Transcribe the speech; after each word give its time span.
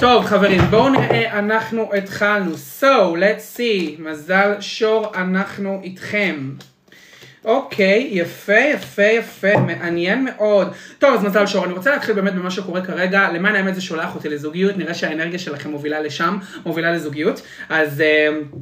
טוב 0.00 0.24
חברים, 0.24 0.60
בואו 0.70 0.88
נראה, 0.88 1.38
אנחנו 1.38 1.94
התחלנו. 1.94 2.52
So, 2.80 2.84
let's 3.14 3.58
see, 3.58 4.00
מזל 4.02 4.54
שור, 4.60 5.12
אנחנו 5.14 5.80
איתכם. 5.82 6.50
אוקיי, 7.44 8.08
יפה, 8.10 8.52
יפה, 8.52 9.02
יפה, 9.02 9.56
מעניין 9.56 10.24
מאוד. 10.24 10.72
טוב, 10.98 11.14
אז 11.14 11.24
מזל 11.24 11.46
שור, 11.46 11.64
אני 11.64 11.72
רוצה 11.72 11.90
להתחיל 11.90 12.14
באמת 12.14 12.34
במה 12.34 12.50
שקורה 12.50 12.84
כרגע. 12.84 13.32
למען 13.32 13.54
האמת 13.54 13.74
זה 13.74 13.80
שולח 13.80 14.14
אותי 14.14 14.28
לזוגיות, 14.28 14.76
נראה 14.76 14.94
שהאנרגיה 14.94 15.38
שלכם 15.38 15.70
מובילה 15.70 16.00
לשם, 16.00 16.38
מובילה 16.66 16.92
לזוגיות. 16.92 17.42
אז... 17.68 18.02
Uh, 18.02 18.56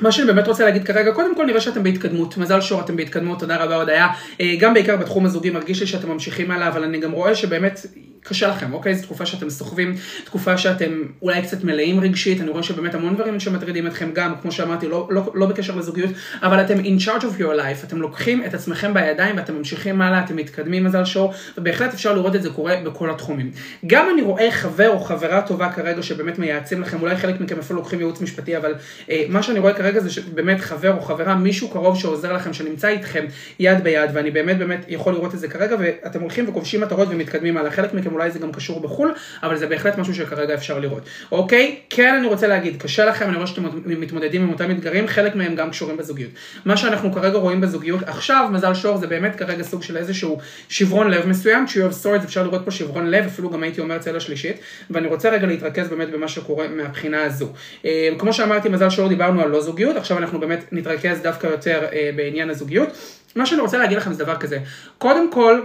מה 0.00 0.12
שאני 0.12 0.26
באמת 0.26 0.48
רוצה 0.48 0.64
להגיד 0.64 0.84
כרגע, 0.84 1.12
קודם 1.12 1.36
כל 1.36 1.46
נראה 1.46 1.60
שאתם 1.60 1.82
בהתקדמות, 1.82 2.36
מזל 2.36 2.60
שור 2.60 2.80
אתם 2.80 2.96
בהתקדמות, 2.96 3.40
תודה 3.40 3.56
רבה 3.56 3.76
הודיה. 3.76 4.08
אה, 4.40 4.54
גם 4.58 4.74
בעיקר 4.74 4.96
בתחום 4.96 5.26
הזוגי 5.26 5.50
מרגיש 5.50 5.80
לי 5.80 5.86
שאתם 5.86 6.08
ממשיכים 6.08 6.50
הלאה, 6.50 6.68
אבל 6.68 6.84
אני 6.84 7.00
גם 7.00 7.12
רואה 7.12 7.34
שבאמת 7.34 7.80
קשה 8.28 8.48
לכם, 8.48 8.72
אוקיי? 8.72 8.94
זו 8.94 9.02
תקופה 9.02 9.26
שאתם 9.26 9.50
סוחבים, 9.50 9.94
תקופה 10.24 10.58
שאתם 10.58 11.02
אולי 11.22 11.42
קצת 11.42 11.64
מלאים 11.64 12.00
רגשית, 12.00 12.40
אני 12.40 12.50
רואה 12.50 12.62
שבאמת 12.62 12.94
המון 12.94 13.14
דברים 13.14 13.40
שמטרידים 13.40 13.86
אתכם 13.86 14.10
גם, 14.12 14.34
כמו 14.42 14.52
שאמרתי, 14.52 14.88
לא, 14.88 15.08
לא, 15.10 15.32
לא 15.34 15.46
בקשר 15.46 15.76
לזוגיות, 15.76 16.10
אבל 16.42 16.60
אתם 16.60 16.78
in 16.78 17.00
charge 17.04 17.22
of 17.22 17.40
your 17.40 17.58
life, 17.58 17.84
אתם 17.86 18.00
לוקחים 18.00 18.44
את 18.44 18.54
עצמכם 18.54 18.94
בידיים 18.94 19.36
ואתם 19.36 19.54
ממשיכים 19.54 20.00
הלאה, 20.00 20.24
אתם 20.24 20.36
מתקדמים 20.36 20.84
מזל 20.84 21.04
שור, 21.04 21.32
ובהחלט 21.58 21.94
אפשר 21.94 22.14
לראות 22.14 22.36
את 22.36 22.42
זה 22.42 22.50
קורה 22.50 22.76
בכל 22.84 23.10
התחומים. 23.10 23.50
גם 23.86 24.08
אני 24.14 24.22
רואה 24.22 24.50
חבר 24.50 24.88
או 24.88 25.00
חברה 25.00 25.42
טובה 25.42 25.72
כרגע 25.72 26.02
שבאמת 26.02 26.38
מייעצים 26.38 26.82
לכם, 26.82 27.00
אולי 27.00 27.16
חלק 27.16 27.40
מכם 27.40 27.58
אפילו 27.58 27.78
לוקחים 27.78 27.98
ייעוץ 27.98 28.20
משפטי, 28.20 28.56
אבל 28.56 28.74
אה, 29.10 29.24
מה 29.28 29.42
שאני 29.42 29.58
רואה 29.58 29.74
כרגע 29.74 30.00
זה 30.00 30.10
שבאמת 30.10 30.60
חבר 30.60 30.96
או 30.96 31.00
חברה, 31.00 31.34
מישהו 31.34 31.68
קרוב 31.68 31.98
שעוזר 31.98 32.32
לכם, 32.32 32.52
שנמצא 32.52 32.88
איתכם 32.88 33.24
יד 33.58 33.84
ביד, 33.84 34.10
ואני 34.14 34.30
באמת 34.30 34.58
באמת 34.58 34.84
יכול 34.88 35.12
לראות 35.12 35.34
את 35.34 35.38
זה 35.38 35.48
כרגע, 35.48 35.76
ואתם 35.78 36.20
הולכים 36.20 36.48
וכובשים 36.48 36.80
מטרות 36.80 37.08
ומתקדמים 37.10 37.56
הלאה. 37.56 37.70
חלק 37.70 37.94
מכם 37.94 38.16
אולי 38.18 38.30
זה 38.30 38.38
גם 38.38 38.52
קשור 38.52 38.80
בחו"ל, 38.80 39.14
אבל 39.42 39.56
זה 39.56 39.66
בהחלט 39.66 39.98
משהו 39.98 40.14
שכרגע 40.14 40.54
אפשר 40.54 40.78
לראות. 40.78 41.02
אוקיי? 41.32 41.76
כן, 41.90 42.14
אני 42.14 42.26
רוצה 42.26 42.46
להגיד, 42.46 42.82
קשה 42.82 43.04
לכם, 43.04 43.28
אני 43.28 43.36
רואה 43.36 43.46
שאתם 43.46 43.62
מתמודדים 43.86 44.42
עם 44.42 44.52
אותם 44.52 44.70
אתגרים, 44.70 45.06
חלק 45.08 45.34
מהם 45.34 45.54
גם 45.54 45.70
קשורים 45.70 45.96
בזוגיות. 45.96 46.30
מה 46.64 46.76
שאנחנו 46.76 47.12
כרגע 47.12 47.38
רואים 47.38 47.60
בזוגיות 47.60 48.02
עכשיו, 48.02 48.48
מזל 48.52 48.74
שור, 48.74 48.96
זה 48.96 49.06
באמת 49.06 49.36
כרגע 49.36 49.62
סוג 49.62 49.82
של 49.82 49.96
איזשהו 49.96 50.38
שברון 50.68 51.10
לב 51.10 51.26
מסוים, 51.26 51.64
Tree 51.68 51.92
of 51.92 52.04
Swords, 52.04 52.24
אפשר 52.24 52.42
לראות 52.42 52.64
פה 52.64 52.70
שברון 52.70 53.10
לב, 53.10 53.24
אפילו 53.26 53.50
גם 53.50 53.62
הייתי 53.62 53.80
אומר 53.80 53.98
צלע 53.98 54.20
שלישית, 54.20 54.56
ואני 54.90 55.06
רוצה 55.06 55.30
רגע 55.30 55.46
להתרכז 55.46 55.88
באמת 55.88 56.10
במה 56.10 56.28
שקורה 56.28 56.68
מהבחינה 56.68 57.24
הזו. 57.24 57.52
אה, 57.84 58.08
כמו 58.18 58.32
שאמרתי, 58.32 58.68
מזל 58.68 58.90
שור 58.90 59.08
דיברנו 59.08 59.42
על 59.42 59.48
לא 59.48 59.60
זוגיות, 59.60 59.96
עכשיו 59.96 60.18
אנחנו 60.18 60.40
באמת 60.40 60.64
נתרכז 60.72 61.20
דווקא 61.22 61.46
יותר 61.46 61.84
אה, 61.92 62.10
בעניין 62.16 62.50
הזוגיות. 62.50 62.88
מה 63.36 63.46
שאני 63.46 63.60
רוצה 63.60 63.78
להגיד 63.78 63.98
לכם 63.98 64.12
זה 64.12 64.24
דבר 64.24 64.36
כזה, 64.36 64.58
קודם 64.98 65.32
כל, 65.32 65.60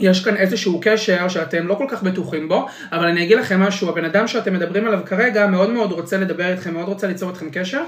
יש 0.00 0.24
כאן 0.24 0.36
איזשהו 0.36 0.80
קשר 0.82 1.28
שאתם 1.28 1.66
לא 1.66 1.74
כל 1.74 1.86
כך 1.88 2.02
בטוחים 2.02 2.48
בו, 2.48 2.66
אבל 2.92 3.06
אני 3.06 3.22
אגיד 3.22 3.38
לכם 3.38 3.60
משהו, 3.60 3.88
הבן 3.88 4.04
אדם 4.04 4.26
שאתם 4.26 4.54
מדברים 4.54 4.86
עליו 4.86 5.00
כרגע 5.06 5.46
מאוד 5.46 5.70
מאוד 5.70 5.92
רוצה 5.92 6.18
לדבר 6.18 6.52
איתכם, 6.52 6.74
מאוד 6.74 6.88
רוצה 6.88 7.06
ליצור 7.06 7.30
איתכם 7.30 7.50
קשר. 7.52 7.82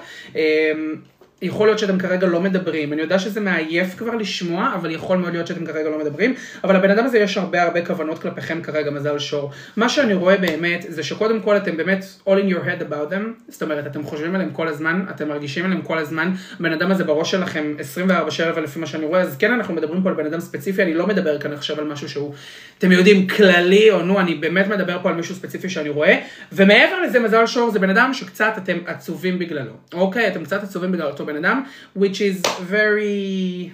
יכול 1.42 1.68
להיות 1.68 1.78
שאתם 1.78 1.98
כרגע 1.98 2.26
לא 2.26 2.40
מדברים, 2.40 2.92
אני 2.92 3.02
יודע 3.02 3.18
שזה 3.18 3.40
מעייף 3.40 3.94
כבר 3.94 4.14
לשמוע, 4.14 4.72
אבל 4.74 4.90
יכול 4.90 5.18
מאוד 5.18 5.32
להיות 5.32 5.46
שאתם 5.46 5.66
כרגע 5.66 5.88
לא 5.90 5.98
מדברים, 5.98 6.34
אבל 6.64 6.76
הבן 6.76 6.90
אדם 6.90 7.04
הזה 7.04 7.18
יש 7.18 7.38
הרבה 7.38 7.62
הרבה 7.62 7.86
כוונות 7.86 8.18
כלפיכם 8.18 8.62
כרגע, 8.62 8.90
מזל 8.90 9.18
שור. 9.18 9.50
מה 9.76 9.88
שאני 9.88 10.14
רואה 10.14 10.36
באמת, 10.36 10.84
זה 10.88 11.02
שקודם 11.02 11.40
כל 11.40 11.56
אתם 11.56 11.76
באמת 11.76 12.04
all 12.26 12.30
in 12.30 12.52
your 12.52 12.64
head 12.66 12.82
about 12.82 13.12
them, 13.12 13.22
זאת 13.48 13.62
אומרת, 13.62 13.86
אתם 13.86 14.02
חושבים 14.02 14.34
עליהם 14.34 14.50
כל 14.50 14.68
הזמן, 14.68 15.04
אתם 15.10 15.28
מרגישים 15.28 15.64
עליהם 15.64 15.82
כל 15.82 15.98
הזמן, 15.98 16.32
הבן 16.60 16.72
אדם 16.72 16.90
הזה 16.90 17.04
בראש 17.04 17.30
שלכם 17.30 17.74
24/7 17.98 18.60
לפי 18.60 18.78
מה 18.78 18.86
שאני 18.86 19.04
רואה, 19.04 19.20
אז 19.20 19.36
כן 19.36 19.52
אנחנו 19.52 19.74
מדברים 19.74 20.02
פה 20.02 20.08
על 20.08 20.14
בן 20.14 20.26
אדם 20.26 20.40
ספציפי, 20.40 20.82
אני 20.82 20.94
לא 20.94 21.06
מדבר 21.06 21.38
כאן 21.38 21.52
עכשיו 21.52 21.78
על 21.78 21.84
משהו 21.84 22.08
שהוא, 22.08 22.34
אתם 22.78 22.92
יודעים, 22.92 23.28
כללי, 23.28 23.90
או 23.90 24.02
נו, 24.02 24.20
אני 24.20 24.34
באמת 24.34 24.68
מדבר 24.68 24.98
פה 25.02 25.08
על 25.08 25.14
מישהו 25.14 25.34
ספציפי 25.34 25.68
שאני 25.68 25.88
רואה, 25.88 26.20
ומעבר 26.52 27.00
לזה, 27.06 27.20
מזל 27.20 27.46
שור 27.46 27.70
זה 27.70 27.78
בן 27.78 27.90
אדם 27.90 28.14
שקצת 28.14 28.52
אתם 28.56 28.78
עצובים 28.86 29.38
בגללו, 29.38 29.72
אוקיי? 29.94 30.28
אתם 30.28 30.44
קצת 30.44 30.62
עצובים 30.62 30.92
בגלל 30.92 31.10
בן 31.31 31.31
אדם, 31.36 31.62
which 31.98 32.18
is 32.20 32.46
very, 32.70 33.70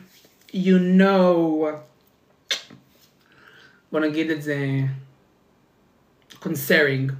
you 0.53 0.99
know, 0.99 1.37
בוא 3.93 4.01
נגיד 4.01 4.31
את 4.31 4.43
זה, 4.43 4.57
concerning. 6.43 7.13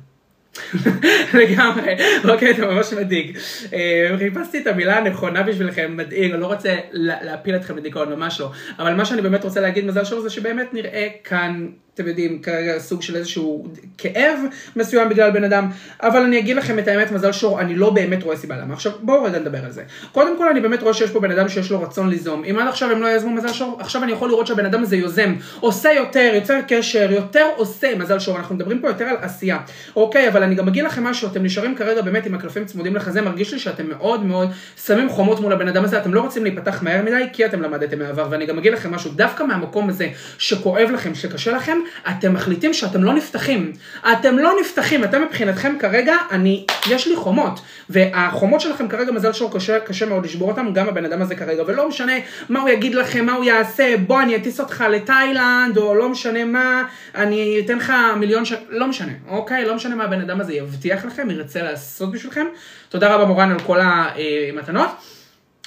לגמרי, 1.41 1.95
אוקיי, 2.29 2.55
זה 2.55 2.67
ממש 2.67 2.93
מדאיג. 2.93 3.39
אה, 3.73 4.15
חיפשתי 4.19 4.59
את 4.59 4.67
המילה 4.67 4.99
הנכונה 4.99 5.43
בשבילכם, 5.43 5.97
מדאיג, 5.97 6.33
אני 6.33 6.41
לא 6.41 6.47
רוצה 6.47 6.77
להפיל 6.93 7.57
אתכם 7.57 7.77
לדיכאון, 7.77 8.13
ממש 8.13 8.41
לא. 8.41 8.53
אבל 8.79 8.95
מה 8.95 9.05
שאני 9.05 9.23
באמת 9.23 9.45
רוצה 9.45 9.61
להגיד 9.61 9.85
מזל 9.85 10.05
שור 10.05 10.21
זה 10.21 10.31
שבאמת 10.31 10.75
נראה 10.75 11.09
כאן 11.25 11.69
אתם 12.01 12.09
יודעים, 12.09 12.39
כרגע 12.43 12.79
סוג 12.79 13.03
של 13.03 13.17
איזשהו 13.17 13.67
כאב 13.99 14.39
מסוים 14.77 15.09
בגלל 15.09 15.31
בן 15.31 15.45
אדם, 15.45 15.71
אבל 16.03 16.21
אני 16.21 16.39
אגיד 16.39 16.57
לכם 16.57 16.79
את 16.79 16.89
האמת, 16.89 17.13
מזל 17.13 17.33
שור, 17.33 17.61
אני 17.61 17.75
לא 17.75 17.91
באמת 17.91 18.23
רואה 18.23 18.37
סיבה 18.37 18.57
למה. 18.57 18.75
עכשיו, 18.75 18.93
בואו 19.03 19.25
רגע 19.25 19.39
נדבר 19.39 19.65
על 19.65 19.71
זה. 19.71 19.83
קודם 20.13 20.39
כל, 20.39 20.49
אני 20.49 20.61
באמת 20.61 20.83
רואה 20.83 20.95
שיש 20.95 21.11
פה 21.11 21.21
בן 21.21 21.31
אדם 21.31 21.49
שיש 21.49 21.71
לו 21.71 21.83
רצון 21.83 22.09
ליזום. 22.09 22.45
אם 22.45 22.59
עד 22.59 22.69
עכשיו 22.69 22.91
הם 22.91 23.03
לא 23.03 23.09
יזמו 23.09 23.31
מזל 23.31 23.53
שור, 23.53 23.77
עכשיו 23.81 24.03
אני 24.03 24.13
יכול 24.13 24.29
לראות 24.29 24.47
שהבן 24.47 24.67
אדם 24.67 24.83
הזה 24.83 24.97
יוזם, 24.97 25.35
עושה 25.61 25.93
יותר, 25.93 26.33
יוצר 26.35 26.59
קשר, 26.69 27.13
יותר 27.13 27.47
עושה 27.57 27.95
מזל 27.99 28.19
שור. 28.19 28.37
אנחנו 28.37 28.55
מדברים 28.55 28.81
פה 28.81 28.89
יותר 28.89 29.05
על 29.05 29.17
עשייה. 29.21 29.59
אוקיי, 29.97 30.29
אבל 30.29 30.43
אני 30.43 30.55
גם 30.55 30.69
אגיד 30.69 30.85
לכם 30.85 31.05
משהו, 31.05 31.29
אתם 31.29 31.43
נשארים 31.43 31.77
כרגע 31.77 32.03
באמת 32.03 32.27
עם 32.27 32.35
הקלפים 32.35 32.65
צמודים 32.65 32.97
לחזה, 32.97 33.23
מרגיש 33.23 33.53
לי 33.53 33.59
שאתם 33.59 33.89
מאוד 33.89 34.25
מאוד 34.25 34.49
שמים 34.87 35.09
חומות 35.09 35.41
מול 35.41 35.53
הבן 35.53 35.69
אדם 35.69 35.85
הזה, 35.85 35.99
אתם 35.99 36.15
לא 36.15 36.21
רוצים 36.21 36.45
להיפתח 36.45 36.83
מהר 36.83 37.03
מדי, 37.03 37.25
כי 37.33 37.45
אתם 37.45 37.63
למדתם 37.63 37.99
מהעבר, 37.99 38.27
ואני 38.31 38.47
גם 38.47 38.59
אגיד 38.59 38.73
לכם 38.73 38.91
משהו, 38.91 39.11
דווקא 39.11 39.43
מהמקום 39.43 39.89
הזה 39.89 40.09
שכואב 40.39 40.91
לכם, 40.95 41.15
שקשה 41.15 41.53
לכם, 41.53 41.79
אתם 42.09 42.35
מחליטים 42.35 42.75
שאתם 42.75 43.05
לא 43.05 43.15
נפתחים. 43.15 43.73
אתם 44.13 44.39
לא 44.39 44.53
נפתחים, 44.61 45.05
אתם 45.05 45.23
מבחינתכם 45.23 45.77
כרגע, 45.79 46.17
אני, 46.31 46.67
יש 46.91 47.07
לי 47.07 47.17
חומות. 47.17 47.61
והחומות 47.91 48.61
שלכם 48.61 48.89
כרגע, 48.89 49.13
מזל 49.13 49.33
שור, 49.33 49.53
קשה, 49.55 49.81
קשה 49.81 50.07
מאוד 50.07 50.25
לשבור 50.25 50.51
אותם, 50.51 50.73
גם 50.73 50.89
הבן 50.89 51.05
אדם 51.05 51.23
הזה 51.23 51.35
כרגע. 51.35 51.63
ולא 51.67 51.89
משנה 51.89 52.13
מה 52.49 52.61
הוא 52.61 52.69
יגיד 52.69 52.95
לכם, 52.95 53.27
מה 53.27 53.33
הוא 53.33 53.45
יעשה, 53.45 53.95
בוא 54.07 54.23
אני 54.23 54.37
אטיס 54.37 54.61
אותך 54.61 54.85
לתאילנד, 54.91 55.77
או 55.77 55.95
לא 55.95 56.09
משנה 56.09 56.45
מה, 56.45 56.85
אני 57.15 57.63
אתן 57.65 57.77
לך 57.77 57.93
מיליון 58.17 58.45
ש... 58.45 58.53
לא 58.69 58.87
משנה, 58.87 59.13
אוקיי? 59.29 59.65
לא 59.65 59.75
משנה 59.75 59.95
מה 59.95 60.05
הבן 60.05 60.21
אדם 60.21 60.41
הזה 60.41 60.55
יבטיח 60.55 61.05
לכם, 61.05 61.31
ירצה 61.31 61.63
לעשות 61.63 62.13
בשבילכם. 62.13 62.47
תודה 62.89 63.15
רבה 63.15 63.25
מורן 63.25 63.51
על 63.51 63.59
כל 63.61 63.79
המתנות. 63.83 64.89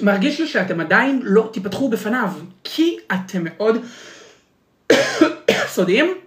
מרגיש 0.02 0.40
לי 0.40 0.48
שאתם 0.48 0.80
עדיין 0.80 1.20
לא 1.24 1.50
תיפתחו 1.54 1.90
בפניו, 1.90 2.30
כי 2.64 2.98
אתם 3.12 3.44
מאוד 3.44 3.86
Zudem 5.74 6.18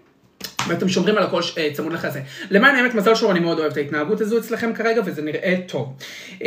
ואתם 0.68 0.88
שומרים 0.88 1.16
על 1.16 1.22
הכל 1.22 1.40
אה, 1.58 1.68
צמוד 1.72 1.92
לחזה. 1.92 2.20
למען 2.50 2.74
האמת, 2.74 2.94
מזל 2.94 3.14
שור, 3.14 3.30
אני 3.32 3.40
מאוד 3.40 3.58
אוהב 3.58 3.72
את 3.72 3.76
ההתנהגות 3.76 4.20
הזו 4.20 4.38
אצלכם 4.38 4.72
כרגע, 4.74 5.02
וזה 5.04 5.22
נראה 5.22 5.54
טוב. 5.66 5.96
אמ, 6.42 6.46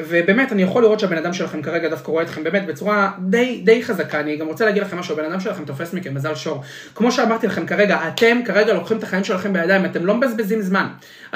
ובאמת, 0.00 0.52
אני 0.52 0.62
יכול 0.62 0.82
לראות 0.82 1.00
שהבן 1.00 1.16
אדם 1.16 1.32
שלכם 1.32 1.62
כרגע 1.62 1.88
דווקא 1.88 2.10
רואה 2.10 2.22
אתכם 2.22 2.44
באמת 2.44 2.66
בצורה 2.66 3.10
די, 3.18 3.60
די 3.64 3.82
חזקה. 3.82 4.20
אני 4.20 4.36
גם 4.36 4.46
רוצה 4.46 4.64
להגיד 4.64 4.82
לכם 4.82 4.98
משהו, 4.98 5.14
הבן 5.14 5.24
אדם 5.24 5.40
שלכם 5.40 5.64
תופס 5.64 5.94
מכם, 5.94 6.14
מזל 6.14 6.34
שור. 6.34 6.62
כמו 6.94 7.12
שאמרתי 7.12 7.46
לכם 7.46 7.66
כרגע, 7.66 8.08
אתם 8.08 8.40
כרגע 8.44 8.72
לוקחים 8.72 8.98
את 8.98 9.02
החיים 9.02 9.24
שלכם 9.24 9.52
בידיים, 9.52 9.84
אתם 9.84 10.06
לא 10.06 10.14
מבזבזים 10.14 10.62
זמן. 10.62 10.86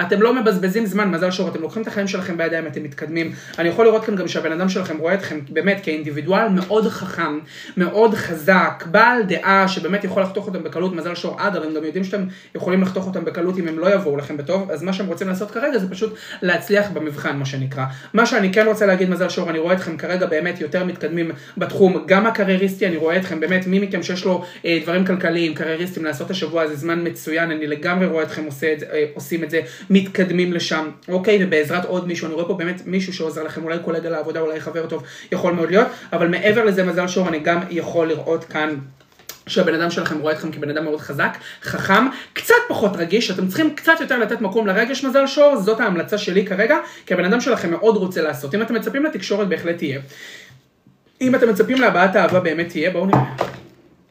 אתם 0.00 0.22
לא 0.22 0.34
מבזבזים 0.34 0.86
זמן, 0.86 1.10
מזל 1.10 1.30
שור, 1.30 1.48
אתם 1.48 1.60
לוקחים 1.60 1.82
את 1.82 1.86
החיים 1.86 2.08
שלכם 2.08 2.36
בידיים, 2.36 2.66
אתם 2.66 2.82
מתקדמים. 2.82 3.32
אני 3.58 3.68
יכול 3.68 3.84
לראות 3.84 4.04
כאן 4.04 4.16
גם 4.16 4.28
שהבן 4.28 4.52
אדם 4.52 4.68
שלכם 4.68 4.98
רואה 4.98 5.14
אתכם 5.14 5.40
באמת 5.48 5.80
כאינדיבידואל 5.82 6.48
מאוד 6.48 6.88
חכם, 6.88 7.38
מאוד 7.76 8.14
חזק, 8.14 8.84
בעל 8.90 9.22
דעה 9.22 9.68
שבאמת 9.68 10.04
יכול 10.04 10.22
לחתוך 10.22 10.46
אותם 10.46 10.62
בקלות, 10.62 10.94
מזל 10.94 11.14
שור, 11.14 11.36
אגב, 11.38 11.62
הם 11.62 11.74
גם 11.74 11.83
יודעים 11.84 12.04
שאתם 12.04 12.24
יכולים 12.54 12.82
לחתוך 12.82 13.06
אותם 13.06 13.24
בקלות 13.24 13.58
אם 13.58 13.68
הם 13.68 13.78
לא 13.78 13.94
יבואו 13.94 14.16
לכם 14.16 14.36
בטוב, 14.36 14.70
אז 14.70 14.82
מה 14.82 14.92
שהם 14.92 15.06
רוצים 15.06 15.28
לעשות 15.28 15.50
כרגע 15.50 15.78
זה 15.78 15.90
פשוט 15.90 16.14
להצליח 16.42 16.90
במבחן, 16.90 17.36
מה 17.36 17.44
שנקרא. 17.44 17.84
מה 18.12 18.26
שאני 18.26 18.52
כן 18.52 18.66
רוצה 18.66 18.86
להגיד, 18.86 19.10
מזל 19.10 19.28
שור, 19.28 19.50
אני 19.50 19.58
רואה 19.58 19.74
אתכם 19.74 19.96
כרגע 19.96 20.26
באמת 20.26 20.60
יותר 20.60 20.84
מתקדמים 20.84 21.30
בתחום, 21.56 22.04
גם 22.06 22.26
הקרייריסטי, 22.26 22.86
אני 22.86 22.96
רואה 22.96 23.16
אתכם 23.16 23.40
באמת, 23.40 23.66
מי 23.66 23.78
מכם 23.78 24.02
שיש 24.02 24.24
לו 24.24 24.44
אה, 24.64 24.78
דברים 24.82 25.06
כלכליים, 25.06 25.54
קרייריסטים, 25.54 26.04
לעשות 26.04 26.30
השבוע 26.30 26.62
הזה 26.62 26.76
זמן 26.76 27.06
מצוין, 27.06 27.50
אני 27.50 27.66
לגמרי 27.66 28.06
רואה 28.06 28.22
אתכם 28.22 28.44
עושה 28.44 28.72
את, 28.72 28.82
אה, 28.82 29.04
עושים 29.14 29.44
את 29.44 29.50
זה, 29.50 29.60
מתקדמים 29.90 30.52
לשם, 30.52 30.90
אוקיי, 31.08 31.44
ובעזרת 31.44 31.84
עוד 31.84 32.08
מישהו, 32.08 32.26
אני 32.26 32.34
רואה 32.34 32.46
פה 32.46 32.54
באמת 32.54 32.82
מישהו 32.86 33.12
שעוזר 33.12 33.42
לכם, 33.42 33.64
אולי 33.64 33.78
קולגה 33.78 34.10
לעבודה, 34.10 34.40
אולי 34.40 34.60
חבר 34.60 34.86
טוב, 34.86 35.02
יכול 35.32 35.52
מאוד 35.52 35.70
להיות, 35.70 35.86
אבל 36.12 36.28
מעבר 36.28 36.64
לזה, 36.64 36.84
מזל 36.84 37.08
שור, 37.08 37.28
אני 37.28 37.38
גם 37.38 37.60
יכול 37.70 38.08
לראות 38.08 38.44
כאן 38.44 38.74
שהבן 39.46 39.74
אדם 39.74 39.90
שלכם 39.90 40.18
רואה 40.18 40.32
אתכם 40.32 40.52
כבן 40.52 40.70
אדם 40.70 40.84
מאוד 40.84 41.00
חזק, 41.00 41.38
חכם, 41.62 42.06
קצת 42.32 42.54
פחות 42.68 42.96
רגיש, 42.96 43.30
אתם 43.30 43.48
צריכים 43.48 43.74
קצת 43.74 43.92
יותר 44.00 44.18
לתת 44.18 44.40
מקום 44.40 44.66
לרגש 44.66 45.04
מזל 45.04 45.26
שור, 45.26 45.56
זאת 45.56 45.80
ההמלצה 45.80 46.18
שלי 46.18 46.46
כרגע, 46.46 46.76
כי 47.06 47.14
הבן 47.14 47.24
אדם 47.24 47.40
שלכם 47.40 47.70
מאוד 47.70 47.96
רוצה 47.96 48.22
לעשות. 48.22 48.54
אם 48.54 48.62
אתם 48.62 48.74
מצפים 48.74 49.04
לתקשורת 49.04 49.48
בהחלט 49.48 49.76
תהיה. 49.76 50.00
אם 51.20 51.34
אתם 51.34 51.48
מצפים 51.48 51.80
להבעת 51.80 52.16
אהבה 52.16 52.40
באמת 52.40 52.68
תהיה, 52.68 52.90
בואו 52.90 53.06
נראה. 53.06 53.34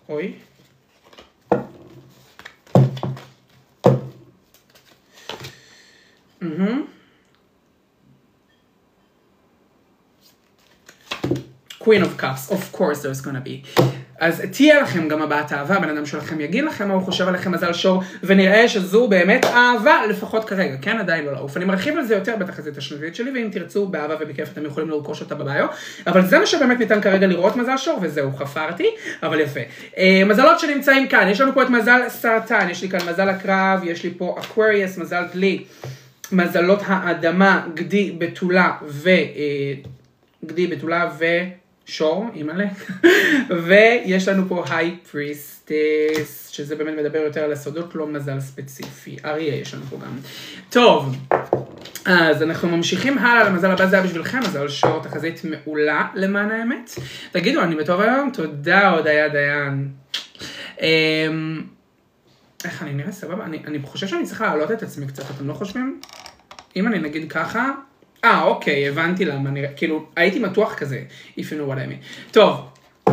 אוי. 0.10 0.34
Queen 11.84 12.02
of 12.02 12.18
Cups, 12.18 12.50
of 12.50 12.72
course 12.72 13.02
there's 13.02 13.22
gonna 13.22 13.42
be. 13.42 13.66
אז 14.20 14.44
תהיה 14.52 14.82
לכם 14.82 15.08
גם 15.08 15.22
הבעת 15.22 15.54
אהבה, 15.54 15.76
הבן 15.76 15.90
אדם 15.90 16.06
שלכם 16.06 16.40
יגיד 16.40 16.64
לכם 16.64 16.88
מה 16.88 16.94
הוא 16.94 17.04
חושב 17.04 17.28
עליכם 17.28 17.52
מזל 17.52 17.74
שור, 17.74 18.02
ונראה 18.24 18.68
שזו 18.68 19.08
באמת 19.08 19.46
אהבה, 19.46 20.06
לפחות 20.10 20.46
כרגע, 20.50 20.76
כן? 20.82 20.98
עדיין 20.98 21.26
לא 21.26 21.32
לעוף. 21.32 21.58
אני 21.58 21.66
מרחיב 21.66 21.98
על 21.98 22.06
זה 22.06 22.16
יותר 22.16 22.36
בתחזית 22.36 22.78
השנתית 22.78 23.16
שלי, 23.16 23.32
ואם 23.32 23.50
תרצו 23.52 23.88
באהבה 23.88 24.16
ובכיף 24.20 24.50
אתם 24.54 24.66
יכולים 24.66 24.90
לרכוש 24.90 25.22
אותה 25.22 25.36
בביו, 25.36 25.68
אבל 26.08 26.26
זה 26.26 26.40
מה 26.40 26.46
שבאמת 26.46 26.80
ניתן 26.80 27.02
כרגע 27.02 27.28
לראות 27.28 27.56
מזל 27.56 27.78
שור, 27.78 28.00
וזהו, 28.02 28.32
חפרתי, 28.32 28.88
אבל 29.24 29.40
יפה. 29.40 29.60
אה, 29.98 30.22
מזלות 30.26 30.60
שנמצאים 30.60 31.08
כאן, 31.08 31.28
יש 31.28 31.42
לנו 31.42 31.54
פה 31.54 31.64
את 31.64 31.70
מזל 31.70 32.02
סרטן, 32.08 32.68
יש 32.70 32.82
לי 32.82 32.90
כאן 32.90 33.00
מזל 33.10 33.30
עקרב, 33.30 33.80
יש 33.84 34.04
לי 34.04 34.14
פה 34.18 34.36
Aquarius, 34.40 34.98
מזל 34.98 35.24
דלי, 35.34 35.64
מזלות 36.32 36.80
האדמה, 36.86 37.68
גדי, 37.74 38.16
בתולה 38.18 38.72
ו... 38.88 39.10
אה, 39.10 39.74
גדי, 40.46 40.68
בתולה 40.68 41.10
ו... 41.20 41.26
שור, 41.86 42.26
אימא'לה, 42.36 42.66
ויש 43.66 44.28
לנו 44.28 44.48
פה 44.48 44.64
High 44.70 44.98
Priestess, 45.12 46.48
שזה 46.50 46.76
באמת 46.76 46.94
מדבר 46.98 47.20
יותר 47.20 47.44
על 47.44 47.52
הסודות, 47.52 47.96
לא 47.96 48.08
מזל 48.08 48.40
ספציפי. 48.40 49.18
אריה 49.26 49.56
יש 49.56 49.74
לנו 49.74 49.84
פה 49.90 49.98
גם. 49.98 50.18
טוב, 50.70 51.16
אז 52.06 52.44
אנחנו 52.44 52.70
ממשיכים 52.70 53.18
הלאה 53.18 53.50
למזל 53.50 53.72
הבא, 53.72 53.86
זה 53.86 53.96
היה 53.96 54.06
בשבילכם, 54.06 54.40
מזל 54.40 54.68
שור, 54.68 55.04
תחזית 55.04 55.42
מעולה 55.44 56.08
למען 56.16 56.52
האמת. 56.52 56.92
תגידו, 57.32 57.62
אני 57.62 57.76
בטוב 57.76 58.02
היום? 58.02 58.30
תודה, 58.34 58.90
הודיה 58.90 59.30
דיין. 59.30 59.90
אמ, 60.82 61.62
איך 62.66 62.84
אני 62.84 62.94
נראה 62.94 63.12
סבבה? 63.12 63.46
אני, 63.46 63.62
אני 63.68 63.80
חושב 63.84 64.08
שאני 64.08 64.26
צריכה 64.26 64.46
להעלות 64.46 64.72
את 64.72 64.84
עצמי 64.84 65.08
קצת, 65.08 65.24
אתם 65.36 65.48
לא 65.48 65.54
חושבים? 65.54 66.02
אם 66.76 66.88
אני 66.88 67.00
נגיד 67.00 67.32
ככה, 67.32 67.72
אה, 68.24 68.44
אוקיי, 68.44 68.90
הבנתי 68.90 69.26
למה, 69.26 69.50
אני, 69.50 69.62
כאילו, 69.76 70.06
הייתי 70.16 70.40
מתוח 70.40 70.74
כזה, 70.74 71.02
if 71.38 71.42
you 71.42 71.54
know 71.54 71.72
what 71.72 71.78
I 71.78 71.90
mean. 71.90 72.32
טוב, 72.32 72.62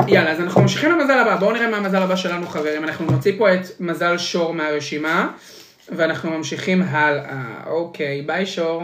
יאללה, 0.08 0.30
אז 0.30 0.40
אנחנו 0.40 0.60
ממשיכים 0.62 0.90
למזל 0.90 1.18
הבא, 1.18 1.36
בואו 1.36 1.52
נראה 1.52 1.70
מה 1.70 1.76
המזל 1.76 2.02
הבא 2.02 2.16
שלנו 2.16 2.46
חברים, 2.46 2.84
אנחנו 2.84 3.06
נוציא 3.06 3.32
פה 3.38 3.54
את 3.54 3.60
מזל 3.80 4.18
שור 4.18 4.54
מהרשימה, 4.54 5.30
ואנחנו 5.88 6.30
ממשיכים 6.30 6.82
הלאה, 6.82 7.42
אוקיי, 7.66 8.22
ביי 8.22 8.46
שור. 8.46 8.82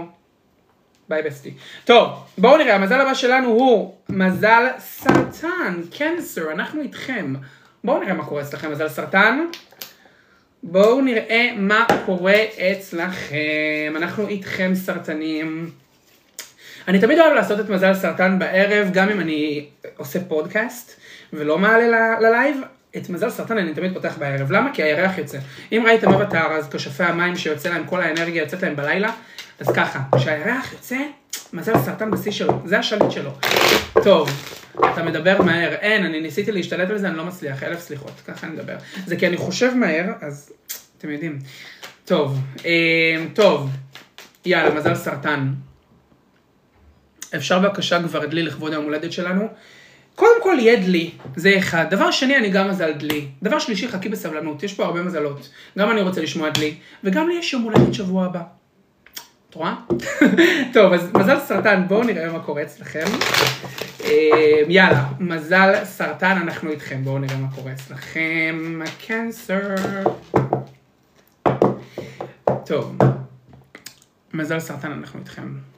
ביי 1.08 1.23
bestie. 1.23 1.55
טוב, 1.84 2.08
בואו 2.38 2.56
נראה, 2.56 2.75
המזל 2.75 3.00
הבא 3.00 3.14
שלנו 3.14 3.49
הוא 3.49 3.94
מזל 4.08 4.67
סרטן, 4.78 5.81
Cancer, 5.99 6.52
אנחנו 6.52 6.82
איתכם. 6.82 7.34
בואו 7.84 8.00
נראה 8.00 8.14
מה 8.14 8.25
קורה 8.25 8.43
אצלכם, 8.43 8.73
מזל 8.73 8.88
סרטן. 8.88 9.46
בואו 10.62 11.00
נראה 11.00 11.50
מה 11.56 11.87
קורה 12.06 12.34
אצלכם, 12.58 13.93
אנחנו 13.96 14.28
איתכם 14.28 14.73
סרטנים. 14.75 15.70
אני 16.88 17.00
תמיד 17.00 17.19
אוהב 17.19 17.33
לעשות 17.33 17.61
את 17.61 17.71
מזל 17.71 17.94
סרטן 17.94 18.38
בערב, 18.38 18.88
גם 18.93 19.09
אם 19.09 19.21
אני 19.21 19.67
עושה 19.97 20.19
פודקאסט 20.29 21.00
ולא 21.33 21.59
מעלה 21.59 22.21
ל 22.20 22.26
live, 22.26 22.56
את 22.97 23.11
מזל 23.11 23.31
סרטן 23.31 23.59
אני 23.59 23.75
תמיד 23.75 23.94
פותח 23.94 24.17
בערב. 24.19 24.53
למה? 24.53 24.71
כי 24.75 24.83
הירח 24.83 25.19
יוצא. 25.19 25.38
אם 25.73 25.83
ראיתם 25.87 26.12
אבטאר, 26.12 26.53
אז 26.53 26.69
כשפי 26.69 27.05
המים 27.05 27.37
שיוצא 27.37 27.69
להם, 27.69 27.87
כל 27.87 28.00
האנרגיה 28.00 28.43
יוצאת 28.43 28.62
להם 28.62 28.77
בלילה, 28.77 29.12
אז 29.61 29.69
ככה, 29.69 30.00
כשהירח 30.17 30.73
יוצא, 30.73 30.97
מזל 31.53 31.79
סרטן 31.85 32.11
בשיא 32.11 32.33
שלו, 32.33 32.62
זה 32.65 32.79
השליט 32.79 33.11
שלו. 33.11 33.31
טוב, 34.03 34.31
אתה 34.93 35.03
מדבר 35.03 35.43
מהר, 35.43 35.73
אין, 35.73 36.05
אני 36.05 36.21
ניסיתי 36.21 36.53
להשתלט 36.53 36.91
על 36.91 36.99
זה, 36.99 37.09
אני 37.09 37.17
לא 37.17 37.25
מצליח, 37.25 37.62
אלף 37.62 37.81
סליחות, 37.81 38.12
ככה 38.27 38.47
אני 38.47 38.55
מדבר. 38.55 38.77
זה 39.06 39.17
כי 39.17 39.27
אני 39.27 39.37
חושב 39.37 39.75
מהר, 39.75 40.05
אז 40.21 40.53
אתם 40.99 41.11
יודעים. 41.11 41.38
טוב, 42.05 42.38
אה, 42.65 43.25
טוב, 43.35 43.71
יאללה, 44.44 44.75
מזל 44.75 44.94
סרטן. 44.94 45.53
אפשר 47.37 47.58
בבקשה 47.58 48.02
כבר 48.02 48.26
דלי 48.26 48.43
לכבוד 48.43 48.73
היום 48.73 48.84
הולדת 48.84 49.12
שלנו? 49.12 49.49
קודם 50.14 50.43
כל 50.43 50.56
יהיה 50.58 50.81
דלי, 50.81 51.11
זה 51.37 51.58
אחד. 51.58 51.87
דבר 51.90 52.11
שני, 52.11 52.37
אני 52.37 52.50
גם 52.50 52.69
מזל 52.69 52.93
דלי. 52.93 53.28
דבר 53.43 53.58
שלישי, 53.58 53.88
חכי 53.88 54.08
בסבלנות, 54.08 54.62
יש 54.62 54.75
פה 54.75 54.84
הרבה 54.84 55.02
מזלות. 55.02 55.49
גם 55.78 55.90
אני 55.90 56.02
רוצה 56.02 56.20
לשמוע 56.20 56.50
דלי, 56.50 56.75
וגם 57.05 57.28
לי 57.28 57.34
יש 57.34 57.52
יום 57.52 57.62
הולדת 57.62 57.94
שבוע 57.94 58.25
הבא. 58.25 58.43
את 59.50 59.55
רואה? 59.55 59.75
טוב, 60.75 60.93
אז 60.93 61.11
מזל 61.14 61.40
סרטן, 61.40 61.84
בואו 61.88 62.02
נראה 62.02 62.32
מה 62.32 62.40
קורה 62.40 62.62
אצלכם. 62.62 63.05
אה, 64.05 64.62
יאללה, 64.69 65.05
מזל 65.20 65.84
סרטן, 65.84 66.38
אנחנו 66.43 66.70
איתכם, 66.70 67.05
בואו 67.05 67.19
נראה 67.19 67.37
מה 67.37 67.49
קורה 67.55 67.73
אצלכם. 67.73 68.81
קנסר. 69.06 69.75
טוב, 72.67 72.99
מזל 74.34 74.61
סרטן, 74.61 74.93
אנחנו 74.93 75.20
איתכם. 75.20 75.75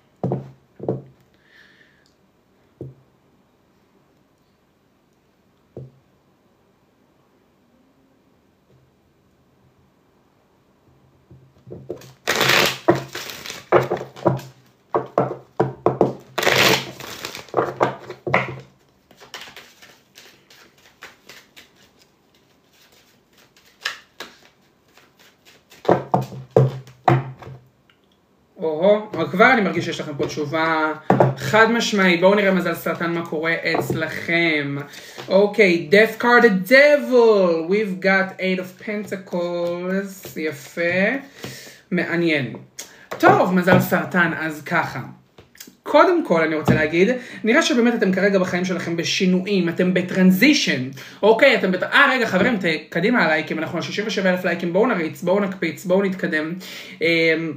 כבר 29.38 29.52
אני 29.52 29.60
מרגיש 29.60 29.84
שיש 29.84 30.00
לכם 30.00 30.12
פה 30.16 30.26
תשובה 30.26 30.92
חד 31.36 31.70
משמעית. 31.70 32.20
בואו 32.20 32.34
נראה 32.34 32.50
מזל 32.50 32.74
סרטן 32.74 33.12
מה 33.12 33.26
קורה 33.26 33.54
אצלכם. 33.54 34.76
אוקיי, 35.28 35.88
okay, 35.90 35.94
death 35.94 36.22
card 36.22 36.44
the 36.44 36.70
devil. 36.70 37.70
We've 37.70 38.04
got 38.04 38.40
eight 38.40 38.60
of 38.60 38.86
pentacles. 38.86 40.38
יפה. 40.38 40.80
מעניין. 41.90 42.52
טוב, 43.18 43.54
מזל 43.54 43.80
סרטן, 43.80 44.32
אז 44.40 44.62
ככה. 44.62 45.00
קודם 45.82 46.24
כל 46.24 46.42
אני 46.42 46.54
רוצה 46.54 46.74
להגיד, 46.74 47.08
נראה 47.44 47.62
שבאמת 47.62 47.94
אתם 47.94 48.12
כרגע 48.12 48.38
בחיים 48.38 48.64
שלכם 48.64 48.96
בשינויים, 48.96 49.68
אתם 49.68 49.94
בטרנזישן, 49.94 50.88
אוקיי, 51.22 51.58
אתם 51.58 51.72
בת... 51.72 51.82
אה 51.82 52.10
רגע 52.12 52.26
חברים, 52.26 52.56
ת... 52.56 52.64
קדימה 52.88 53.24
הלייקים, 53.24 53.58
אנחנו 53.58 53.78
על 53.78 53.82
67 53.82 54.30
אלף 54.30 54.44
לייקים, 54.44 54.72
בואו 54.72 54.86
נריץ, 54.86 55.22
בואו 55.22 55.40
נקפיץ, 55.40 55.84
בואו 55.84 56.02
נתקדם. 56.02 56.54
אמ, 57.00 57.52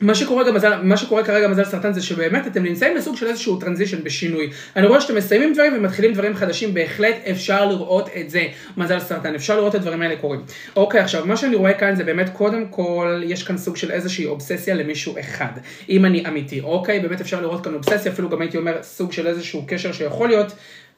מה 0.00 0.14
שקורה, 0.14 0.44
גם 0.48 0.54
מזל, 0.54 0.82
מה 0.82 0.96
שקורה 0.96 1.24
כרגע 1.24 1.48
מזל 1.48 1.64
סרטן 1.64 1.92
זה 1.92 2.02
שבאמת 2.02 2.46
אתם 2.46 2.62
נמצאים 2.62 2.96
בסוג 2.96 3.16
של 3.16 3.26
איזשהו 3.26 3.60
טרנזישן 3.60 4.04
בשינוי. 4.04 4.50
אני 4.76 4.86
רואה 4.86 5.00
שאתם 5.00 5.16
מסיימים 5.16 5.52
דברים 5.52 5.72
ומתחילים 5.76 6.12
דברים 6.12 6.34
חדשים, 6.34 6.74
בהחלט 6.74 7.14
אפשר 7.30 7.64
לראות 7.64 8.08
את 8.20 8.30
זה, 8.30 8.46
מזל 8.76 9.00
סרטן, 9.00 9.34
אפשר 9.34 9.56
לראות 9.56 9.74
את 9.74 9.80
הדברים 9.80 10.02
האלה 10.02 10.16
קורים. 10.16 10.40
אוקיי, 10.76 11.00
עכשיו 11.00 11.26
מה 11.26 11.36
שאני 11.36 11.56
רואה 11.56 11.72
כאן 11.72 11.94
זה 11.94 12.04
באמת 12.04 12.30
קודם 12.32 12.66
כל, 12.66 13.22
יש 13.24 13.42
כאן 13.42 13.58
סוג 13.58 13.76
של 13.76 13.90
איזושהי 13.90 14.26
אובססיה 14.26 14.74
למישהו 14.74 15.14
אחד, 15.20 15.52
אם 15.88 16.04
אני 16.04 16.28
אמיתי, 16.28 16.60
אוקיי, 16.60 17.00
באמת 17.00 17.20
אפשר 17.20 17.40
לראות 17.40 17.64
כאן 17.64 17.74
אובססיה, 17.74 18.12
אפילו 18.12 18.28
גם 18.28 18.40
הייתי 18.40 18.56
אומר 18.56 18.82
סוג 18.82 19.12
של 19.12 19.26
איזשהו 19.26 19.64
קשר 19.66 19.92
שיכול 19.92 20.28
להיות 20.28 20.52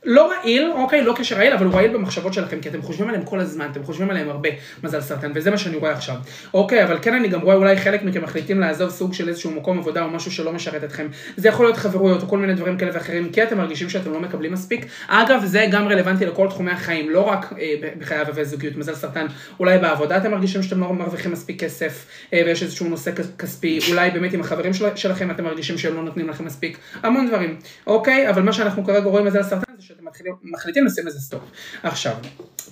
לא 0.05 0.33
רעיל, 0.33 0.71
אוקיי, 0.75 1.02
לא 1.02 1.14
קשר 1.17 1.37
רעיל, 1.37 1.52
אבל 1.52 1.67
הוא 1.67 1.75
רעיל 1.75 1.93
במחשבות 1.93 2.35
שלכם, 2.35 2.61
כי 2.61 2.69
אתם 2.69 2.83
חושבים 2.83 3.09
עליהם 3.09 3.25
כל 3.25 3.40
הזמן, 3.40 3.69
אתם 3.73 3.85
חושבים 3.85 4.11
עליהם 4.11 4.28
הרבה, 4.28 4.49
מזל 4.83 5.00
סרטן, 5.00 5.33
וזה 5.35 5.50
מה 5.50 5.59
שאני 5.59 5.76
רואה 5.76 5.93
עכשיו. 5.93 6.17
אוקיי, 6.55 6.85
אבל 6.85 6.99
כן 7.02 7.14
אני 7.14 7.28
גם 7.28 7.40
רואה 7.40 7.57
אולי 7.57 7.76
חלק 7.76 8.02
מכם 8.02 8.23
מחליטים 8.23 8.61
לעזוב 8.61 8.90
סוג 8.90 9.14
של 9.14 9.28
איזשהו 9.28 9.50
מקום 9.50 9.78
עבודה 9.78 10.02
או 10.02 10.11
משהו 10.11 10.31
שלא 10.31 10.52
משרת 10.52 10.85
אתכם. 10.85 11.07
זה 11.37 11.49
יכול 11.49 11.67
להיות 11.67 11.76
חברויות 11.76 12.23
או 12.23 12.28
כל 12.28 12.38
מיני 12.38 12.55
דברים 12.55 12.78
כאלה 12.78 12.90
ואחרים, 12.95 13.33
כי 13.33 13.43
אתם 13.43 13.59
מרגישים 13.59 13.88
שאתם 13.88 14.12
לא 14.12 14.21
מקבלים 14.21 14.52
מספיק. 14.52 14.87
אגב, 15.09 15.45
זה 15.45 15.67
גם 15.71 15.88
רלוונטי 15.88 16.26
לכל 16.26 16.49
תחומי 16.49 16.71
החיים, 16.71 17.11
לא 17.11 17.21
רק 17.21 17.52
אה, 17.59 17.75
בחיי 17.99 18.19
אהבה 18.19 18.33
וזוגיות, 18.35 18.76
מזל 18.76 18.95
סרטן. 18.95 19.26
אולי 19.61 19.78
בעבודה 19.78 20.17
אתם 20.17 20.31
מרגישים 20.31 20.62
שאתם 20.62 20.81
לא 20.81 20.93
מרוויחים 20.93 21.33
מספיק 21.33 21.61
כסף, 21.61 22.07
אה, 22.33 22.43
ויש 22.47 22.62
איזשהו 22.62 22.88
נושא 22.88 23.11
כספי, 23.38 23.78
אולי 23.90 24.11
באמת 24.11 24.33
עם 24.33 24.40
החברים 24.40 24.75
של, 24.75 24.97
שלכם 24.97 25.31
אתם 25.31 25.45
מרגישים 25.45 25.78
שהם 25.78 25.95
לא 25.95 26.02
נותנים 26.02 26.28
לכם 26.28 26.45
מספיק, 26.45 26.78
המון 27.02 27.28
דברים. 27.28 27.57
אוקיי, 27.87 28.31
אבל 28.31 28.43
מה 28.43 28.52
שאנחנו 28.52 28.85
כרגע 28.85 29.05
רואים 29.05 29.26
מזל 29.26 29.43
סרטן 29.43 29.67
זה 29.78 29.85
שאתם 29.85 30.04
מתחילים, 30.04 30.35
מחליטים 30.42 30.87
לשים 30.87 31.06
לזה 31.06 31.20
stop. 31.21 31.42
עכשיו, 31.82 32.16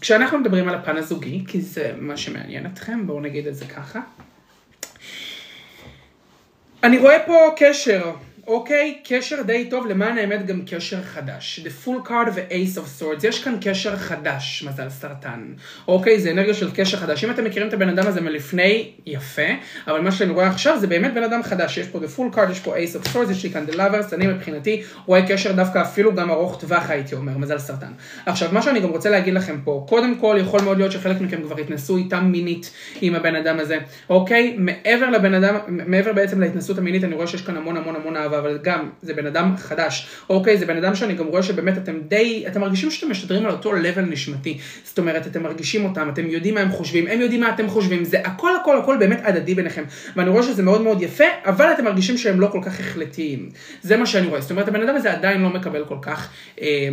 כשאנחנו 0.00 0.38
מדברים 0.38 0.68
על 0.68 0.74
הפן 0.74 0.96
הזוגי, 0.96 1.44
כי 1.48 1.60
זה 1.60 1.94
מה 1.96 2.16
שמעניין 2.16 2.66
אתכם, 2.66 3.06
בואו 3.06 3.20
נגיד 3.20 3.46
את 3.46 3.54
זה 3.54 3.64
ככה. 3.66 4.00
אני 6.82 6.98
רואה 6.98 7.26
פה 7.26 7.54
קשר 7.56 8.12
אוקיי? 8.46 8.98
קשר 9.04 9.42
די 9.42 9.66
טוב, 9.70 9.86
למען 9.86 10.18
האמת 10.18 10.46
גם 10.46 10.60
קשר 10.66 11.02
חדש. 11.02 11.60
The 11.64 11.86
full 11.86 12.08
card 12.08 12.30
ו-ace 12.34 12.78
of 12.78 13.02
swords, 13.02 13.26
יש 13.26 13.44
כאן 13.44 13.56
קשר 13.60 13.96
חדש, 13.96 14.64
מזל 14.68 14.88
סרטן. 14.88 15.52
אוקיי? 15.88 16.20
זה 16.20 16.30
אנרגיה 16.30 16.54
של 16.54 16.70
קשר 16.74 16.96
חדש. 16.96 17.24
אם 17.24 17.30
אתם 17.30 17.44
מכירים 17.44 17.68
את 17.68 17.74
הבן 17.74 17.88
אדם 17.88 18.06
הזה 18.06 18.20
מלפני, 18.20 18.90
יפה, 19.06 19.42
אבל 19.86 20.00
מה 20.00 20.12
שאני 20.12 20.32
רואה 20.32 20.48
עכשיו 20.48 20.78
זה 20.80 20.86
באמת 20.86 21.14
בן 21.14 21.22
אדם 21.22 21.42
חדש. 21.42 21.78
יש 21.78 21.86
פה 21.86 21.98
the 21.98 22.18
full 22.18 22.36
card, 22.36 22.50
יש 22.50 22.60
פה 22.60 22.76
ace 22.76 23.04
of 23.04 23.08
swords, 23.14 23.30
יש 23.30 23.44
לי 23.44 23.50
כאן 23.50 23.64
the 23.68 23.74
lovers, 23.74 24.14
אני 24.14 24.26
מבחינתי 24.26 24.82
רואה 25.06 25.28
קשר 25.28 25.52
דווקא 25.52 25.82
אפילו 25.82 26.14
גם 26.14 26.30
ארוך 26.30 26.60
טווח 26.60 26.90
הייתי 26.90 27.14
אומר, 27.14 27.38
מזל 27.38 27.58
סרטן. 27.58 27.92
עכשיו, 28.26 28.48
מה 28.52 28.62
שאני 28.62 28.80
גם 28.80 28.88
רוצה 28.88 29.10
להגיד 29.10 29.34
לכם 29.34 29.56
פה, 29.64 29.86
קודם 29.88 30.14
כל 30.14 30.36
יכול 30.40 30.60
מאוד 30.60 30.78
להיות 30.78 30.92
שחלק 30.92 31.20
מכם 31.20 31.42
כבר 31.42 31.58
התנסו 31.58 31.96
איתם 31.96 32.24
מינית 32.24 32.70
עם 33.00 33.14
הבן 33.14 33.34
אדם 33.34 33.58
הזה, 33.58 33.78
אוקיי? 34.10 34.56
מעבר 34.58 35.10
לבן 35.10 35.34
אדם, 35.34 35.56
מעבר 35.68 36.12
בעצם 36.12 36.40
להתנסות 36.40 36.78
המינית, 36.78 37.04
אני 37.04 37.14
רואה 37.14 37.26
שיש 37.26 37.42
כאן 37.42 37.56
המון 37.56 37.76
המון 37.76 37.96
המון 37.96 38.16
אהבה 38.16 38.35
אבל 38.38 38.58
גם, 38.62 38.90
זה 39.02 39.14
בן 39.14 39.26
אדם 39.26 39.56
חדש, 39.56 40.08
אוקיי? 40.30 40.58
זה 40.58 40.66
בן 40.66 40.76
אדם 40.76 40.94
שאני 40.94 41.14
גם 41.14 41.26
רואה 41.26 41.42
שבאמת 41.42 41.78
אתם 41.78 41.98
די, 42.08 42.44
אתם 42.46 42.60
מרגישים 42.60 42.90
שאתם 42.90 43.10
משדרים 43.10 43.46
על 43.46 43.52
אותו 43.52 43.72
level 43.72 44.00
נשמתי. 44.00 44.58
זאת 44.84 44.98
אומרת, 44.98 45.26
אתם 45.26 45.42
מרגישים 45.42 45.84
אותם, 45.84 46.08
אתם 46.12 46.26
יודעים 46.26 46.54
מה 46.54 46.60
הם 46.60 46.70
חושבים, 46.70 47.06
הם 47.06 47.20
יודעים 47.20 47.40
מה 47.40 47.54
אתם 47.54 47.68
חושבים, 47.68 48.04
זה 48.04 48.20
הכל 48.24 48.56
הכל 48.56 48.78
הכל 48.78 48.96
באמת 48.98 49.20
הדדי 49.24 49.54
ביניכם. 49.54 49.84
ואני 50.16 50.30
רואה 50.30 50.42
שזה 50.42 50.62
מאוד 50.62 50.82
מאוד 50.82 51.02
יפה, 51.02 51.24
אבל 51.44 51.72
אתם 51.72 51.84
מרגישים 51.84 52.18
שהם 52.18 52.40
לא 52.40 52.46
כל 52.46 52.60
כך 52.64 52.80
החלטיים. 52.80 53.48
זה 53.82 53.96
מה 53.96 54.06
שאני 54.06 54.26
רואה. 54.26 54.40
זאת 54.40 54.50
אומרת, 54.50 54.68
הבן 54.68 54.82
אדם 54.82 54.96
הזה 54.96 55.12
עדיין 55.12 55.42
לא 55.42 55.48
מקבל 55.48 55.84
כל 55.84 55.98
כך... 56.02 56.30
אה, 56.60 56.88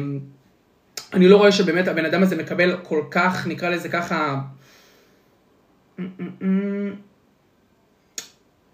אני 1.14 1.28
לא 1.28 1.38
רואה 1.38 1.52
שבאמת 1.52 1.88
הבן 1.88 2.06
אדם 2.06 2.24
הזה 2.24 2.36
מקבל 2.36 2.78
כל 2.84 3.02
כך, 3.12 3.48
נקרא 3.48 3.70
לזה 3.70 3.90
ככה, 3.90 4.40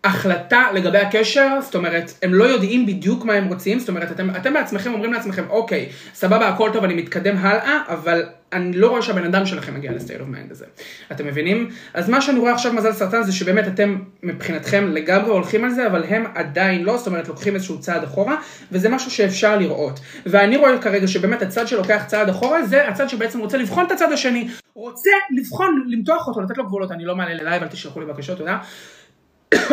החלטה 0.03 0.63
לגבי 0.73 0.97
הקשר, 0.97 1.57
זאת 1.61 1.75
אומרת, 1.75 2.11
הם 2.23 2.33
לא 2.33 2.43
יודעים 2.43 2.85
בדיוק 2.85 3.25
מה 3.25 3.33
הם 3.33 3.47
רוצים, 3.47 3.79
זאת 3.79 3.89
אומרת, 3.89 4.11
אתם, 4.11 4.29
אתם 4.29 4.53
בעצמכם 4.53 4.93
אומרים 4.93 5.13
לעצמכם, 5.13 5.43
אוקיי, 5.49 5.89
סבבה, 6.13 6.47
הכל 6.47 6.69
טוב, 6.73 6.83
אני 6.83 6.93
מתקדם 6.93 7.37
הלאה, 7.37 7.81
אבל 7.87 8.23
אני 8.53 8.77
לא 8.77 8.89
רואה 8.89 9.01
שהבן 9.01 9.25
אדם 9.25 9.45
שלכם 9.45 9.75
מגיע 9.75 9.91
ל 9.91 9.96
state 9.96 10.21
of 10.21 10.27
mind 10.29 10.51
הזה. 10.51 10.65
אתם 11.11 11.27
מבינים? 11.27 11.69
אז 11.93 12.09
מה 12.09 12.21
שאני 12.21 12.39
רואה 12.39 12.53
עכשיו 12.53 12.73
מזל 12.73 12.93
סרטן 12.93 13.23
זה 13.23 13.31
שבאמת 13.31 13.67
אתם 13.67 13.97
מבחינתכם 14.23 14.87
לגמרי 14.87 15.31
הולכים 15.31 15.65
על 15.65 15.71
זה, 15.71 15.87
אבל 15.87 16.03
הם 16.03 16.23
עדיין 16.35 16.83
לא, 16.83 16.97
זאת 16.97 17.07
אומרת, 17.07 17.27
לוקחים 17.27 17.55
איזשהו 17.55 17.79
צעד 17.79 18.03
אחורה, 18.03 18.35
וזה 18.71 18.89
משהו 18.89 19.11
שאפשר 19.11 19.57
לראות. 19.57 19.99
ואני 20.25 20.57
רואה 20.57 20.77
כרגע 20.77 21.07
שבאמת 21.07 21.41
הצד 21.41 21.67
שלוקח 21.67 22.03
צעד 22.07 22.29
אחורה, 22.29 22.63
זה 22.65 22.87
הצד 22.87 23.09
שבעצם 23.09 23.39
רוצה 23.39 23.57
לבחון 23.57 23.85
את 23.85 23.91
הצד 23.91 24.11
השני. 24.11 24.47
רוצה 24.73 25.09
לבחון, 25.37 25.83
למתוח 25.87 26.27
אותו, 26.27 26.41
לתת 26.41 26.57
לו 26.57 26.65
גבולות, 26.65 26.91
אני 26.91 27.05
לא 27.05 27.15
מעלה 27.15 27.33
ללייב, 27.33 27.63
אל 27.63 27.67
תשלחו 27.67 27.99
לי 27.99 28.05
בקשות, 28.05 28.37
תודה. 28.37 28.57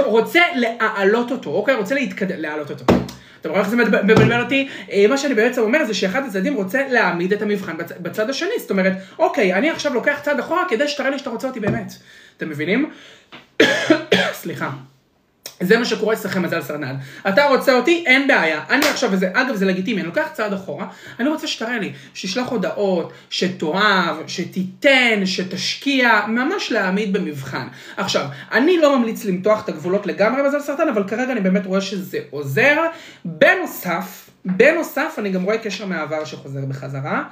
רוצה 0.05 0.41
להעלות 0.55 1.31
אותו, 1.31 1.51
אוקיי? 1.51 1.75
רוצה 1.75 1.95
להתקדם, 1.95 2.41
להעלות 2.41 2.71
אותו. 2.71 2.85
אתה 3.41 3.49
רואה 3.49 3.61
איך 3.61 3.69
זה 3.69 3.77
מבלבל 3.77 4.43
אותי? 4.43 4.69
אה, 4.93 5.07
מה 5.09 5.19
שאני 5.19 5.35
בעצם 5.35 5.63
אומר 5.63 5.85
זה 5.85 5.95
שאחד 5.95 6.23
הצדדים 6.27 6.55
רוצה 6.55 6.89
להעמיד 6.89 7.33
את 7.33 7.43
המבחן 7.43 7.77
בצ... 7.77 7.93
בצד 8.01 8.31
השני, 8.31 8.59
זאת 8.59 8.71
אומרת, 8.71 8.93
אוקיי, 9.19 9.55
אני 9.55 9.71
עכשיו 9.71 9.95
לוקח 9.95 10.21
צעד 10.23 10.39
אחורה 10.39 10.65
כדי 10.69 10.89
שתראה 10.89 11.11
לי 11.11 11.19
שאתה 11.19 11.31
רוצה 11.31 11.49
אותי 11.49 11.61
באמת. 11.61 11.93
אתם 12.37 12.49
מבינים? 12.49 12.91
סליחה. 14.33 14.71
זה 15.61 15.79
מה 15.79 15.85
שקורה 15.85 16.15
אצלכם 16.15 16.43
מזל 16.43 16.63
סרנן. 16.63 16.97
אתה 17.29 17.47
רוצה 17.47 17.73
אותי, 17.73 18.05
אין 18.07 18.29
בעיה. 18.29 18.65
אני 18.71 18.87
עכשיו, 18.87 19.11
וזה, 19.13 19.31
אגב, 19.33 19.55
זה 19.55 19.67
לגיטימי, 19.67 20.01
אני 20.01 20.09
לוקח 20.09 20.29
צעד 20.33 20.53
אחורה, 20.53 20.87
אני 21.21 21.29
רוצה 21.29 21.47
שתראה 21.47 21.79
לי, 21.79 21.93
שתשלח 22.15 22.49
הודעות, 22.49 23.13
שתאהב, 23.31 24.17
שתיתן, 24.27 25.27
שתשקיע, 25.27 26.21
ממש 26.29 26.73
להעמיד 26.73 27.13
במבחן. 27.13 27.69
עכשיו, 27.97 28.27
אני 28.53 28.79
לא 28.79 28.99
ממליץ 28.99 29.25
למתוח 29.25 29.65
את 29.65 29.69
הגבולות 29.69 30.07
לגמרי 30.07 30.43
מזל 30.43 30.61
סרטן, 30.61 30.89
אבל 30.89 31.09
כרגע 31.09 31.33
אני 31.33 31.41
באמת 31.41 31.67
רואה 31.67 31.81
שזה 31.81 32.19
עוזר. 32.31 32.77
בנוסף, 33.25 34.31
בנוסף, 34.45 35.15
אני 35.19 35.31
גם 35.31 35.43
רואה 35.43 35.59
קשר 35.59 35.87
מהעבר 35.87 36.25
שחוזר 36.25 36.65
בחזרה. 36.65 37.25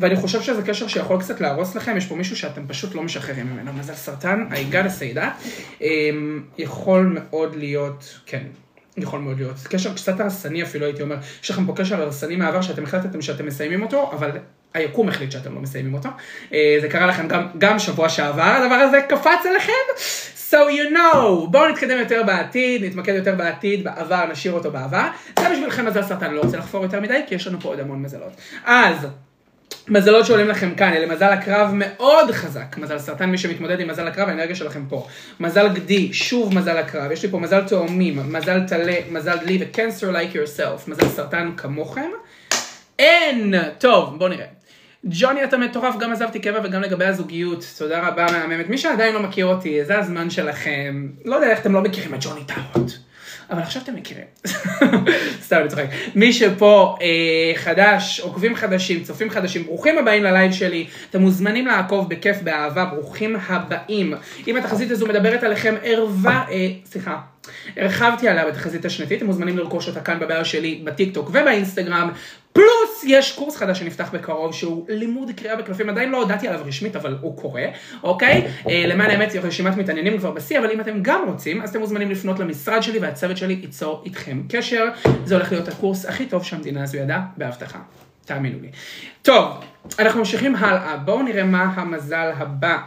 ואני 0.00 0.16
חושב 0.16 0.42
שזה 0.42 0.62
קשר 0.62 0.88
שיכול 0.88 1.20
קצת 1.20 1.40
להרוס 1.40 1.76
לכם, 1.76 1.96
יש 1.96 2.06
פה 2.06 2.14
מישהו 2.14 2.36
שאתם 2.36 2.62
פשוט 2.66 2.94
לא 2.94 3.02
משחררים 3.02 3.46
ממנו, 3.46 3.72
מזל 3.72 3.94
סרטן, 3.94 4.46
say 4.98 5.16
that. 5.16 5.44
Um, 5.80 5.84
יכול 6.58 7.18
מאוד 7.20 7.56
להיות, 7.56 8.20
כן, 8.26 8.42
יכול 8.96 9.20
מאוד 9.20 9.38
להיות. 9.38 9.56
קשר 9.70 9.94
קצת 9.94 10.20
הרסני 10.20 10.62
אפילו 10.62 10.86
הייתי 10.86 11.02
אומר, 11.02 11.16
יש 11.42 11.50
לכם 11.50 11.66
פה 11.66 11.72
קשר 11.76 12.02
הרסני 12.02 12.36
מהעבר 12.36 12.62
שאתם 12.62 12.84
החלטתם 12.84 13.22
שאתם 13.22 13.46
מסיימים 13.46 13.82
אותו, 13.82 14.10
אבל 14.12 14.30
היקום 14.74 15.08
החליט 15.08 15.30
שאתם 15.30 15.54
לא 15.54 15.60
מסיימים 15.60 15.94
אותו. 15.94 16.08
Uh, 16.50 16.54
זה 16.80 16.88
קרה 16.88 17.06
לכם 17.06 17.28
גם, 17.28 17.46
גם 17.58 17.78
שבוע 17.78 18.08
שעבר, 18.08 18.42
הדבר 18.42 18.74
הזה 18.74 19.00
קפץ 19.08 19.46
עליכם. 19.50 19.72
So 20.50 20.52
you 20.52 20.94
know, 20.96 21.46
בואו 21.50 21.68
נתקדם 21.68 21.98
יותר 21.98 22.22
בעתיד, 22.26 22.84
נתמקד 22.84 23.14
יותר 23.14 23.34
בעתיד, 23.34 23.84
בעבר, 23.84 24.26
נשאיר 24.32 24.52
אותו 24.52 24.70
בעבר. 24.70 25.08
זה 25.38 25.48
בשבילכם 25.52 25.86
מזל 25.86 26.02
סרטן, 26.02 26.34
לא 26.34 26.40
רוצה 26.40 26.56
לחפור 26.56 26.82
יותר 26.82 27.00
מדי, 27.00 27.20
כי 27.26 27.34
יש 27.34 27.46
לנו 27.46 27.60
פה 27.60 27.68
עוד 27.68 27.80
המון 27.80 28.02
מזלות. 28.02 28.32
אז... 28.64 29.06
מזלות 29.88 30.26
שעולים 30.26 30.48
לכם 30.48 30.74
כאן, 30.74 30.92
אלה 30.92 31.06
מזל 31.06 31.32
הקרב 31.32 31.70
מאוד 31.74 32.30
חזק, 32.30 32.76
מזל 32.78 32.98
סרטן, 32.98 33.30
מי 33.30 33.38
שמתמודד 33.38 33.80
עם 33.80 33.88
מזל 33.88 34.08
הקרב, 34.08 34.28
האנרגיה 34.28 34.56
שלכם 34.56 34.84
פה. 34.88 35.06
מזל 35.40 35.68
גדי, 35.68 36.12
שוב 36.12 36.54
מזל 36.54 36.76
הקרב, 36.76 37.12
יש 37.12 37.22
לי 37.22 37.30
פה 37.30 37.38
מזל 37.38 37.60
תאומים, 37.64 38.32
מזל 38.32 38.60
טלה, 38.68 38.96
מזל 39.10 39.36
דלי 39.36 39.58
ו-cancer 39.58 40.14
like 40.14 40.34
yourself, 40.34 40.90
מזל 40.90 41.08
סרטן 41.08 41.50
כמוכם. 41.56 42.10
אין! 42.98 43.54
טוב, 43.78 44.18
בואו 44.18 44.28
נראה. 44.28 44.46
ג'וני 45.04 45.44
אתה 45.44 45.58
מטורף, 45.58 45.94
גם 45.98 46.12
עזבתי 46.12 46.38
קבע 46.40 46.60
וגם 46.64 46.82
לגבי 46.82 47.04
הזוגיות, 47.04 47.64
תודה 47.78 48.08
רבה 48.08 48.26
מהממת. 48.32 48.68
מי 48.68 48.78
שעדיין 48.78 49.14
לא 49.14 49.22
מכיר 49.22 49.46
אותי, 49.46 49.84
זה 49.84 49.98
הזמן 49.98 50.30
שלכם. 50.30 51.08
לא 51.24 51.34
יודע 51.34 51.50
איך 51.50 51.60
אתם 51.60 51.72
לא 51.72 51.80
מכירים 51.80 52.14
את 52.14 52.18
ג'וני 52.22 52.40
טארוט. 52.44 52.92
אבל 53.50 53.62
עכשיו 53.62 53.82
אתם 53.82 53.94
מכירים. 53.94 54.24
סתם, 55.44 55.56
אני 55.60 55.68
צוחק. 55.68 55.84
מי 56.14 56.32
שפה 56.32 56.96
אה, 57.02 57.52
חדש, 57.54 58.20
עוקבים 58.20 58.54
חדשים, 58.54 59.02
צופים 59.02 59.30
חדשים, 59.30 59.64
ברוכים 59.64 59.98
הבאים 59.98 60.24
ל 60.24 60.30
live 60.30 60.52
שלי. 60.52 60.86
אתם 61.10 61.20
מוזמנים 61.20 61.66
לעקוב 61.66 62.08
בכיף, 62.08 62.42
באהבה, 62.42 62.84
ברוכים 62.84 63.36
הבאים. 63.48 64.14
אם 64.46 64.56
התחזית 64.56 64.90
הזו 64.90 65.06
מדברת 65.06 65.42
עליכם 65.42 65.74
ערווה, 65.82 66.44
אה, 66.50 66.68
סליחה. 66.84 67.18
הרחבתי 67.76 68.28
עליה 68.28 68.46
בתחזית 68.46 68.84
השנתית, 68.84 69.18
אתם 69.18 69.26
מוזמנים 69.26 69.58
לרכוש 69.58 69.88
אותה 69.88 70.00
כאן 70.00 70.18
ב 70.18 70.25
bio 70.25 70.44
שלי 70.44 70.80
בטיקטוק 70.84 71.28
ובאינסטגרם. 71.28 72.10
פלוס 72.52 73.04
יש 73.06 73.32
קורס 73.32 73.56
חדש 73.56 73.78
שנפתח 73.78 74.10
בקרוב 74.12 74.54
שהוא 74.54 74.84
לימוד 74.88 75.30
קריאה 75.36 75.56
בקלפים, 75.56 75.88
עדיין 75.88 76.10
לא 76.10 76.16
הודעתי 76.16 76.48
עליו 76.48 76.60
רשמית 76.64 76.96
אבל 76.96 77.16
הוא 77.20 77.36
קורה, 77.36 77.64
אוקיי? 78.02 78.46
אה, 78.68 78.84
למען 78.86 79.10
האמת 79.10 79.32
רשימת 79.42 79.76
מתעניינים 79.76 80.18
כבר 80.18 80.30
בשיא, 80.30 80.58
אבל 80.58 80.70
אם 80.70 80.80
אתם 80.80 80.98
גם 81.02 81.24
רוצים, 81.26 81.62
אז 81.62 81.70
אתם 81.70 81.80
מוזמנים 81.80 82.10
לפנות 82.10 82.38
למשרד 82.38 82.82
שלי 82.82 82.98
והצוות 82.98 83.36
שלי 83.36 83.58
ייצור 83.62 84.02
איתכם 84.06 84.42
קשר. 84.48 84.84
זה 85.24 85.34
הולך 85.34 85.52
להיות 85.52 85.68
הקורס 85.68 86.06
הכי 86.06 86.26
טוב 86.26 86.44
שהמדינה 86.44 86.82
הזו 86.82 86.96
ידעה, 86.96 87.22
בהבטחה. 87.36 87.78
תאמינו 88.24 88.58
לי. 88.62 88.68
טוב, 89.22 89.46
אנחנו 89.98 90.18
ממשיכים 90.18 90.56
הלאה, 90.56 90.96
בואו 90.96 91.22
נראה 91.22 91.44
מה 91.44 91.62
המזל 91.62 92.30
הבא. 92.36 92.78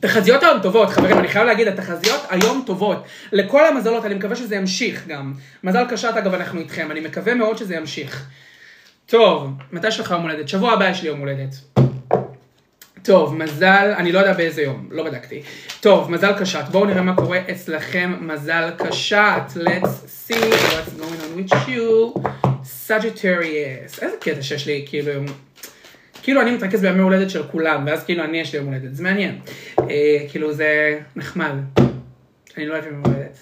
תחזיות 0.00 0.42
היום 0.42 0.60
טובות, 0.62 0.88
חברים, 0.90 1.18
אני 1.18 1.28
חייב 1.28 1.46
להגיד, 1.46 1.68
התחזיות 1.68 2.20
היום 2.30 2.62
טובות. 2.66 3.04
לכל 3.32 3.66
המזלות, 3.66 4.04
אני 4.04 4.14
מקווה 4.14 4.36
שזה 4.36 4.56
ימשיך 4.56 5.06
גם. 5.06 5.32
מזל 5.64 5.84
קשת, 5.90 6.14
אגב, 6.18 6.34
אנחנו 6.34 6.60
איתכם, 6.60 6.90
אני 6.90 7.00
מקווה 7.00 7.34
מאוד 7.34 7.56
שזה 7.56 7.74
ימשיך. 7.74 8.26
טוב, 9.06 9.50
מתי 9.72 9.88
יש 9.88 10.00
לך 10.00 10.10
יום 10.10 10.22
הולדת? 10.22 10.48
שבוע 10.48 10.72
הבא 10.72 10.88
יש 10.88 11.02
לי 11.02 11.08
יום 11.08 11.20
הולדת. 11.20 11.54
טוב, 13.02 13.34
מזל, 13.34 13.92
אני 13.96 14.12
לא 14.12 14.18
יודע 14.18 14.32
באיזה 14.32 14.62
יום, 14.62 14.88
לא 14.90 15.04
בדקתי. 15.04 15.42
טוב, 15.80 16.10
מזל 16.10 16.32
קשת, 16.40 16.64
בואו 16.70 16.84
נראה 16.84 17.02
מה 17.02 17.16
קורה 17.16 17.40
אצלכם, 17.50 18.14
מזל 18.20 18.70
קשת. 18.78 19.42
Let's 19.56 20.30
see 20.30 20.34
what's 20.34 21.00
going 21.00 21.20
on 21.22 21.50
with 21.50 21.68
you. 21.68 22.20
Sagittarius. 22.88 24.02
איזה 24.02 24.16
קטע 24.20 24.42
שיש 24.42 24.66
לי, 24.66 24.84
כאילו, 24.88 25.12
כאילו 26.22 26.40
אני 26.42 26.50
מתרכז 26.50 26.80
בימי 26.80 27.02
הולדת 27.02 27.30
של 27.30 27.42
כולם, 27.42 27.84
ואז 27.86 28.04
כאילו 28.04 28.24
אני 28.24 28.38
יש 28.40 28.52
לי 28.52 28.58
יום 28.58 28.66
הולדת, 28.68 28.94
זה 28.94 29.02
מעניין. 29.02 29.40
אה, 29.78 30.18
כאילו 30.28 30.52
זה 30.52 30.98
נחמד. 31.16 31.54
אני 32.56 32.66
לא 32.66 32.72
אוהב 32.74 32.86
יום 32.86 33.02
הולדת. 33.04 33.38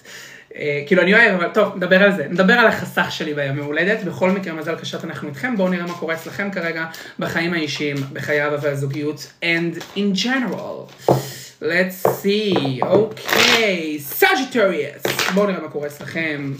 אה, 0.55 0.83
כאילו 0.87 1.01
אני 1.01 1.13
אוהב, 1.13 1.33
אבל 1.33 1.47
טוב, 1.53 1.75
נדבר 1.75 2.03
על 2.03 2.15
זה. 2.15 2.27
נדבר 2.29 2.53
על 2.53 2.67
החסך 2.67 3.11
שלי 3.11 3.33
בימי 3.33 3.61
הולדת. 3.61 4.03
בכל 4.03 4.31
מקרה, 4.31 4.53
מזל 4.53 4.75
קשת 4.75 5.03
אנחנו 5.03 5.27
איתכם. 5.29 5.55
בואו 5.57 5.69
נראה 5.69 5.85
מה 5.85 5.93
קורה 5.93 6.13
אצלכם 6.13 6.51
כרגע 6.51 6.85
בחיים 7.19 7.53
האישיים, 7.53 7.95
בחיי 8.13 8.47
אבא 8.47 8.57
והזוגיות, 8.61 9.31
and 9.41 9.97
in 9.97 10.25
general. 10.25 11.11
let's 11.61 12.07
see, 12.07 12.85
אוקיי, 12.85 13.99
okay. 13.99 14.21
Sagittarius. 14.21 15.33
בואו 15.33 15.47
נראה 15.47 15.61
מה 15.61 15.69
קורה 15.69 15.87
אצלכם. 15.87 16.53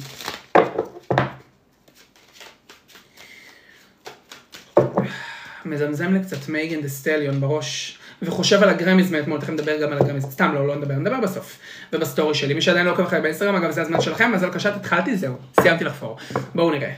מזמזם 5.66 6.14
לי 6.14 6.20
קצת 6.20 6.50
מייגן 6.50 6.82
דה 6.82 6.88
סטליון 6.88 7.42
בראש, 7.42 7.98
וחושב 8.22 8.64
על 8.64 8.70
הגרמיז 8.70 9.12
מאתמול, 9.12 9.40
תכף 9.40 9.50
נדבר 9.50 9.82
גם 9.82 9.92
על 9.92 10.00
הגרמיז, 10.00 10.24
סתם 10.24 10.52
לא, 10.54 10.68
לא 10.68 10.76
נדבר, 10.76 10.94
נדבר 10.94 11.20
בסוף, 11.20 11.60
ובסטורי 11.94 12.36
שלי. 12.36 12.54
מי 12.54 12.62
שעדיין 12.62 12.86
לא 12.86 12.92
עוקב 12.92 13.04
אחרי 13.04 13.22
באינסטגרם, 13.22 13.56
אגב 13.56 13.72
זה 13.72 13.82
הזמן 13.82 14.02
שלכם, 14.02 14.32
מזל 14.32 14.50
קשת, 14.50 14.74
התחלתי, 14.76 15.18
זהו, 15.18 15.36
סיימתי 15.62 15.84
לחפור. 15.84 16.18
בואו 16.56 16.72
נראה. 16.72 16.92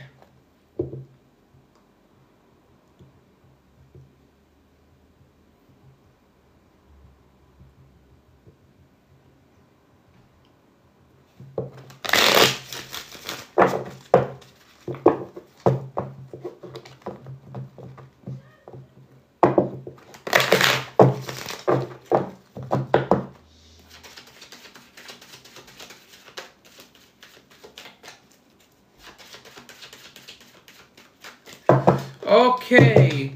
אוקיי. 32.25 33.29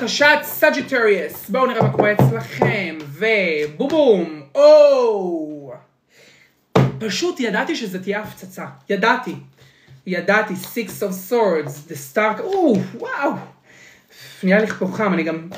קשת, 0.00 0.38
Sagittarius. 0.42 1.50
בואו 1.50 1.66
נראה 1.66 1.82
מה 1.82 1.92
קורה 1.92 2.12
אצלכם. 2.12 2.98
ובום 3.00 3.88
בום. 3.88 4.42
או! 4.54 5.72
פשוט 6.98 7.40
ידעתי 7.40 7.76
שזה 7.76 8.02
תהיה 8.02 8.20
הפצצה. 8.20 8.64
ידעתי. 8.90 9.34
ידעתי, 10.06 10.54
Six 10.54 11.02
of 11.02 11.30
Swords, 11.30 11.90
The 11.90 12.14
Star, 12.14 12.40
או, 12.40 12.76
וואו. 12.94 13.32
נהיה 14.42 14.60
לי 14.60 14.66
פה 14.66 14.86
אני 15.06 15.22
גם, 15.22 15.48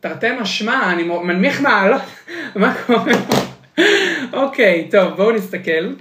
תרתי 0.00 0.26
משמע, 0.40 0.92
אני 0.92 1.02
מנמיך 1.02 1.60
מעלות, 1.60 2.02
מה 2.56 2.74
קורה? 2.86 3.12
אוקיי, 4.32 4.88
טוב, 4.90 5.14
בואו 5.16 5.32
נסתכל. 5.32 5.94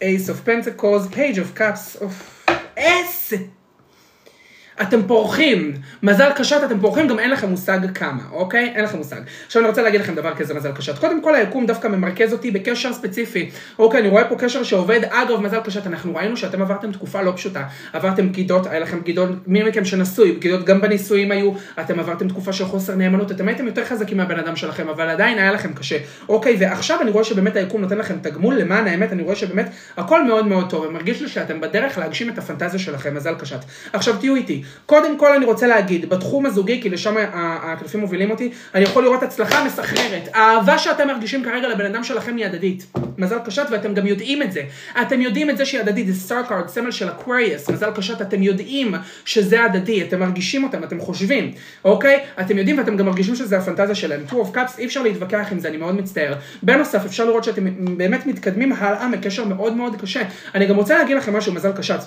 Ace 0.00 0.28
of 0.28 0.48
Pentacles, 0.48 1.14
Page 1.14 1.36
of 1.36 1.58
Cups, 1.58 2.00
אוף, 2.00 2.44
איזה 2.76 3.36
אתם 4.82 5.02
פורחים. 5.06 5.72
מזל 6.02 6.32
קשת, 6.36 6.60
אתם 6.66 6.80
פורחים, 6.80 7.08
גם 7.08 7.18
אין 7.18 7.30
לכם 7.30 7.48
מושג 7.48 7.78
כמה, 7.94 8.22
אוקיי? 8.32 8.72
אין 8.74 8.84
לכם 8.84 8.98
מושג. 8.98 9.20
עכשיו 9.46 9.62
אני 9.62 9.68
רוצה 9.68 9.82
להגיד 9.82 10.00
לכם 10.00 10.14
דבר 10.14 10.34
כזה, 10.34 10.54
מזל 10.54 10.72
קשת. 10.72 10.98
קודם 10.98 11.22
כל 11.22 11.34
היקום 11.34 11.66
דווקא 11.66 11.88
ממרכז 11.88 12.32
אותי 12.32 12.50
בקשר 12.50 12.92
ספציפי. 12.92 13.50
אוקיי, 13.78 14.00
אני 14.00 14.08
רואה 14.08 14.24
פה 14.24 14.36
קשר 14.38 14.62
שעובד. 14.62 15.00
אגב, 15.08 15.40
מזל 15.40 15.60
קשת, 15.60 15.86
אנחנו 15.86 16.14
ראינו 16.14 16.36
שאתם 16.36 16.62
עברתם 16.62 16.92
תקופה 16.92 17.22
לא 17.22 17.32
פשוטה. 17.36 17.62
עברתם 17.92 18.28
בגידות, 18.28 18.66
היה 18.66 18.80
לכם 18.80 19.00
בגידות, 19.00 19.28
מי 19.46 19.62
מכם 19.62 19.84
שנשוי, 19.84 20.32
בגידות 20.32 20.64
גם 20.64 20.80
בנישואים 20.80 21.30
היו, 21.32 21.52
אתם 21.80 22.00
עברתם 22.00 22.28
תקופה 22.28 22.52
של 22.52 22.64
חוסר 22.64 22.94
נאמנות, 22.94 23.30
אתם 23.30 23.48
הייתם 23.48 23.66
יותר 23.66 23.84
חזקים 23.84 24.16
מהבן 24.16 24.38
אדם 24.38 24.56
שלכם, 24.56 24.88
אבל 24.88 25.08
עדיין 25.08 25.38
היה 25.38 25.52
לכם 25.52 25.72
קשה. 25.72 25.96
אוקיי, 26.28 26.56
ועכשיו 26.60 27.00
אני 27.02 27.10
רואה 27.10 27.24
שבאמת 27.24 27.56
היקום 27.56 27.80
נותן 27.80 27.98
לכם 27.98 28.14
תגמול, 28.22 28.54
למען 28.54 28.86
האמת, 28.86 29.12
אני 29.12 29.22
רואה 29.22 29.36
שבאמת 29.36 29.70
הכל 29.96 30.24
מאוד 30.24 30.46
מאוד 30.46 30.70
טוב, 30.70 30.84
ומרגיש 30.84 31.22
לי 31.22 31.28
שאתם 31.28 31.60
בדרך 31.60 31.98
להגשים 31.98 32.28
את 32.28 32.38
הפנטזיה 32.38 32.78
שלכם, 32.80 33.14
מזל 33.14 33.34
קשת. 33.34 33.60
עכשיו 33.92 34.16
תהיו 34.16 34.34
איתי. 34.34 34.62
קודם 34.86 35.18
כל 35.18 35.32
אני 35.32 35.44
רוצה 35.44 35.66
להגיד, 35.66 36.08
בתחום 36.08 36.46
הזוגי, 36.46 36.82
כי 36.82 36.88
לשם 36.88 37.14
הקלפים 37.32 38.00
מובילים 38.00 38.30
אותי, 38.30 38.50
אני 38.74 38.84
יכול 38.84 39.04
לראות 39.04 39.22
הצלחה 39.22 39.64
מסחררת. 39.64 40.28
האהבה 40.34 40.78
שאתם 40.78 41.08
מרגישים 41.08 41.44
כרגע 41.44 41.68
לבן 41.68 41.86
אדם 41.86 42.04
שלכם 42.04 42.36
היא 42.36 42.46
הדדית. 42.46 42.86
מזל 43.18 43.38
קשת, 43.46 43.66
ואתם 43.70 43.94
גם 43.94 44.06
יודעים 44.06 44.42
את 44.42 44.52
זה. 44.52 44.62
אתם 45.00 45.20
יודעים 45.20 45.50
את 45.50 45.56
זה 45.56 45.66
שהיא 45.66 45.80
הדדית, 45.80 46.06
זה 46.06 46.14
Star 46.14 46.42
card, 46.42 46.68
סמל 46.68 46.90
של 46.90 47.08
Aquarius, 47.08 47.70
מזל 47.70 47.90
קשת, 47.90 48.20
אתם 48.22 48.42
יודעים 48.42 48.94
שזה 49.24 49.64
הדדי, 49.64 50.02
אתם 50.02 50.20
מרגישים 50.20 50.64
אותם, 50.64 50.84
אתם 50.84 51.00
חושבים, 51.00 51.52
אוקיי? 51.84 52.20
אתם 52.40 52.58
יודעים 52.58 52.78
ואתם 52.78 52.96
גם 52.96 53.06
מרגישים 53.06 53.34
שזה 53.34 53.58
הפנטזיה 53.58 53.94
שלהם. 53.94 54.24
Two 54.28 54.32
of 54.32 54.56
Cups, 54.56 54.78
אי 54.78 54.86
אפשר 54.86 55.02
להתווכח 55.02 55.46
עם 55.52 55.60
זה, 55.60 55.68
אני 55.68 55.76
מאוד 55.76 55.94
מצטער. 55.94 56.34
בנוסף, 56.62 57.04
אפשר 57.04 57.24
לראות 57.24 57.44
שאתם 57.44 57.96
באמת 57.96 58.26
מתקדמים 58.26 58.72
הלאה 58.72 59.08
מקשר 59.08 59.44
מאוד 59.44 59.76
מאוד 59.76 60.00
קשה. 60.00 60.22
אני 60.54 60.66
גם 60.66 60.76
רוצה 60.76 60.98
להגיד 60.98 61.16
לכם 61.16 61.36
משהו, 61.36 61.52
מזל 61.52 61.72
קשת. 61.72 62.00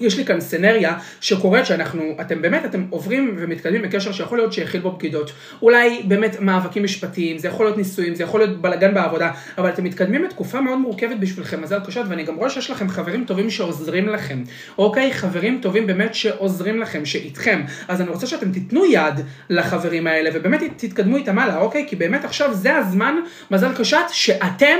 יש 0.00 0.18
לי 0.18 0.24
כאן 0.24 0.40
סצנריה 0.40 0.98
שקורית 1.20 1.66
שאנחנו, 1.66 2.16
אתם 2.20 2.42
באמת, 2.42 2.64
אתם 2.64 2.86
עוברים 2.90 3.36
ומתקדמים 3.38 3.82
בקשר 3.82 4.12
שיכול 4.12 4.38
להיות 4.38 4.52
שיכיל 4.52 4.80
בו 4.80 4.92
בגידות. 4.92 5.32
אולי 5.62 6.02
באמת 6.04 6.40
מאבקים 6.40 6.84
משפטיים, 6.84 7.38
זה 7.38 7.48
יכול 7.48 7.66
להיות 7.66 7.76
נישואים, 7.76 8.14
זה 8.14 8.22
יכול 8.22 8.40
להיות 8.40 8.62
בלאגן 8.62 8.94
בעבודה, 8.94 9.30
אבל 9.58 9.68
אתם 9.68 9.84
מתקדמים 9.84 10.24
בתקופה 10.24 10.60
מאוד 10.60 10.78
מורכבת 10.78 11.16
בשבילכם, 11.16 11.62
מזל 11.62 11.78
קשות, 11.86 12.06
ואני 12.08 12.22
גם 12.22 12.34
רואה 12.34 12.50
שיש 12.50 12.70
לכם 12.70 12.88
חברים 12.88 13.24
טובים 13.24 13.50
שעוזרים 13.50 14.08
לכם. 14.08 14.42
אוקיי? 14.78 15.12
חברים 15.12 15.58
טובים 15.62 15.86
באמת 15.86 16.14
שעוזרים 16.14 16.80
לכם, 16.80 17.04
שאיתכם. 17.04 17.62
אז 17.88 18.00
אני 18.00 18.10
רוצה 18.10 18.26
שאתם 18.26 18.52
תיתנו 18.52 18.84
יד 18.84 19.20
לחברים 19.50 20.06
האלה, 20.06 20.30
ובאמת 20.34 20.62
תתקדמו 20.76 21.16
איתם 21.16 21.38
הלאה, 21.38 21.60
אוקיי? 21.60 21.84
כי 21.88 21.96
באמת 21.96 22.24
עכשיו 22.24 22.54
זה 22.54 22.76
הזמן, 22.76 23.14
מזל 23.50 23.72
קשת, 23.76 24.04
שאתם 24.10 24.76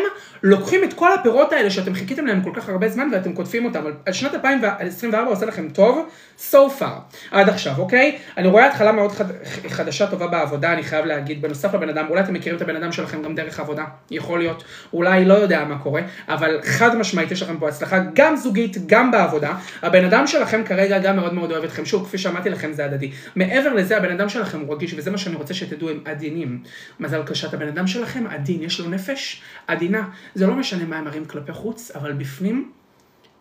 לוקחים 0.46 0.84
את 0.84 0.92
כל 0.92 1.12
הפירות 1.12 1.52
האלה 1.52 1.70
שאתם 1.70 1.94
חיכיתם 1.94 2.26
להם 2.26 2.42
כל 2.42 2.50
כך 2.54 2.68
הרבה 2.68 2.88
זמן 2.88 3.08
ואתם 3.12 3.32
קוטפים 3.32 3.64
אותם. 3.64 3.84
על 4.06 4.12
שנת 4.12 4.34
2024 4.34 5.30
עושה 5.30 5.46
לכם 5.46 5.68
טוב, 5.68 6.08
so 6.38 6.80
far, 6.80 7.16
עד 7.30 7.48
עכשיו, 7.48 7.74
אוקיי? 7.78 8.18
אני 8.36 8.48
רואה 8.48 8.66
התחלה 8.66 8.92
מאוד 8.92 9.12
חד... 9.12 9.24
חדשה 9.68 10.06
טובה 10.06 10.26
בעבודה, 10.26 10.72
אני 10.72 10.82
חייב 10.82 11.04
להגיד, 11.04 11.42
בנוסף 11.42 11.74
לבן 11.74 11.88
אדם, 11.88 12.06
אולי 12.10 12.20
אתם 12.20 12.32
מכירים 12.32 12.56
את 12.56 12.62
הבן 12.62 12.76
אדם 12.76 12.92
שלכם 12.92 13.22
גם 13.22 13.34
דרך 13.34 13.60
עבודה, 13.60 13.84
יכול 14.10 14.38
להיות, 14.38 14.64
אולי 14.92 15.24
לא 15.24 15.34
יודע 15.34 15.64
מה 15.64 15.78
קורה, 15.78 16.02
אבל 16.28 16.60
חד 16.62 16.96
משמעית 16.96 17.30
יש 17.30 17.42
לכם 17.42 17.58
פה 17.58 17.68
הצלחה 17.68 17.98
גם 18.14 18.36
זוגית, 18.36 18.86
גם 18.86 19.10
בעבודה. 19.10 19.54
הבן 19.82 20.04
אדם 20.04 20.26
שלכם 20.26 20.62
כרגע 20.64 20.98
גם 20.98 21.16
מאוד 21.16 21.34
מאוד 21.34 21.50
אוהב 21.50 21.64
אתכם, 21.64 21.84
שוב, 21.84 22.04
כפי 22.04 22.18
שאמרתי 22.18 22.50
לכם 22.50 22.72
זה 22.72 22.84
הדדי. 22.84 23.10
מעבר 23.36 23.72
לזה, 23.72 23.96
הבן 23.96 24.12
אדם 24.12 24.28
שלכם 24.28 24.60
הוא 24.60 24.74
רגיש, 24.74 24.94
וזה 24.94 25.10
מה 25.10 25.18
שאני 25.18 25.36
רוצה 25.36 25.54
שתדעו, 25.54 25.90
הם 25.90 26.00
עדינים. 26.04 26.62
מזל 27.00 27.22
קשת, 27.22 27.54
הבן 27.54 27.68
אדם 27.68 27.86
שלכם 27.86 28.26
עדין, 28.26 28.62
יש 28.62 28.80
לו 28.80 28.88
נפש 28.88 29.42
עדינה. 29.66 30.08
זה 30.34 30.46
לא 30.46 30.54
משנה 30.54 30.84
מה 30.84 30.96
הם 30.98 31.04
מראים 31.04 31.24
כלפי 31.24 31.52
חוץ, 31.52 31.90
אבל 31.94 32.12
בפנים 32.12 32.70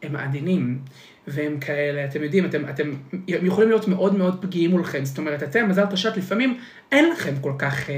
הם 0.04 0.16
עדינים. 0.16 0.80
והם 1.28 1.60
כאלה, 1.60 2.06
אתם 2.06 2.24
יודעים, 2.24 2.46
אתם, 2.46 2.70
אתם 2.70 2.92
יכולים 3.28 3.70
להיות 3.70 3.88
מאוד 3.88 4.16
מאוד 4.16 4.42
פגיעים 4.42 4.72
מולכם, 4.72 5.06
זאת 5.06 5.18
אומרת, 5.18 5.44
אתם, 5.44 5.70
מזל 5.70 5.86
פשט, 5.92 6.18
לפעמים 6.18 6.58
אין 6.92 7.10
לכם 7.10 7.34
כל 7.42 7.54
כך 7.58 7.90
אה, 7.90 7.96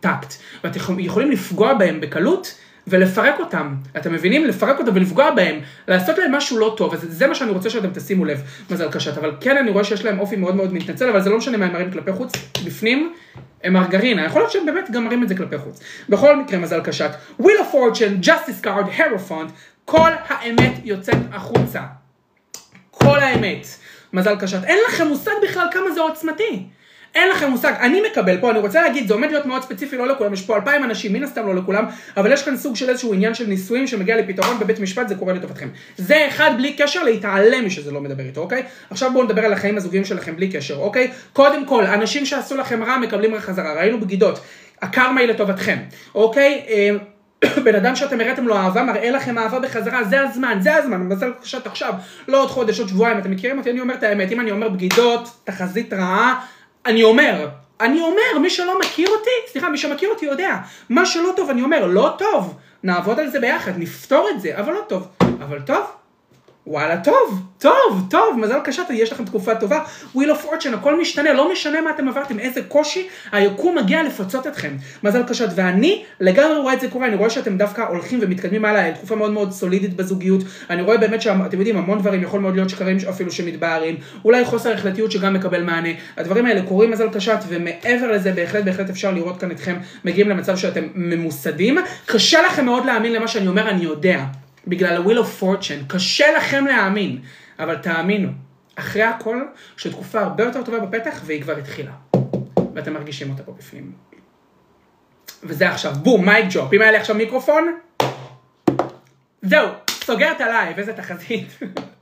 טקט, 0.00 0.34
ואתם 0.64 0.80
יכולים 0.98 1.30
לפגוע 1.30 1.74
בהם 1.74 2.00
בקלות, 2.00 2.58
ולפרק 2.86 3.34
אותם, 3.38 3.74
אתם 3.96 4.12
מבינים? 4.12 4.44
לפרק 4.44 4.78
אותם 4.78 4.90
ולפגוע 4.94 5.30
בהם, 5.30 5.60
לעשות 5.88 6.18
להם 6.18 6.34
משהו 6.34 6.58
לא 6.58 6.74
טוב, 6.76 6.94
אז 6.94 7.06
זה 7.08 7.26
מה 7.26 7.34
שאני 7.34 7.50
רוצה 7.50 7.70
שאתם 7.70 7.90
תשימו 7.94 8.24
לב, 8.24 8.42
מזל 8.70 8.90
קשת, 8.90 9.18
אבל 9.18 9.32
כן 9.40 9.56
אני 9.56 9.70
רואה 9.70 9.84
שיש 9.84 10.04
להם 10.04 10.18
אופי 10.18 10.36
מאוד 10.36 10.54
מאוד 10.54 10.72
מתנצל, 10.72 11.08
אבל 11.08 11.20
זה 11.20 11.30
לא 11.30 11.38
משנה 11.38 11.56
מה 11.56 11.66
הם 11.66 11.72
מראים 11.72 11.90
כלפי 11.90 12.12
חוץ, 12.12 12.32
בפנים 12.64 13.12
הם 13.64 13.72
מרגרינה, 13.72 14.24
יכול 14.24 14.42
להיות 14.42 14.52
שהם 14.52 14.66
באמת 14.66 14.90
גם 14.90 15.04
מראים 15.04 15.22
את 15.22 15.28
זה 15.28 15.36
כלפי 15.36 15.58
חוץ. 15.58 15.80
בכל 16.08 16.36
מקרה, 16.36 16.58
מזל 16.58 16.80
קשת, 16.80 17.10
Wheel 17.40 17.44
of 17.44 17.74
Fortune, 17.74 18.26
Justice 18.26 18.64
Card, 18.64 18.98
Hierophant, 18.98 19.50
כל 19.84 20.10
האמת 20.28 20.72
יוצאת 20.84 21.18
החוצה. 21.32 21.80
כל 23.04 23.20
האמת. 23.20 23.66
מזל 24.12 24.36
קשת. 24.40 24.64
אין 24.64 24.78
לכם 24.88 25.06
מושג 25.06 25.32
בכלל 25.42 25.66
כמה 25.72 25.90
זה 25.94 26.00
עוצמתי. 26.00 26.62
אין 27.14 27.30
לכם 27.30 27.50
מושג, 27.50 27.72
אני 27.80 28.02
מקבל 28.10 28.40
פה, 28.40 28.50
אני 28.50 28.58
רוצה 28.58 28.82
להגיד, 28.82 29.08
זה 29.08 29.14
עומד 29.14 29.30
להיות 29.30 29.46
מאוד 29.46 29.62
ספציפי, 29.62 29.96
לא 29.96 30.08
לכולם, 30.08 30.32
יש 30.32 30.42
פה 30.42 30.56
אלפיים 30.56 30.84
אנשים, 30.84 31.12
מן 31.12 31.22
הסתם 31.22 31.46
לא 31.46 31.54
לכולם, 31.54 31.84
אבל 32.16 32.32
יש 32.32 32.42
כאן 32.42 32.56
סוג 32.56 32.76
של 32.76 32.90
איזשהו 32.90 33.14
עניין 33.14 33.34
של 33.34 33.46
נישואים 33.46 33.86
שמגיע 33.86 34.16
לפתרון 34.16 34.58
בבית 34.58 34.80
משפט, 34.80 35.08
זה 35.08 35.14
קורה 35.14 35.32
לטובתכם. 35.32 35.68
זה 35.96 36.28
אחד 36.28 36.50
בלי 36.56 36.72
קשר 36.72 37.02
להתעלם 37.02 37.66
משזה 37.66 37.90
לא 37.90 38.00
מדבר 38.00 38.24
איתו, 38.24 38.40
אוקיי? 38.40 38.62
עכשיו 38.90 39.12
בואו 39.12 39.24
נדבר 39.24 39.44
על 39.44 39.52
החיים 39.52 39.76
הזוגיים 39.76 40.04
שלכם 40.04 40.36
בלי 40.36 40.48
קשר, 40.48 40.76
אוקיי? 40.76 41.10
קודם 41.32 41.66
כל, 41.66 41.86
אנשים 41.86 42.26
שעשו 42.26 42.56
לכם 42.56 42.82
רע 42.82 42.98
מקבלים 42.98 43.38
חזרה, 43.38 43.74
ראינו 43.74 44.00
בגידות, 44.00 44.40
הקרמה 44.82 45.20
היא 45.20 45.28
לטובתכם, 45.28 45.78
אוקיי? 46.14 46.62
בן 47.64 47.74
אדם 47.74 47.96
שאתם 47.96 48.20
הראיתם 48.20 48.48
לו 48.48 48.56
אהבה, 48.56 48.82
מראה 48.82 49.10
לכם 49.10 49.38
אהבה 49.38 49.58
בחזרה, 49.58 50.04
זה 50.04 50.20
הזמן, 50.20 50.58
זה 50.60 50.76
הזמן, 50.76 51.02
מזל 51.02 51.32
קשת 51.42 51.66
עכשיו, 51.66 51.94
לא 52.28 52.42
עוד 52.42 52.48
חודש, 52.50 52.80
עוד 52.80 52.88
שבועיים, 52.88 53.18
אתם 53.18 53.30
מכירים 53.30 53.58
אותי, 53.58 53.70
אני 53.70 53.80
אומר 53.80 53.94
את 53.94 54.02
האמת, 54.02 54.32
אם 54.32 54.40
אני 54.40 54.50
אומר 54.50 54.68
בגידות, 54.68 55.28
תחזית 55.44 55.92
רעה, 55.92 56.40
אני 56.86 57.02
אומר, 57.02 57.48
אני 57.80 58.00
אומר, 58.00 58.38
מי 58.42 58.50
שלא 58.50 58.78
מכיר 58.78 59.08
אותי, 59.08 59.52
סליחה, 59.52 59.68
מי 59.68 59.78
שמכיר 59.78 60.08
אותי 60.08 60.26
יודע, 60.26 60.56
מה 60.88 61.06
שלא 61.06 61.32
טוב, 61.36 61.50
אני 61.50 61.62
אומר, 61.62 61.86
לא 61.86 62.14
טוב, 62.18 62.58
נעבוד 62.82 63.20
על 63.20 63.28
זה 63.28 63.40
ביחד, 63.40 63.72
נפתור 63.76 64.28
את 64.34 64.40
זה, 64.40 64.58
אבל 64.58 64.72
לא 64.72 64.80
טוב, 64.88 65.08
אבל 65.40 65.60
טוב, 65.60 65.84
וואלה, 66.66 66.96
טוב, 66.96 67.42
טוב, 67.58 68.06
טוב, 68.10 68.38
מזל 68.38 68.60
קשה, 68.64 68.82
יש 68.90 69.12
לכם 69.12 69.24
תקופה 69.24 69.54
טובה. 69.54 69.80
Wheel 70.16 70.18
of 70.18 70.46
Fortune, 70.46 70.74
הכל 70.74 71.00
משתנה, 71.00 71.32
לא 71.32 71.52
משנה 71.52 71.80
מה 71.80 71.90
אתם 71.90 72.08
עברתם, 72.08 72.38
איזה 72.38 72.62
קושי, 72.62 73.08
היקום 73.32 73.78
מגיע 73.78 74.02
לפצות 74.02 74.46
אתכם. 74.46 74.76
מזל 75.02 75.22
קשה, 75.22 75.44
ואני 75.54 76.04
לגמרי 76.20 76.58
רואה 76.58 76.74
את 76.74 76.80
זה 76.80 76.88
קורה, 76.88 77.06
אני 77.06 77.16
רואה 77.16 77.30
שאתם 77.30 77.58
דווקא 77.58 77.82
הולכים 77.82 78.18
ומתקדמים 78.22 78.64
הלאה, 78.64 78.92
תקופה 78.92 79.14
מאוד 79.14 79.32
מאוד 79.32 79.52
סולידית 79.52 79.96
בזוגיות. 79.96 80.40
אני 80.70 80.82
רואה 80.82 80.96
באמת 80.96 81.22
שאתם 81.22 81.58
יודעים, 81.58 81.76
המון 81.76 81.98
דברים, 81.98 82.22
יכול 82.22 82.40
מאוד 82.40 82.54
להיות 82.54 82.70
שקרים 82.70 82.96
אפילו 83.08 83.32
שמתבהרים, 83.32 83.96
אולי 84.24 84.44
חוסר 84.44 84.72
החלטיות 84.72 85.12
שגם 85.12 85.34
מקבל 85.34 85.62
מענה. 85.62 85.90
הדברים 86.16 86.46
האלה 86.46 86.62
קורים 86.62 86.90
מזל 86.90 87.08
קשת, 87.08 87.38
ומעבר 87.48 88.12
לזה, 88.12 88.32
בהחלט, 88.32 88.64
בהחלט 88.64 88.90
אפשר 88.90 89.12
לראות 89.12 89.40
כאן 89.40 89.50
אתכם 89.50 89.76
מגיעים 90.04 90.28
למצב 90.28 90.56
שאתם 90.56 90.84
ממוסדים. 90.94 91.78
קשה 92.06 92.42
לכם 92.42 92.64
מאוד 92.64 92.84
להאמין 92.84 93.12
למה 93.12 93.28
שאני 93.28 93.48
אומר, 93.48 93.68
אני 93.68 93.84
יודע. 93.84 94.24
בגלל 94.66 94.96
ה-Will 94.96 95.18
of 95.18 95.42
Fortune, 95.42 95.88
קשה 95.88 96.32
לכם 96.36 96.66
להאמין, 96.66 97.18
אבל 97.58 97.76
תאמינו, 97.76 98.28
אחרי 98.74 99.02
הכל, 99.02 99.42
שתקופה 99.76 100.20
הרבה 100.20 100.44
יותר 100.44 100.62
טובה 100.62 100.78
בפתח, 100.80 101.22
והיא 101.24 101.42
כבר 101.42 101.56
התחילה. 101.56 101.92
ואתם 102.74 102.92
מרגישים 102.92 103.30
אותה 103.30 103.42
פה 103.42 103.52
בפנים. 103.52 103.92
וזה 105.42 105.70
עכשיו, 105.70 105.92
בום, 106.02 106.24
מייק 106.24 106.46
ג'ופ. 106.50 106.72
אם 106.72 106.82
היה 106.82 106.90
לי 106.90 106.96
עכשיו 106.96 107.16
מיקרופון, 107.16 107.78
זהו, 109.42 109.68
סוגר 109.90 110.32
את 110.32 110.40
הלייב, 110.40 110.78
איזה 110.78 110.92
תחזית. 110.92 111.58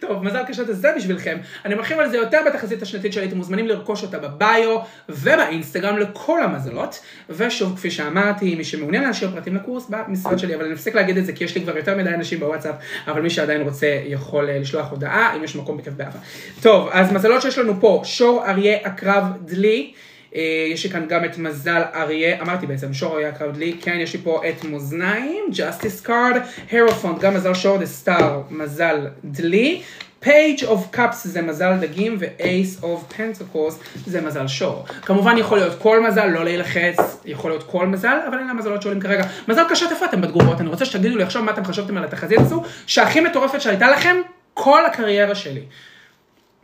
טוב, 0.00 0.24
מזל 0.24 0.42
קשות 0.48 0.66
זה 0.70 0.92
בשבילכם. 0.96 1.38
אני 1.64 1.74
מרחיב 1.74 1.98
על 1.98 2.10
זה 2.10 2.16
יותר 2.16 2.40
בתחזית 2.46 2.82
השנתית 2.82 3.12
שלי, 3.12 3.26
אתם 3.26 3.36
מוזמנים 3.36 3.66
לרכוש 3.66 4.02
אותה 4.02 4.18
ב 4.18 4.33
bio 4.33 4.78
ובאינסטגרם 5.08 5.98
לכל 5.98 6.42
המזלות. 6.42 7.00
ושוב, 7.30 7.76
כפי 7.76 7.90
שאמרתי, 7.90 8.54
מי 8.54 8.64
שמעוניין 8.64 9.02
להשאיר 9.02 9.30
פרטים 9.30 9.56
לקורס 9.56 9.88
במשרד 9.88 10.38
שלי, 10.38 10.54
אבל 10.54 10.64
אני 10.64 10.74
מפסיק 10.74 10.94
להגיד 10.94 11.16
את 11.18 11.26
זה 11.26 11.32
כי 11.32 11.44
יש 11.44 11.54
לי 11.54 11.62
כבר 11.62 11.76
יותר 11.76 11.96
מדי 11.96 12.10
אנשים 12.10 12.40
בוואטסאפ, 12.40 12.74
אבל 13.06 13.22
מי 13.22 13.30
שעדיין 13.30 13.60
רוצה 13.60 14.00
יכול 14.04 14.48
אה, 14.48 14.58
לשלוח 14.58 14.90
הודעה, 14.90 15.36
אם 15.36 15.44
יש 15.44 15.56
מקום 15.56 15.76
בכיף 15.76 15.94
באהבה. 15.94 16.18
טוב, 16.62 16.88
אז 16.92 17.12
מזלות 17.12 17.42
שיש 17.42 17.58
לנו 17.58 17.80
פה, 17.80 18.02
שור 18.04 18.44
אריה 18.46 18.76
עקרב 18.82 19.24
דלי. 19.44 19.92
אה, 20.34 20.68
יש 20.72 20.84
לי 20.84 20.90
כאן 20.90 21.06
גם 21.08 21.24
את 21.24 21.38
מזל 21.38 21.82
אריה, 21.94 22.40
אמרתי 22.40 22.66
בעצם, 22.66 22.94
שור 22.94 23.14
אריה 23.14 23.32
עקרב 23.32 23.56
דלי, 23.56 23.76
כן, 23.80 23.98
יש 24.00 24.12
לי 24.12 24.20
פה 24.22 24.42
את 24.48 24.64
מאזניים, 24.64 25.44
Justice 25.52 26.06
Card, 26.06 26.38
הרופונט, 26.72 27.20
גם 27.20 27.34
מזל 27.34 27.54
שור 27.54 27.78
דה 27.78 27.86
סטאר, 27.86 28.42
מזל 28.50 29.06
דלי, 29.24 29.82
page 30.22 30.62
of 30.62 30.96
cups 30.96 31.14
זה 31.24 31.42
מזל 31.42 31.76
דגים, 31.80 32.16
ו-ace 32.20 32.82
of 32.82 33.14
pentacles 33.14 33.74
זה 34.06 34.20
מזל 34.20 34.46
שור. 34.46 34.84
כמובן 35.02 35.38
יכול 35.38 35.58
להיות 35.58 35.82
כל 35.82 36.06
מזל, 36.08 36.26
לא 36.26 36.44
להילחץ, 36.44 37.22
יכול 37.24 37.50
להיות 37.50 37.62
כל 37.62 37.86
מזל, 37.86 38.18
אבל 38.28 38.38
אלה 38.38 38.50
המזלות 38.50 38.82
שעולים 38.82 39.00
כרגע. 39.00 39.24
מזל 39.48 39.62
איפה 39.90 40.04
אתם 40.04 40.20
בתגובות? 40.20 40.60
אני 40.60 40.68
רוצה 40.68 40.84
שתגידו 40.84 41.16
לי 41.16 41.22
עכשיו 41.22 41.42
מה 41.42 41.52
אתם 41.52 41.64
חשבתם 41.64 41.96
על 41.96 42.04
התחזית 42.04 42.38
הזו, 42.38 42.62
שהכי 42.86 43.20
מטורפת 43.20 43.60
שהייתה 43.60 43.90
לכם 43.90 44.16
כל 44.54 44.86
הקריירה 44.86 45.34
שלי. 45.34 45.62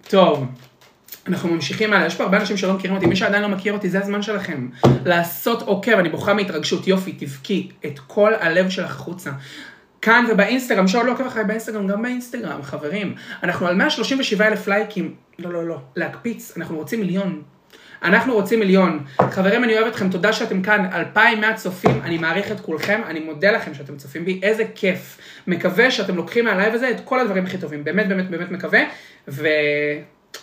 טוב. 0.08 0.44
אנחנו 1.26 1.48
ממשיכים 1.54 1.92
הלאה, 1.92 2.06
יש 2.06 2.14
פה 2.14 2.24
הרבה 2.24 2.40
אנשים 2.40 2.56
שלא 2.56 2.72
מכירים 2.72 2.96
אותי, 2.96 3.06
מי 3.06 3.16
שעדיין 3.16 3.42
לא 3.42 3.48
מכיר 3.48 3.72
אותי, 3.72 3.88
זה 3.88 3.98
הזמן 3.98 4.22
שלכם. 4.22 4.68
לעשות 5.04 5.62
עוקב, 5.62 5.98
אני 5.98 6.08
בוכה 6.08 6.34
מהתרגשות, 6.34 6.86
יופי, 6.86 7.12
תבכי 7.12 7.68
את 7.86 7.98
כל 7.98 8.34
הלב 8.34 8.70
שלך 8.70 8.90
החוצה. 8.90 9.30
כאן 10.02 10.24
ובאינסטגרם, 10.30 10.88
מי 10.88 10.93
שעוד 10.93 11.06
לא 11.06 11.12
עוקב 11.12 11.26
אחרי 11.26 11.44
באינסטגרם, 11.44 11.86
גם 11.86 12.02
באינסטגרם, 12.02 12.62
חברים. 12.62 13.14
אנחנו 13.42 13.66
על 13.66 13.74
137 13.74 14.46
אלף 14.46 14.68
לייקים, 14.68 15.14
לא, 15.38 15.52
לא, 15.52 15.68
לא, 15.68 15.78
להקפיץ, 15.96 16.52
אנחנו 16.56 16.76
רוצים 16.76 17.00
מיליון. 17.00 17.42
אנחנו 18.02 18.34
רוצים 18.34 18.60
מיליון. 18.60 19.04
חברים, 19.30 19.64
אני 19.64 19.78
אוהב 19.78 19.86
אתכם, 19.86 20.10
תודה 20.10 20.32
שאתם 20.32 20.62
כאן, 20.62 20.86
2,100 20.94 21.54
צופים, 21.54 22.00
אני 22.04 22.18
מעריך 22.18 22.52
את 22.52 22.60
כולכם, 22.60 23.00
אני 23.06 23.20
מודה 23.20 23.50
לכם 23.50 23.74
שאתם 23.74 23.96
צופים 23.96 24.24
בי, 24.24 24.40
איזה 24.42 24.64
כיף. 24.74 25.18
מקווה 25.46 25.90
שאתם 25.90 26.16
לוקחים 26.16 26.44
מהלייב 26.44 26.74
הזה 26.74 26.90
את 26.90 27.00
כל 27.04 27.20
הדברים 27.20 27.44
הכי 27.44 27.58
טובים, 27.58 27.84
באמת, 27.84 28.08
באמת, 28.08 28.30
באמת 28.30 28.50
מקווה, 28.50 28.80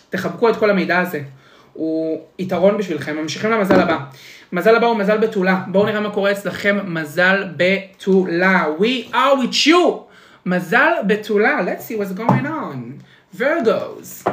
ותחבקו 0.10 0.50
את 0.50 0.56
כל 0.56 0.70
המידע 0.70 1.00
הזה. 1.00 1.22
הוא 1.74 2.22
יתרון 2.40 2.78
בשבילכם, 2.78 3.16
ממשיכים 3.18 3.52
למזל 3.52 3.80
הבא. 3.80 3.98
מזל 4.52 4.76
הבא 4.76 4.88
הוא 4.88 4.98
מזל 4.98 5.18
בתולה, 5.18 5.64
בואו 5.68 5.86
נראה 5.86 6.00
מה 6.00 6.10
קורה 6.10 6.32
אצלכם, 6.32 6.78
מזל 6.86 7.44
בתולה. 7.58 8.66
We 8.80 9.14
are 9.14 9.44
with 9.44 9.68
you! 9.68 9.98
מזל 10.46 10.92
בתולה, 11.08 11.60
let's 11.60 11.92
see 11.92 11.96
what's 11.96 12.20
going 12.20 12.46
on. 12.46 13.04
Virgos. 13.38 14.30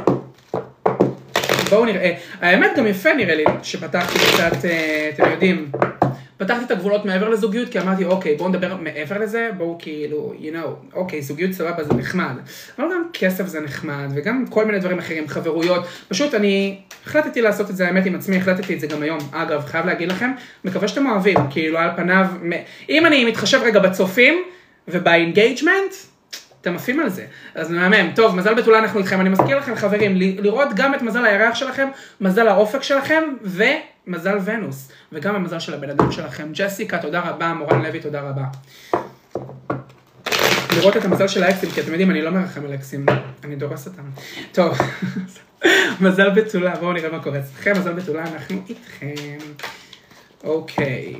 בואו 1.71 1.85
נראה. 1.85 2.15
האמת 2.41 2.71
גם 2.77 2.87
יפה 2.87 3.15
נראה 3.15 3.35
לי 3.35 3.45
שפתחתי 3.63 4.19
קצת, 4.19 4.65
אה, 4.65 5.11
אתם 5.15 5.31
יודעים, 5.31 5.71
פתחתי 6.37 6.65
את 6.65 6.71
הגבולות 6.71 7.05
מעבר 7.05 7.29
לזוגיות, 7.29 7.69
כי 7.69 7.81
אמרתי, 7.81 8.05
אוקיי, 8.05 8.37
בואו 8.37 8.49
נדבר 8.49 8.77
מעבר 8.77 9.19
לזה, 9.19 9.51
בואו 9.57 9.77
כאילו, 9.79 10.35
you 10.41 10.55
know, 10.55 10.95
אוקיי, 10.95 11.23
זוגיות 11.23 11.53
סבבה 11.53 11.85
זה 11.85 11.95
נחמד, 11.95 12.35
אבל 12.79 12.87
גם 12.87 13.03
כסף 13.13 13.47
זה 13.47 13.61
נחמד, 13.61 14.09
וגם 14.15 14.45
כל 14.51 14.65
מיני 14.65 14.79
דברים 14.79 14.99
אחרים, 14.99 15.29
חברויות, 15.29 15.85
פשוט 16.09 16.35
אני 16.35 16.81
החלטתי 17.07 17.43
לעשות 17.43 17.71
את 17.71 17.77
זה, 17.77 17.87
האמת 17.87 18.07
עם 18.07 18.15
עצמי, 18.15 18.37
החלטתי 18.37 18.75
את 18.75 18.81
זה 18.81 18.87
גם 18.87 19.03
היום, 19.03 19.19
אגב, 19.33 19.65
חייב 19.67 19.87
להגיד 19.87 20.09
לכם, 20.09 20.31
מקווה 20.65 20.89
שאתם 20.89 21.07
אוהבים, 21.07 21.37
כאילו 21.51 21.79
על 21.79 21.91
פניו, 21.97 22.27
אם 22.89 23.07
אני 23.07 23.25
מתחשב 23.25 23.61
רגע 23.65 23.81
בצופים 23.81 24.43
וב 24.89 25.05
engagement, 25.05 25.95
אתם 26.61 26.75
עפים 26.75 27.01
על 27.01 27.09
זה. 27.09 27.25
אז 27.55 27.71
מהמם. 27.71 28.11
טוב, 28.15 28.37
מזל 28.37 28.55
בתולה 28.55 28.79
אנחנו 28.79 29.01
איתכם. 29.01 29.21
אני 29.21 29.29
מזכיר 29.29 29.59
לכם, 29.59 29.75
חברים, 29.75 30.13
לראות 30.17 30.69
גם 30.77 30.95
את 30.95 31.03
מזל 31.03 31.25
הירח 31.25 31.55
שלכם, 31.55 31.89
מזל 32.21 32.49
האופק 32.49 32.83
שלכם, 32.83 33.23
ומזל 34.07 34.39
ונוס. 34.45 34.89
וגם 35.13 35.35
המזל 35.35 35.59
של 35.59 35.75
הבן 35.75 35.91
אדם 35.91 36.13
שלכם. 36.13 36.49
ג'סיקה, 36.53 36.99
תודה 36.99 37.21
רבה. 37.21 37.55
מורן 37.55 37.83
לוי, 37.83 38.01
תודה 38.01 38.21
רבה. 38.21 38.45
לראות 40.77 40.97
את 40.97 41.05
המזל 41.05 41.29
של 41.29 41.43
האקסים, 41.43 41.71
כי 41.71 41.81
אתם 41.81 41.91
יודעים, 41.91 42.11
אני 42.11 42.23
לא 42.23 42.31
מרחם 42.31 42.65
על 42.65 42.75
אקסים, 42.75 43.07
אני 43.45 43.57
דורס 43.57 43.87
אותם. 43.87 44.03
טוב, 44.53 44.79
מזל 46.01 46.31
בתולה, 46.31 46.77
בואו 46.77 46.93
נראה 46.93 47.11
מה 47.11 47.23
קורה 47.23 47.39
אצלכם, 47.39 47.73
מזל 47.79 47.93
בתולה, 47.93 48.23
אנחנו 48.23 48.63
איתכם. 48.69 49.37
אוקיי. 50.45 51.15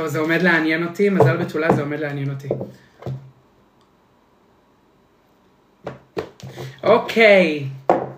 טוב, 0.00 0.08
זה 0.08 0.18
עומד 0.40 0.52
לעניין 0.52 0.86
אותי, 0.86 1.08
מזל 1.08 1.36
בתולה 1.36 1.72
זה 1.72 1.80
עומד 1.80 2.00
לעניין 2.00 2.30
אותי. 2.30 2.48
אוקיי, 6.82 7.68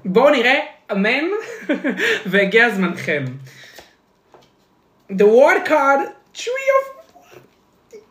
בואו 0.05 0.31
נראה, 0.31 0.59
אמן, 0.93 1.25
והגיע 2.31 2.71
זמנכם. 2.71 3.25
The 5.11 5.25
word 5.25 5.69
card, 5.69 6.01
tree 6.35 6.69
of... 6.77 7.05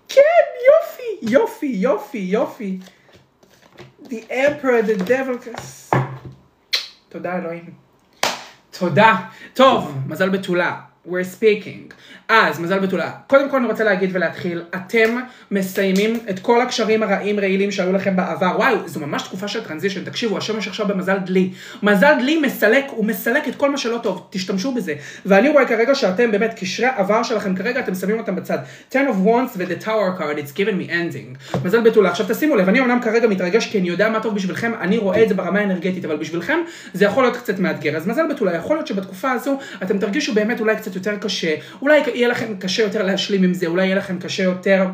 כן, 0.10 0.21
יופי, 0.67 1.32
יופי, 1.32 1.65
יופי, 1.65 2.17
יופי. 2.17 2.80
The 4.04 4.30
emperor, 4.30 4.84
the 4.88 5.10
devil... 5.10 5.95
תודה 7.10 7.38
אלוהים. 7.38 7.74
תודה. 8.71 9.15
טוב, 9.54 9.97
מזל 10.08 10.30
בתולה. 10.30 10.82
we're 11.06 11.24
speaking. 11.24 11.91
אז, 12.34 12.60
מזל 12.60 12.80
בתולה. 12.80 13.12
קודם 13.28 13.50
כל 13.50 13.58
אני 13.58 13.67
רוצה 13.67 13.84
להגיד 13.84 14.10
ולהתחיל, 14.13 14.62
אתם 14.76 15.20
מסיימים 15.52 16.20
את 16.30 16.39
כל 16.39 16.62
הקשרים 16.62 17.04
הרעים 17.04 17.39
רעילים 17.39 17.72
שהיו 17.72 17.94
לכם 17.94 18.15
בעבר. 18.15 18.56
וואי, 18.58 18.76
זו 18.86 19.00
ממש 19.00 19.24
תקופה 19.24 19.48
של 19.48 19.63
טרנזישן, 19.63 20.04
תקשיבו, 20.04 20.38
השמש 20.38 20.67
עכשיו 20.67 20.88
במזל 20.88 21.17
דלי. 21.17 21.50
מזל 21.84 22.13
דלי 22.20 22.39
מסלק, 22.39 22.86
הוא 22.89 23.06
מסלק 23.06 23.48
את 23.48 23.56
כל 23.56 23.72
מה 23.72 23.78
שלא 23.78 23.98
טוב, 23.98 24.28
תשתמשו 24.30 24.72
בזה. 24.72 24.94
ואני 25.26 25.50
רואה 25.50 25.65
כרגע 25.65 25.96
שאתם 25.96 26.32
באמת, 26.32 26.54
קשרי 26.60 26.88
עבר 26.98 27.24
שלכם 27.24 27.56
כרגע, 27.56 27.80
אתם 27.80 27.96
שמים 27.96 28.20
אותם 28.20 28.36
בצד. 28.36 28.58
10 28.89 29.00
of 29.00 29.28
wands 29.28 29.58
ו-the 29.58 29.86
tower 29.86 30.20
card, 30.20 30.38
it's 30.38 30.58
given 30.58 30.88
me 30.88 30.91
ending. 30.91 31.58
מזל 31.65 31.82
בתולה. 31.82 32.10
עכשיו 32.10 32.26
תשימו 32.30 32.56
לב, 32.56 32.70
אני 32.70 32.80
אומנם 32.80 33.00
כרגע 33.02 33.28
מתרגש 33.28 33.72
כי 33.72 33.80
אני 33.80 33.89
יודע 33.89 34.10
מה 34.10 34.20
טוב 34.20 34.36
בשבילכם, 34.36 34.72
אני 34.82 34.98
רואה 34.98 35.24
את 35.24 35.30
זה 35.30 35.36
ברמה 35.36 35.60
האנרגטית, 35.60 36.06
אבל 36.06 36.15
בשבילכם 36.15 36.60
זה 36.94 37.06
יכול 37.06 37.24
להיות 37.24 37.38
קצת 37.38 37.60
מאתגר. 37.60 37.98
אז 37.98 38.08
מזל 38.08 38.28
בתולה, 38.30 38.56
יכול 38.56 38.76
להיות 38.76 38.88
שבתקופה 38.88 39.32
הזו 39.32 39.60
אתם 39.84 39.98
תרגישו 39.98 40.34
באמת 40.34 40.60
אולי 40.60 40.76
קצת 40.76 40.96
יותר 40.96 41.17
קשה, 41.17 41.56
אולי 41.82 42.02
יהיה 42.22 42.30
לכם 42.30 42.58
קשה 42.60 42.84
יותר 42.84 43.04
להשלים 43.04 43.44
עם 43.44 43.54
זה, 43.54 43.68
אולי 43.68 43.86
יהיה 43.86 43.96
לכם 43.96 44.20
קשה 44.20 44.44
יותר 44.44 44.88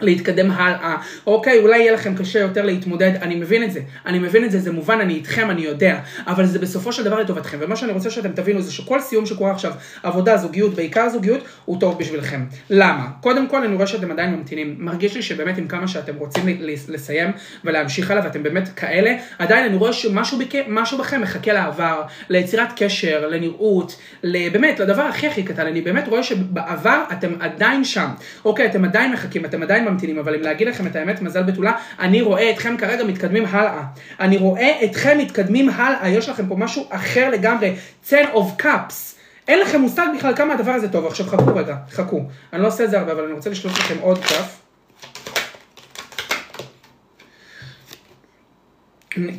להתקדם 0.00 0.50
הלאה, 0.50 0.96
אוקיי, 1.26 1.58
אולי 1.58 1.78
יהיה 1.78 1.92
לכם 1.92 2.14
קשה 2.16 2.38
יותר 2.38 2.64
להתמודד, 2.64 3.12
אני 3.22 3.34
מבין 3.34 3.62
את 3.62 3.72
זה, 3.72 3.80
אני 4.06 4.18
מבין 4.18 4.44
את 4.44 4.50
זה, 4.50 4.58
זה 4.58 4.72
מובן, 4.72 5.00
אני 5.00 5.14
איתכם, 5.14 5.50
אני 5.50 5.60
יודע, 5.60 5.98
אבל 6.26 6.46
זה 6.46 6.58
בסופו 6.58 6.92
של 6.92 7.04
דבר 7.04 7.20
לטובתכם, 7.20 7.58
ומה 7.60 7.76
שאני 7.76 7.92
רוצה 7.92 8.10
שאתם 8.10 8.32
תבינו 8.32 8.62
זה 8.62 8.72
שכל 8.72 9.00
סיום 9.00 9.26
שקורה 9.26 9.52
עכשיו, 9.52 9.72
עבודה, 10.02 10.36
זוגיות, 10.36 10.74
בעיקר 10.74 11.08
זוגיות, 11.08 11.44
הוא 11.64 11.80
טוב 11.80 11.98
בשבילכם. 11.98 12.44
למה? 12.70 13.06
קודם 13.20 13.48
כל 13.48 13.64
אני 13.64 13.74
רואה 13.74 13.86
שאתם 13.86 14.10
עדיין 14.10 14.34
ממתינים, 14.34 14.76
מרגיש 14.78 15.16
לי 15.16 15.22
שבאמת 15.22 15.58
עם 15.58 15.68
כמה 15.68 15.88
שאתם 15.88 16.16
רוצים 16.16 16.44
לסיים 16.88 17.30
ולהמשיך 17.64 18.10
הלאה, 18.10 18.24
ואתם 18.24 18.42
באמת 18.42 18.68
כאלה, 18.76 19.16
עדיין 19.38 19.64
אני 19.64 19.76
רואה 19.76 19.92
שמשהו 19.92 20.38
בכ... 20.38 20.54
בכם 20.98 21.20
מחכה 21.20 21.52
לעבר, 21.52 22.02
ליצירת 22.28 22.68
קשר, 22.76 23.28
לנראות, 23.28 24.00
באמת, 24.24 24.80
לדבר 24.80 25.02
הכי 25.02 25.26
הכי 25.26 25.42
קטן, 25.42 25.66
אני 25.66 25.80
באמת 25.80 26.08
רואה 26.08 26.22
שבעבר 26.22 27.02
אתם 27.12 27.32
עדיין 27.40 27.84
שם, 27.84 28.08
אוקיי, 28.44 28.66
אתם 28.66 28.84
עדיין 28.84 29.12
מחכים, 29.12 29.44
אתם 29.44 29.62
עדיין 29.62 29.87
ממתינים, 29.90 30.18
אבל 30.18 30.34
אם 30.34 30.42
להגיד 30.42 30.68
לכם 30.68 30.86
את 30.86 30.96
האמת, 30.96 31.22
מזל 31.22 31.42
בתולה, 31.42 31.72
אני 31.98 32.22
רואה 32.22 32.50
אתכם 32.50 32.76
כרגע 32.76 33.04
מתקדמים 33.04 33.44
הלאה. 33.46 33.82
אני 34.20 34.36
רואה 34.36 34.84
אתכם 34.84 35.18
מתקדמים 35.18 35.68
הלאה, 35.68 36.08
יש 36.08 36.28
לכם 36.28 36.46
פה 36.46 36.56
משהו 36.56 36.86
אחר 36.90 37.30
לגמרי, 37.30 37.74
10 38.06 38.16
of 38.34 38.62
cups. 38.62 39.18
אין 39.48 39.60
לכם 39.60 39.80
מושג 39.80 40.06
בכלל 40.18 40.36
כמה 40.36 40.54
הדבר 40.54 40.72
הזה 40.72 40.88
טוב. 40.88 41.06
עכשיו 41.06 41.26
חכו 41.26 41.56
רגע, 41.56 41.76
חכו. 41.90 42.22
אני 42.52 42.62
לא 42.62 42.66
עושה 42.66 42.84
את 42.84 42.90
זה 42.90 42.98
הרבה, 42.98 43.12
אבל 43.12 43.24
אני 43.24 43.32
רוצה 43.32 43.50
לשלוף 43.50 43.72
לכם 43.72 43.98
עוד 44.00 44.18
קלף. 44.24 44.58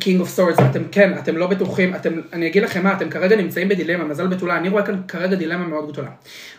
King 0.00 0.20
of 0.20 0.28
Swords, 0.28 0.58
אתם 0.70 0.82
כן, 0.92 1.18
אתם 1.18 1.36
לא 1.36 1.46
בטוחים, 1.46 1.94
אתם, 1.94 2.20
אני 2.32 2.46
אגיד 2.46 2.62
לכם 2.62 2.82
מה, 2.82 2.92
אתם 2.92 3.10
כרגע 3.10 3.36
נמצאים 3.36 3.68
בדילמה, 3.68 4.04
מזל 4.04 4.26
בתולה, 4.26 4.56
אני 4.56 4.68
רואה 4.68 4.86
כאן 4.86 5.02
כרגע 5.08 5.36
דילמה 5.36 5.66
מאוד 5.66 5.92
גדולה. 5.92 6.10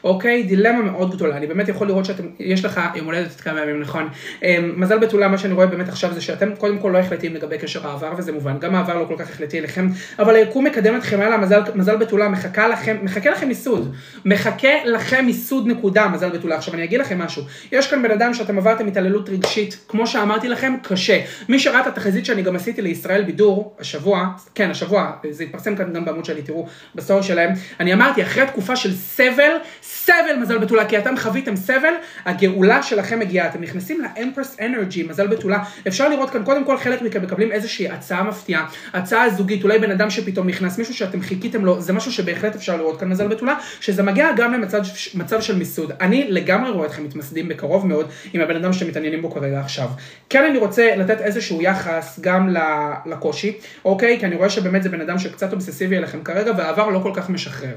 אוקיי? 0.03 0.43
דילמה 0.43 0.81
מאוד 0.81 1.15
גדולה, 1.15 1.37
אני 1.37 1.47
באמת 1.47 1.67
יכול 1.67 1.87
לראות 1.87 2.05
שאתם, 2.05 2.23
יש 2.39 2.65
לך 2.65 2.81
יום 2.95 3.05
הולדת 3.05 3.41
כמה 3.41 3.61
ימים, 3.61 3.81
נכון? 3.81 4.09
אמ, 4.43 4.73
מזל 4.77 4.97
בתולה, 4.97 5.27
מה 5.27 5.37
שאני 5.37 5.53
רואה 5.53 5.65
באמת 5.65 5.89
עכשיו 5.89 6.13
זה 6.13 6.21
שאתם 6.21 6.55
קודם 6.55 6.79
כל 6.79 6.89
לא 6.89 6.97
החלטיים 6.97 7.35
לגבי 7.35 7.57
קשר 7.57 7.87
העבר, 7.87 8.13
וזה 8.17 8.31
מובן, 8.31 8.57
גם 8.59 8.75
העבר 8.75 8.99
לא 8.99 9.05
כל 9.05 9.15
כך 9.17 9.29
החלטי 9.29 9.59
אליכם, 9.59 9.87
אבל 10.19 10.35
היקום 10.35 10.65
מקדם 10.65 10.97
אתכם 10.97 11.21
הלאה, 11.21 11.37
מזל, 11.37 11.61
מזל 11.75 11.95
בתולה, 11.95 12.29
מחכה 12.29 12.67
לכם, 12.67 12.97
מחכה 13.01 13.29
לכם 13.29 13.47
מיסוד, 13.47 13.93
מחכה 14.25 14.85
לכם 14.85 15.25
מיסוד 15.25 15.67
נקודה, 15.67 16.07
מזל 16.07 16.29
בתולה. 16.29 16.55
עכשיו 16.55 16.73
אני 16.73 16.83
אגיד 16.83 16.99
לכם 16.99 17.19
משהו, 17.19 17.43
יש 17.71 17.87
כאן 17.87 18.03
בן 18.03 18.11
אדם 18.11 18.33
שאתם 18.33 18.57
עברתם 18.57 18.87
התעללות 18.87 19.29
רגשית, 19.29 19.77
כמו 19.87 20.07
שאמרתי 20.07 20.49
לכם, 20.49 20.73
קשה. 20.83 21.19
מי 21.49 21.59
שראה 21.59 21.81
את 21.81 21.87
התחזית 21.87 22.25
שאני 22.25 22.41
גם 22.41 22.55
עשיתי 22.55 22.81
לישראל, 22.81 23.11
ישראל 23.11 23.23
בידור, 23.23 23.75
השבוע, 23.79 24.27
כן, 24.55 24.71
השבוע, 24.71 25.11
זה 25.29 25.43
התפרסם 25.43 25.75
כאן 25.75 25.93
גם 25.93 26.05
בעמוד 26.05 26.25
שלי, 26.25 26.41
תראו, 26.41 26.67
בסטורי 26.95 27.23
שלהם, 27.23 27.53
אני 27.79 27.93
אמרתי, 27.93 28.23
אחרי 28.23 28.47
תקופה 28.47 28.75
של 28.75 28.93
סבל, 28.93 29.51
סבל 30.05 30.35
מזל 30.41 30.57
בתולה, 30.57 30.85
כי 30.85 30.97
אתם 30.97 31.17
חוויתם 31.17 31.55
סבל, 31.55 31.93
הגאולה 32.25 32.83
שלכם 32.83 33.19
מגיעה, 33.19 33.47
אתם 33.47 33.61
נכנסים 33.61 34.01
ל 34.01 34.08
Empress 34.08 34.57
energy, 34.59 35.03
מזל 35.03 35.27
בתולה, 35.27 35.63
אפשר 35.87 36.09
לראות 36.09 36.29
כאן, 36.29 36.43
קודם 36.43 36.65
כל 36.65 36.77
חלק 36.77 37.01
מכם 37.01 37.21
מקבלים 37.21 37.51
איזושהי 37.51 37.89
הצעה 37.89 38.23
מפתיעה, 38.23 38.67
הצעה 38.93 39.29
זוגית, 39.29 39.63
אולי 39.63 39.79
בן 39.79 39.91
אדם 39.91 40.09
שפתאום 40.09 40.47
נכנס, 40.47 40.77
מישהו 40.77 40.93
שאתם 40.93 41.21
חיכיתם 41.21 41.65
לו, 41.65 41.81
זה 41.81 41.93
משהו 41.93 42.11
שבהחלט 42.11 42.55
אפשר 42.55 42.77
לראות 42.77 42.99
כאן 42.99 43.09
מזל 43.09 43.27
בתולה, 43.27 43.55
שזה 43.79 44.03
מגיע 44.03 44.31
גם 44.37 44.53
למצב 44.53 44.81
מצב 45.13 45.41
של 45.41 45.55
מיסוד. 45.55 45.91
אני 46.01 46.25
לגמרי 46.29 46.71
רואה 46.71 46.87
אתכם 46.87 47.03
מתמסדים 47.03 47.47
בקרוב 47.47 47.87
מאוד 47.87 48.09
עם 48.33 48.41
הבן 48.41 48.55
אדם 48.55 48.73
שאתם 48.73 48.87
מתעניינים 48.87 49.21
בו 49.21 49.31
כרגע 49.31 49.59
עכשיו. 49.59 49.87
כן 50.29 50.43
אני 50.49 50.57
רוצה 50.57 50.95
לתת 50.95 51.21
איזשהו 51.21 51.61
יחס 51.61 52.19
גם 52.21 52.55
לקושי, 53.05 53.57
אוקיי? 53.85 54.19
כי 54.19 54.25
אני 54.25 54.35
רואה 54.35 54.49
שבאמת 54.49 54.83
זה 54.83 54.89
בן 54.89 55.01
אדם 55.01 55.19
שקצת 55.19 55.53
אובססיבי 55.53 55.97
אליכם 55.97 56.23
כרגע, 56.23 56.51
והעבר 56.57 56.89
לא 56.89 56.99
כל 56.99 57.11
כך 57.15 57.29
משחרר. 57.29 57.75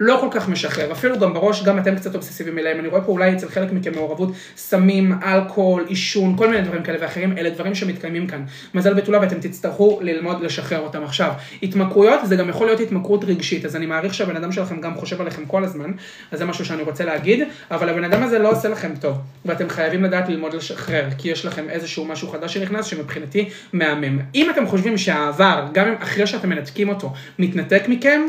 לא 0.00 0.18
כל 0.20 0.28
כך 0.30 0.48
משחרר, 0.48 0.92
אפילו 0.92 1.18
גם 1.18 1.34
בראש, 1.34 1.62
גם 1.62 1.78
אתם 1.78 1.96
קצת 1.96 2.14
אובססיביים 2.14 2.58
אליהם, 2.58 2.80
אני 2.80 2.88
רואה 2.88 3.00
פה 3.00 3.12
אולי 3.12 3.32
אצל 3.32 3.48
חלק 3.48 3.72
מכם 3.72 3.92
מעורבות 3.94 4.32
סמים, 4.56 5.12
אלכוהול, 5.22 5.84
עישון, 5.88 6.36
כל 6.36 6.48
מיני 6.48 6.62
דברים 6.62 6.82
כאלה 6.82 6.98
ואחרים, 7.00 7.38
אלה 7.38 7.50
דברים 7.50 7.74
שמתקיימים 7.74 8.26
כאן. 8.26 8.44
מזל 8.74 8.94
בתולה 8.94 9.20
ואתם 9.20 9.40
תצטרכו 9.40 9.98
ללמוד 10.02 10.40
לשחרר 10.42 10.80
אותם 10.80 11.04
עכשיו. 11.04 11.32
התמכרויות 11.62 12.20
זה 12.24 12.36
גם 12.36 12.48
יכול 12.48 12.66
להיות 12.66 12.80
התמכרות 12.80 13.24
רגשית, 13.24 13.64
אז 13.64 13.76
אני 13.76 13.86
מעריך 13.86 14.14
שהבן 14.14 14.36
אדם 14.36 14.52
שלכם 14.52 14.80
גם 14.80 14.94
חושב 14.94 15.20
עליכם 15.20 15.46
כל 15.46 15.64
הזמן, 15.64 15.92
אז 16.30 16.38
זה 16.38 16.44
משהו 16.44 16.64
שאני 16.64 16.82
רוצה 16.82 17.04
להגיד, 17.04 17.48
אבל 17.70 17.88
הבן 17.88 18.04
אדם 18.04 18.22
הזה 18.22 18.38
לא 18.38 18.50
עושה 18.50 18.68
לכם 18.68 18.92
טוב, 19.00 19.16
ואתם 19.44 19.68
חייבים 19.68 20.04
לדעת 20.04 20.28
ללמוד 20.28 20.54
לשחרר, 20.54 21.08
כי 21.18 21.28
יש 21.28 21.46
לכם 21.46 21.68
איזשהו 21.68 22.04
משהו 22.04 22.28
חדש 22.28 22.54
שנכנס 22.54 22.86
שמבחינתי 22.86 23.48
מהמם. 23.72 24.18
אם 24.34 24.50
אתם 24.50 24.66
חושבים 24.66 24.98
שהעבר, 24.98 25.66
גם 25.72 25.94
אחרי 25.98 26.26
שאתם 26.26 26.48
מנתקים 26.48 26.88
אותו, 26.88 27.12
מתנתק 27.38 27.82
מכם, 27.88 28.20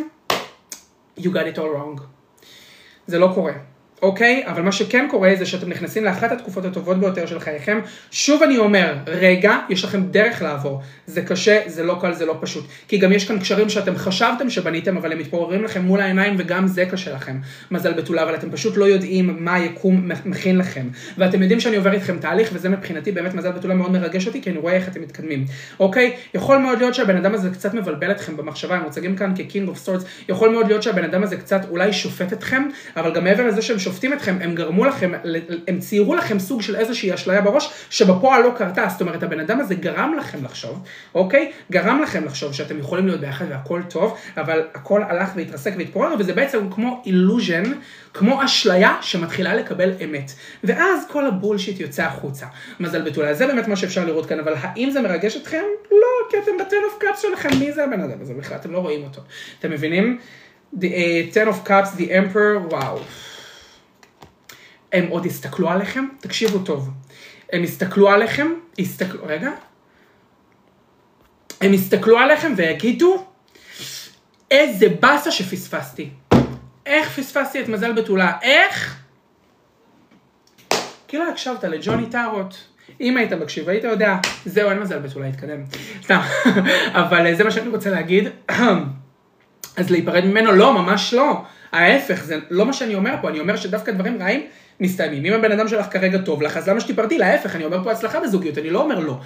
you 1.20 1.30
got 1.30 1.56
it 1.56 1.58
all 1.58 1.70
wrong. 1.74 2.02
זה 3.06 3.18
לא 3.18 3.30
קורה. 3.34 3.52
אוקיי? 4.01 4.43
אבל 4.47 4.61
מה 4.61 4.71
שכן 4.71 5.07
קורה 5.09 5.33
זה 5.37 5.45
שאתם 5.45 5.69
נכנסים 5.69 6.03
לאחת 6.03 6.31
התקופות 6.31 6.65
הטובות 6.65 6.99
ביותר 6.99 7.25
של 7.25 7.39
חייכם. 7.39 7.79
שוב 8.11 8.43
אני 8.43 8.57
אומר, 8.57 8.95
רגע, 9.07 9.57
יש 9.69 9.83
לכם 9.83 10.03
דרך 10.03 10.41
לעבור. 10.41 10.81
זה 11.07 11.21
קשה, 11.21 11.59
זה 11.65 11.83
לא 11.83 11.97
קל, 12.01 12.13
זה 12.13 12.25
לא 12.25 12.37
פשוט. 12.41 12.65
כי 12.87 12.97
גם 12.97 13.11
יש 13.11 13.27
כאן 13.27 13.39
קשרים 13.39 13.69
שאתם 13.69 13.95
חשבתם 13.95 14.49
שבניתם, 14.49 14.97
אבל 14.97 15.11
הם 15.11 15.19
מתפוררים 15.19 15.63
לכם 15.63 15.81
מול 15.81 16.01
העיניים 16.01 16.35
וגם 16.37 16.67
זה 16.67 16.85
קשה 16.85 17.13
לכם. 17.13 17.37
מזל 17.71 17.93
בתולה, 17.93 18.23
אבל 18.23 18.35
אתם 18.35 18.51
פשוט 18.51 18.77
לא 18.77 18.85
יודעים 18.85 19.35
מה 19.39 19.55
היקום 19.55 20.09
מכין 20.25 20.57
לכם. 20.57 20.87
ואתם 21.17 21.41
יודעים 21.41 21.59
שאני 21.59 21.75
עובר 21.75 21.93
איתכם 21.93 22.17
תהליך, 22.19 22.49
וזה 22.53 22.69
מבחינתי 22.69 23.11
באמת 23.11 23.33
מזל 23.33 23.51
בתולה 23.51 23.73
מאוד 23.73 23.91
מרגש 23.91 24.27
אותי, 24.27 24.41
כי 24.41 24.49
אני 24.49 24.57
רואה 24.57 24.73
איך 24.73 24.87
אתם 24.87 25.01
מתקדמים. 25.01 25.45
אוקיי? 25.79 26.13
יכול 26.33 26.57
מאוד 26.57 26.79
להיות 26.79 26.93
שהבן 26.93 27.17
אדם 27.17 27.33
הזה 27.33 27.49
קצת 27.49 27.73
מבלבל 27.73 28.11
אתכם 28.11 28.37
במחשבה, 28.37 28.75
הם 28.75 28.83
מוצגים 28.83 29.15
כאן 29.15 29.33
כ-King 29.35 29.69
of 29.69 29.87
Swords, 29.87 30.05
יכול 30.29 30.49
מאוד 30.49 30.67
להיות 30.67 30.83
שהבן 30.83 31.03
אדם 31.03 31.23
הזה 31.23 31.37
קצת 31.37 31.61
אולי 31.69 31.93
שופט 31.93 32.33
אתכם, 32.33 32.63
אבל 32.95 33.13
גם 33.13 33.23
מעבר 33.23 33.47
לזה 33.47 33.61
שהם 33.61 33.79
שופטים 33.91 34.13
אתכם, 34.13 34.37
הם 34.41 34.55
גרמו 34.55 34.85
לכם, 34.85 35.11
הם 35.67 35.79
ציירו 35.79 36.15
לכם 36.15 36.39
סוג 36.39 36.61
של 36.61 36.75
איזושהי 36.75 37.13
אשליה 37.13 37.41
בראש, 37.41 37.73
שבפועל 37.89 38.43
לא 38.43 38.51
קרתה, 38.57 38.87
זאת 38.89 39.01
אומרת 39.01 39.23
הבן 39.23 39.39
אדם 39.39 39.59
הזה 39.59 39.75
גרם 39.75 40.13
לכם 40.19 40.43
לחשוב, 40.43 40.83
אוקיי? 41.15 41.51
גרם 41.71 42.01
לכם 42.01 42.25
לחשוב 42.25 42.53
שאתם 42.53 42.79
יכולים 42.79 43.07
להיות 43.07 43.21
ביחד 43.21 43.45
והכל 43.49 43.81
טוב, 43.89 44.17
אבל 44.37 44.61
הכל 44.73 45.03
הלך 45.03 45.29
והתרסק 45.35 45.73
והתפורר, 45.77 46.15
וזה 46.19 46.33
בעצם 46.33 46.69
כמו 46.71 47.01
אילוז'ן, 47.05 47.63
כמו 48.13 48.45
אשליה 48.45 48.97
שמתחילה 49.01 49.55
לקבל 49.55 49.91
אמת. 50.03 50.31
ואז 50.63 51.05
כל 51.07 51.27
הבולשיט 51.27 51.79
יוצא 51.79 52.03
החוצה. 52.03 52.45
מזל 52.79 53.01
בתולה, 53.01 53.33
זה 53.33 53.47
באמת 53.47 53.67
מה 53.67 53.75
שאפשר 53.75 54.05
לראות 54.05 54.25
כאן, 54.25 54.39
אבל 54.39 54.53
האם 54.59 54.91
זה 54.91 55.01
מרגש 55.01 55.37
אתכם? 55.37 55.63
לא, 55.91 56.29
כי 56.29 56.37
אתם 56.37 56.51
ב-10 56.57 56.71
of 56.71 57.03
cups 57.03 57.21
שלכם, 57.21 57.49
מי 57.59 57.71
זה 57.71 57.83
הבן 57.83 58.01
אדם 58.01 58.21
הזה 58.21 58.33
בכלל? 58.33 58.57
אתם 58.57 58.71
לא 58.71 58.77
רואים 58.77 59.03
אותו. 59.03 59.21
אתם 59.59 59.71
מבינים? 59.71 60.17
The 60.79 60.83
uh, 60.83 61.33
10 61.33 61.49
of 61.49 61.67
cups, 61.67 61.97
the 61.97 62.09
emperor, 62.09 62.71
וואו. 62.71 62.99
הם 64.93 65.07
עוד 65.07 65.25
יסתכלו 65.25 65.69
עליכם, 65.69 66.05
תקשיבו 66.19 66.59
טוב, 66.59 66.89
הם 67.53 67.63
יסתכלו 67.63 68.09
עליכם, 68.09 68.47
יסתכלו, 68.77 69.21
רגע, 69.25 69.49
הם 71.61 71.73
יסתכלו 71.73 72.17
עליכם 72.17 72.53
ויגידו, 72.55 73.25
איזה 74.51 74.89
באסה 74.99 75.31
שפספסתי. 75.31 76.09
איך 76.85 77.19
פספסתי 77.19 77.61
את 77.61 77.67
מזל 77.67 77.91
בתולה? 77.91 78.31
איך? 78.41 79.01
כי 81.07 81.17
לא 81.17 81.29
הקשבת 81.29 81.63
לג'וני 81.63 82.09
טארוט. 82.09 82.55
אם 83.01 83.17
היית 83.17 83.33
מקשיב, 83.33 83.69
היית 83.69 83.83
יודע, 83.83 84.15
זהו, 84.45 84.69
אין 84.69 84.79
מזל 84.79 84.99
בתולה, 84.99 85.27
התקדם. 85.27 85.63
סתם, 86.03 86.19
אבל 87.01 87.35
זה 87.35 87.43
מה 87.43 87.51
שאני 87.51 87.69
רוצה 87.69 87.89
להגיד. 87.89 88.27
אז 89.77 89.89
להיפרד 89.89 90.25
ממנו, 90.25 90.51
לא, 90.51 90.73
ממש 90.73 91.13
לא. 91.13 91.43
ההפך, 91.71 92.23
זה 92.23 92.39
לא 92.49 92.65
מה 92.65 92.73
שאני 92.73 92.95
אומר 92.95 93.15
פה, 93.21 93.29
אני 93.29 93.39
אומר 93.39 93.55
שדווקא 93.55 93.91
דברים 93.91 94.21
רעים 94.21 94.47
מסתיימים. 94.81 95.25
אם 95.25 95.33
הבן 95.33 95.51
אדם 95.51 95.67
שלך 95.67 95.85
כרגע 95.91 96.17
טוב 96.17 96.41
לך, 96.41 96.57
אז 96.57 96.69
למה 96.69 96.79
שתיפרדי? 96.79 97.17
להפך, 97.17 97.55
אני 97.55 97.65
אומר 97.65 97.83
פה 97.83 97.91
הצלחה 97.91 98.19
בזוגיות, 98.19 98.57
אני 98.57 98.69
לא 98.69 98.81
אומר 98.81 98.99
לא. 98.99 99.17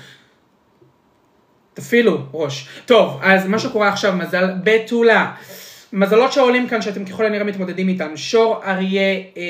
תפעילו 1.73 2.25
ראש. 2.33 2.67
טוב, 2.85 3.19
אז 3.23 3.47
מה 3.47 3.59
שקורה 3.59 3.87
עכשיו, 3.87 4.13
מזל 4.13 4.49
בתולה. 4.63 5.31
מזלות 5.93 6.33
שעולים 6.33 6.67
כאן 6.67 6.81
שאתם 6.81 7.05
ככל 7.05 7.25
הנראה 7.25 7.43
מתמודדים 7.43 7.87
איתן, 7.87 8.17
שור, 8.17 8.61
אריה, 8.65 9.01
אה, 9.37 9.43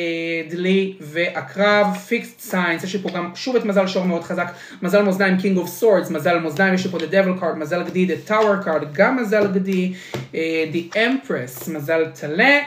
דלי 0.49 0.93
ועקרב, 1.01 1.87
פיקסט 2.07 2.39
סיינס, 2.39 2.83
יש 2.83 2.95
לי 2.95 3.01
פה 3.01 3.09
גם 3.09 3.31
שוב 3.35 3.55
את 3.55 3.65
מזל 3.65 3.87
שור 3.87 4.05
מאוד 4.05 4.23
חזק, 4.23 4.47
מזל 4.81 5.01
מאזניים 5.01 5.37
King 5.37 5.57
of 5.59 5.81
Swords, 5.81 6.13
מזל 6.13 6.39
מאזניים, 6.39 6.73
יש 6.73 6.85
לי 6.85 6.91
פה 6.91 6.97
The 6.97 7.01
Devil 7.01 7.41
card, 7.41 7.55
מזל 7.55 7.83
גדי, 7.83 8.07
The 8.07 8.29
Tower 8.29 8.65
card, 8.65 8.85
גם 8.91 9.17
מזל 9.17 9.47
גדי, 9.47 9.93
אה, 10.35 10.65
The 10.73 10.95
Empress, 10.95 11.71
מזל 11.71 12.05
טלה, 12.19 12.59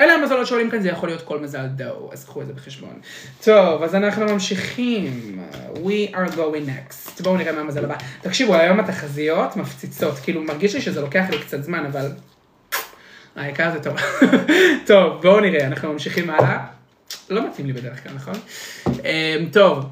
אלה 0.00 0.14
המזלות 0.14 0.46
שעולים 0.46 0.70
כאן, 0.70 0.82
זה 0.82 0.88
יכול 0.88 1.08
להיות 1.08 1.22
כל 1.22 1.38
מזל 1.38 1.66
דו, 1.66 2.10
אז 2.12 2.24
קחו 2.24 2.42
את 2.42 2.46
זה 2.46 2.52
בחשבון. 2.52 3.00
טוב, 3.44 3.82
אז 3.82 3.94
אנחנו 3.94 4.26
ממשיכים. 4.26 5.38
We 5.74 6.14
are 6.14 6.34
going 6.36 6.68
next. 6.68 7.22
בואו 7.22 7.36
נראה 7.36 7.52
מה 7.52 7.60
המזל 7.60 7.84
הבא. 7.84 7.94
תקשיבו, 8.22 8.54
היום 8.54 8.80
התחזיות 8.80 9.56
מפציצות, 9.56 10.18
כאילו 10.18 10.42
מרגיש 10.42 10.74
לי 10.74 10.80
שזה 10.80 11.00
לוקח 11.00 11.24
לי 11.30 11.38
קצת 11.38 11.62
זמן, 11.62 11.86
אבל 11.86 12.06
העיקר 13.36 13.70
זה 13.72 13.82
טוב. 13.82 13.96
טוב, 14.86 15.22
בואו 15.22 15.40
נראה, 15.40 15.66
אנחנו 15.66 15.92
ממשיכים 15.92 16.30
הלאה. 16.30 16.66
לא 17.30 17.48
מתאים 17.48 17.66
לי 17.66 17.72
בדרך 17.72 18.02
כלל, 18.02 18.12
נכון? 18.12 18.34
אמ, 18.86 19.48
טוב, 19.52 19.86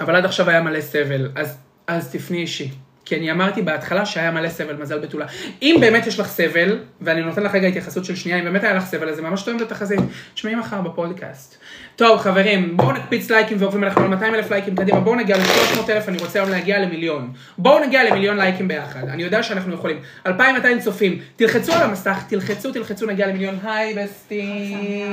אבל 0.00 0.16
עד 0.16 0.24
עכשיו 0.24 0.50
היה 0.50 0.60
מלא 0.60 0.80
סבל, 0.80 1.30
אז, 1.34 1.56
אז 1.86 2.12
תפני 2.12 2.38
אישי. 2.38 2.70
כי 3.04 3.16
אני 3.16 3.32
אמרתי 3.32 3.62
בהתחלה 3.62 4.06
שהיה 4.06 4.30
מלא 4.30 4.48
סבל, 4.48 4.76
מזל 4.76 4.98
בתולה. 4.98 5.26
אם 5.62 5.76
באמת 5.80 6.06
יש 6.06 6.20
לך 6.20 6.26
סבל, 6.28 6.78
ואני 7.00 7.22
נותן 7.22 7.42
לך 7.42 7.54
רגע 7.54 7.68
התייחסות 7.68 8.04
של 8.04 8.16
שנייה, 8.16 8.38
אם 8.38 8.44
באמת 8.44 8.64
היה 8.64 8.74
לך 8.74 8.84
סבל, 8.84 9.08
אז 9.08 9.16
זה 9.16 9.22
ממש 9.22 9.42
תואם 9.42 9.56
את 9.56 9.62
התחזית. 9.62 10.00
תשמעי 10.34 10.54
מחר 10.54 10.80
בפודקאסט. 10.80 11.58
טוב, 11.96 12.18
חברים, 12.18 12.76
בואו 12.76 12.92
נקפיץ 12.92 13.30
לייקים 13.30 13.56
ועוקבים 13.60 13.84
אנחנו 13.84 14.02
על 14.02 14.08
200 14.08 14.34
אלף 14.34 14.50
לייקים 14.50 14.76
קדימה, 14.76 15.00
בואו 15.00 15.14
נגיע 15.14 15.36
ל-300 15.36 15.90
אלף, 15.90 16.08
אני 16.08 16.18
רוצה 16.18 16.38
היום 16.38 16.50
להגיע 16.50 16.78
למיליון. 16.78 17.32
בואו 17.58 17.84
נגיע 17.84 18.04
למיליון 18.10 18.36
לייקים 18.36 18.68
ביחד, 18.68 19.08
אני 19.08 19.22
יודע 19.22 19.42
שאנחנו 19.42 19.74
יכולים. 19.74 19.96
2,200 20.26 20.80
צופים, 20.80 21.18
תלחצו 21.36 21.72
על 21.72 21.82
המסך, 21.82 22.18
תלחצו, 22.28 22.72
תלחצו, 22.72 23.06
נגיע 23.06 23.26
למיליון. 23.26 23.58
היי 23.64 23.94
בסטי, 23.94 25.04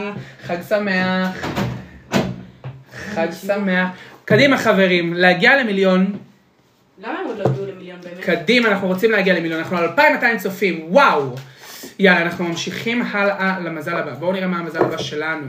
חג 0.44 0.58
שמח. 0.70 1.46
חג 2.94 3.28
שמח. 3.48 3.90
קדימה 4.26 4.58
חברים, 4.58 5.14
להגיע 5.14 5.64
למיליון. 5.64 6.18
למה 7.00 7.20
הם 7.20 7.28
עוד 7.28 7.38
לא 7.38 7.44
הגיעו 7.44 7.66
למיליון 7.66 7.81
באמת? 8.04 8.26
קדימה, 8.26 8.68
אנחנו 8.68 8.88
רוצים 8.88 9.12
להגיע 9.12 9.34
למיליון, 9.34 9.60
אנחנו 9.60 9.78
על 9.78 9.84
2,200 9.84 10.38
צופים, 10.38 10.86
וואו! 10.90 11.36
יאללה, 12.00 12.22
אנחנו 12.22 12.46
ממשיכים 12.46 13.02
הלאה 13.12 13.60
למזל 13.60 13.96
הבא. 13.96 14.14
בואו 14.14 14.32
נראה 14.32 14.48
מה 14.48 14.58
המזל 14.58 14.82
הבא 14.82 14.98
שלנו. 14.98 15.48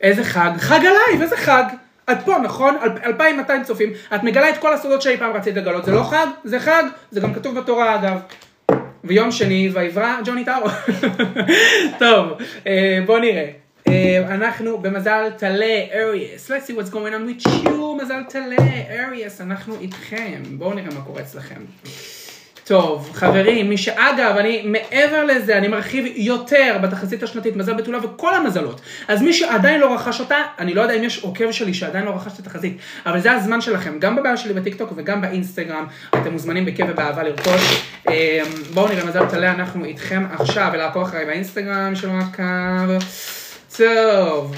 איזה 0.00 0.24
חג? 0.24 0.50
חג 0.58 0.78
עלייב, 0.78 1.22
איזה 1.22 1.36
חג? 1.36 1.64
את 2.12 2.18
פה, 2.24 2.38
נכון? 2.42 2.76
2,200 3.04 3.64
צופים. 3.64 3.90
את 4.14 4.22
מגלה 4.22 4.50
את 4.50 4.58
כל 4.58 4.72
הסודות 4.72 5.02
שאי 5.02 5.16
פעם 5.16 5.32
רצית 5.32 5.56
לגלות. 5.56 5.84
זה 5.84 5.92
לא 5.92 6.02
חג? 6.02 6.26
זה 6.44 6.60
חג. 6.60 6.82
זה 7.10 7.20
גם 7.20 7.34
כתוב 7.34 7.58
בתורה 7.58 7.94
אגב. 7.94 8.18
ויום 9.04 9.30
שני, 9.30 9.70
ויברא 9.72 10.16
ג'וני 10.24 10.44
טארו. 10.44 10.68
טוב, 11.98 12.28
אה, 12.66 12.98
בואו 13.06 13.18
נראה. 13.18 13.63
אה, 13.94 14.34
אנחנו 14.34 14.78
במזל 14.78 15.30
טלה, 15.38 15.84
אריאס. 15.92 16.50
Let's 16.50 16.66
see 16.66 16.72
what's 16.72 16.92
going 16.92 16.94
on 16.94 17.44
with 17.44 17.48
you, 17.48 18.02
מזל 18.02 18.22
טלה, 18.28 18.56
אריאס. 18.90 19.40
אנחנו 19.40 19.74
איתכם. 19.80 20.42
בואו 20.50 20.74
נראה 20.74 20.94
מה 20.94 21.00
קורה 21.00 21.22
אצלכם. 21.22 21.60
טוב, 22.64 23.10
חברים, 23.12 23.68
מי 23.68 23.76
שאגב, 23.76 24.36
אני 24.38 24.62
מעבר 24.64 25.24
לזה, 25.24 25.58
אני 25.58 25.68
מרחיב 25.68 26.04
יותר 26.16 26.76
בתחזית 26.82 27.22
השנתית, 27.22 27.56
מזל 27.56 27.74
בתולה 27.74 27.98
וכל 28.04 28.34
המזלות. 28.34 28.80
אז 29.08 29.22
מי 29.22 29.32
שעדיין 29.32 29.80
לא 29.80 29.94
רכש 29.94 30.20
אותה, 30.20 30.36
אני 30.58 30.74
לא 30.74 30.80
יודע 30.82 30.94
אם 30.94 31.04
יש 31.04 31.22
עוקב 31.22 31.50
שלי 31.50 31.74
שעדיין 31.74 32.04
לא 32.04 32.10
רכש 32.10 32.32
את 32.32 32.38
התחזית, 32.38 32.78
אבל 33.06 33.20
זה 33.20 33.32
הזמן 33.32 33.60
שלכם, 33.60 33.98
גם 33.98 34.16
בבעיה 34.16 34.36
שלי 34.36 34.54
בטיקטוק 34.54 34.92
וגם 34.96 35.20
באינסטגרם, 35.20 35.86
אתם 36.08 36.32
מוזמנים 36.32 36.64
בכיף 36.64 36.86
ובאהבה 36.90 37.22
לרכוש. 37.22 37.84
אמ, 38.08 38.14
בואו 38.74 38.88
נראה 38.88 39.04
מזל 39.04 39.24
בתולה, 39.24 39.52
אנחנו 39.52 39.84
איתכם 39.84 40.26
עכשיו, 40.32 40.70
ולעקוב 40.72 41.02
אחריי 41.02 41.24
באינסטגרם 41.24 41.94
של 41.94 42.08
מעקב. 42.08 43.04
טוב. 43.76 44.54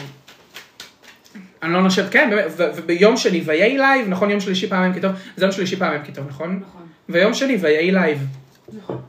אני 1.62 1.72
לא 1.72 1.82
נושבת, 1.82 2.12
כן, 2.12 2.30
וביום 2.56 3.16
שני 3.16 3.42
ויהי 3.46 3.78
לייב, 3.78 4.08
נכון, 4.08 4.30
יום 4.30 4.40
שלישי 4.40 4.68
פעמיים 4.68 4.94
כתוב, 4.94 5.12
זה 5.36 5.44
יום 5.44 5.52
שלישי 5.52 5.76
פעמיים 5.76 6.02
כתוב, 6.04 6.24
נכון? 6.28 6.62
נכון. 6.68 6.82
ויום 7.08 7.34
שני 7.34 7.56
ויהי 7.60 7.90
לייב. 7.90 8.26
נכון. 8.72 9.00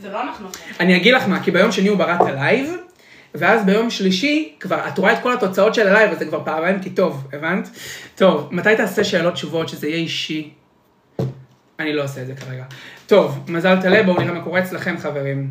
זה 0.00 0.10
לא 0.10 0.22
אנחנו. 0.22 0.48
אני 0.80 0.96
אגיד 0.96 1.14
לך 1.14 1.28
מה, 1.28 1.42
כי 1.42 1.50
ביום 1.50 1.72
שני 1.72 1.88
הוא 1.88 1.98
ברא 1.98 2.14
את 2.14 2.20
הלייב, 2.20 2.74
ואז 3.34 3.64
ביום 3.64 3.90
שלישי, 3.90 4.54
כבר, 4.60 4.88
את 4.88 4.98
רואה 4.98 5.12
את 5.12 5.18
כל 5.22 5.32
התוצאות 5.32 5.74
של 5.74 5.88
הלייב, 5.88 6.10
אז 6.10 6.18
זה 6.18 6.24
כבר 6.24 6.44
פעמיים 6.44 6.80
כי 6.80 6.90
טוב, 6.90 7.28
הבנת? 7.32 7.68
טוב, 8.14 8.48
מתי 8.50 8.76
תעשה 8.76 9.04
שאלות 9.04 9.34
תשובות, 9.34 9.68
שזה 9.68 9.88
יהיה 9.88 9.98
אישי? 9.98 10.50
אני 11.78 11.92
לא 11.92 12.04
עושה 12.04 12.22
את 12.22 12.26
זה 12.26 12.34
כרגע. 12.34 12.64
טוב, 13.06 13.44
מזל 13.48 13.80
טלה, 13.82 14.02
בואו 14.02 14.20
נראה 14.20 14.32
מה 14.32 14.40
קורה 14.40 14.60
אצלכם, 14.60 14.98
חברים. 14.98 15.50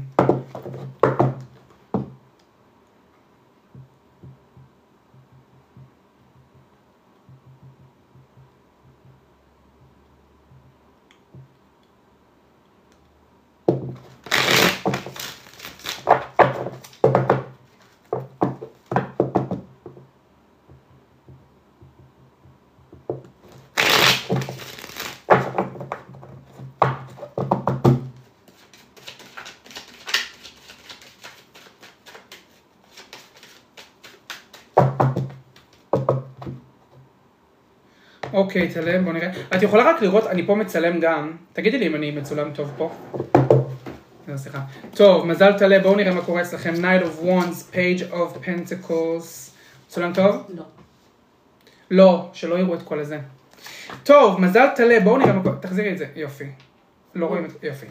אוקיי, 38.56 38.70
צלם, 38.70 39.06
בוא 39.06 39.13
נראה. 39.13 39.30
את 39.56 39.62
יכולה 39.62 39.89
רק 39.89 40.02
לראות, 40.02 40.28
אני 40.28 40.46
פה 40.46 40.56
מצלם 40.56 41.00
גם. 41.00 41.32
תגידי 41.54 41.78
לי 41.78 41.88
אם 41.88 41.96
אני 41.96 42.12
מצולם 42.12 42.52
טוב 42.54 42.72
פה. 42.78 42.92
לא, 44.28 44.38
סליחה. 44.38 44.60
טוב, 44.94 45.28
מזל 45.28 45.58
טלה, 45.58 45.80
בואו 45.80 45.96
נראה 45.96 46.13
מה 46.13 46.22
קורה 46.22 46.42
אצלכם. 46.42 46.74
Night 46.74 47.04
of 47.04 47.26
Wands, 47.26 47.76
Page 47.76 48.13
of 48.13 48.46
Pentacles. 48.46 49.52
מצולם 49.88 50.13
טוב? 50.13 50.36
לא. 50.50 50.63
לא, 51.92 52.30
שלא 52.34 52.56
יראו 52.56 52.74
את 52.74 52.82
כל 52.82 53.00
הזה. 53.00 53.20
טוב, 54.04 54.42
מזל 54.42 54.68
טלה, 54.76 55.00
בואו 55.00 55.18
נראה 55.18 55.34
מה 55.34 55.44
קורה. 55.44 55.56
תחזירי 55.56 55.92
את 55.92 55.98
זה, 55.98 56.06
יופי. 56.16 56.46
לא 57.16 57.26
רואים 57.26 57.46
את... 57.46 57.63
יופי. 57.63 57.86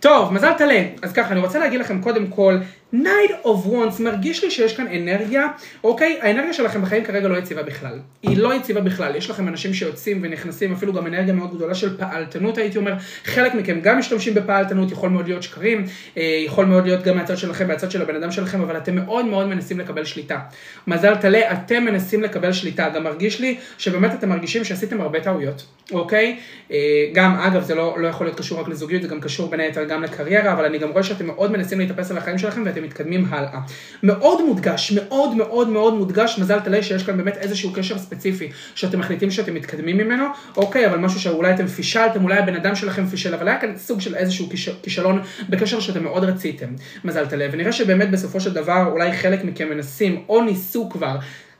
טוב, 0.00 0.32
מזל 0.32 0.52
טלה. 0.58 0.82
אז 1.02 1.12
ככה, 1.12 1.32
אני 1.32 1.40
רוצה 1.40 1.58
להגיד 1.58 1.80
לכם 1.80 2.02
קודם 2.02 2.26
כל, 2.26 2.58
Night 2.94 3.44
of 3.44 3.66
Wands, 3.66 4.02
מרגיש 4.02 4.44
לי 4.44 4.50
שיש 4.50 4.76
כאן 4.76 4.86
אנרגיה, 4.86 5.46
אוקיי? 5.84 6.18
האנרגיה 6.22 6.52
שלכם 6.52 6.82
בחיים 6.82 7.04
כרגע 7.04 7.28
לא 7.28 7.36
יציבה 7.36 7.62
בכלל. 7.62 7.98
היא 8.22 8.38
לא 8.38 8.54
יציבה 8.54 8.80
בכלל. 8.80 9.16
יש 9.16 9.30
לכם 9.30 9.48
אנשים 9.48 9.74
שיוצאים 9.74 10.18
ונכנסים, 10.22 10.72
אפילו 10.72 10.92
גם 10.92 11.06
אנרגיה 11.06 11.34
מאוד 11.34 11.54
גדולה 11.54 11.74
של 11.74 11.96
פעלתנות, 11.96 12.58
הייתי 12.58 12.78
אומר. 12.78 12.94
חלק 13.24 13.54
מכם 13.54 13.80
גם 13.80 13.98
משתמשים 13.98 14.34
בפעלתנות, 14.34 14.92
יכול 14.92 15.10
מאוד 15.10 15.26
להיות 15.26 15.42
שקרים, 15.42 15.84
אה, 16.16 16.42
יכול 16.46 16.64
מאוד 16.64 16.84
להיות 16.84 17.02
גם 17.02 17.16
מהצד 17.16 17.36
שלכם, 17.36 17.68
מהצד 17.68 17.90
של 17.90 18.02
הבן 18.02 18.16
אדם 18.16 18.30
שלכם, 18.30 18.60
אבל 18.60 18.76
אתם 18.76 18.96
מאוד 18.96 19.26
מאוד 19.26 19.46
מנסים 19.46 19.80
לקבל 19.80 20.04
שליטה. 20.04 20.38
מזל 20.86 21.14
טלה, 21.14 21.52
אתם 21.52 21.84
מנסים 21.84 22.22
לקבל 22.22 22.52
שליטה. 22.52 22.88
גם 22.88 23.04
מרגיש 23.04 23.40
לי 23.40 23.58
שבאמת 23.78 24.14
אתם 24.14 24.28
מרגישים 24.28 24.64
שעשיתם 24.64 25.00
הרבה 25.00 25.20
טעויות, 25.20 25.66
אוקיי? 25.92 26.38
אה, 26.70 26.76
גם, 27.12 27.34
אגב, 27.34 27.62
זה 27.62 27.74
לא, 27.74 27.96
לא 27.98 28.08
יכול 28.08 28.26
להיות 28.26 28.38
קשור 28.38 28.60
רק 28.60 28.68
לזוגיות, 28.68 29.02
זה 29.02 29.08
גם 29.08 29.20
קשור 29.20 29.50
בין 29.50 29.60
היתר 29.60 29.84
גם 29.88 30.02
לקריירה, 30.02 30.52
אבל 30.52 30.64
אני 30.64 30.78
גם 30.78 30.88
רואה 30.90 31.02
שאתם 31.02 31.26
מאוד 31.26 31.52
מנסים 31.52 31.78
להתאפס 31.78 32.10
על 32.10 32.18
החיים 32.18 32.38
שלכם 32.38 32.62
ואתם 32.66 32.82
מתקדמים 32.82 33.26
הלאה. 33.30 33.60
מאוד 34.02 34.44
מודגש, 34.46 34.92
מאוד 34.92 35.34
מאוד 35.34 35.68
מאוד 35.68 35.94
מודגש, 35.94 36.38
מזל 36.38 36.60
טלה 36.60 36.82
שיש 36.82 37.02
כאן 37.02 37.16
באמת 37.16 37.36
איזשהו 37.36 37.72
קשר 37.72 37.98
ספציפי 37.98 38.48
שאתם 38.74 38.98
מחליטים 38.98 39.30
שאתם 39.30 39.54
מתקדמים 39.54 39.98
ממנו, 39.98 40.24
אוקיי, 40.56 40.86
אבל 40.86 40.98
משהו 40.98 41.20
שאולי 41.20 41.54
אתם 41.54 41.66
פישלתם, 41.66 42.24
אולי 42.24 42.38
הבן 42.38 42.54
אדם 42.54 42.74
שלכם 42.74 43.06
פישל, 43.06 43.34
אבל 43.34 43.48
היה 43.48 43.60
כאן 43.60 43.76
סוג 43.76 44.00
של 44.00 44.14
איזשהו 44.14 44.48
כיש- 44.50 44.78
כישלון 44.82 45.22
בקשר 45.48 45.80
שאתם 45.80 46.02
מאוד 46.04 46.24
רציתם, 46.24 46.66
מזל 47.04 47.26
טלה, 47.26 47.46
ונראה 47.52 47.72
שבאמת 47.72 48.10
בסופו 48.10 48.40
של 48.40 48.54
דבר 48.54 48.88
אולי 48.92 49.12
חלק 49.12 49.44
מכם 49.44 49.68
מנסים 49.68 50.24
או 50.28 50.42
ניסו 50.44 50.88
כבר, 50.90 51.16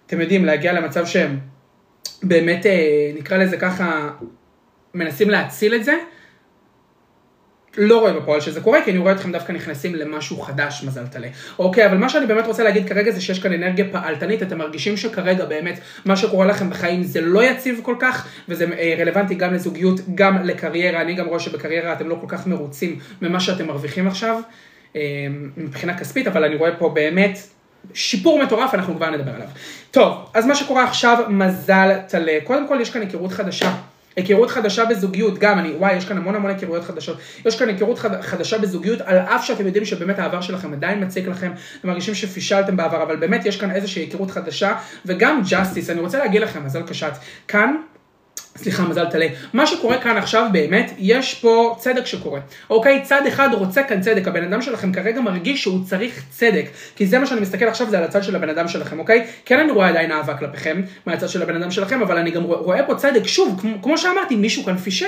אתם 0.06 0.20
יודעים, 0.20 0.44
להגיע 0.44 0.72
למצב 0.72 1.06
שהם 1.06 1.38
באמת, 2.22 2.66
אה, 2.66 3.10
נקרא 3.18 3.36
לזה 3.36 3.56
ככה, 3.56 4.10
מנסים 4.94 5.30
להציל 5.30 5.74
את 5.74 5.84
זה, 5.84 5.92
לא 7.80 8.00
רואה 8.00 8.12
בפועל 8.12 8.40
שזה 8.40 8.60
קורה, 8.60 8.84
כי 8.84 8.90
אני 8.90 8.98
רואה 8.98 9.12
אתכם 9.12 9.32
דווקא 9.32 9.52
נכנסים 9.52 9.94
למשהו 9.94 10.40
חדש, 10.40 10.84
מזל 10.86 11.06
טלה. 11.06 11.28
אוקיי, 11.58 11.86
אבל 11.86 11.96
מה 11.96 12.08
שאני 12.08 12.26
באמת 12.26 12.46
רוצה 12.46 12.64
להגיד 12.64 12.88
כרגע 12.88 13.10
זה 13.10 13.20
שיש 13.20 13.38
כאן 13.38 13.52
אנרגיה 13.52 13.84
פעלתנית, 13.92 14.42
אתם 14.42 14.58
מרגישים 14.58 14.96
שכרגע 14.96 15.44
באמת 15.44 15.80
מה 16.04 16.16
שקורה 16.16 16.46
לכם 16.46 16.70
בחיים 16.70 17.02
זה 17.02 17.20
לא 17.20 17.44
יציב 17.44 17.80
כל 17.82 17.94
כך, 18.00 18.28
וזה 18.48 18.66
אה, 18.78 18.94
רלוונטי 18.98 19.34
גם 19.34 19.54
לזוגיות, 19.54 20.00
גם 20.14 20.44
לקריירה, 20.44 21.00
אני 21.00 21.14
גם 21.14 21.26
רואה 21.26 21.40
שבקריירה 21.40 21.92
אתם 21.92 22.08
לא 22.08 22.18
כל 22.20 22.26
כך 22.28 22.46
מרוצים 22.46 22.98
ממה 23.22 23.40
שאתם 23.40 23.66
מרוויחים 23.66 24.06
עכשיו, 24.06 24.40
אה, 24.96 25.00
מבחינה 25.56 25.98
כספית, 25.98 26.26
אבל 26.26 26.44
אני 26.44 26.56
רואה 26.56 26.76
פה 26.76 26.88
באמת 26.88 27.38
שיפור 27.94 28.42
מטורף, 28.42 28.74
אנחנו 28.74 28.96
כבר 28.96 29.10
נדבר 29.10 29.34
עליו. 29.34 29.48
טוב, 29.90 30.30
אז 30.34 30.46
מה 30.46 30.54
שקורה 30.54 30.84
עכשיו, 30.84 31.24
מזל 31.28 31.96
טלה. 32.08 32.38
קודם 32.44 32.68
כל 32.68 32.78
יש 32.80 32.90
כאן 32.90 33.00
היכרות 33.00 33.32
חדשה. 33.32 33.74
היכרות 34.18 34.50
חדשה 34.50 34.84
בזוגיות, 34.84 35.38
גם 35.38 35.58
אני, 35.58 35.68
וואי, 35.68 35.96
יש 35.96 36.04
כאן 36.04 36.16
המון 36.16 36.34
המון 36.34 36.50
היכרויות 36.50 36.84
חדשות. 36.84 37.18
יש 37.46 37.58
כאן 37.58 37.68
היכרות 37.68 37.98
חד, 37.98 38.20
חדשה 38.20 38.58
בזוגיות, 38.58 39.00
על 39.00 39.18
אף 39.18 39.44
שאתם 39.44 39.66
יודעים 39.66 39.84
שבאמת 39.84 40.18
העבר 40.18 40.40
שלכם 40.40 40.72
עדיין 40.72 41.04
מציק 41.04 41.28
לכם, 41.28 41.52
אתם 41.80 41.88
מרגישים 41.88 42.14
שפישלתם 42.14 42.76
בעבר, 42.76 43.02
אבל 43.02 43.16
באמת 43.16 43.46
יש 43.46 43.60
כאן 43.60 43.70
איזושהי 43.70 44.02
היכרות 44.02 44.30
חדשה, 44.30 44.74
וגם 45.06 45.42
ג'אסטיס, 45.48 45.90
אני 45.90 46.00
רוצה 46.00 46.18
להגיד 46.18 46.42
לכם, 46.42 46.64
מזל 46.64 46.82
קשת, 46.82 47.12
כאן 47.48 47.76
סליחה, 48.58 48.82
מזל 48.82 49.04
טלה. 49.04 49.26
מה 49.52 49.66
שקורה 49.66 49.98
כאן 49.98 50.16
עכשיו 50.16 50.46
באמת, 50.52 50.92
יש 50.98 51.34
פה 51.34 51.76
צדק 51.78 52.06
שקורה. 52.06 52.40
אוקיי? 52.70 53.02
צד 53.02 53.26
אחד 53.28 53.48
רוצה 53.52 53.82
כאן 53.82 54.00
צדק. 54.00 54.28
הבן 54.28 54.44
אדם 54.44 54.62
שלכם 54.62 54.92
כרגע 54.92 55.20
מרגיש 55.20 55.62
שהוא 55.62 55.84
צריך 55.84 56.22
צדק. 56.30 56.64
כי 56.96 57.06
זה 57.06 57.18
מה 57.18 57.26
שאני 57.26 57.40
מסתכל 57.40 57.64
עכשיו, 57.64 57.90
זה 57.90 57.98
על 57.98 58.04
הצד 58.04 58.22
של 58.22 58.36
הבן 58.36 58.48
אדם 58.48 58.68
שלכם, 58.68 58.98
אוקיי? 58.98 59.26
כן, 59.44 59.58
אני 59.60 59.72
רואה 59.72 59.88
עדיין 59.88 60.12
אהבה 60.12 60.34
כלפיכם, 60.34 60.82
מהצד 61.06 61.28
של 61.28 61.42
הבן 61.42 61.62
אדם 61.62 61.70
שלכם, 61.70 62.02
אבל 62.02 62.18
אני 62.18 62.30
גם 62.30 62.42
רואה 62.42 62.82
פה 62.82 62.94
צדק. 62.94 63.26
שוב, 63.26 63.60
כמו, 63.60 63.82
כמו 63.82 63.98
שאמרתי, 63.98 64.36
מישהו 64.36 64.64
כאן 64.64 64.76
פישל. 64.76 65.06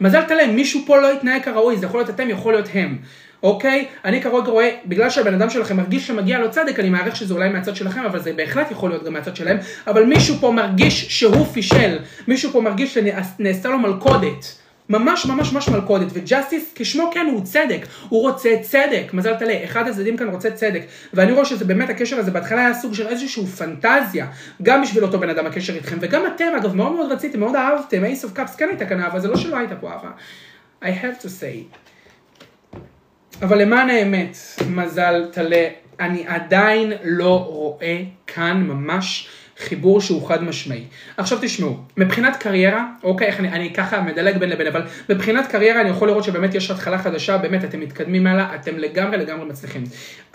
מזל 0.00 0.22
טלה, 0.22 0.46
מישהו 0.46 0.80
פה 0.86 0.96
לא 0.96 1.12
התנהג 1.12 1.42
כראוי, 1.42 1.76
זה 1.76 1.86
יכול 1.86 2.00
להיות 2.00 2.10
אתם, 2.10 2.30
יכול 2.30 2.52
להיות 2.52 2.68
הם. 2.74 2.98
אוקיי? 3.42 3.86
אני 4.04 4.22
כרגע 4.22 4.50
רואה, 4.50 4.70
בגלל 4.86 5.10
שהבן 5.10 5.34
אדם 5.34 5.50
שלכם 5.50 5.76
מרגיש 5.76 6.06
שמגיע 6.06 6.38
לו 6.38 6.50
צדק, 6.50 6.80
אני 6.80 6.90
מעריך 6.90 7.16
שזה 7.16 7.34
אולי 7.34 7.48
מהצד 7.48 7.76
שלכם, 7.76 8.04
אבל 8.04 8.20
זה 8.20 8.32
בהחלט 8.32 8.70
יכול 8.70 8.90
להיות 8.90 9.04
גם 9.04 9.12
מהצד 9.12 9.36
שלהם, 9.36 9.58
אבל 9.86 10.04
מישהו 10.04 10.36
פה 10.40 10.50
מרגיש 10.50 11.06
שהוא 11.18 11.46
פישל, 11.46 11.98
מישהו 12.28 12.52
פה 12.52 12.60
מרגיש 12.60 12.94
שנעשה 12.94 13.68
לו 13.68 13.78
מלכודת. 13.78 14.60
ממש 14.88 15.26
ממש 15.26 15.52
ממש 15.52 15.68
מלכודת, 15.68 16.06
ו 16.12 16.20
Justice 16.20 16.72
כשמו 16.74 17.10
כן 17.14 17.26
הוא 17.32 17.44
צדק, 17.44 17.86
הוא 18.08 18.22
רוצה 18.22 18.50
צדק, 18.62 19.10
מזל 19.12 19.34
טלה, 19.34 19.64
אחד 19.64 19.88
הצדדים 19.88 20.16
כאן 20.16 20.28
רוצה 20.28 20.50
צדק, 20.50 20.82
ואני 21.14 21.32
רואה 21.32 21.44
שזה 21.44 21.64
באמת 21.64 21.90
הקשר 21.90 22.18
הזה 22.18 22.30
בהתחלה 22.30 22.60
היה 22.60 22.74
סוג 22.74 22.94
של 22.94 23.06
איזושהי 23.06 23.46
פנטזיה, 23.46 24.26
גם 24.62 24.82
בשביל 24.82 25.04
אותו 25.04 25.18
בן 25.18 25.30
אדם 25.30 25.46
הקשר 25.46 25.74
איתכם, 25.74 25.96
וגם 26.00 26.22
אתם 26.26 26.44
אגב 26.56 26.74
מאוד 26.74 26.92
מאוד 26.92 27.12
רציתם, 27.12 27.40
מאוד 27.40 27.56
אהבתם, 27.56 28.04
Ace 28.04 28.24
of 28.24 28.32
Cups 28.32 28.56
כן 28.56 28.68
הייתה 28.68 28.86
כאן 28.86 29.00
אהבה, 29.00 29.20
זה 29.20 29.28
לא 29.28 29.36
שלא 29.36 29.56
הייתה 29.56 29.76
פה 29.76 29.90
אהבה, 29.92 30.10
I 30.82 30.86
have 30.86 31.22
to 31.22 31.28
say. 31.28 31.79
אבל 33.42 33.62
למען 33.62 33.90
האמת, 33.90 34.36
מזל 34.68 35.26
טלה, 35.32 35.68
אני 36.00 36.24
עדיין 36.26 36.92
לא 37.04 37.44
רואה 37.48 38.02
כאן 38.26 38.62
ממש 38.66 39.28
חיבור 39.60 40.00
שהוא 40.00 40.28
חד 40.28 40.42
משמעי. 40.42 40.84
עכשיו 41.16 41.38
תשמעו, 41.42 41.76
מבחינת 41.96 42.36
קריירה, 42.36 42.84
אוקיי, 43.02 43.26
איך 43.26 43.40
אני, 43.40 43.48
אני 43.48 43.74
ככה 43.74 44.00
מדלג 44.00 44.38
בין 44.38 44.50
לבין, 44.50 44.66
אבל 44.66 44.82
מבחינת 45.08 45.46
קריירה 45.46 45.80
אני 45.80 45.88
יכול 45.88 46.08
לראות 46.08 46.24
שבאמת 46.24 46.54
יש 46.54 46.70
התחלה 46.70 46.98
חדשה, 46.98 47.38
באמת 47.38 47.64
אתם 47.64 47.80
מתקדמים 47.80 48.26
הלאה, 48.26 48.54
אתם 48.54 48.78
לגמרי 48.78 49.16
לגמרי 49.16 49.48
מצליחים. 49.48 49.84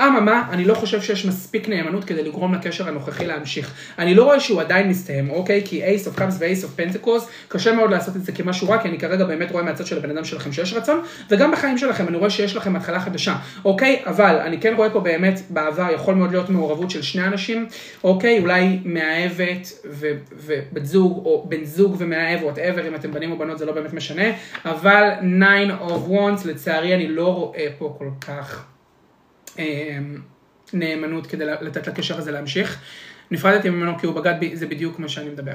אממה, 0.02 0.44
אני 0.52 0.66
לא 0.66 0.74
חושב 0.74 1.02
שיש 1.02 1.26
מספיק 1.26 1.70
נאמנות 1.70 2.04
כדי 2.04 2.24
לגרום 2.24 2.54
לקשר 2.54 2.88
הנוכחי 2.88 3.26
להמשיך. 3.26 3.74
אני 4.00 4.16
לא 4.16 4.24
רואה 4.24 4.40
שהוא 4.40 4.62
עדיין 4.62 4.90
מסתיים, 4.90 5.30
אוקיי? 5.30 5.62
כי 5.66 5.84
Ace 5.84 6.08
of 6.08 6.16
Cups 6.16 6.38
ו 6.40 6.46
Ace 6.46 6.64
of 6.64 6.72
Pentacles, 6.76 7.28
קשה 7.48 7.74
מאוד 7.74 7.92
לעשות 7.92 8.16
את 8.16 8.24
זה 8.26 8.32
כמשהו 8.32 8.70
רע, 8.70 8.78
כי 8.82 8.88
אני 8.88 9.00
כרגע 9.00 9.26
באמת 9.26 9.52
רואה 9.52 9.64
מהצד 9.64 9.86
של 9.86 9.98
הבן 9.98 10.10
אדם 10.10 10.26
שלכם 10.26 10.52
שיש 10.52 10.74
רצון, 10.74 11.02
וגם 11.30 11.52
בחיים 11.52 11.78
שלכם 11.78 12.08
אני 12.08 12.18
רואה 12.18 12.30
שיש 12.30 12.56
לכם 12.56 12.76
התחלה 12.76 13.00
חדשה, 13.00 13.36
אוקיי? 13.66 14.02
אבל 14.06 14.36
אני 14.46 14.60
כן 14.60 14.74
רואה 14.78 14.90
פה 14.90 15.00
באמת 15.00 15.42
בעבר 15.50 15.88
יכול 15.94 16.16
מאוד 16.16 16.32
להיות 16.32 16.50
מעורבות 16.50 16.92
של 16.92 17.02
שני 17.02 17.24
אנשים, 17.24 17.68
אוקיי? 18.04 18.40
אולי 18.40 18.80
מאהבת 19.16 19.68
ו- 19.86 20.18
ובת 20.32 20.86
זוג, 20.86 21.26
או 21.26 21.46
בן 21.50 21.64
זוג 21.64 21.96
ומאהב, 21.98 22.44
וואטאבר, 22.44 22.88
אם 22.88 22.96
אתם 22.96 23.12
בנים 23.12 23.32
או 23.32 23.38
בנות 23.38 23.58
זה 23.58 23.66
לא 23.66 23.72
באמת 23.72 23.94
משנה, 23.94 24.24
אבל 24.66 25.10
9 25.68 25.86
of 25.88 26.10
wands, 26.10 26.48
לצערי 26.48 26.96
אני 26.96 27.08
לא 27.08 27.36
רואה 27.36 27.68
פה 27.78 27.96
כל 27.98 28.10
כך 28.22 28.66
אה, 29.60 29.98
נאמנות 30.74 31.28
כדי 31.28 31.46
לתת 31.46 31.88
לקשר 31.88 32.18
הזה 32.18 32.32
להמשיך. 32.32 32.82
נפרדתי 33.32 33.70
ממנו 33.70 34.00
כי 34.00 34.06
הוא 34.06 34.16
בגד 34.16 34.36
בי, 34.40 34.56
זה 34.56 34.68
בדיוק 34.68 35.00
מה 35.00 35.10
שאני 35.10 35.30
מדבר. 35.30 35.54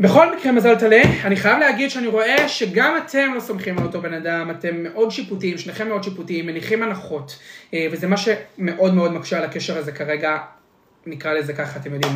בכל 0.00 0.36
מקרה 0.36 0.52
מזל 0.52 0.74
טלה, 0.78 1.02
אני 1.24 1.36
חייב 1.36 1.58
להגיד 1.58 1.90
שאני 1.90 2.06
רואה 2.06 2.48
שגם 2.48 2.96
אתם 3.06 3.32
לא 3.34 3.40
סומכים 3.40 3.78
על 3.78 3.84
אותו 3.84 4.00
בן 4.00 4.14
אדם, 4.14 4.50
אתם 4.50 4.82
מאוד 4.82 5.10
שיפוטיים, 5.10 5.58
שניכם 5.58 5.88
מאוד 5.88 6.04
שיפוטיים, 6.04 6.46
מניחים 6.46 6.82
הנחות, 6.82 7.38
אה, 7.74 7.86
וזה 7.92 8.06
מה 8.06 8.16
שמאוד 8.16 8.94
מאוד 8.94 9.12
מקשה 9.12 9.38
על 9.38 9.44
הקשר 9.44 9.78
הזה 9.78 9.92
כרגע 9.92 10.38
נקרא 11.06 11.32
לזה 11.32 11.52
ככה, 11.52 11.80
אתם 11.80 11.94
יודעים, 11.94 12.12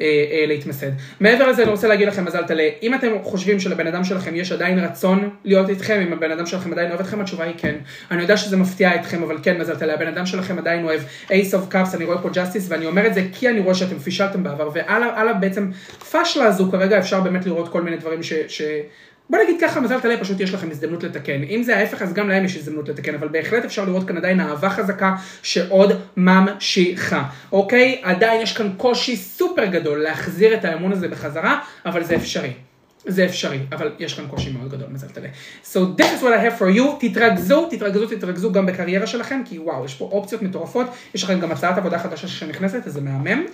אה, 0.00 0.04
אה, 0.30 0.44
להתמסד. 0.46 0.90
מעבר 1.20 1.48
לזה 1.48 1.62
אני 1.62 1.70
רוצה 1.70 1.88
להגיד 1.88 2.08
לכם 2.08 2.24
מזל 2.24 2.42
טלה, 2.42 2.68
אם 2.82 2.94
אתם 2.94 3.08
חושבים 3.22 3.60
שלבן 3.60 3.86
אדם 3.86 4.04
שלכם 4.04 4.36
יש 4.36 4.52
עדיין 4.52 4.78
רצון 4.78 5.30
להיות 5.44 5.68
איתכם, 5.68 6.00
אם 6.06 6.12
הבן 6.12 6.30
אדם 6.30 6.46
שלכם 6.46 6.72
עדיין 6.72 6.88
אוהב 6.88 7.00
אתכם, 7.00 7.20
התשובה 7.20 7.44
היא 7.44 7.54
כן. 7.58 7.74
אני 8.10 8.22
יודע 8.22 8.36
שזה 8.36 8.56
מפתיע 8.56 8.94
אתכם, 8.94 9.22
אבל 9.22 9.38
כן 9.42 9.58
מזל 9.60 9.76
טלה, 9.76 9.94
הבן 9.94 10.06
אדם 10.06 10.26
שלכם 10.26 10.58
עדיין 10.58 10.84
אוהב 10.84 11.00
Ace 11.30 11.54
of 11.54 11.68
Cups, 11.68 11.94
אני 11.94 12.04
רואה 12.04 12.22
פה 12.22 12.28
Justice, 12.28 12.66
ואני 12.68 12.86
אומר 12.86 13.06
את 13.06 13.14
זה 13.14 13.26
כי 13.32 13.48
אני 13.48 13.60
רואה 13.60 13.74
שאתם 13.74 13.98
פישלתם 13.98 14.42
בעבר, 14.42 14.70
ועל 14.74 15.32
בעצם 15.40 15.70
פשלה 16.10 16.44
הזו 16.44 16.70
כרגע 16.70 16.98
אפשר 16.98 17.20
באמת 17.20 17.46
לראות 17.46 17.68
כל 17.68 17.82
מיני 17.82 17.96
דברים 17.96 18.22
ש... 18.22 18.32
ש... 18.48 18.62
בוא 19.30 19.38
נגיד 19.44 19.56
ככה, 19.60 19.80
מזל 19.80 20.00
טלה, 20.00 20.16
פשוט 20.16 20.40
יש 20.40 20.54
לכם 20.54 20.70
הזדמנות 20.70 21.04
לתקן. 21.04 21.42
אם 21.42 21.62
זה 21.62 21.76
ההפך, 21.76 22.02
אז 22.02 22.12
גם 22.12 22.28
להם 22.28 22.44
יש 22.44 22.56
הזדמנות 22.56 22.88
לתקן, 22.88 23.14
אבל 23.14 23.28
בהחלט 23.28 23.64
אפשר 23.64 23.84
לראות 23.84 24.08
כאן 24.08 24.16
עדיין 24.16 24.40
אהבה 24.40 24.70
חזקה 24.70 25.14
שעוד 25.42 25.92
ממשיכה, 26.16 27.24
אוקיי? 27.52 28.00
עדיין 28.02 28.42
יש 28.42 28.56
כאן 28.56 28.70
קושי 28.76 29.16
סופר 29.16 29.64
גדול 29.64 29.98
להחזיר 29.98 30.54
את 30.54 30.64
האמון 30.64 30.92
הזה 30.92 31.08
בחזרה, 31.08 31.60
אבל 31.86 32.04
זה 32.04 32.16
אפשרי. 32.16 32.52
זה 33.06 33.24
אפשרי, 33.24 33.58
אבל 33.72 33.92
יש 33.98 34.14
כאן 34.14 34.26
קושי 34.26 34.50
מאוד 34.50 34.70
גדול, 34.70 34.86
מזל 34.90 35.08
טלה. 35.08 35.28
So 35.72 35.78
this 35.98 36.20
is 36.20 36.22
what 36.22 36.32
I 36.32 36.44
have 36.44 36.60
for 36.60 36.76
you, 36.78 36.82
תתרכזו, 37.00 37.68
תתרכזו, 37.70 38.06
תתרכזו 38.06 38.52
גם 38.52 38.66
בקריירה 38.66 39.06
שלכם, 39.06 39.40
כי 39.44 39.58
וואו, 39.58 39.84
יש 39.84 39.94
פה 39.94 40.04
אופציות 40.12 40.42
מטורפות, 40.42 40.86
יש 41.14 41.24
לכם 41.24 41.40
גם 41.40 41.52
הצעת 41.52 41.78
עבודה 41.78 41.98
חדשה 41.98 42.28
שנכנסת, 42.28 42.86
אז 42.86 42.92
זה 42.92 43.00
מהמם. 43.00 43.44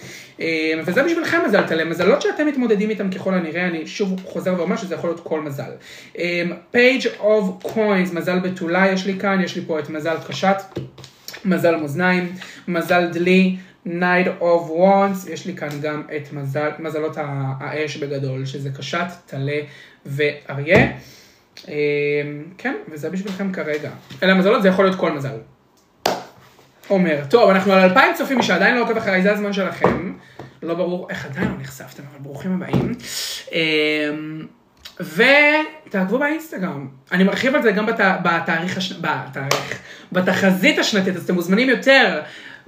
אה, 0.41 0.73
וזה 0.87 1.03
בשבילכם 1.03 1.39
מזל 1.47 1.67
טלה, 1.67 1.85
מזלות 1.85 2.23
שאתם 2.23 2.47
מתמודדים 2.47 2.91
איתם 2.91 3.11
ככל 3.11 3.35
הנראה, 3.35 3.67
אני 3.67 3.87
שוב 3.87 4.21
חוזר 4.25 4.55
ואומר 4.59 4.77
שזה 4.77 4.95
יכול 4.95 5.11
להיות 5.11 5.21
כל 5.21 5.41
מזל. 5.41 5.71
אה, 6.19 6.43
page 6.75 7.05
of 7.21 7.67
coins, 7.67 8.15
מזל 8.15 8.39
בתולה 8.39 8.93
יש 8.93 9.07
לי 9.07 9.19
כאן, 9.19 9.41
יש 9.45 9.57
לי 9.57 9.63
פה 9.67 9.79
את 9.79 9.91
מזל 9.91 10.17
קשת, 10.29 10.57
מזל 11.45 11.77
מאזניים, 11.77 12.33
מזל 12.69 13.07
דלי, 13.13 13.57
Night 13.87 14.43
of 14.43 14.70
Wands, 14.70 15.30
יש 15.30 15.47
לי 15.47 15.57
כאן 15.57 15.68
גם 15.82 16.03
את 16.16 16.32
מזל, 16.32 16.70
מזלות 16.78 17.16
האש 17.61 17.97
בגדול, 17.97 18.47
שזה 18.47 18.70
קשת, 18.70 19.07
טלה 19.26 19.61
ואריה. 20.07 20.93
אה, 21.68 21.74
כן, 22.59 22.74
וזה 22.91 23.11
בשבילכם 23.11 23.53
כרגע. 23.53 23.91
אלה 24.22 24.32
המזלות, 24.32 24.62
זה 24.62 24.68
יכול 24.68 24.84
להיות 24.84 25.01
כל 25.01 25.12
מזל. 25.12 25.37
אומר, 26.91 27.24
טוב, 27.30 27.51
אנחנו 27.51 27.72
על 27.72 27.80
2,000 27.80 28.14
צופים, 28.14 28.43
שעדיין 28.43 28.74
לא 28.74 28.82
עוקב 28.82 28.97
אחריי, 28.97 29.22
זה 29.22 29.32
הזמן 29.32 29.53
שלכם. 29.53 30.12
לא 30.62 30.74
ברור 30.74 31.11
איך 31.11 31.26
עדיין 31.26 31.49
לא 31.49 31.59
נחשפתם, 31.61 32.03
אבל 32.11 32.18
ברוכים 32.20 32.62
הבאים. 32.62 32.95
אמ, 33.53 34.47
ותעקבו 35.01 36.18
באינסטגרם. 36.18 36.89
אני 37.12 37.24
מרחיב 37.24 37.55
על 37.55 37.62
זה 37.62 37.72
גם 37.72 37.87
בת, 37.87 38.01
בתאריך, 38.22 38.76
הש... 38.76 38.93
בתאריך, 38.93 39.78
בתחזית 40.12 40.78
השנתית, 40.78 41.16
אז 41.16 41.24
אתם 41.24 41.34
מוזמנים 41.34 41.68
יותר, 41.68 42.20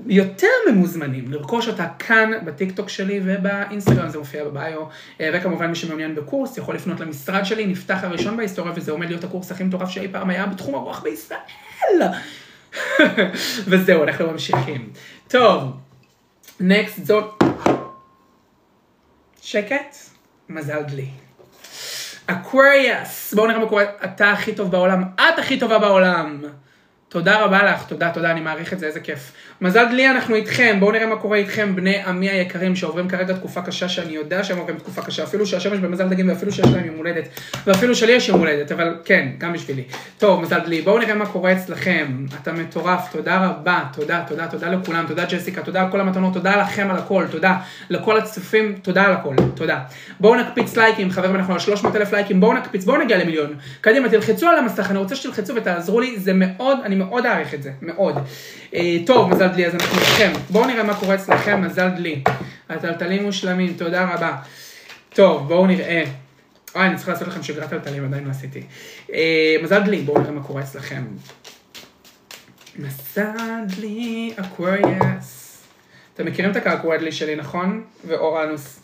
יותר 0.07 0.47
ממוזמנים, 0.71 1.33
לרכוש 1.33 1.69
אותה 1.69 1.87
כאן 1.99 2.31
בטיקטוק 2.45 2.89
שלי 2.89 3.21
ובאינסטגרם, 3.25 4.09
זה 4.09 4.19
מופיע 4.19 4.45
בביו. 4.45 4.85
אה, 5.21 5.31
וכמובן 5.35 5.67
מי 5.67 5.75
שמעוניין 5.75 6.15
בקורס 6.15 6.59
יכול 6.59 6.75
לפנות 6.75 7.01
למשרד 7.01 7.45
שלי, 7.45 7.67
נפתח 7.67 7.99
הראשון 8.03 8.37
בהיסטוריה, 8.37 8.73
וזה 8.77 8.93
עומד 8.93 9.09
להיות 9.09 9.25
הקורס 9.25 9.53
הכי 9.53 9.65
מטורף 9.65 9.89
שאי 9.89 10.09
פעם 10.13 10.31
היה 10.31 10.47
בתחום 10.47 10.75
הרוח 10.75 11.03
בישראל. 11.03 12.03
וזהו, 13.69 14.03
אנחנו 14.03 14.31
ממשיכים. 14.31 14.91
טוב, 15.29 15.63
נקסט 16.61 17.05
זאת... 17.05 17.43
שקט, 19.43 19.97
מזל 20.49 20.83
דלי. 20.83 21.09
אקווריאס, 22.27 23.35
בואו 23.35 23.47
נראה 23.47 23.59
מה 23.59 23.69
קורה, 23.69 23.85
אתה 24.05 24.33
הכי 24.33 24.55
טוב 24.55 24.71
בעולם, 24.71 25.03
את 25.15 25.39
הכי 25.39 25.61
טובה 25.61 25.79
בעולם. 25.79 26.43
תודה 27.11 27.45
רבה 27.45 27.63
לך, 27.63 27.83
תודה, 27.83 28.11
תודה, 28.11 28.31
אני 28.31 28.41
מעריך 28.41 28.73
את 28.73 28.79
זה, 28.79 28.87
איזה 28.87 29.01
כיף. 29.01 29.33
מזל 29.61 29.85
דלי, 29.85 30.11
אנחנו 30.11 30.35
איתכם, 30.35 30.77
בואו 30.81 30.93
נראה 30.93 31.07
מה 31.07 31.17
קורה 31.17 31.37
איתכם, 31.37 31.77
בני 31.77 32.03
עמי 32.03 32.31
היקרים 32.31 32.77
שעוברים 32.77 33.09
כרגע 33.09 33.35
תקופה 33.35 33.63
קשה, 33.63 33.89
שאני 33.89 34.13
יודע 34.13 34.45
שהם 34.45 34.59
עוברים 34.59 34.79
תקופה 34.79 35.03
קשה, 35.03 35.25
אפילו 35.25 35.47
שהשמש 35.47 35.79
במזל 35.79 36.09
דגים 36.09 36.29
ואפילו 36.29 36.53
שיש 36.53 36.67
להם 36.67 36.85
יום 36.85 36.97
הולדת, 36.97 37.29
ואפילו 37.67 37.95
שלי 37.95 38.13
יש 38.13 38.29
יום 38.29 38.39
הולדת, 38.39 38.73
אבל 38.73 38.97
כן, 39.05 39.29
גם 39.39 39.53
בשבילי. 39.53 39.85
טוב, 40.19 40.41
מזל 40.41 40.59
דלי, 40.59 40.83
בואו 40.83 40.99
נראה 40.99 41.15
מה 41.15 41.27
קורה 41.27 41.53
אצלכם, 41.53 42.27
אתה 42.43 42.53
מטורף, 42.53 43.13
תודה 43.13 43.47
רבה, 43.47 43.81
תודה, 43.93 44.25
תודה, 44.29 44.47
תודה 44.47 44.69
לכולם, 44.69 45.05
תודה 45.09 45.25
ג'סיקה, 45.25 45.63
תודה 45.63 45.83
על 45.83 45.91
כל 45.91 46.01
המתנות, 46.01 46.35
תודה 46.35 46.57
לכם 46.57 46.91
על 46.91 46.97
הכל, 46.97 47.25
תודה 47.31 47.57
לכל 47.91 48.19
הצופים, 48.19 48.79
תודה 48.83 49.03
על 49.03 49.13
הכל, 49.13 49.35
תודה. 49.55 49.79
בואו 50.21 50.35
נקפיץ 50.35 50.77
לייקים, 50.77 51.11
חברים, 51.11 51.37
אנחנו 51.37 51.55
על 51.55 51.61
300 51.61 51.97
אלף 51.97 52.13
לייקים, 52.13 52.41
בואו 52.41 52.53
נקפיץ, 52.53 52.85
בואו 52.85 52.97
נגיע 52.97 53.19
למיליון. 53.19 53.55
קדימה, 53.81 54.09
תלחצו 54.09 54.49
על 54.49 54.59
המסך, 54.59 54.91
אני 54.91 54.99
רוצה 54.99 55.17
שתלחצו 55.17 55.55
ותעזרו 55.55 56.01
לי, 56.01 56.19
זה 56.19 56.33
מאוד, 56.35 56.79
אני 56.85 56.98
מאוד 56.99 57.27
אעריך 57.27 57.55
את 57.55 57.63
זה, 57.63 57.73
מאוד. 57.83 58.15
אה, 58.75 58.97
טוב, 59.07 59.31
מזל 59.31 59.47
דלי, 59.47 59.67
אז 59.67 59.75
אנחנו 59.75 59.99
איתכם. 59.99 60.33
בואו 60.51 60.67
נראה 60.67 60.83
מה 60.83 60.95
קורה 60.95 61.15
אצלכם, 61.15 61.61
מזל 61.61 61.89
דלי. 61.89 62.23
הטלטלים 62.69 63.23
מושלמים, 63.23 63.75
תודה 63.77 64.15
רבה. 64.15 64.37
טוב, 65.15 65.49
בואו 65.49 65.67
נראה. 65.67 66.05
אוי, 66.75 66.87
אני 66.87 66.97
צריך 66.97 67.09
לעשות 67.09 67.29
לכם 67.29 67.43
שגרת 67.43 67.71
טלטלים, 67.71 68.05
עדיין 68.05 68.25
לא 68.25 68.31
עשיתי. 68.31 68.63
אה, 69.13 69.57
מזל 69.63 69.83
דלי, 69.83 70.01
בואו 70.01 70.21
נראה 70.21 70.33
מה 70.33 70.43
קורה 70.43 70.63
אצלכם. 70.63 71.05
מזל 72.79 73.65
דלי, 73.67 74.35
אקווריאס. 74.37 75.63
אתם 76.15 76.27
מכירים 76.27 76.51
את 76.51 76.57
הקעקוע 76.57 76.97
שלי, 77.11 77.37
נכון? 77.37 77.85
ואורנוס. 78.07 78.81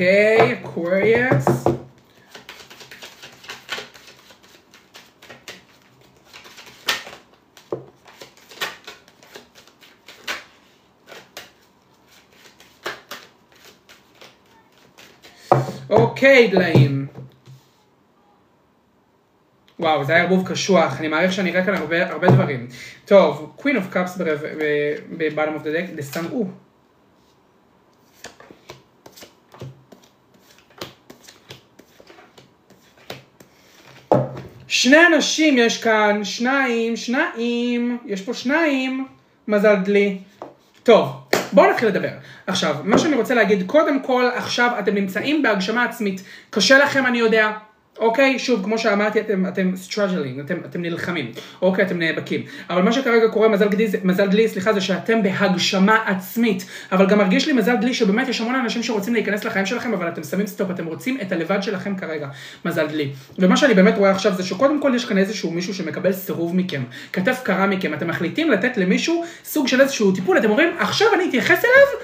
אוקיי, 0.00 0.52
אקווריאס. 0.52 1.64
אוקיי, 15.90 16.48
דליים. 16.48 17.06
וואו, 19.78 20.04
זה 20.04 20.12
היה 20.12 20.22
ערבוב 20.22 20.48
קשוח, 20.48 21.00
אני 21.00 21.08
מעריך 21.08 21.32
שאני 21.32 21.50
אראה 21.50 21.64
כאן 21.64 21.74
הרבה, 21.74 22.10
הרבה 22.10 22.28
דברים. 22.28 22.68
טוב, 23.04 23.56
Queen 23.58 23.62
of 23.62 23.94
Cups 23.94 24.22
ב-bottom 25.18 25.60
of 25.60 25.64
the 25.64 25.70
deck, 25.70 25.98
the 25.98 26.16
sun, 26.16 26.34
שני 34.82 35.06
אנשים 35.06 35.58
יש 35.58 35.82
כאן, 35.82 36.24
שניים, 36.24 36.96
שניים, 36.96 37.98
יש 38.06 38.22
פה 38.22 38.34
שניים, 38.34 39.06
מזל 39.48 39.76
דלי. 39.76 40.18
טוב, 40.82 41.08
בואו 41.52 41.70
נתחיל 41.70 41.88
לדבר. 41.88 42.08
עכשיו, 42.46 42.76
מה 42.84 42.98
שאני 42.98 43.16
רוצה 43.16 43.34
להגיד, 43.34 43.66
קודם 43.66 44.02
כל, 44.02 44.30
עכשיו 44.34 44.70
אתם 44.78 44.94
נמצאים 44.94 45.42
בהגשמה 45.42 45.84
עצמית. 45.84 46.22
קשה 46.50 46.78
לכם, 46.78 47.06
אני 47.06 47.18
יודע. 47.18 47.50
אוקיי, 47.98 48.38
שוב, 48.38 48.64
כמו 48.64 48.78
שאמרתי, 48.78 49.20
אתם, 49.20 49.46
אתם 49.46 49.72
struggling, 49.88 50.40
אתם, 50.40 50.54
אתם 50.64 50.82
נלחמים, 50.82 51.32
אוקיי, 51.62 51.84
אתם 51.84 51.98
נאבקים. 51.98 52.42
אבל 52.70 52.82
מה 52.82 52.92
שכרגע 52.92 53.28
קורה, 53.28 53.48
מזל 53.48 53.68
דלי, 53.68 53.86
מזל 54.04 54.26
דלי, 54.28 54.48
סליחה, 54.48 54.72
זה 54.72 54.80
שאתם 54.80 55.22
בהגשמה 55.22 55.98
עצמית. 56.06 56.66
אבל 56.92 57.06
גם 57.06 57.18
מרגיש 57.18 57.46
לי 57.46 57.52
מזל 57.52 57.76
דלי 57.76 57.94
שבאמת 57.94 58.28
יש 58.28 58.40
המון 58.40 58.54
אנשים 58.54 58.82
שרוצים 58.82 59.14
להיכנס 59.14 59.44
לחיים 59.44 59.66
שלכם, 59.66 59.92
אבל 59.92 60.08
אתם 60.08 60.22
שמים 60.22 60.46
stop, 60.46 60.70
אתם 60.70 60.86
רוצים 60.86 61.18
את 61.22 61.32
הלבד 61.32 61.62
שלכם 61.62 61.96
כרגע, 61.96 62.28
מזל 62.64 62.86
דלי. 62.86 63.12
ומה 63.38 63.56
שאני 63.56 63.74
באמת 63.74 63.98
רואה 63.98 64.10
עכשיו 64.10 64.34
זה 64.34 64.42
שקודם 64.42 64.80
כל 64.80 64.92
יש 64.94 65.04
כאן 65.04 65.18
איזשהו 65.18 65.50
מישהו 65.50 65.74
שמקבל 65.74 66.12
סירוב 66.12 66.56
מכם, 66.56 66.82
כתף 67.12 67.40
קרה 67.42 67.66
מכם, 67.66 67.94
אתם 67.94 68.08
מחליטים 68.08 68.50
לתת 68.50 68.76
למישהו 68.76 69.24
סוג 69.44 69.68
של 69.68 69.80
איזשהו 69.80 70.12
טיפול, 70.12 70.38
אתם 70.38 70.50
אומרים, 70.50 70.68
עכשיו 70.78 71.06
אני 71.14 71.28
אתייחס 71.28 71.64
אליו, 71.64 72.00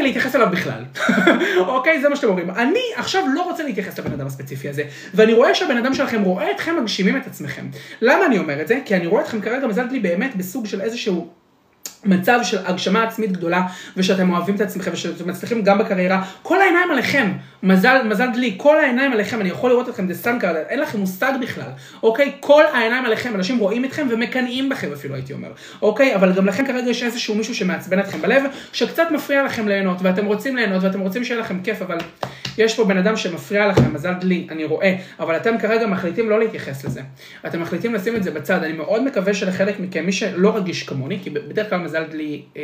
לי 0.00 0.06
להתייחס 0.06 0.36
אליו 0.36 0.48
בכלל. 0.50 0.84
אוקיי, 1.74 2.00
זה 2.00 2.08
מה 2.08 2.16
שאתם 2.16 2.28
אומרים. 2.28 2.50
אני 2.50 2.82
עכשיו 2.96 3.22
לא 3.34 3.42
רוצה 3.42 3.62
להתייחס 3.62 3.98
לבן 3.98 4.12
אדם 4.12 4.26
הספציפי 4.26 4.68
הזה, 4.68 4.82
ואני 5.14 5.32
רואה 5.32 5.54
שהבן 5.54 5.76
אדם 5.76 5.94
שלכם 5.94 6.22
רואה 6.22 6.50
אתכם 6.50 6.76
מגשימים 6.80 7.16
את 7.16 7.26
עצמכם. 7.26 7.66
למה 8.00 8.26
אני 8.26 8.38
אומר 8.38 8.62
את 8.62 8.68
זה? 8.68 8.78
כי 8.84 8.96
אני 8.96 9.06
רואה 9.06 9.22
אתכם 9.22 9.40
כרגע, 9.40 9.66
מזל 9.66 9.86
לי 9.90 10.00
באמת 10.00 10.36
בסוג 10.36 10.66
של 10.66 10.80
איזשהו... 10.80 11.39
מצב 12.04 12.40
של 12.42 12.58
הגשמה 12.64 13.04
עצמית 13.04 13.32
גדולה, 13.32 13.62
ושאתם 13.96 14.32
אוהבים 14.32 14.54
את 14.54 14.60
עצמכם, 14.60 14.90
ושאתם 14.92 15.28
מצליחים 15.28 15.62
גם 15.62 15.78
בקריירה, 15.78 16.22
כל 16.42 16.60
העיניים 16.60 16.90
עליכם, 16.90 17.32
מזל, 17.62 18.02
מזל 18.04 18.26
דלי, 18.34 18.54
כל 18.56 18.78
העיניים 18.78 19.12
עליכם, 19.12 19.40
אני 19.40 19.48
יכול 19.48 19.70
לראות 19.70 19.88
אתכם, 19.88 20.06
דה 20.06 20.14
סאנקר, 20.14 20.56
אין 20.56 20.80
לכם 20.80 20.98
מושג 20.98 21.32
בכלל, 21.40 21.70
אוקיי? 22.02 22.32
כל 22.40 22.62
העיניים 22.72 23.04
עליכם, 23.04 23.34
אנשים 23.34 23.58
רואים 23.58 23.84
אתכם 23.84 24.06
ומקנאים 24.10 24.68
בכם 24.68 24.92
אפילו, 24.92 25.14
הייתי 25.14 25.32
אומר, 25.32 25.48
אוקיי? 25.82 26.14
אבל 26.14 26.32
גם 26.32 26.46
לכם 26.46 26.66
כרגע 26.66 26.90
יש 26.90 27.02
איזשהו 27.02 27.34
מישהו 27.34 27.54
שמעצבן 27.54 28.00
אתכם 28.00 28.22
בלב, 28.22 28.42
שקצת 28.72 29.10
מפריע 29.10 29.44
לכם 29.44 29.68
ליהנות, 29.68 29.98
ואתם 30.02 30.26
רוצים 30.26 30.56
ליהנות, 30.56 30.82
ואתם 30.82 31.00
רוצים 31.00 31.24
שיהיה 31.24 31.40
לכם 31.40 31.60
כיף, 31.62 31.82
אבל 31.82 31.98
יש 32.58 32.76
פה 32.76 32.84
בן 32.84 32.98
אדם 32.98 33.16
שמפריע 33.16 33.66
לכם, 33.66 33.94
מזל 33.94 34.12
דלי, 34.12 34.46
אני 34.50 34.64
רואה, 34.64 34.96
אבל 35.20 35.36
אתם 35.36 35.58
כרגע 35.58 35.86
מחליטים 35.86 36.30
לא 36.30 36.38
להתייחס 36.38 36.84
לזה. 36.84 37.00
אתם 37.46 37.60
מחליטים 37.60 37.94
לשים 37.94 38.16
את 38.16 38.22
זה 38.22 38.30
בצד, 38.30 38.62
אני 38.62 38.72
מאוד 38.72 39.04
מקווה 39.04 39.34
שלחלק 39.34 39.80
מכם, 39.80 40.06
מי 40.06 40.12
שלא 40.12 40.56
רגיש 40.56 40.82
כמוני, 40.82 41.18
כי 41.22 41.30
בדרך 41.30 41.70
כלל 41.70 41.78
מזל 41.90 42.04
דלי 42.04 42.42
אה, 42.56 42.62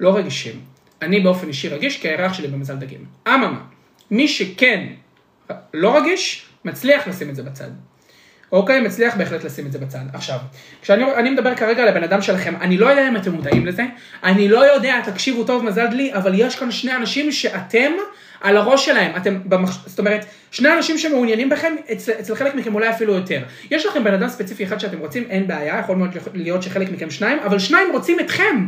לא 0.00 0.16
רגישים. 0.16 0.60
אני 1.02 1.20
באופן 1.20 1.48
אישי 1.48 1.68
רגיש, 1.68 2.00
כי 2.00 2.08
הירח 2.08 2.32
שלי 2.32 2.48
במזל 2.48 2.76
דגים. 2.76 3.04
אממה, 3.28 3.60
מי 4.10 4.28
שכן 4.28 4.86
לא 5.74 5.96
רגיש, 5.98 6.46
מצליח 6.64 7.08
לשים 7.08 7.30
את 7.30 7.34
זה 7.36 7.42
בצד. 7.42 7.70
אוקיי, 8.52 8.80
מצליח 8.80 9.16
בהחלט 9.16 9.44
לשים 9.44 9.66
את 9.66 9.72
זה 9.72 9.78
בצד. 9.78 10.04
עכשיו, 10.12 10.38
כשאני 10.82 11.04
אני 11.14 11.30
מדבר 11.30 11.54
כרגע 11.54 11.84
לבן 11.86 12.02
אדם 12.02 12.22
שלכם, 12.22 12.54
אני 12.60 12.76
לא 12.78 12.86
יודע 12.86 13.08
אם 13.08 13.16
אתם 13.16 13.32
מודעים 13.32 13.66
לזה, 13.66 13.82
אני 14.24 14.48
לא 14.48 14.74
יודע, 14.74 15.00
תקשיבו 15.04 15.44
טוב, 15.44 15.64
מזל 15.64 15.86
דלי, 15.86 16.14
אבל 16.14 16.32
יש 16.34 16.56
כאן 16.56 16.70
שני 16.70 16.96
אנשים 16.96 17.32
שאתם 17.32 17.92
על 18.42 18.56
הראש 18.56 18.86
שלהם, 18.86 19.16
אתם, 19.16 19.38
במח... 19.44 19.88
זאת 19.88 19.98
אומרת, 19.98 20.24
שני 20.50 20.72
אנשים 20.76 20.98
שמעוניינים 20.98 21.48
בכם, 21.48 21.74
אצל, 21.92 22.12
אצל 22.20 22.34
חלק 22.34 22.54
מכם 22.54 22.74
אולי 22.74 22.90
אפילו 22.90 23.14
יותר. 23.14 23.44
יש 23.70 23.86
לכם 23.86 24.04
בן 24.04 24.14
אדם 24.14 24.28
ספציפי 24.28 24.64
אחד 24.64 24.78
שאתם 24.78 24.98
רוצים, 24.98 25.24
אין 25.30 25.48
בעיה, 25.48 25.78
יכול 25.78 25.96
מאוד 25.96 26.10
להיות 26.34 26.62
שחלק 26.62 26.90
מכם 26.90 27.10
שניים, 27.10 27.38
אבל 27.38 27.58
שניים 27.58 27.92
רוצים 27.92 28.20
אתכם. 28.20 28.66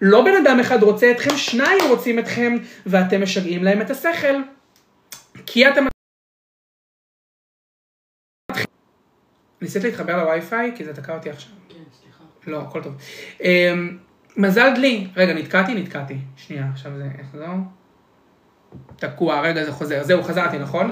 לא 0.00 0.24
בן 0.24 0.34
אדם 0.44 0.60
אחד 0.60 0.82
רוצה 0.82 1.10
אתכם, 1.10 1.36
שניים 1.36 1.78
רוצים 1.88 2.18
אתכם, 2.18 2.56
ואתם 2.86 3.22
משגעים 3.22 3.64
להם 3.64 3.80
את 3.80 3.90
השכל. 3.90 4.34
כי 5.46 5.68
אתם... 5.68 5.84
ניסית 9.60 9.84
להתחבר 9.84 10.24
לווי-פיי? 10.24 10.72
כי 10.76 10.84
זה 10.84 10.94
תקע 10.94 11.14
אותי 11.14 11.30
עכשיו. 11.30 11.52
כן, 11.68 11.74
סליחה. 11.92 12.24
לא, 12.46 12.60
הכל 12.60 12.82
טוב. 12.82 12.96
אמ, 13.40 13.98
מזל 14.36 14.74
דלי, 14.74 15.06
רגע, 15.16 15.34
נתקעתי? 15.34 15.74
נתקעתי. 15.74 16.16
שנייה, 16.36 16.68
עכשיו 16.72 16.92
זה 16.96 17.04
יחזור. 17.20 17.56
תקוע, 18.96 19.40
רגע, 19.40 19.64
זה 19.64 19.72
חוזר. 19.72 20.02
זהו, 20.02 20.22
חזרתי, 20.22 20.58
נכון? 20.58 20.90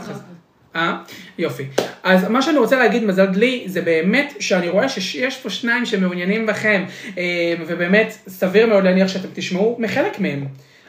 אה? 0.77 0.97
יופי. 1.39 1.65
אז 2.03 2.29
מה 2.29 2.43
שאני 2.43 2.59
רוצה 2.59 2.79
להגיד, 2.79 3.05
מזל 3.05 3.27
דלי, 3.27 3.65
זה 3.67 3.83
באמת 3.83 4.35
שאני 4.41 4.69
רואה 4.69 4.89
שיש 4.89 5.37
פה 5.37 5.51
שניים 5.51 5.87
שמעוניינים 5.87 6.47
בכם, 6.47 6.85
אמ, 7.07 7.23
ובאמת 7.67 8.19
סביר 8.29 8.67
מאוד 8.67 8.85
להניח 8.85 9.09
שאתם 9.09 9.29
תשמעו 9.35 9.77
מחלק 9.79 10.21
מהם. 10.21 10.47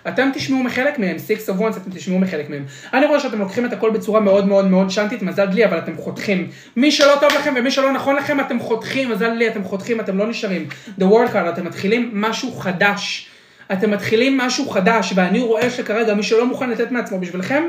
אתם 0.08 0.30
תשמעו 0.34 0.64
מחלק 0.64 1.00
מהם, 1.00 1.16
Six 1.16 1.50
of 1.50 1.60
Ones, 1.60 1.78
אתם 1.78 1.92
תשמעו 1.94 2.20
מחלק 2.20 2.50
מהם. 2.50 2.66
אני 2.94 3.06
רואה 3.06 3.20
שאתם 3.20 3.40
לוקחים 3.40 3.66
את 3.66 3.74
הכל 3.74 3.90
בצורה 3.90 4.20
מאוד 4.20 4.48
מאוד 4.48 4.68
מאוד 4.68 4.90
שנטית, 4.90 5.22
מזל 5.22 5.46
דלי, 5.46 5.66
אבל 5.66 5.78
אתם 5.78 5.98
חותכים. 5.98 6.48
מי 6.76 6.92
שלא 6.92 7.14
טוב 7.20 7.30
לכם 7.40 7.54
ומי 7.58 7.72
שלא 7.72 7.92
נכון 7.92 8.16
לכם, 8.16 8.40
אתם 8.40 8.60
חותכים, 8.60 9.12
מזל 9.12 9.30
דלי, 9.30 9.48
אתם 9.48 9.64
חותכים, 9.64 10.00
אתם 10.00 10.18
לא 10.18 10.28
נשארים. 10.28 10.68
The 11.00 11.04
World 11.04 11.34
Card, 11.34 11.50
אתם 11.50 11.66
מתחילים 11.66 12.12
משהו 12.14 12.52
חדש. 12.52 13.33
אתם 13.72 13.92
מתחילים 13.92 14.38
משהו 14.38 14.70
חדש, 14.70 15.14
ואני 15.16 15.40
רואה 15.40 15.70
שכרגע 15.70 16.14
מי 16.14 16.24
שלא 16.24 16.48
מוכן 16.48 16.70
לתת 16.70 16.92
מעצמו 16.92 17.20
בשבילכם, 17.20 17.64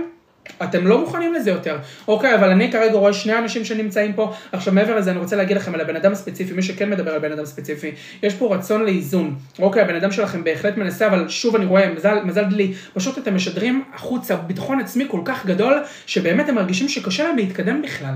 אתם 0.62 0.86
לא 0.86 0.99
מוכנים 0.99 1.34
לזה 1.34 1.51
יותר. 1.51 1.78
אוקיי, 2.09 2.34
אבל 2.34 2.51
אני 2.51 2.72
כרגע 2.72 2.95
רואה 2.95 3.12
שני 3.12 3.38
אנשים 3.38 3.64
שנמצאים 3.64 4.12
פה. 4.12 4.32
עכשיו 4.53 4.74
מעבר 4.74 4.97
לזה, 4.97 5.11
אני 5.11 5.18
רוצה 5.18 5.36
להגיד 5.36 5.57
לכם 5.57 5.74
על 5.74 5.80
הבן 5.80 5.97
אדם 5.97 6.12
הספציפי, 6.12 6.53
מי 6.53 6.62
שכן 6.62 6.90
מדבר 6.90 7.14
על 7.14 7.18
בן 7.18 7.32
אדם 7.32 7.45
ספציפי, 7.45 7.92
יש 8.22 8.34
פה 8.34 8.55
רצון 8.55 8.84
לאיזון. 8.84 9.34
אוקיי, 9.59 9.82
הבן 9.82 9.95
אדם 9.95 10.12
שלכם 10.12 10.45
בהחלט 10.45 10.76
מנסה, 10.76 11.07
אבל 11.07 11.28
שוב 11.28 11.57
אני 11.57 11.64
רואה, 11.64 11.92
מזל, 11.92 12.18
מזל 12.24 12.45
דלי, 12.45 12.74
פשוט 12.95 13.18
אתם 13.18 13.34
משדרים 13.34 13.84
החוצה 13.95 14.36
ביטחון 14.36 14.80
עצמי 14.80 15.05
כל 15.11 15.20
כך 15.24 15.47
גדול, 15.47 15.82
שבאמת 16.07 16.49
הם 16.49 16.55
מרגישים 16.55 16.88
שקשה 16.88 17.24
להם 17.24 17.36
להתקדם 17.36 17.82
בכלל. 17.82 18.14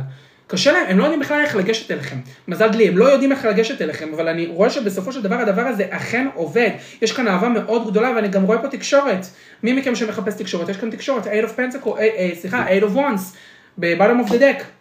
קשה 0.50 0.72
להם, 0.72 0.86
הם 0.88 0.98
לא 0.98 1.04
יודעים 1.04 1.20
בכלל 1.20 1.40
איך 1.40 1.56
לגשת 1.56 1.90
אליכם. 1.90 2.16
מזל 2.48 2.68
דלי, 2.68 2.88
הם 2.88 2.98
לא 2.98 3.04
יודעים 3.04 3.32
איך 3.32 3.44
לגשת 3.44 3.82
אליכם, 3.82 4.14
אבל 4.14 4.28
אני 4.28 4.46
רואה 4.46 4.70
שבסופו 4.70 5.12
של 5.12 5.22
דבר 5.22 5.34
הדבר 5.34 5.62
הזה 5.62 5.86
אכן 5.90 6.26
עובד. 6.34 6.70
יש 7.02 7.12
כאן 7.12 7.28
אהבה 7.28 7.48
מאוד 7.48 7.90
גדולה 7.90 8.12
ואני 8.16 8.28
גם 8.28 8.42
רואה 8.42 8.58
פה 8.58 8.68
תקשורת. 8.68 9.26
מי 9.62 9.72
מכם 9.72 9.94
שמחפש 9.94 10.34
תקשורת? 10.34 10.68
יש 10.68 10.76
כאן 10.76 10.90
תקשורת, 10.90 11.24
8 11.24 11.44
of 11.44 11.58
Pentacle, 11.58 11.98
אה, 11.98 12.08
אה, 12.16 12.30
סליחה, 12.34 12.64
8 12.68 12.82
of 12.82 12.96
Wands, 12.96 13.36
ב-bottom 13.78 14.28
of 14.28 14.30
the 14.30 14.34
deck. 14.34 14.77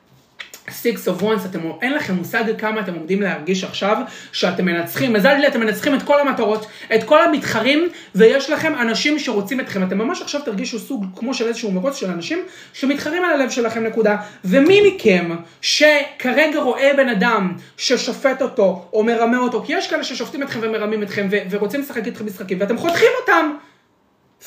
Of 0.67 1.21
Ones, 1.21 1.45
אתם, 1.45 1.59
אין 1.81 1.93
לכם 1.93 2.13
מושג 2.13 2.43
כמה 2.57 2.81
אתם 2.81 2.93
עומדים 2.93 3.21
להרגיש 3.21 3.63
עכשיו 3.63 3.97
שאתם 4.31 4.65
מנצחים, 4.65 5.13
מזל 5.13 5.33
לי 5.33 5.47
אתם 5.47 5.59
מנצחים 5.59 5.95
את 5.95 6.03
כל 6.03 6.19
המטרות, 6.19 6.65
את 6.95 7.03
כל 7.03 7.21
המתחרים, 7.21 7.87
ויש 8.15 8.49
לכם 8.49 8.73
אנשים 8.75 9.19
שרוצים 9.19 9.59
אתכם, 9.59 9.83
אתם 9.83 9.97
ממש 9.97 10.21
עכשיו 10.21 10.41
תרגישו 10.41 10.79
סוג 10.79 11.05
כמו 11.15 11.33
של 11.33 11.47
איזשהו 11.47 11.71
מרוץ 11.71 11.95
של 11.95 12.11
אנשים 12.11 12.39
שמתחרים 12.73 13.23
על 13.23 13.41
הלב 13.41 13.49
שלכם 13.49 13.83
נקודה, 13.83 14.17
ומי 14.45 14.81
מכם 14.87 15.29
שכרגע 15.61 16.59
רואה 16.59 16.91
בן 16.97 17.09
אדם 17.09 17.53
ששופט 17.77 18.41
אותו 18.41 18.89
או 18.93 19.03
מרמה 19.03 19.37
אותו, 19.37 19.63
כי 19.63 19.73
יש 19.73 19.87
כאלה 19.89 20.03
ששופטים 20.03 20.43
אתכם 20.43 20.59
ומרמים 20.63 21.03
אתכם 21.03 21.27
ו- 21.31 21.37
ורוצים 21.49 21.81
לשחק 21.81 22.05
איתכם 22.05 22.25
משחקים, 22.25 22.57
ואתם 22.61 22.77
חותכים 22.77 23.09
אותם, 23.21 23.51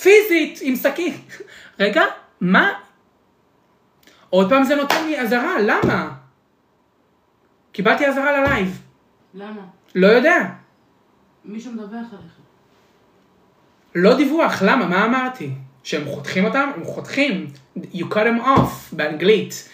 פיזית, 0.03 0.59
עם 0.63 0.77
סכין. 0.77 1.13
רגע, 1.81 2.03
מה 2.41 2.73
עוד 4.31 4.49
פעם 4.49 4.65
זה 4.65 4.75
נותן 4.75 5.07
לי 5.07 5.21
אזהרה, 5.21 5.61
למה? 5.61 6.11
קיבלתי 7.73 8.07
אזהרה 8.07 8.41
ללייב. 8.41 8.83
למה? 9.35 9.63
לא 9.95 10.07
יודע. 10.07 10.47
מישהו 11.45 11.73
מדווח 11.73 11.91
עליך. 11.93 12.33
לא 13.95 14.17
דיווח, 14.17 14.63
למה? 14.63 14.87
מה 14.87 15.05
אמרתי? 15.05 15.51
שהם 15.83 16.05
חותכים 16.05 16.45
אותם? 16.45 16.71
הם 16.77 16.85
חותכים. 16.85 17.47
You 17.79 18.05
cut 18.11 18.15
them 18.15 18.45
off, 18.45 18.93
באנגלית. 18.93 19.69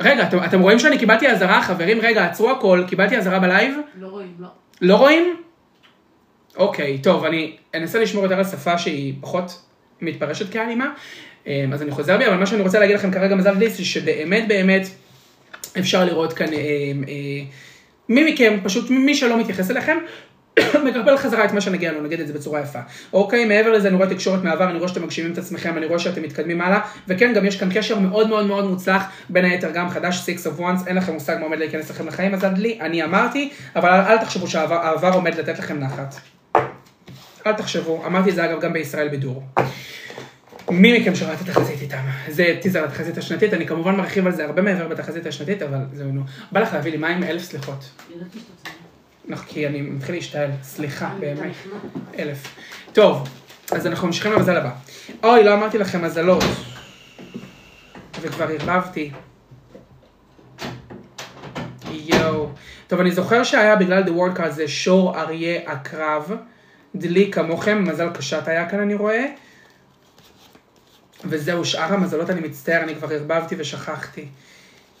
רגע, 0.00 0.28
אתם, 0.28 0.44
אתם 0.44 0.60
רואים 0.60 0.78
שאני 0.78 0.98
קיבלתי 0.98 1.28
אזהרה? 1.28 1.62
חברים, 1.62 1.98
רגע, 2.00 2.24
עצרו 2.24 2.50
הכל, 2.50 2.84
קיבלתי 2.88 3.16
אזהרה 3.16 3.38
בלייב? 3.38 3.76
לא 4.00 4.08
רואים, 4.08 4.34
לא. 4.38 4.48
לא 4.80 4.96
רואים? 4.96 5.36
אוקיי, 6.56 6.98
טוב, 7.02 7.24
אני 7.24 7.56
אנסה 7.74 7.98
לשמור 7.98 8.24
יותר 8.24 8.38
על 8.38 8.44
שפה 8.44 8.78
שהיא 8.78 9.14
פחות 9.20 9.62
מתפרשת 10.00 10.52
כאלימה. 10.52 10.92
אמ, 11.46 11.72
אז 11.72 11.82
אני 11.82 11.90
חוזר 11.90 12.18
בי, 12.18 12.26
אבל 12.26 12.36
מה 12.36 12.46
שאני 12.46 12.62
רוצה 12.62 12.78
להגיד 12.78 12.96
לכם 12.96 13.10
כרגע 13.10 13.34
מזל 13.34 13.54
דיס, 13.54 13.76
זה 13.76 13.84
שבאמת 13.84 14.48
באמת 14.48 14.86
אפשר 15.78 16.04
לראות 16.04 16.32
כאן, 16.32 16.52
אה, 16.52 16.58
אה, 17.08 17.44
מי 18.08 18.32
מכם, 18.32 18.58
פשוט 18.64 18.90
מי 18.90 19.14
שלא 19.14 19.40
מתייחס 19.40 19.70
אליכם, 19.70 19.96
מקבל 20.86 21.16
חזרה 21.16 21.44
את 21.44 21.52
מה 21.52 21.60
שנגיע 21.60 21.92
לו, 21.92 22.02
נגיד 22.02 22.20
את 22.20 22.26
זה 22.26 22.32
בצורה 22.32 22.60
יפה. 22.60 22.78
אוקיי, 23.12 23.44
מעבר 23.44 23.72
לזה 23.72 23.88
אני 23.88 23.96
רואה 23.96 24.08
תקשורת 24.10 24.44
מעבר, 24.44 24.70
אני 24.70 24.78
רואה 24.78 24.88
שאתם 24.88 25.02
מגשימים 25.02 25.32
את 25.32 25.38
עצמכם, 25.38 25.76
אני 25.76 25.86
רואה 25.86 25.98
שאתם 25.98 26.22
מתקדמים 26.22 26.60
הלאה, 26.60 26.80
וכן, 27.08 27.32
גם 27.34 27.46
יש 27.46 27.60
כאן 27.60 27.68
קשר 27.74 27.98
מאוד 27.98 28.28
מאוד 28.28 28.46
מאוד 28.46 28.64
מוצלח, 28.64 29.02
בין 29.28 29.44
היתר 29.44 29.70
גם 29.70 29.90
חדש, 29.90 30.28
Six 30.28 30.46
of 30.46 30.60
Ones, 30.60 30.86
אין 30.86 30.96
לכם 30.96 31.12
מושג 31.12 31.36
מה 31.38 31.44
עומד 31.44 31.58
להיכנס 31.58 31.90
לכם 31.90 32.06
לחיים, 32.08 32.34
אז 32.34 32.44
עד 32.44 32.58
לי, 32.58 32.78
אני 32.80 33.04
אמרתי, 33.04 33.50
אבל 33.76 33.88
אל, 33.88 34.00
אל 34.00 34.18
תחשבו 34.18 34.46
שהעבר 34.46 35.12
עומד 35.12 35.34
לתת 35.34 35.58
לכם 35.58 35.78
נחת. 35.78 36.14
אל 37.46 37.52
תחשבו, 37.52 38.06
אמרתי 38.06 38.32
זה 38.32 38.44
אגב 38.44 38.60
גם 38.60 38.72
בישראל 38.72 39.08
בידור. 39.08 39.42
מי 40.70 40.98
מכם 40.98 41.14
שראה 41.14 41.34
את 41.34 41.40
התחזית 41.40 41.82
איתם? 41.82 42.02
זה 42.28 42.58
טיזר 42.62 42.84
לתחזית 42.84 43.18
השנתית, 43.18 43.54
אני 43.54 43.66
כמובן 43.66 43.96
מרחיב 43.96 44.26
על 44.26 44.32
זה 44.32 44.44
הרבה 44.44 44.62
מעבר 44.62 44.88
בתחזית 44.88 45.26
השנתית, 45.26 45.62
אבל 45.62 45.78
זהו 45.92 46.12
נו. 46.12 46.22
בא 46.52 46.60
לך 46.60 46.72
להביא 46.72 46.90
לי 46.90 46.96
מים? 46.96 47.24
אלף 47.24 47.42
סליחות. 47.42 47.90
נכון, 49.28 49.46
כי 49.48 49.66
אני 49.66 49.80
מתחיל 49.80 50.14
להשתעל, 50.14 50.50
סליחה, 50.62 51.14
באמת. 51.20 51.52
אלף. 52.18 52.54
טוב, 52.92 53.28
אז 53.72 53.86
אנחנו 53.86 54.06
ממשיכים 54.06 54.32
למזל 54.32 54.56
הבא. 54.56 54.70
אוי, 55.22 55.44
לא 55.44 55.54
אמרתי 55.54 55.78
לכם 55.78 56.04
מזלות. 56.04 56.44
וכבר 58.20 58.46
ערבבתי. 58.48 59.10
יואו. 61.92 62.48
טוב, 62.86 63.00
אני 63.00 63.10
זוכר 63.10 63.44
שהיה 63.44 63.76
בגלל 63.76 64.04
The 64.04 64.08
World 64.08 64.38
Card 64.38 64.50
זה 64.50 64.68
שור 64.68 65.20
אריה 65.20 65.60
עקרב. 65.66 66.30
דלי 66.94 67.32
כמוכם, 67.32 67.84
מזל 67.84 68.10
קשת 68.10 68.48
היה 68.48 68.68
כאן 68.68 68.80
אני 68.80 68.94
רואה. 68.94 69.26
וזהו, 71.24 71.64
שאר 71.64 71.94
המזלות 71.94 72.30
אני 72.30 72.40
מצטער, 72.40 72.82
אני 72.82 72.94
כבר 72.94 73.08
ערבבתי 73.12 73.54
ושכחתי. 73.58 74.26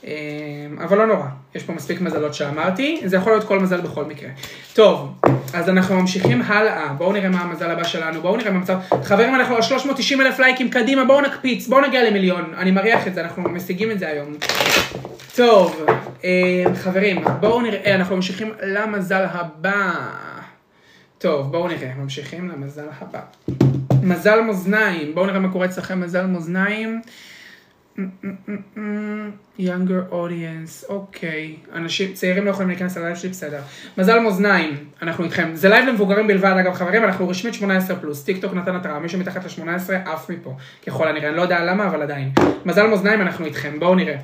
אמ, 0.04 0.78
אבל 0.84 0.98
לא 0.98 1.06
נורא, 1.06 1.26
יש 1.54 1.62
פה 1.62 1.72
מספיק 1.72 2.00
מזלות 2.00 2.34
שאמרתי, 2.34 3.02
זה 3.04 3.16
יכול 3.16 3.32
להיות 3.32 3.44
כל 3.44 3.60
מזל 3.60 3.80
בכל 3.80 4.04
מקרה. 4.04 4.30
טוב, 4.74 5.12
אז 5.54 5.68
אנחנו 5.68 6.00
ממשיכים 6.00 6.42
הלאה, 6.42 6.88
בואו 6.88 7.12
נראה 7.12 7.28
מה 7.28 7.40
המזל 7.40 7.70
הבא 7.70 7.84
שלנו, 7.84 8.20
בואו 8.22 8.36
נראה 8.36 8.50
מה 8.50 8.58
המצב. 8.58 8.78
חברים, 9.02 9.34
אנחנו 9.34 9.56
על 9.56 9.62
390 9.62 10.20
אלף 10.20 10.38
לייקים, 10.38 10.70
קדימה, 10.70 11.04
בואו 11.04 11.20
נקפיץ, 11.20 11.66
בואו 11.66 11.80
נגיע 11.80 12.10
למיליון, 12.10 12.54
אני 12.56 12.70
מריח 12.70 13.06
את 13.06 13.14
זה, 13.14 13.20
אנחנו 13.20 13.42
משיגים 13.42 13.90
את 13.90 13.98
זה 13.98 14.08
היום. 14.08 14.34
טוב, 15.34 15.86
אמ, 16.24 16.74
חברים, 16.74 17.24
בואו 17.40 17.60
נראה, 17.60 17.94
אנחנו 17.94 18.16
ממשיכים 18.16 18.52
למזל 18.62 19.26
הבא. 19.30 19.92
טוב, 21.18 21.52
בואו 21.52 21.68
נראה, 21.68 21.92
ממשיכים 21.98 22.48
למזל 22.48 22.86
הבא. 23.00 23.20
מזל 24.06 24.40
מאזניים, 24.40 25.14
בואו 25.14 25.26
נראה 25.26 25.38
מה 25.38 25.52
קורה 25.52 25.66
אצלכם 25.66 26.00
מזל 26.00 26.26
מאזניים. 26.26 27.00
younger 29.58 30.12
audience, 30.12 30.88
אוקיי. 30.88 31.56
אנשים, 31.72 32.12
צעירים 32.12 32.44
לא 32.44 32.50
יכולים 32.50 32.68
להיכנס 32.68 32.96
ללייב 32.96 33.16
שלי, 33.16 33.30
בסדר. 33.30 33.60
מזל 33.98 34.18
מאזניים, 34.18 34.76
אנחנו 35.02 35.24
איתכם. 35.24 35.50
זה 35.54 35.68
לייב 35.68 35.88
למבוגרים 35.88 36.26
בלבד, 36.26 36.54
אגב, 36.60 36.74
חברים, 36.74 37.04
אנחנו 37.04 37.28
רשמית 37.28 37.54
18 37.54 37.96
פלוס. 37.96 38.24
טיק 38.24 38.40
טוק 38.40 38.54
נתן 38.54 38.76
התראה, 38.76 38.98
מי 38.98 39.08
שמתחת 39.08 39.44
ל-18 39.44 39.92
עף 40.10 40.30
מפה. 40.30 40.56
ככל 40.86 41.08
הנראה, 41.08 41.28
אני 41.28 41.36
לא 41.36 41.42
יודע 41.42 41.64
למה, 41.64 41.86
אבל 41.86 42.02
עדיין. 42.02 42.32
מזל 42.64 42.86
מאזניים, 42.86 43.20
אנחנו 43.20 43.44
איתכם, 43.44 43.80
בואו 43.80 43.94
נראה. 43.94 44.16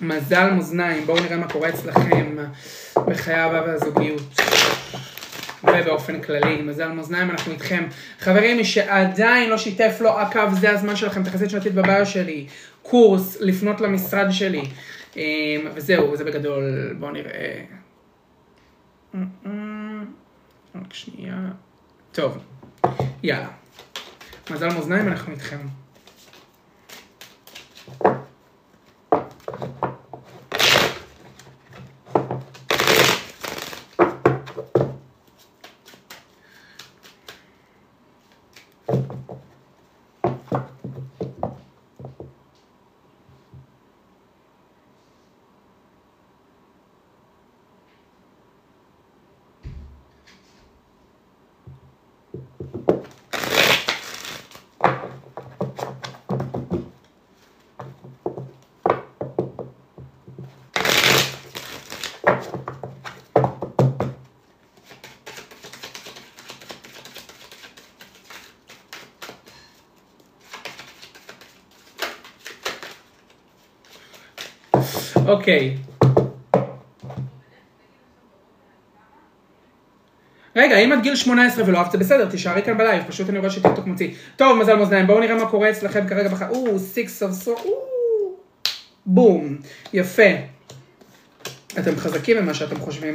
מזל 0.00 0.50
מאזניים, 0.50 1.06
בואו 1.06 1.22
נראה 1.22 1.36
מה 1.36 1.48
קורה 1.48 1.68
אצלכם 1.68 2.36
בחיי 3.06 3.34
האהבה 3.34 3.62
והזוגיות. 3.66 4.40
ובאופן 5.64 6.20
כללי, 6.20 6.62
מזל 6.62 6.88
מאזניים, 6.88 7.30
אנחנו 7.30 7.52
איתכם. 7.52 7.86
חברים, 8.20 8.56
מי 8.56 8.64
שעדיין 8.64 9.50
לא 9.50 9.58
שיתף 9.58 9.98
לא 10.00 10.18
עקב, 10.18 10.54
זה 10.54 10.70
הזמן 10.70 10.96
שלכם, 10.96 11.24
תחזית 11.24 11.50
שנתית 11.50 11.74
בביו 11.74 12.06
שלי, 12.06 12.46
קורס, 12.82 13.36
לפנות 13.40 13.80
למשרד 13.80 14.26
שלי. 14.30 14.64
אמ, 15.16 15.22
וזהו, 15.74 16.16
זה 16.16 16.24
בגדול, 16.24 16.94
בואו 16.98 17.10
נראה. 17.10 17.64
רק 20.74 20.92
שנייה. 20.92 21.36
טוב, 22.12 22.38
יאללה. 23.22 23.48
מזל 24.50 24.68
מאזניים, 24.68 25.08
אנחנו 25.08 25.32
איתכם. 25.32 25.58
אוקיי. 75.28 75.76
רגע, 80.56 80.76
אם 80.76 80.92
עד 80.92 81.02
גיל 81.02 81.16
18 81.16 81.64
ולא 81.66 81.78
אהבת, 81.78 81.94
בסדר, 81.94 82.30
תישארי 82.30 82.62
כאן 82.62 82.78
בלייב, 82.78 83.02
פשוט 83.08 83.28
אני 83.28 83.38
רואה 83.38 83.50
שטיקטוק 83.50 83.86
מוציא. 83.86 84.10
טוב, 84.36 84.58
מזל 84.58 84.74
מאזניים, 84.74 85.06
בואו 85.06 85.20
נראה 85.20 85.34
מה 85.34 85.50
קורה 85.50 85.70
אצלכם 85.70 86.08
כרגע 86.08 86.28
בחיים. 86.28 86.50
או, 86.50 86.78
סיקס 86.78 87.22
אוף 87.22 87.32
סו, 87.32 87.54
בום, 89.06 89.56
יפה. 89.92 90.30
אתם 91.78 91.96
חזקים 91.96 92.36
ממה 92.36 92.54
שאתם 92.54 92.76
חושבים. 92.76 93.14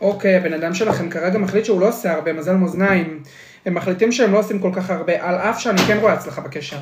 אוקיי, 0.00 0.36
הבן 0.36 0.52
אדם 0.52 0.74
שלכם 0.74 1.10
כרגע 1.10 1.38
מחליט 1.38 1.64
שהוא 1.64 1.80
לא 1.80 1.88
עושה 1.88 2.12
הרבה, 2.12 2.32
מזל 2.32 2.54
מאזניים. 2.54 3.22
הם 3.66 3.74
מחליטים 3.74 4.12
שהם 4.12 4.32
לא 4.32 4.38
עושים 4.38 4.58
כל 4.58 4.70
כך 4.74 4.90
הרבה, 4.90 5.28
על 5.28 5.34
אף 5.34 5.60
שאני 5.60 5.78
כן 5.78 5.98
רואה 5.98 6.12
הצלחה 6.12 6.40
בקשר. 6.40 6.78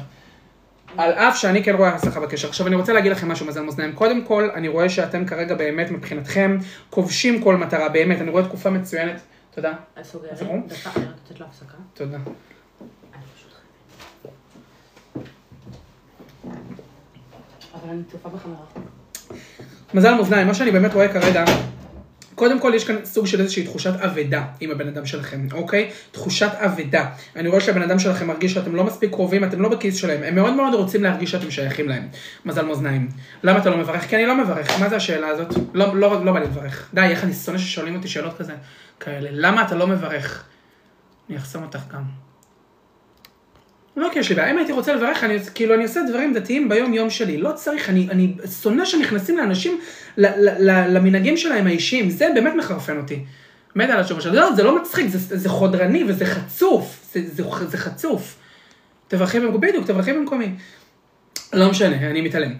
על 0.96 1.12
אף 1.12 1.36
שאני 1.36 1.64
כן 1.64 1.74
רואה 1.76 1.88
הצלחה 1.88 2.20
בקשר. 2.20 2.48
עכשיו 2.48 2.66
אני 2.66 2.76
רוצה 2.76 2.92
להגיד 2.92 3.12
לכם 3.12 3.28
משהו 3.28 3.46
מזל 3.46 3.62
מאזניים. 3.62 3.92
קודם 3.92 4.24
כל, 4.24 4.50
אני 4.54 4.68
רואה 4.68 4.88
שאתם 4.88 5.26
כרגע 5.26 5.54
באמת 5.54 5.90
מבחינתכם 5.90 6.58
כובשים 6.90 7.42
כל 7.42 7.56
מטרה, 7.56 7.88
באמת, 7.88 8.20
אני 8.20 8.30
רואה 8.30 8.44
תקופה 8.44 8.70
מצוינת. 8.70 9.20
תודה. 9.54 9.72
את 10.00 10.04
סוגרת? 10.04 10.32
דקה, 10.66 10.90
אני 10.96 11.04
רק 11.04 11.12
יוצאת 11.22 11.40
להפסקה. 11.40 11.74
תודה. 11.94 12.16
אני 12.16 13.22
פשוט 13.36 13.52
חייבת. 13.52 15.26
אבל 17.74 17.90
אני 17.90 18.02
צופה 18.12 18.28
בחמרה. 18.28 18.64
מזל 19.94 20.14
מאזניים, 20.14 20.46
מה 20.46 20.54
שאני 20.54 20.70
באמת 20.70 20.94
רואה 20.94 21.12
כרגע, 21.12 21.44
קודם 22.40 22.60
כל 22.60 22.72
יש 22.74 22.84
כאן 22.84 22.96
סוג 23.04 23.26
של 23.26 23.40
איזושהי 23.40 23.64
תחושת 23.64 23.92
אבדה 24.00 24.44
עם 24.60 24.70
הבן 24.70 24.88
אדם 24.88 25.06
שלכם, 25.06 25.46
אוקיי? 25.52 25.90
תחושת 26.12 26.50
אבדה. 26.54 27.10
אני 27.36 27.48
רואה 27.48 27.60
שהבן 27.60 27.82
אדם 27.82 27.98
שלכם 27.98 28.26
מרגיש 28.26 28.54
שאתם 28.54 28.74
לא 28.74 28.84
מספיק 28.84 29.10
קרובים, 29.10 29.44
אתם 29.44 29.62
לא 29.62 29.68
בכיס 29.68 29.96
שלהם, 29.96 30.22
הם 30.22 30.34
מאוד 30.34 30.54
מאוד 30.54 30.74
רוצים 30.74 31.02
להרגיש 31.02 31.30
שאתם 31.30 31.50
שייכים 31.50 31.88
להם. 31.88 32.08
מזל 32.44 32.64
מאזניים. 32.64 33.08
למה 33.42 33.58
אתה 33.58 33.70
לא 33.70 33.76
מברך? 33.76 34.08
כי 34.08 34.16
אני 34.16 34.26
לא 34.26 34.44
מברך, 34.44 34.80
מה 34.80 34.88
זה 34.88 34.96
השאלה 34.96 35.28
הזאת? 35.28 35.54
לא, 35.74 35.96
לא, 35.96 36.24
לא 36.24 36.32
בא 36.32 36.38
לי 36.38 36.46
לברך. 36.46 36.90
די, 36.94 37.00
איך 37.00 37.24
אני 37.24 37.32
שונא 37.32 37.58
ששואלים 37.58 37.96
אותי 37.96 38.08
שאלות 38.08 38.38
כזה, 38.38 38.52
כאלה. 39.00 39.28
למה 39.32 39.62
אתה 39.62 39.74
לא 39.74 39.86
מברך? 39.86 40.44
אני 41.28 41.38
אחסום 41.38 41.62
אותך 41.62 41.80
גם. 41.92 42.29
לא 43.96 44.08
כי 44.12 44.18
יש 44.18 44.28
לי 44.28 44.34
בעיה, 44.34 44.50
אם 44.50 44.56
הייתי 44.58 44.72
רוצה 44.72 44.94
לברך, 44.94 45.24
אני, 45.24 45.38
כאילו 45.54 45.74
אני 45.74 45.82
עושה 45.82 46.00
דברים 46.08 46.34
דתיים 46.34 46.68
ביום 46.68 46.94
יום 46.94 47.10
שלי, 47.10 47.36
לא 47.36 47.52
צריך, 47.52 47.88
אני, 47.88 48.08
אני 48.10 48.34
שונא 48.62 48.84
שנכנסים 48.84 49.36
לאנשים, 49.38 49.80
ל, 50.16 50.26
ל, 50.26 50.70
ל, 50.70 50.96
למנהגים 50.96 51.36
שלהם 51.36 51.66
האישיים, 51.66 52.10
זה 52.10 52.28
באמת 52.34 52.52
מחרפן 52.54 52.96
אותי. 52.96 53.24
מת 53.76 53.90
על 53.90 54.00
התשובה 54.00 54.20
שלו, 54.20 54.34
לא, 54.34 54.54
זה 54.54 54.62
לא 54.62 54.82
מצחיק, 54.82 55.08
זה, 55.08 55.38
זה 55.38 55.48
חודרני 55.48 56.04
וזה 56.04 56.26
חצוף, 56.26 57.14
זה, 57.14 57.20
זה, 57.32 57.42
זה 57.68 57.78
חצוף. 57.78 58.36
תברכי 59.08 59.40
במקומי, 59.40 59.68
בדיוק, 59.68 59.86
תברכי 59.86 60.12
במקומי. 60.12 60.48
לא 61.52 61.70
משנה, 61.70 62.10
אני 62.10 62.20
מתעלם. 62.20 62.54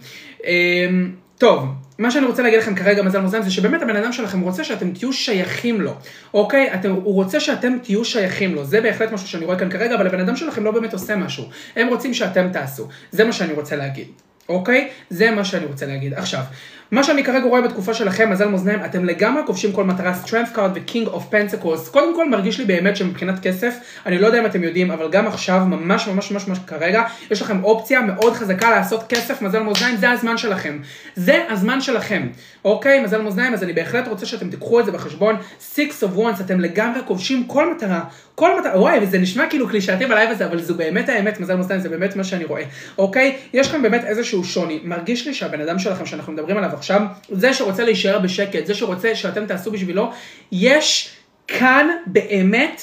אמ, 0.45 1.13
טוב, 1.39 1.65
מה 2.01 2.11
שאני 2.11 2.27
רוצה 2.27 2.43
להגיד 2.43 2.59
לכם 2.59 2.75
כרגע, 2.75 3.03
מזל 3.03 3.21
מאזניים, 3.21 3.45
זה 3.45 3.51
שבאמת 3.51 3.83
הבן 3.83 3.97
אדם 3.97 4.13
שלכם 4.13 4.41
רוצה 4.41 4.65
שאתם 4.65 4.91
תהיו 4.91 5.13
שייכים 5.13 5.81
לו, 5.81 5.95
אוקיי? 6.35 6.75
אתם, 6.75 6.91
הוא 6.91 7.15
רוצה 7.15 7.41
שאתם 7.41 7.79
תהיו 7.83 8.05
שייכים 8.05 8.55
לו, 8.55 8.65
זה 8.65 8.81
בהחלט 8.81 9.13
משהו 9.13 9.29
שאני 9.29 9.45
רואה 9.45 9.59
כאן 9.59 9.71
כרגע, 9.71 9.95
אבל 9.95 10.07
הבן 10.07 10.21
אדם 10.21 10.37
שלכם 10.37 10.65
לא 10.65 10.71
באמת 10.71 10.93
עושה 10.93 11.17
משהו. 11.17 11.45
הם 11.77 11.89
רוצים 11.89 12.15
שאתם 12.15 12.49
תעשו, 12.53 12.89
זה 13.11 13.25
מה 13.25 13.33
שאני 13.33 13.53
רוצה 13.53 13.77
להגיד. 13.77 14.07
אוקיי? 14.49 14.89
זה 15.11 15.31
מה 15.31 15.45
שאני 15.45 15.67
רוצה 15.67 15.87
להגיד. 15.87 16.15
עכשיו, 16.15 16.43
מה 16.91 17.05
שאני 17.05 17.25
כרגע 17.25 17.45
רואה 17.45 17.61
בתקופה 17.61 17.95
שלכם, 17.95 18.31
מזל 18.31 18.49
מאזניים, 18.49 18.85
אתם 18.85 19.05
לגמרי 19.05 19.43
כובשים 19.47 19.73
כל 19.73 19.85
מטרה, 19.85 20.15
strength 20.25 20.57
card 20.57 20.71
ו-king 20.75 21.09
of 21.09 21.35
pentacles. 21.35 21.91
קודם 21.91 22.17
כל 22.17 22.31
מרגיש 22.31 22.59
לי 22.59 22.65
באמת 22.65 22.97
שמבחינת 22.97 23.39
כסף, 23.43 23.75
אני 24.07 24.19
לא 24.19 24.27
יודע 24.27 24.41
אם 24.41 24.47
אתם 24.47 24.65
יודעים, 24.65 24.91
אבל 24.91 25.09
גם 25.11 25.27
עכשיו, 25.27 25.61
ממש 25.67 26.09
ממש 26.09 26.31
ממש 26.31 26.49
ממש 26.49 26.59
כרגע, 26.67 27.03
יש 27.31 27.43
לכם 27.43 27.65
אופציה 27.65 28.01
מאוד 28.01 28.35
חזקה 28.35 28.71
לעשות 28.71 29.05
כסף, 29.09 29.43
מזל 29.43 29.63
מאזניים, 29.63 29.97
זה 29.97 30.11
הזמן 30.11 30.39
שלכם. 30.39 30.79
זה 31.17 31.45
הזמן 31.49 31.81
שלכם. 31.81 32.29
אוקיי, 32.65 33.01
מזל 33.03 33.23
מאזניים, 33.23 33.53
אז 33.53 33.63
אני 33.63 33.73
בהחלט 33.73 34.09
רוצה 34.09 34.27
שאתם 34.27 34.51
תיקחו 34.51 34.81
את 34.81 34.85
זה 34.85 34.93
בחשבון. 34.93 35.37
six 35.75 36.03
of 36.03 36.19
wands, 36.19 36.41
אתם 36.41 36.61
לגמרי 36.61 37.01
כובשים 37.07 37.47
כל 37.47 37.75
מטרה. 37.75 38.05
כל 38.35 38.61
מטרה, 38.61 38.81
וואי, 38.81 38.99
וזה 39.03 39.19
נשמע 39.19 39.47
כאילו 39.51 39.69
קלישאתי 39.69 40.07
בלייב 40.07 40.31
הזה, 40.31 40.47
אבל 40.47 40.63
זו 40.63 40.75
באמת 40.75 41.09
האמת, 41.09 41.41
מזל 41.41 41.57
מאזניים, 41.57 41.81
זה 41.81 41.89
באמת 41.89 42.17
מה 42.17 42.25
שאני 42.25 42.45
רואה. 42.45 42.63
אוקיי? 42.99 43.37
יש 43.53 43.69
לכם 43.69 43.83
באמת 43.83 44.05
איזשהו 44.05 44.45
שוני. 44.45 44.81
מרגיש 44.85 45.27
לי 45.27 45.35
שהבן 45.35 45.61
אדם 45.61 45.79
שלכם 45.79 46.07
שאנחנו 46.07 46.33
מדברים 46.33 46.57
עליו 46.57 46.71
עכשיו, 46.73 47.03
זה 47.31 47.55
שרוצה 47.55 47.85
להישאר 47.85 48.19
בשקט, 48.19 48.67
זה 48.67 48.75
שרוצה 48.75 49.15
שאתם 49.15 49.47
תעשו 49.47 49.71
בשבילו, 49.71 50.13
יש 50.53 51.17
כאן 51.49 51.89
באמת 52.07 52.83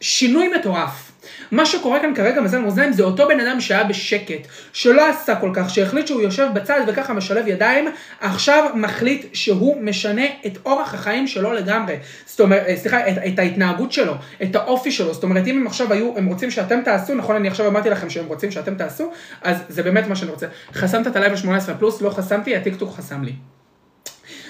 שינוי 0.00 0.48
מטורף. 0.58 1.07
מה 1.50 1.66
שקורה 1.66 2.00
כאן 2.00 2.14
כרגע 2.14 2.40
מזל 2.40 2.58
מאזניים 2.58 2.92
זה 2.92 3.02
אותו 3.02 3.28
בן 3.28 3.40
אדם 3.40 3.60
שהיה 3.60 3.84
בשקט, 3.84 4.48
שלא 4.72 5.08
עשה 5.10 5.36
כל 5.36 5.50
כך, 5.54 5.70
שהחליט 5.70 6.06
שהוא 6.06 6.20
יושב 6.20 6.48
בצד 6.54 6.80
וככה 6.86 7.12
משלב 7.12 7.46
ידיים, 7.48 7.88
עכשיו 8.20 8.70
מחליט 8.74 9.26
שהוא 9.32 9.82
משנה 9.82 10.24
את 10.46 10.58
אורח 10.66 10.94
החיים 10.94 11.26
שלו 11.26 11.52
לגמרי. 11.52 11.96
זאת 12.26 12.40
אומרת, 12.40 12.66
אה, 12.66 12.76
סליחה, 12.76 13.08
את, 13.08 13.14
את 13.32 13.38
ההתנהגות 13.38 13.92
שלו, 13.92 14.14
את 14.42 14.56
האופי 14.56 14.92
שלו. 14.92 15.14
זאת 15.14 15.22
אומרת, 15.22 15.46
אם 15.46 15.60
הם 15.60 15.66
עכשיו 15.66 15.92
היו, 15.92 16.12
הם 16.16 16.26
רוצים 16.26 16.50
שאתם 16.50 16.80
תעשו, 16.84 17.14
נכון, 17.14 17.36
אני 17.36 17.48
עכשיו 17.48 17.66
אמרתי 17.66 17.90
לכם 17.90 18.10
שהם 18.10 18.26
רוצים 18.26 18.50
שאתם 18.50 18.74
תעשו, 18.74 19.10
אז 19.42 19.56
זה 19.68 19.82
באמת 19.82 20.06
מה 20.06 20.16
שאני 20.16 20.30
רוצה. 20.30 20.46
חסמת 20.74 21.06
את 21.06 21.16
הלייב 21.16 21.32
ל-18 21.32 21.74
פלוס, 21.78 22.02
לא 22.02 22.10
חסמתי, 22.10 22.56
הטיקטוק 22.56 22.96
חסם 22.96 23.22
לי. 23.22 23.32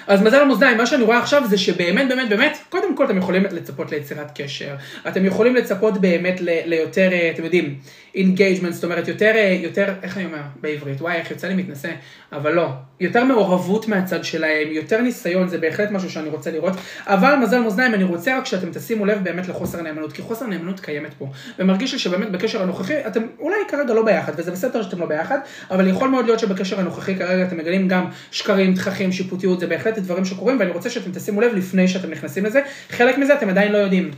אז 0.08 0.22
מזל 0.22 0.40
המאזניים, 0.40 0.76
מה 0.76 0.86
שאני 0.86 1.02
רואה 1.02 1.18
עכשיו 1.18 1.42
זה 1.46 1.58
שבאמת, 1.58 2.08
באמת, 2.08 2.28
באמת, 2.28 2.58
קודם 2.68 2.96
כל 2.96 3.04
אתם 3.04 3.18
יכולים 3.18 3.44
לצפות 3.44 3.90
ליצירת 3.90 4.30
קשר. 4.34 4.74
אתם 5.08 5.24
יכולים 5.24 5.56
לצפות 5.56 6.00
באמת 6.00 6.40
ליותר, 6.40 7.12
אה, 7.12 7.30
אתם 7.34 7.44
יודעים, 7.44 7.74
engagement, 8.18 8.72
זאת 8.72 8.84
אומרת, 8.84 9.08
יותר, 9.08 9.32
אה, 9.34 9.58
יותר, 9.62 9.94
איך 10.02 10.16
אני 10.16 10.24
אומר 10.24 10.38
בעברית? 10.60 11.00
וואי, 11.00 11.16
איך 11.16 11.30
יוצא 11.30 11.48
לי 11.48 11.54
מתנשא, 11.54 11.90
אבל 12.32 12.52
לא. 12.52 12.68
יותר 13.00 13.24
מעורבות 13.24 13.88
מהצד 13.88 14.24
שלהם, 14.24 14.68
יותר 14.70 15.00
ניסיון, 15.00 15.48
זה 15.48 15.58
בהחלט 15.58 15.90
משהו 15.90 16.10
שאני 16.10 16.28
רוצה 16.28 16.50
לראות. 16.50 16.72
אבל 17.06 17.34
מזל 17.34 17.60
מאזניים, 17.60 17.94
אני 17.94 18.04
רוצה 18.04 18.38
רק 18.38 18.46
שאתם 18.46 18.72
תשימו 18.72 19.06
לב 19.06 19.24
באמת 19.24 19.48
לחוסר 19.48 19.82
נאמנות, 19.82 20.12
כי 20.12 20.22
חוסר 20.22 20.46
נאמנות 20.46 20.80
קיימת 20.80 21.14
פה. 21.18 21.30
ומרגיש 21.58 21.92
לי 21.92 21.98
שבאמת 21.98 22.30
בקשר 22.30 22.62
הנוכחי, 22.62 23.06
אתם 23.06 23.22
אולי 23.38 23.56
כרגע 23.68 23.94
לא 23.94 24.04
ביחד, 24.04 24.32
וזה 24.36 24.50
בסדר 24.50 24.82
שאתם 24.82 25.00
לא 25.00 25.06
ביחד, 25.06 25.38
אבל 25.70 25.88
יכול 25.88 26.08
מאוד 26.08 26.24
להיות 26.24 26.38
שבקשר 26.38 26.80
הנוכחי 26.80 27.16
כרגע 27.16 27.42
אתם 27.42 27.56
מגלים 27.56 27.88
גם 27.88 28.06
שקרים, 28.30 28.74
תככים, 28.74 29.12
שיפוטיות, 29.12 29.60
זה 29.60 29.66
בהחלט 29.66 29.98
דברים 29.98 30.24
שקורים, 30.24 30.60
ואני 30.60 30.70
רוצה 30.70 30.90
שאתם 30.90 31.10
תשימו 31.12 31.40
לב 31.40 31.54
לפני 31.54 31.88
שאתם 31.88 32.10
נכנסים 32.10 32.44
לזה. 32.44 32.60
חלק 32.90 33.18
מזה 33.18 33.34
אתם 33.34 33.48
עדיין 33.48 33.72
לא 33.72 33.78
יודעים. 33.78 34.10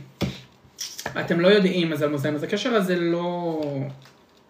אתם 1.19 1.39
לא 1.39 1.47
יודעים 1.47 1.89
מזל 1.89 2.07
מאזניים, 2.09 2.35
אז 2.35 2.43
הקשר 2.43 2.73
הזה 2.73 2.95
לא 2.95 3.61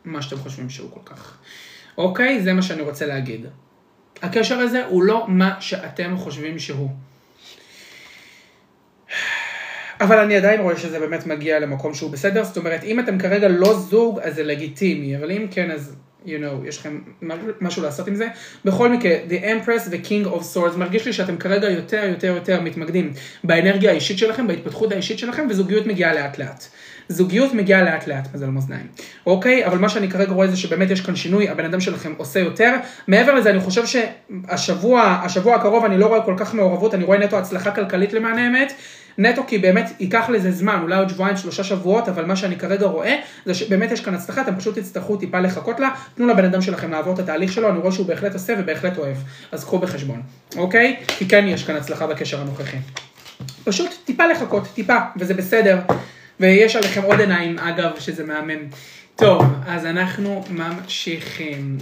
מה 0.06 0.22
שאתם 0.22 0.38
חושבים 0.38 0.70
שהוא 0.70 0.92
כל 0.92 1.00
כך. 1.06 1.38
אוקיי? 1.98 2.42
זה 2.42 2.54
מה 2.54 2.62
שאני 2.62 2.82
רוצה 2.82 3.06
להגיד. 3.06 3.46
הקשר 4.22 4.60
הזה 4.60 4.86
הוא 4.86 5.04
לא 5.04 5.26
מה 5.28 5.62
שאתם 5.62 6.18
חושבים 6.18 6.60
שהוא. 6.60 6.90
אבל 10.02 10.18
אני 10.20 10.36
עדיין 10.36 10.62
רואה 10.62 10.78
שזה 10.78 11.00
באמת 11.00 11.26
מגיע 11.26 11.60
למקום 11.60 11.94
שהוא 11.94 12.12
בסדר, 12.12 12.44
זאת 12.44 12.58
אומרת, 12.58 12.84
אם 12.84 13.00
אתם 13.00 13.20
כרגע 13.20 13.48
לא 13.48 13.74
זוג, 13.74 14.20
אז 14.20 14.36
זה 14.36 14.44
לגיטימי, 14.44 15.18
אבל 15.18 15.32
אם 15.32 15.48
כן, 15.52 15.72
אז, 15.72 15.96
you 16.26 16.30
know, 16.30 16.68
יש 16.68 16.78
לכם 16.78 17.00
משהו 17.62 17.84
לעשות 17.84 18.08
עם 18.08 18.16
זה. 18.16 18.28
בכל 18.66 18.90
מקרה, 18.90 19.12
The 19.30 19.44
Empress 19.44 19.90
ו-King 19.92 20.28
of 20.28 20.56
Swords, 20.56 20.78
מרגיש 20.78 21.06
לי 21.06 21.14
שאתם 21.14 21.38
כרגע 21.38 21.70
יותר, 21.70 22.06
יותר, 22.10 22.28
יותר 22.28 22.62
מתמקדים 22.62 23.14
באנרגיה 23.44 23.92
האישית 23.92 24.18
שלכם, 24.18 24.48
בהתפתחות 24.48 24.92
האישית 24.92 25.20
שלכם, 25.20 25.48
וזוגיות 25.50 25.88
מגיעה 25.88 26.14
לאט 26.14 26.38
לאט. 26.38 26.66
זוגיות 27.08 27.54
מגיעה 27.54 27.84
לאט 27.84 28.08
לאט, 28.08 28.28
מזל 28.34 28.46
מאזניים. 28.46 28.88
אוקיי? 29.26 29.66
אבל 29.66 29.78
מה 29.78 29.90
שאני 29.90 30.10
כרגע 30.10 30.32
רואה 30.32 30.48
זה 30.48 30.58
שבאמת 30.58 30.92
יש 30.92 31.02
כאן 31.02 31.16
שינוי, 31.16 31.50
הבן 31.50 31.66
אדם 31.66 31.80
שלכם 31.80 32.14
עושה 32.18 32.40
יותר. 32.40 32.76
מעבר 33.08 33.34
לזה, 33.34 33.50
אני 33.50 33.60
חושב 33.60 33.84
שהשבוע, 33.86 35.20
השבוע 35.24 35.56
הקרוב 35.56 35.86
אני 35.86 35.98
לא 35.98 36.06
רואה 36.06 36.22
כל 36.22 36.36
כך 36.38 36.54
מעורבות, 36.54 36.94
אני 36.94 37.04
רואה 37.04 37.18
נטו 37.18 37.38
הצלחה 37.38 37.72
כלכלית 37.72 38.14
למען 38.14 38.38
האמת. 38.38 38.74
נטו 39.18 39.44
כי 39.48 39.58
באמת 39.58 39.92
ייקח 40.00 40.30
לזה 40.30 40.52
זמן, 40.52 40.80
אולי 40.82 40.98
עוד 40.98 41.10
שבועיים, 41.10 41.38
שלושה 41.38 41.64
שבועות, 41.64 42.10
אבל 42.10 42.26
מה 42.26 42.36
שאני 42.36 42.56
כרגע 42.56 42.86
רואה, 42.86 43.16
זה 43.46 43.54
שבאמת 43.54 43.92
יש 43.92 44.02
כאן 44.02 44.16
הצלחה, 44.16 44.42
אתם 44.42 44.56
פשוט 44.56 44.80
תצטרכו 44.80 45.18
טיפה 45.18 45.40
לחכות 45.40 45.80
לה, 45.80 45.90
תנו 46.16 46.28
לבן 46.28 46.46
אדם 46.46 46.62
שלכם 46.62 46.92
לעבור 46.92 47.14
את 47.14 47.20
התהליך 47.20 47.54
שלו, 47.54 47.70
אני 47.70 47.80
רואה 47.80 47.92
שהוא 47.92 48.06
בהחלט 48.06 48.34
עושה 48.34 48.54
ובהחלט 48.60 48.98
אוהב, 48.98 49.18
אז 49.52 49.64
קחו 49.64 49.80
בחשבון, 49.80 50.22
אוקיי? 50.58 50.96
כי 51.08 51.28
כן 51.28 51.46
יש 51.48 51.64
כאן 51.64 51.76
הצלחה 51.76 52.08
בקשר 52.08 52.42
הנוכחי. 52.42 52.78
פשוט 53.64 53.90
טיפה 54.06 54.28
לחכות, 54.28 54.68
טיפה, 54.74 54.98
וזה 55.18 55.34
בסדר, 55.34 55.80
ויש 56.40 56.76
עליכם 56.76 57.02
עוד 57.02 57.20
עיניים, 57.20 57.60
אגב, 57.60 57.92
שזה 58.00 58.24
מהמם. 58.24 58.66
טוב, 59.16 59.44
אז 59.68 59.86
אנחנו 59.86 60.44
ממשיכים. 60.50 61.78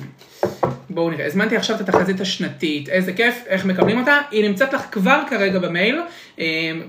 בואו 1.00 1.10
נראה, 1.10 1.26
הזמנתי 1.26 1.58
עכשיו 1.58 1.76
את 1.76 1.82
התחזית 1.82 2.22
השנתית, 2.22 2.90
איזה 2.90 3.14
כיף, 3.14 3.44
איך 3.48 3.66
מקבלים 3.66 4.00
אותה? 4.00 4.18
היא 4.32 4.50
נמצאת 4.50 4.74
לך 4.74 4.82
כבר 4.92 5.22
כרגע 5.30 5.60
במייל, 5.60 6.02
אה, 6.40 6.46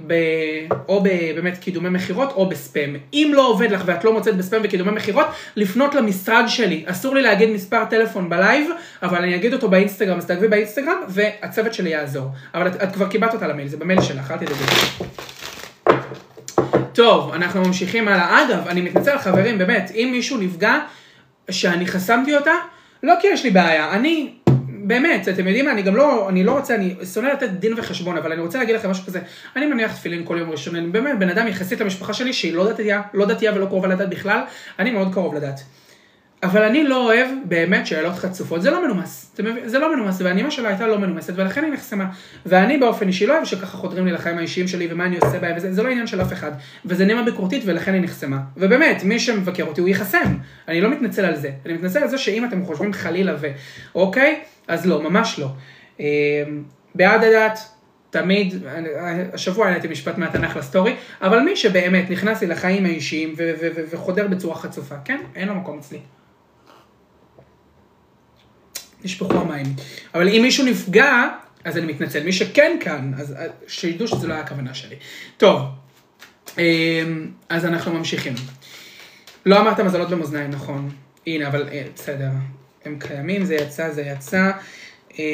ב, 0.06 0.14
או 0.88 1.02
ב, 1.02 1.08
באמת 1.34 1.58
קידומי 1.58 1.88
מכירות 1.88 2.32
או 2.32 2.48
בספאם. 2.48 2.96
אם 3.12 3.30
לא 3.34 3.48
עובד 3.48 3.70
לך 3.70 3.82
ואת 3.86 4.04
לא 4.04 4.12
מוצאת 4.12 4.36
בספאם 4.36 4.60
וקידומי 4.64 4.90
מכירות, 4.90 5.26
לפנות 5.56 5.94
למשרד 5.94 6.44
שלי. 6.48 6.84
אסור 6.86 7.14
לי 7.14 7.22
להגיד 7.22 7.50
מספר 7.50 7.84
טלפון 7.84 8.28
בלייב, 8.28 8.70
אבל 9.02 9.18
אני 9.18 9.34
אגיד 9.34 9.52
אותו 9.52 9.68
באינסטגרם, 9.68 10.18
אז 10.18 10.26
תעקבי 10.26 10.48
באינסטגרם, 10.48 10.98
והצוות 11.08 11.74
שלי 11.74 11.90
יעזור. 11.90 12.28
אבל 12.54 12.66
את, 12.66 12.82
את 12.82 12.92
כבר 12.92 13.08
קיבלת 13.08 13.34
אותה 13.34 13.46
למייל, 13.46 13.68
זה 13.68 13.76
במייל 13.76 14.00
שלך, 14.00 14.30
אל 14.30 14.36
תדאגי. 14.36 14.64
טוב, 16.92 17.32
אנחנו 17.32 17.62
ממשיכים 17.62 18.08
הלאה. 18.08 18.44
אגב, 18.44 18.68
אני 18.68 18.80
מתנצל 18.80 19.18
חברים, 19.18 19.58
באמת, 19.58 19.90
אם 19.94 20.08
מישהו 20.12 20.36
נפגע, 20.36 20.78
שאני 21.50 21.86
חסמתי 21.86 22.36
אותה, 22.36 22.54
לא 23.02 23.14
כי 23.20 23.26
יש 23.26 23.44
לי 23.44 23.50
בעיה, 23.50 23.92
אני, 23.92 24.32
באמת, 24.68 25.28
אתם 25.28 25.46
יודעים 25.46 25.64
מה, 25.64 25.72
אני 25.72 25.82
גם 25.82 25.96
לא, 25.96 26.28
אני 26.28 26.44
לא 26.44 26.52
רוצה, 26.52 26.74
אני 26.74 26.94
שונא 27.14 27.28
לתת 27.28 27.50
דין 27.50 27.74
וחשבון, 27.76 28.16
אבל 28.16 28.32
אני 28.32 28.40
רוצה 28.40 28.58
להגיד 28.58 28.74
לכם 28.74 28.90
משהו 28.90 29.06
כזה, 29.06 29.20
אני 29.56 29.66
מניח 29.66 29.94
תפילין 29.94 30.24
כל 30.24 30.36
יום 30.38 30.50
ראשון, 30.50 30.76
אני 30.76 30.86
באמת 30.86 31.18
בן 31.18 31.28
אדם 31.28 31.48
יחסית 31.48 31.80
למשפחה 31.80 32.12
שלי 32.12 32.32
שהיא 32.32 32.54
לא 32.54 32.72
דתייה, 32.72 33.02
לא 33.14 33.26
דתייה 33.26 33.54
ולא 33.54 33.66
קרובה 33.66 33.88
לדת 33.88 34.08
בכלל, 34.08 34.40
אני 34.78 34.90
מאוד 34.90 35.14
קרוב 35.14 35.34
לדת. 35.34 35.60
אבל 36.42 36.62
אני 36.62 36.84
לא 36.84 37.06
אוהב 37.06 37.28
באמת 37.44 37.86
שאלות 37.86 38.14
חצופות, 38.14 38.62
זה 38.62 38.70
לא 38.70 38.84
מנומס, 38.84 39.36
זה 39.64 39.78
לא 39.78 39.96
מנומס, 39.96 40.20
והאנימה 40.20 40.50
שלה 40.50 40.68
הייתה 40.68 40.86
לא 40.86 40.98
מנומסת, 40.98 41.32
ולכן 41.36 41.64
היא 41.64 41.72
נחסמה. 41.72 42.10
ואני 42.46 42.78
באופן 42.78 43.08
אישי 43.08 43.26
לא 43.26 43.34
אוהב 43.34 43.44
שככה 43.44 43.76
חודרים 43.76 44.06
לי 44.06 44.12
לחיים 44.12 44.38
האישיים 44.38 44.68
שלי 44.68 44.88
ומה 44.90 45.06
אני 45.06 45.18
עושה 45.18 45.38
בהם, 45.38 45.56
וזה, 45.56 45.72
זה 45.72 45.82
לא 45.82 45.88
עניין 45.88 46.06
של 46.06 46.22
אף 46.22 46.32
אחד. 46.32 46.52
וזה 46.84 47.04
נימה 47.04 47.22
ביקורתית 47.22 47.62
ולכן 47.66 47.94
היא 47.94 48.02
נחסמה. 48.02 48.40
ובאמת, 48.56 49.04
מי 49.04 49.18
שמבקר 49.18 49.64
אותי 49.64 49.80
הוא 49.80 49.88
ייחסם, 49.88 50.36
אני 50.68 50.80
לא 50.80 50.90
מתנצל 50.90 51.24
על 51.24 51.36
זה. 51.36 51.50
אני 51.66 51.74
מתנצל 51.74 51.98
על 51.98 52.08
זה 52.08 52.18
שאם 52.18 52.44
אתם 52.44 52.64
חושבים 52.64 52.92
חלילה 52.92 53.34
ו... 53.40 53.46
אוקיי? 53.94 54.40
אז 54.68 54.86
לא, 54.86 55.02
ממש 55.02 55.38
לא. 55.38 55.48
אמ, 56.00 56.04
בעד 56.94 57.24
הדת, 57.24 57.58
תמיד, 58.10 58.54
השבוע 59.32 59.66
העליתי 59.66 59.88
משפט 59.88 60.18
מהתנ"ך 60.18 60.56
לסטורי, 60.56 60.96
אבל 61.22 61.40
מי 61.40 61.56
שבאמת 61.56 62.10
נכנס 62.10 62.40
לי 62.40 62.46
לחיים 62.46 62.84
האישיים 62.84 63.34
וחודר 63.90 64.26
בצורה 64.28 64.54
חצופה, 64.54 64.94
כן? 65.04 65.18
אין 65.34 65.48
לו 65.48 65.54
מקום 65.54 65.78
אצלי. 65.78 65.98
נשפכו 69.04 69.40
המים. 69.40 69.66
אבל 70.14 70.28
אם 70.28 70.42
מישהו 70.42 70.66
נפגע, 70.66 71.28
אז 71.64 71.76
אני 71.76 71.92
מתנצל. 71.92 72.24
מי 72.24 72.32
שכן 72.32 72.76
כאן, 72.80 73.12
אז 73.16 73.34
שידעו 73.66 74.08
שזו 74.08 74.28
לא 74.28 74.34
הכוונה 74.34 74.74
שלי. 74.74 74.96
טוב, 75.36 75.62
אמ, 76.58 77.30
אז 77.48 77.64
אנחנו 77.64 77.92
ממשיכים. 77.92 78.34
לא 79.46 79.60
אמרת 79.60 79.80
מזלות 79.80 80.10
במאזניים, 80.10 80.50
נכון. 80.50 80.90
הנה, 81.26 81.48
אבל 81.48 81.68
אה, 81.72 81.84
בסדר. 81.94 82.30
הם 82.84 82.96
קיימים, 82.98 83.44
זה 83.44 83.54
יצא, 83.54 83.90
זה 83.90 84.02
יצא. 84.02 84.50
אמ, 85.18 85.24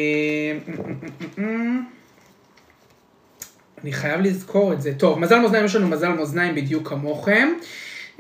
אני 3.83 3.93
חייב 3.93 4.21
לזכור 4.21 4.73
את 4.73 4.83
זה. 4.83 4.95
טוב, 4.95 5.19
מזל 5.19 5.39
מאזניים 5.39 5.65
יש 5.65 5.77
לנו 5.77 5.89
מזל 5.89 6.09
מאזניים 6.09 6.55
בדיוק 6.55 6.89
כמוכם. 6.89 7.49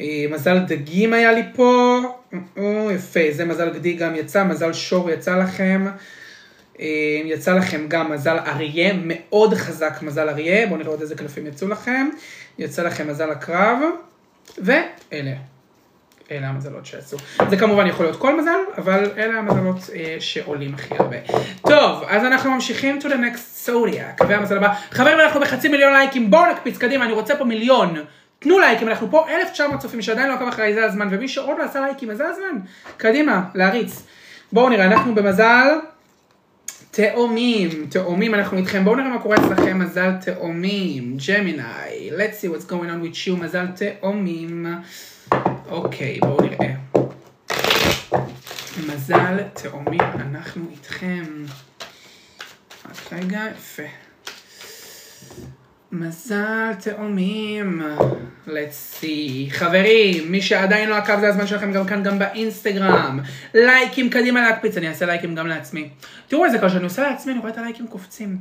אה, 0.00 0.24
מזל 0.30 0.58
דגים 0.58 1.12
היה 1.12 1.32
לי 1.32 1.42
פה, 1.54 2.00
או, 2.56 2.90
יפה, 2.90 3.20
זה 3.30 3.44
מזל 3.44 3.70
גדי 3.70 3.92
גם 3.92 4.14
יצא, 4.14 4.44
מזל 4.44 4.72
שור 4.72 5.10
יצא 5.10 5.36
לכם. 5.36 5.86
אה, 6.80 6.86
יצא 7.24 7.54
לכם 7.54 7.86
גם 7.88 8.12
מזל 8.12 8.38
אריה, 8.38 8.92
מאוד 9.04 9.54
חזק 9.54 9.98
מזל 10.02 10.28
אריה, 10.28 10.66
בואו 10.66 10.78
נראה 10.78 10.90
עוד 10.90 11.00
איזה 11.00 11.14
קלפים 11.14 11.46
יצאו 11.46 11.68
לכם. 11.68 12.08
יצא 12.58 12.82
לכם 12.82 13.08
מזל 13.08 13.30
הקרב, 13.30 13.78
ואלה. 14.58 15.32
אלה 16.30 16.48
המזלות 16.48 16.86
שיצאו. 16.86 17.18
זה 17.50 17.56
כמובן 17.56 17.86
יכול 17.86 18.06
להיות 18.06 18.20
כל 18.20 18.40
מזל, 18.40 18.58
אבל 18.78 19.10
אלה 19.16 19.38
המזלות 19.38 19.76
אה, 19.94 20.16
שעולים 20.20 20.74
הכי 20.74 20.94
הרבה. 20.98 21.16
טוב, 21.68 22.04
אז 22.08 22.24
אנחנו 22.24 22.50
ממשיכים 22.50 22.98
to 22.98 23.04
the 23.04 23.14
next 23.14 23.68
zodiac, 23.68 24.24
והמזל 24.28 24.56
הבא. 24.56 24.74
חברים, 24.90 25.20
אנחנו 25.20 25.40
בחצי 25.40 25.68
מיליון 25.68 25.92
לייקים, 25.92 26.30
בואו 26.30 26.52
נקפיץ 26.52 26.78
קדימה, 26.78 27.04
אני 27.04 27.12
רוצה 27.12 27.36
פה 27.36 27.44
מיליון. 27.44 27.94
תנו 28.38 28.58
לייקים, 28.58 28.88
אנחנו 28.88 29.10
פה 29.10 29.28
1,900 29.28 29.80
צופים 29.80 30.02
שעדיין 30.02 30.28
לא 30.28 30.34
עקב 30.34 30.48
אחריי, 30.48 30.74
זה 30.74 30.84
הזמן, 30.84 31.08
ומי 31.10 31.28
שעוד 31.28 31.58
לא 31.58 31.64
עשה 31.64 31.80
לייקים, 31.80 32.10
אז 32.10 32.16
זה 32.16 32.28
הזמן. 32.28 32.58
קדימה, 32.96 33.44
להריץ. 33.54 34.02
בואו 34.52 34.68
נראה, 34.68 34.84
אנחנו 34.84 35.14
במזל 35.14 35.68
תאומים, 36.90 37.86
תאומים 37.90 38.34
אנחנו 38.34 38.58
איתכם, 38.58 38.84
בואו 38.84 38.96
נראה 38.96 39.08
מה 39.08 39.18
קורה 39.22 39.36
אצלכם, 39.36 39.78
מזל 39.78 40.12
תאומים, 40.24 41.16
ג'מיני, 41.28 42.10
let's 42.10 42.42
see 42.42 42.48
what's 42.56 42.70
going 42.70 42.72
on 42.72 43.04
with 43.04 43.28
you, 43.28 43.42
מזל 43.42 43.66
תאומים. 43.66 44.66
אוקיי, 45.70 46.20
בואו 46.20 46.40
נראה. 46.40 46.74
מזל 48.86 49.42
תאומים, 49.52 50.00
אנחנו 50.00 50.64
איתכם. 50.70 51.24
רק 52.90 53.12
רגע, 53.12 53.40
יפה. 53.56 54.05
מזל 55.98 56.72
תאומים, 56.80 57.82
let's 58.46 59.00
see. 59.00 59.50
חברים, 59.50 60.32
מי 60.32 60.42
שעדיין 60.42 60.88
לא 60.88 60.96
עקב 60.96 61.20
זה 61.20 61.28
הזמן 61.28 61.46
שלכם 61.46 61.72
גם 61.72 61.86
כאן, 61.86 62.02
גם 62.02 62.18
באינסטגרם. 62.18 63.20
לייקים 63.54 64.10
קדימה 64.10 64.40
להקפיץ, 64.40 64.76
אני 64.76 64.88
אעשה 64.88 65.06
לייקים 65.06 65.34
גם 65.34 65.46
לעצמי. 65.46 65.88
תראו 66.28 66.44
איזה 66.44 66.58
קל 66.58 66.68
שאני 66.68 66.84
עושה 66.84 67.02
לעצמי, 67.02 67.32
אני 67.32 67.40
רואה 67.40 67.52
את 67.52 67.58
הלייקים 67.58 67.86
קופצים. 67.86 68.38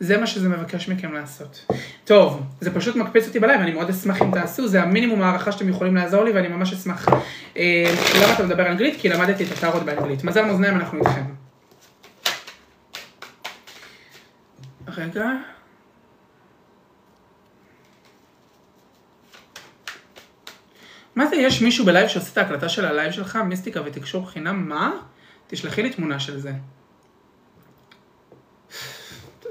זה 0.00 0.18
מה 0.18 0.26
שזה 0.26 0.48
מבקש 0.48 0.88
מכם 0.88 1.12
לעשות. 1.12 1.72
טוב, 2.04 2.42
זה 2.60 2.74
פשוט 2.74 2.96
מקפיץ 2.96 3.26
אותי 3.26 3.38
בלייב, 3.38 3.60
אני 3.60 3.72
מאוד 3.72 3.90
אשמח 3.90 4.22
אם 4.22 4.30
תעשו, 4.30 4.68
זה 4.68 4.82
המינימום 4.82 5.22
הערכה 5.22 5.52
שאתם 5.52 5.68
יכולים 5.68 5.96
לעזור 5.96 6.24
לי 6.24 6.30
ואני 6.32 6.48
ממש 6.48 6.72
אשמח. 6.72 7.08
אה, 7.56 7.94
למה 8.22 8.34
אתה 8.34 8.42
מדבר 8.42 8.68
אנגלית? 8.68 9.00
כי 9.00 9.08
למדתי 9.08 9.44
את 9.44 9.52
הטארות 9.52 9.82
באנגלית. 9.84 10.24
מזל 10.24 10.44
מאזניים, 10.44 10.74
אנחנו 10.76 10.98
איתכם. 10.98 11.24
רגע. 14.96 15.57
מה 21.18 21.26
זה, 21.26 21.36
יש 21.36 21.62
מישהו 21.62 21.84
בלייב 21.84 22.08
שעושה 22.08 22.32
את 22.32 22.38
ההקלטה 22.38 22.68
של 22.68 22.84
הלייב 22.84 23.12
שלך, 23.12 23.36
מיסטיקה 23.36 23.80
ותקשור 23.84 24.30
חינם? 24.30 24.68
מה? 24.68 24.92
תשלחי 25.46 25.82
לי 25.82 25.90
תמונה 25.90 26.20
של 26.20 26.40
זה. 26.40 26.52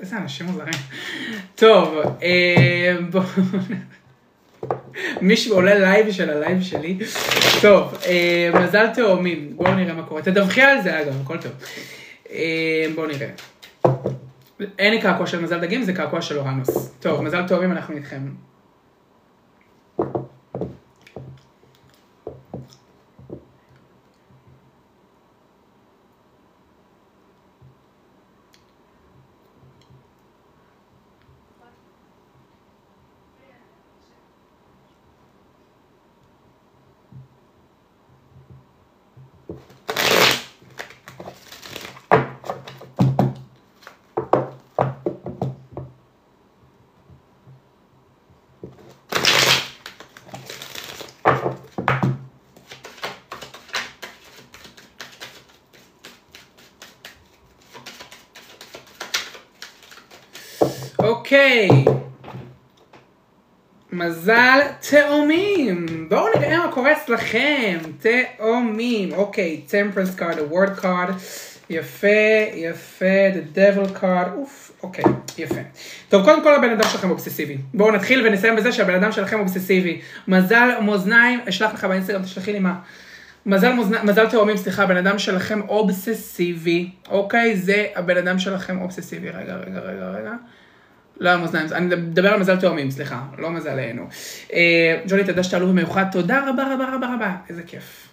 איזה 0.02 0.18
אנשים 0.18 0.46
מוזרים. 0.46 0.74
טוב, 1.56 1.98
אה, 2.24 2.98
בואו... 3.12 3.24
מישהו 5.22 5.56
עולה 5.56 5.80
לייב 5.80 6.12
של 6.12 6.30
הלייב 6.30 6.62
שלי. 6.62 6.98
טוב, 7.62 7.94
אה, 8.06 8.50
מזל 8.64 8.88
תאומים, 8.94 9.58
בואו 9.58 9.76
נראה 9.76 9.94
מה 9.94 10.04
קורה. 10.04 10.22
תדווחי 10.22 10.62
על 10.62 10.82
זה 10.82 11.02
אגב, 11.02 11.22
הכל 11.24 11.38
טוב. 11.38 11.52
אה, 12.30 12.86
בואו 12.96 13.08
נראה. 13.08 13.30
אין 14.80 14.94
לי 14.94 15.02
קעקוע 15.02 15.28
של 15.28 15.42
מזל 15.42 15.60
דגים, 15.60 15.84
זה 15.84 15.94
קעקוע 15.94 16.22
של 16.22 16.38
אורנוס. 16.38 16.96
טוב, 17.00 17.22
מזל 17.22 17.48
תאומים, 17.48 17.72
אנחנו 17.72 17.96
איתכם. 17.96 18.47
אוקיי. 61.38 61.86
מזל 63.92 64.60
תאומים. 64.90 65.86
בואו 66.10 66.28
נראה 66.36 66.58
מה 66.58 66.72
קורה 66.72 66.92
אצלכם. 66.92 67.78
תאומים. 68.00 69.14
אוקיי, 69.14 69.62
card, 70.20 70.22
a 70.22 70.54
word 70.54 70.82
card. 70.82 71.12
יפה, 71.70 72.08
יפה, 72.54 73.06
the 73.34 73.58
devil 73.58 74.02
card. 74.02 74.30
אוף, 74.36 74.72
אוקיי, 74.84 75.04
יפה. 75.38 75.62
טוב, 76.10 76.24
קודם 76.26 76.44
כל 76.44 76.56
הבן 76.56 76.70
אדם 76.70 76.90
שלכם 76.90 77.10
אובססיבי. 77.10 77.58
בואו 77.74 77.92
נתחיל 77.92 78.28
ונסיים 78.28 78.56
בזה 78.56 78.72
שהבן 78.72 78.96
אדם 78.96 79.12
שלכם 79.12 79.40
אובססיבי. 79.40 80.02
מזל 80.28 80.70
מאזניים, 80.82 81.40
אשלח 81.50 81.74
לך 81.74 81.84
באינסטגרם, 81.84 82.24
תשלחי 82.24 82.54
לי 82.54 82.60
מה. 82.60 82.80
מזל, 83.46 83.74
מאזניים, 83.74 84.06
מזל 84.06 84.30
תאומים, 84.30 84.58
סליחה, 84.58 84.84
הבן 84.84 84.98
אדם 84.98 85.20
שלכם 85.20 85.62
אובססיבי, 85.62 86.90
אוקיי? 87.10 87.58
זה 87.58 87.86
הבן 87.96 88.18
אדם 88.18 88.40
שלכם 88.40 88.82
אובססיבי. 88.82 89.30
רגע, 89.30 89.56
רגע, 89.56 89.80
רגע, 89.80 90.10
רגע. 90.10 90.32
לא 91.20 91.30
המאזניים, 91.30 91.68
אני 91.72 91.86
מדבר 91.96 92.34
על 92.34 92.40
מזל 92.40 92.56
תאומים, 92.56 92.92
סליחה, 92.92 93.22
לא 93.38 93.50
מזלנו. 93.50 94.08
אה, 94.54 95.00
ג'ולי, 95.08 95.24
תדע 95.24 95.44
שתעלו 95.44 95.68
במיוחד, 95.68 96.06
תודה 96.12 96.50
רבה 96.50 96.74
רבה 96.74 96.96
רבה 96.96 97.08
רבה, 97.16 97.36
איזה 97.50 97.64
כיף. 97.64 98.08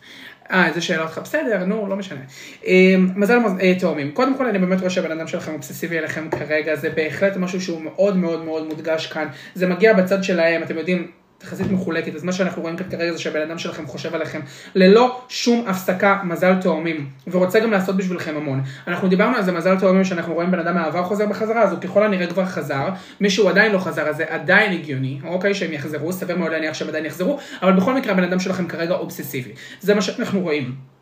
אה, 0.50 0.66
איזה 0.68 0.80
שאלה 0.80 1.02
אותך, 1.02 1.18
בסדר, 1.18 1.64
נו, 1.64 1.86
לא 1.88 1.96
משנה. 1.96 2.20
אה, 2.66 2.94
מזל 3.16 3.38
מז- 3.38 3.58
אה, 3.60 3.74
תאומים. 3.78 4.10
קודם 4.10 4.36
כל, 4.36 4.46
אני 4.46 4.58
באמת 4.58 4.78
רואה 4.80 4.90
שהבן 4.90 5.10
אדם 5.18 5.26
שלכם 5.26 5.52
אובססיבי 5.52 5.98
אליכם 5.98 6.28
כרגע, 6.30 6.76
זה 6.76 6.90
בהחלט 6.90 7.36
משהו 7.36 7.60
שהוא 7.60 7.82
מאוד 7.82 8.16
מאוד 8.16 8.44
מאוד 8.44 8.66
מודגש 8.68 9.06
כאן. 9.06 9.26
זה 9.54 9.66
מגיע 9.66 9.92
בצד 9.92 10.24
שלהם, 10.24 10.62
אתם 10.62 10.78
יודעים, 10.78 11.10
תחזית 11.38 11.70
מחולקת, 11.70 12.14
אז 12.14 12.24
מה 12.24 12.32
שאנחנו 12.32 12.62
רואים 12.62 12.76
כאן 12.76 12.90
כרגע 12.90 13.12
זה 13.12 13.18
שהבן 13.18 13.40
אדם 13.42 13.58
שלכם 13.58 13.86
חושב 13.86 14.14
עליכם 14.14 14.40
ללא 14.74 15.20
שום 15.28 15.64
הפסקה 15.68 16.20
מזל 16.24 16.54
תאומים, 16.60 17.08
ורוצה 17.26 17.60
גם 17.60 17.70
לעשות 17.70 17.96
בשבילכם 17.96 18.36
המון. 18.36 18.62
אנחנו 18.88 19.08
דיברנו 19.08 19.36
על 19.36 19.42
זה 19.42 19.52
מזל 19.52 19.78
תאומים 19.78 20.04
שאנחנו 20.04 20.34
רואים 20.34 20.50
בן 20.50 20.58
אדם 20.58 20.74
מהעבר 20.74 21.04
חוזר 21.04 21.26
בחזרה, 21.26 21.62
אז 21.62 21.72
הוא 21.72 21.80
ככל 21.80 22.02
הנראה 22.02 22.26
כבר 22.26 22.44
חזר, 22.44 22.88
מי 23.20 23.30
שהוא 23.30 23.50
עדיין 23.50 23.72
לא 23.72 23.78
חזר, 23.78 24.08
אז 24.08 24.16
זה 24.16 24.24
עדיין 24.28 24.72
הגיוני, 24.72 25.20
אוקיי, 25.24 25.54
שהם 25.54 25.72
יחזרו, 25.72 26.12
סביר 26.12 26.36
מאוד 26.36 26.52
להניח 26.52 26.74
שהם 26.74 26.88
עדיין 26.88 27.04
יחזרו, 27.04 27.38
אבל 27.62 27.72
בכל 27.72 27.94
מקרה 27.94 28.12
הבן 28.12 28.24
אדם 28.24 28.40
שלכם 28.40 28.66
כרגע 28.66 28.94
אובססיבי. 28.94 29.52
זה 29.80 29.94
מה 29.94 30.02
שאנחנו 30.02 30.40
רואים. 30.40 30.93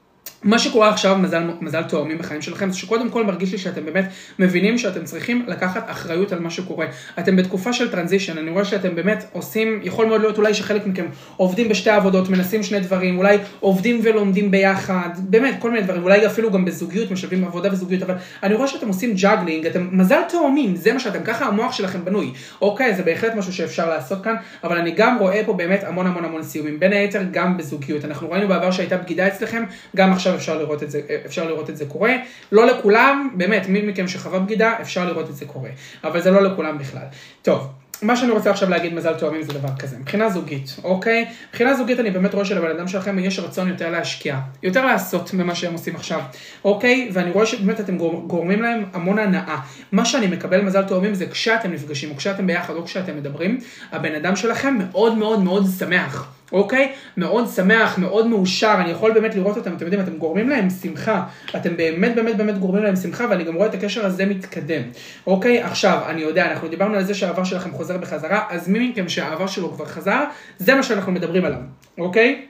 מה 0.44 0.58
שקורה 0.58 0.88
עכשיו, 0.88 1.18
מזל, 1.18 1.42
מזל 1.60 1.82
תאומים 1.82 2.18
בחיים 2.18 2.42
שלכם, 2.42 2.70
זה 2.70 2.78
שקודם 2.78 3.10
כל 3.10 3.24
מרגיש 3.24 3.52
לי 3.52 3.58
שאתם 3.58 3.84
באמת 3.84 4.04
מבינים 4.38 4.78
שאתם 4.78 5.04
צריכים 5.04 5.44
לקחת 5.48 5.84
אחריות 5.90 6.32
על 6.32 6.38
מה 6.40 6.50
שקורה. 6.50 6.86
אתם 7.18 7.36
בתקופה 7.36 7.72
של 7.72 7.90
טרנזישן, 7.90 8.38
אני 8.38 8.50
רואה 8.50 8.64
שאתם 8.64 8.94
באמת 8.94 9.24
עושים, 9.32 9.80
יכול 9.82 10.06
מאוד 10.06 10.20
להיות 10.20 10.38
אולי 10.38 10.54
שחלק 10.54 10.86
מכם 10.86 11.04
עובדים 11.36 11.68
בשתי 11.68 11.90
עבודות, 11.90 12.28
מנסים 12.28 12.62
שני 12.62 12.80
דברים, 12.80 13.18
אולי 13.18 13.38
עובדים 13.60 14.00
ולומדים 14.02 14.50
ביחד, 14.50 15.08
באמת, 15.18 15.54
כל 15.58 15.70
מיני 15.70 15.82
דברים, 15.82 16.02
אולי 16.02 16.26
אפילו 16.26 16.50
גם 16.50 16.64
בזוגיות, 16.64 17.10
משלבים 17.10 17.44
עבודה 17.44 17.72
וזוגיות, 17.72 18.02
אבל 18.02 18.14
אני 18.42 18.54
רואה 18.54 18.68
שאתם 18.68 18.88
עושים 18.88 19.14
juggling, 19.14 19.66
אתם 19.66 19.88
מזל 19.92 20.20
תאומים, 20.28 20.76
זה 20.76 20.92
מה 20.92 21.00
שאתם, 21.00 21.22
ככה 21.22 21.44
המוח 21.46 21.72
שלכם 21.72 22.04
בנוי. 22.04 22.32
אוקיי, 22.60 22.94
זה 22.94 23.02
בהחלט 23.02 23.34
משהו 23.34 23.52
שאפשר 23.52 23.88
לעשות 23.88 24.24
כאן, 24.24 24.34
אבל 24.64 24.78
אני 24.78 24.90
גם 24.90 25.18
רואה 25.18 25.42
פה 25.46 25.52
באמת 25.52 25.84
המון 25.84 26.06
המון 26.06 26.24
המון 26.24 26.42
סיומים, 26.42 26.80
בין 26.80 26.92
היתר 26.92 27.22
גם 27.30 27.56
בזוגיות. 27.56 28.04
אנחנו 28.04 28.30
ראינו 28.30 28.48
בעבר 28.48 28.70
שהייתה 28.70 28.96
בגידה 28.96 29.26
אצלכם, 29.26 29.62
גם 29.96 30.12
עכשיו 30.12 30.31
אפשר 30.34 30.58
לראות 30.58 30.82
את 30.82 30.90
זה, 30.90 31.00
אפשר 31.26 31.44
לראות 31.48 31.70
את 31.70 31.76
זה 31.76 31.86
קורה. 31.86 32.12
לא 32.52 32.66
לכולם, 32.66 33.30
באמת, 33.36 33.68
מי 33.68 33.82
מכם 33.82 34.08
שחווה 34.08 34.38
בגידה, 34.38 34.74
אפשר 34.80 35.04
לראות 35.04 35.30
את 35.30 35.36
זה 35.36 35.44
קורה. 35.46 35.70
אבל 36.04 36.20
זה 36.22 36.30
לא 36.30 36.42
לכולם 36.42 36.78
בכלל. 36.78 37.06
טוב. 37.42 37.68
מה 38.02 38.16
שאני 38.16 38.30
רוצה 38.30 38.50
עכשיו 38.50 38.70
להגיד 38.70 38.94
מזל 38.94 39.14
תאומים 39.14 39.42
זה 39.42 39.52
דבר 39.52 39.68
כזה, 39.78 39.96
מבחינה 39.98 40.30
זוגית, 40.30 40.76
אוקיי? 40.84 41.26
מבחינה 41.48 41.74
זוגית 41.74 42.00
אני 42.00 42.10
באמת 42.10 42.34
רואה 42.34 42.44
שלבן 42.44 42.70
אדם 42.70 42.88
שלכם 42.88 43.18
יש 43.18 43.38
רצון 43.38 43.68
יותר 43.68 43.90
להשקיע, 43.90 44.38
יותר 44.62 44.86
לעשות 44.86 45.34
ממה 45.34 45.54
שהם 45.54 45.72
עושים 45.72 45.96
עכשיו, 45.96 46.20
אוקיי? 46.64 47.10
ואני 47.12 47.30
רואה 47.30 47.46
שבאמת 47.46 47.80
אתם 47.80 47.98
גור- 47.98 48.24
גורמים 48.26 48.62
להם 48.62 48.84
המון 48.92 49.18
הנאה. 49.18 49.56
מה 49.92 50.04
שאני 50.04 50.26
מקבל 50.26 50.60
מזל 50.60 50.82
תאומים 50.82 51.14
זה 51.14 51.26
כשאתם 51.26 51.72
נפגשים, 51.72 52.10
או 52.10 52.16
כשאתם 52.16 52.46
ביחד, 52.46 52.74
או 52.74 52.84
כשאתם 52.84 53.16
מדברים, 53.16 53.58
הבן 53.92 54.14
אדם 54.14 54.36
שלכם 54.36 54.78
מאוד 54.78 55.18
מאוד 55.18 55.42
מאוד 55.42 55.66
שמח. 55.78 56.31
אוקיי? 56.52 56.92
מאוד 57.16 57.48
שמח, 57.48 57.98
מאוד 57.98 58.26
מאושר, 58.26 58.74
אני 58.80 58.90
יכול 58.90 59.12
באמת 59.12 59.34
לראות 59.34 59.56
אותם, 59.56 59.76
אתם 59.76 59.84
יודעים, 59.84 60.02
אתם 60.02 60.16
גורמים 60.16 60.48
להם 60.48 60.70
שמחה, 60.70 61.24
אתם 61.56 61.76
באמת 61.76 62.14
באמת 62.14 62.36
באמת 62.36 62.58
גורמים 62.58 62.82
להם 62.82 62.96
שמחה, 62.96 63.26
ואני 63.30 63.44
גם 63.44 63.54
רואה 63.54 63.66
את 63.66 63.74
הקשר 63.74 64.06
הזה 64.06 64.26
מתקדם, 64.26 64.82
אוקיי? 65.26 65.62
עכשיו, 65.62 65.98
אני 66.08 66.20
יודע, 66.20 66.52
אנחנו 66.52 66.68
דיברנו 66.68 66.96
על 66.96 67.04
זה 67.04 67.14
שהעבר 67.14 67.44
שלכם 67.44 67.72
חוזר 67.72 67.98
בחזרה, 67.98 68.46
אז 68.50 68.68
מי 68.68 68.88
מכם 68.88 69.08
שהעבר 69.08 69.46
שלו 69.46 69.72
כבר 69.72 69.86
חזר, 69.86 70.24
זה 70.58 70.74
מה 70.74 70.82
שאנחנו 70.82 71.12
מדברים 71.12 71.44
עליו, 71.44 71.58
אוקיי? 71.98 72.46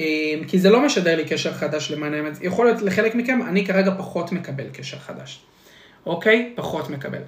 אה, 0.00 0.04
כי 0.48 0.58
זה 0.58 0.70
לא 0.70 0.80
משדר 0.80 1.16
לי 1.16 1.24
קשר 1.24 1.52
חדש 1.52 1.90
למען 1.90 2.14
האמת, 2.14 2.38
יכול 2.42 2.66
להיות 2.66 2.82
לחלק 2.82 3.14
מכם, 3.14 3.40
אני 3.48 3.66
כרגע 3.66 3.92
פחות 3.98 4.32
מקבל 4.32 4.64
קשר 4.72 4.98
חדש, 4.98 5.40
אוקיי? 6.06 6.52
פחות 6.54 6.90
מקבל. 6.90 7.20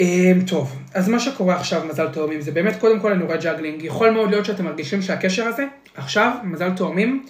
אמ, 0.00 0.40
טוב, 0.46 0.76
אז 0.94 1.08
מה 1.08 1.20
שקורה 1.20 1.56
עכשיו, 1.56 1.82
מזל 1.88 2.08
תאומים, 2.08 2.40
זה 2.40 2.52
באמת, 2.52 2.80
קודם 2.80 3.00
כל 3.00 3.12
אני 3.12 3.24
juggling. 3.36 3.82
יכול 3.82 4.10
מאוד 4.10 4.30
להיות 4.30 4.44
שאתם 4.44 4.64
מרגישים 4.64 5.02
שהקשר 5.02 5.44
הזה, 5.46 5.66
עכשיו, 5.94 6.32
מזל 6.44 6.70
תאומים, 6.70 7.24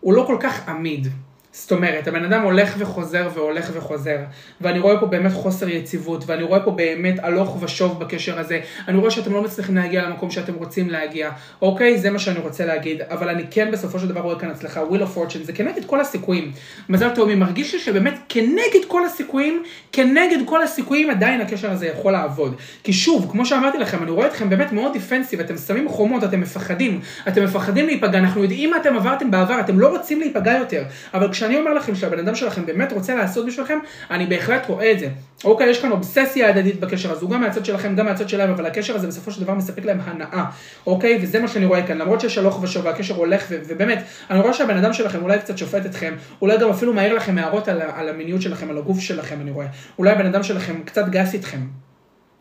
הוא 0.00 0.14
לא 0.14 0.24
כל 0.26 0.36
כך 0.40 0.68
עמיד. 0.68 1.08
זאת 1.56 1.72
אומרת, 1.72 2.08
הבן 2.08 2.24
אדם 2.24 2.42
הולך 2.42 2.74
וחוזר 2.78 3.28
והולך 3.34 3.70
וחוזר, 3.72 4.18
ואני 4.60 4.78
רואה 4.78 5.00
פה 5.00 5.06
באמת 5.06 5.32
חוסר 5.32 5.68
יציבות, 5.68 6.24
ואני 6.26 6.42
רואה 6.42 6.60
פה 6.60 6.70
באמת 6.70 7.14
הלוך 7.22 7.56
ושוב 7.60 8.00
בקשר 8.00 8.38
הזה, 8.38 8.60
אני 8.88 8.98
רואה 8.98 9.10
שאתם 9.10 9.32
לא 9.32 9.42
מצליחים 9.42 9.74
להגיע 9.76 10.02
למקום 10.02 10.30
שאתם 10.30 10.54
רוצים 10.54 10.90
להגיע, 10.90 11.30
אוקיי? 11.62 11.98
זה 11.98 12.10
מה 12.10 12.18
שאני 12.18 12.38
רוצה 12.38 12.66
להגיד, 12.66 13.02
אבל 13.02 13.28
אני 13.28 13.44
כן 13.50 13.70
בסופו 13.70 13.98
של 13.98 14.08
דבר 14.08 14.20
רואה 14.20 14.38
כאן 14.38 14.50
הצלחה, 14.50 14.82
wheel 14.82 15.00
of 15.00 15.16
fortune, 15.16 15.42
זה 15.42 15.52
כנגד 15.52 15.84
כל 15.84 16.00
הסיכויים. 16.00 16.52
מזל 16.88 17.10
תאומים, 17.10 17.40
מרגיש 17.40 17.74
לי 17.74 17.80
שבאמת 17.80 18.14
כנגד 18.28 18.84
כל 18.88 19.04
הסיכויים, 19.04 19.62
כנגד 19.92 20.38
כל 20.46 20.62
הסיכויים 20.62 21.10
עדיין 21.10 21.40
הקשר 21.40 21.70
הזה 21.70 21.86
יכול 21.86 22.12
לעבוד. 22.12 22.56
כי 22.84 22.92
שוב, 22.92 23.28
כמו 23.30 23.46
שאמרתי 23.46 23.78
לכם, 23.78 24.02
אני 24.02 24.10
רואה 24.10 24.26
אתכם 24.26 24.50
באמת 24.50 24.72
מאוד 24.72 24.92
דיפנסיב, 24.92 25.40
אתם 25.40 25.56
שמים 25.56 25.88
חומות, 25.88 26.24
אתם 26.24 26.40
מפחדים, 26.40 27.00
אתם 27.28 27.44
מפחדים 27.44 27.86
להיפגע, 27.86 28.18
אנחנו 28.18 28.42
יודעים 28.42 28.70
מה 28.70 28.76
אתם 28.76 28.96
עברתם 28.96 29.30
בעבר, 29.30 29.60
אתם 29.60 29.80
לא 29.80 29.88
רוצים 29.88 30.20
להיפגע 30.20 30.52
יותר, 30.52 30.84
אבל 31.14 31.28
כשאני 31.44 31.58
אומר 31.58 31.74
לכם 31.74 31.94
שהבן 31.94 32.18
אדם 32.18 32.34
שלכם 32.34 32.66
באמת 32.66 32.92
רוצה 32.92 33.14
לעשות 33.14 33.46
בשבילכם, 33.46 33.78
אני 34.10 34.26
בהחלט 34.26 34.66
רואה 34.68 34.92
את 34.92 34.98
זה. 34.98 35.08
אוקיי, 35.44 35.70
יש 35.70 35.82
כאן 35.82 35.90
אובססיה 35.90 36.48
הדדית 36.48 36.80
בקשר 36.80 37.12
הזו, 37.12 37.28
גם 37.28 37.40
מהצד 37.40 37.64
שלכם, 37.64 37.96
גם 37.96 38.06
מהצד 38.06 38.28
שלהם, 38.28 38.50
אבל 38.50 38.66
הקשר 38.66 38.96
הזה 38.96 39.06
בסופו 39.06 39.30
של 39.30 39.40
דבר 39.40 39.54
מספק 39.54 39.84
להם 39.84 40.00
הנאה, 40.04 40.44
אוקיי? 40.86 41.18
וזה 41.22 41.40
מה 41.40 41.48
שאני 41.48 41.66
רואה 41.66 41.86
כאן, 41.86 41.98
למרות 41.98 42.20
שיש 42.20 42.38
הלוך 42.38 42.62
ושוב 42.62 42.84
והקשר 42.84 43.14
הולך, 43.14 43.44
ו- 43.50 43.58
ובאמת, 43.68 44.02
אני 44.30 44.40
רואה 44.40 44.52
שהבן 44.52 44.76
אדם 44.76 44.92
שלכם 44.92 45.22
אולי 45.22 45.38
קצת 45.38 45.58
שופט 45.58 45.86
אתכם, 45.86 46.14
אולי 46.42 46.58
גם 46.58 46.70
אפילו 46.70 46.92
מעיר 46.92 47.14
לכם 47.14 47.38
הערות 47.38 47.68
על, 47.68 47.82
על 47.94 48.08
המיניות 48.08 48.42
שלכם, 48.42 48.70
על 48.70 48.78
הגוף 48.78 49.00
שלכם, 49.00 49.40
אני 49.40 49.50
רואה. 49.50 49.66
אולי 49.98 50.10
הבן 50.10 50.26
אדם 50.26 50.42
שלכם 50.42 50.74
קצת 50.84 51.08
גס 51.08 51.34
איתכם, 51.34 51.60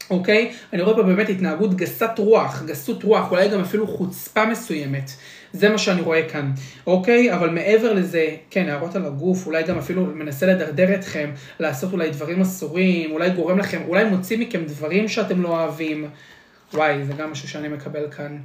אוקיי? 0.09 0.51
אני 0.73 0.81
רואה 0.81 0.95
פה 0.95 1.03
באמת 1.03 1.29
התנהגות 1.29 1.73
גסת 1.73 2.11
רוח, 2.17 2.63
גסות 2.65 3.03
רוח, 3.03 3.31
אולי 3.31 3.49
גם 3.49 3.61
אפילו 3.61 3.87
חוצפה 3.87 4.45
מסוימת. 4.45 5.11
זה 5.53 5.69
מה 5.69 5.77
שאני 5.77 6.01
רואה 6.01 6.29
כאן, 6.29 6.51
אוקיי? 6.87 7.33
אבל 7.33 7.49
מעבר 7.49 7.93
לזה, 7.93 8.29
כן, 8.49 8.69
הערות 8.69 8.95
על 8.95 9.05
הגוף, 9.05 9.45
אולי 9.45 9.63
גם 9.63 9.77
אפילו 9.77 10.05
מנסה 10.05 10.45
לדרדר 10.45 10.95
אתכם, 10.95 11.29
לעשות 11.59 11.93
אולי 11.93 12.09
דברים 12.09 12.41
אסורים, 12.41 13.11
אולי 13.11 13.29
גורם 13.29 13.59
לכם, 13.59 13.81
אולי 13.87 14.03
מוציא 14.03 14.37
מכם 14.37 14.63
דברים 14.65 15.07
שאתם 15.07 15.41
לא 15.41 15.49
אוהבים. 15.49 16.07
וואי, 16.73 17.05
זה 17.05 17.13
גם 17.13 17.31
משהו 17.31 17.47
שאני 17.47 17.67
מקבל 17.67 18.11
כאן. 18.11 18.37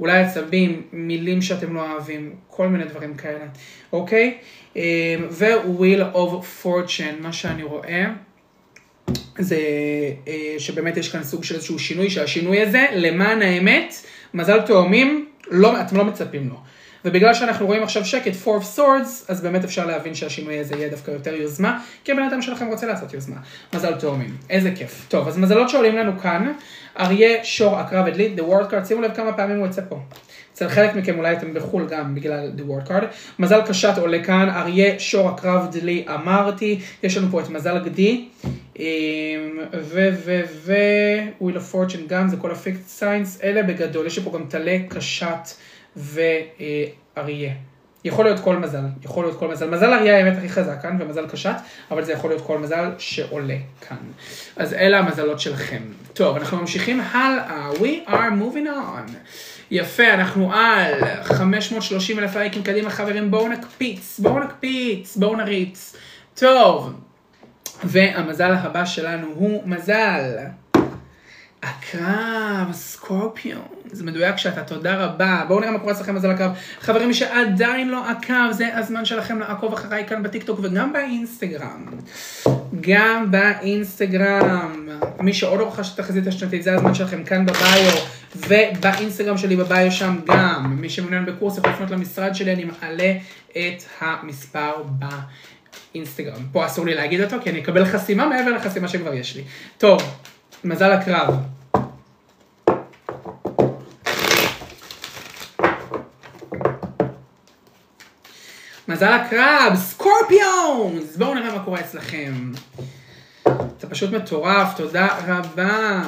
אולי 0.00 0.18
עצבים, 0.18 0.82
מילים 0.92 1.42
שאתם 1.42 1.74
לא 1.74 1.92
אוהבים, 1.92 2.34
כל 2.48 2.68
מיני 2.68 2.84
דברים 2.84 3.14
כאלה, 3.14 3.44
אוקיי? 3.92 4.38
אה, 4.76 5.16
ו-Wheel 5.30 6.14
of 6.14 6.64
Fortune, 6.64 7.20
מה 7.20 7.32
שאני 7.32 7.62
רואה. 7.62 8.04
זה 9.38 9.58
אה, 10.28 10.54
שבאמת 10.58 10.96
יש 10.96 11.08
כאן 11.12 11.24
סוג 11.24 11.44
של 11.44 11.54
איזשהו 11.54 11.78
שינוי, 11.78 12.10
שהשינוי 12.10 12.62
הזה, 12.62 12.86
למען 12.94 13.42
האמת, 13.42 13.94
מזל 14.34 14.60
תאומים, 14.60 15.21
לא, 15.52 15.80
אתם 15.80 15.96
לא 15.96 16.04
מצפים 16.04 16.48
לו. 16.48 16.56
ובגלל 17.04 17.34
שאנחנו 17.34 17.66
רואים 17.66 17.82
עכשיו 17.82 18.04
שקט, 18.04 18.32
four 18.44 18.62
of 18.62 18.78
swords, 18.78 19.24
אז 19.28 19.40
באמת 19.42 19.64
אפשר 19.64 19.86
להבין 19.86 20.14
שהשינוי 20.14 20.58
הזה 20.58 20.74
יהיה 20.74 20.88
דווקא 20.88 21.10
יותר 21.10 21.34
יוזמה, 21.34 21.80
כי 22.04 22.12
הבן 22.12 22.22
אדם 22.22 22.42
שלכם 22.42 22.66
רוצה 22.66 22.86
לעשות 22.86 23.14
יוזמה. 23.14 23.36
מזל 23.74 23.94
תאומים, 23.94 24.36
איזה 24.50 24.70
כיף. 24.76 25.06
טוב, 25.08 25.28
אז 25.28 25.38
מזלות 25.38 25.68
שעולים 25.68 25.96
לנו 25.96 26.18
כאן, 26.18 26.52
אריה, 26.98 27.44
שור, 27.44 27.76
עקרב, 27.76 28.06
עדלית, 28.06 28.38
the 28.38 28.42
word 28.42 28.72
card, 28.72 28.84
שימו 28.88 29.02
לב 29.02 29.14
כמה 29.14 29.32
פעמים 29.32 29.56
הוא 29.56 29.66
יוצא 29.66 29.82
פה. 29.88 29.98
אצל 30.52 30.68
חלק 30.68 30.94
מכם 30.94 31.18
אולי 31.18 31.36
אתם 31.36 31.54
בחו"ל 31.54 31.86
גם 31.88 32.14
בגלל 32.14 32.50
the 32.56 32.60
word 32.60 32.88
card. 32.88 33.04
מזל 33.38 33.60
קשת 33.62 33.98
עולה 33.98 34.24
כאן, 34.24 34.48
אריה, 34.48 34.98
שור, 34.98 35.28
עקרב, 35.28 35.68
דלי, 35.72 36.04
אמרתי. 36.14 36.80
יש 37.02 37.16
לנו 37.16 37.28
פה 37.30 37.40
את 37.40 37.48
מזל 37.48 37.78
גדי. 37.84 38.28
אמ, 38.78 39.58
ו, 39.80 40.08
ו, 40.24 40.40
ו, 40.46 40.74
wheel 41.40 41.56
of 41.56 41.74
fortune 41.74 42.06
גם, 42.06 42.28
זה 42.28 42.36
כל 42.36 42.50
הפיקט 42.50 42.86
סיינס. 42.86 43.40
אלה 43.42 43.62
בגדול, 43.62 44.06
יש 44.06 44.18
פה 44.18 44.30
גם 44.30 44.46
טלה, 44.48 44.78
קשת 44.88 45.48
ואריה. 45.96 47.52
יכול 48.04 48.24
להיות 48.24 48.40
כל 48.40 48.56
מזל, 48.56 48.84
יכול 49.04 49.24
להיות 49.24 49.38
כל 49.38 49.48
מזל. 49.48 49.70
מזל 49.70 49.92
אריה 49.92 50.18
האמת 50.18 50.38
הכי 50.38 50.48
חזק 50.48 50.82
כאן, 50.82 50.96
ומזל 51.00 51.26
קשת, 51.26 51.54
אבל 51.90 52.04
זה 52.04 52.12
יכול 52.12 52.30
להיות 52.30 52.46
כל 52.46 52.58
מזל 52.58 52.90
שעולה 52.98 53.56
כאן. 53.88 53.96
אז 54.56 54.74
אלה 54.74 54.98
המזלות 54.98 55.40
שלכם. 55.40 55.82
טוב, 56.12 56.36
אנחנו 56.36 56.56
ממשיכים 56.56 57.00
הלאה. 57.00 57.70
We 57.72 58.08
are 58.10 58.32
moving 58.40 58.66
on. 58.66 59.12
יפה, 59.70 60.14
אנחנו 60.14 60.52
על 60.52 60.94
530 61.22 62.18
אלף 62.18 62.36
לייקים 62.36 62.62
קדימה 62.62 62.90
חברים, 62.90 63.30
בואו 63.30 63.48
נקפיץ, 63.48 64.18
בואו 64.18 64.44
נקפיץ, 64.44 65.16
בואו 65.16 65.36
נריץ. 65.36 65.96
טוב, 66.34 66.92
והמזל 67.84 68.54
הבא 68.54 68.84
שלנו 68.84 69.26
הוא 69.34 69.62
מזל. 69.66 70.36
הקרב, 71.62 72.72
סקורפיון, 72.72 73.62
זה 73.92 74.04
מדויק 74.04 74.36
שאתה, 74.36 74.62
תודה 74.62 75.04
רבה. 75.04 75.44
בואו 75.48 75.60
נראה 75.60 75.72
מה 75.72 75.78
קורה 75.78 75.92
אצלכם 75.92 76.14
מזל 76.14 76.30
הקרב. 76.30 76.52
חברים 76.80 77.12
שעדיין 77.12 77.88
לא 77.88 78.10
עקב, 78.10 78.50
זה 78.50 78.76
הזמן 78.76 79.04
שלכם 79.04 79.38
לעקוב 79.38 79.72
אחריי 79.72 80.06
כאן 80.06 80.22
בטיקטוק 80.22 80.60
וגם 80.62 80.92
באינסטגרם. 80.92 81.86
גם 82.80 83.30
באינסטגרם. 83.30 84.88
מי 85.20 85.32
שעוד 85.32 85.60
לא 85.60 85.68
רכש 85.68 85.94
את 85.94 85.98
התחזית 85.98 86.26
השנתית, 86.26 86.62
זה 86.62 86.74
הזמן 86.74 86.94
שלכם 86.94 87.24
כאן 87.24 87.46
בביו, 87.46 87.92
ובאינסטגרם 88.36 89.38
שלי 89.38 89.56
בביו 89.56 89.92
שם 89.92 90.16
גם. 90.26 90.76
מי 90.80 90.88
שמעוניין 90.88 91.26
בקורס 91.26 91.58
יכול 91.58 91.70
לפנות 91.70 91.90
למשרד 91.90 92.34
שלי, 92.34 92.52
אני 92.52 92.64
מעלה 92.64 93.12
את 93.50 93.82
המספר 94.00 94.72
באינסטגרם. 95.94 96.42
פה 96.52 96.66
אסור 96.66 96.86
לי 96.86 96.94
להגיד 96.94 97.20
אותו, 97.20 97.36
כי 97.42 97.50
אני 97.50 97.62
אקבל 97.62 97.84
חסימה 97.84 98.26
מעבר 98.26 98.50
לחסימה 98.50 98.88
שכבר 98.88 99.14
יש 99.14 99.36
לי. 99.36 99.44
טוב, 99.78 100.02
מזל 100.64 100.92
הקרב. 100.92 101.34
מזל 108.88 109.12
הקרב, 109.12 109.76
סקורפיונס! 109.76 111.16
בואו 111.16 111.34
נראה 111.34 111.58
מה 111.58 111.64
קורה 111.64 111.80
אצלכם. 111.80 112.52
זה 113.80 113.90
פשוט 113.90 114.10
מטורף, 114.10 114.76
תודה 114.76 115.08
רבה. 115.26 116.02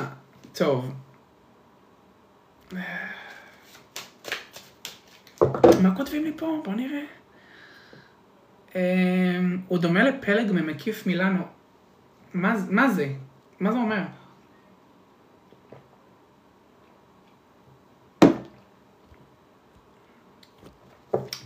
טוב. 0.52 0.92
מה 5.82 5.96
כותבים 5.96 6.24
לי 6.24 6.32
פה? 6.36 6.60
בואו 6.64 6.76
נראה. 6.76 7.23
אמ, 8.74 9.58
הוא 9.68 9.78
דומה 9.78 10.02
לפלג 10.02 10.52
ממקיף 10.52 11.06
מילאנו. 11.06 11.42
מה, 12.34 12.88
זה? 12.88 13.08
מה 13.60 13.72
זה 13.72 13.78
אומר? 13.78 14.02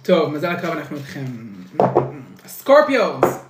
טוב, 0.03 0.33
מזל 0.33 0.51
הקרב 0.51 0.77
אנחנו 0.77 0.97
איתכם. 0.97 1.25
סקורפיוס! 2.47 3.48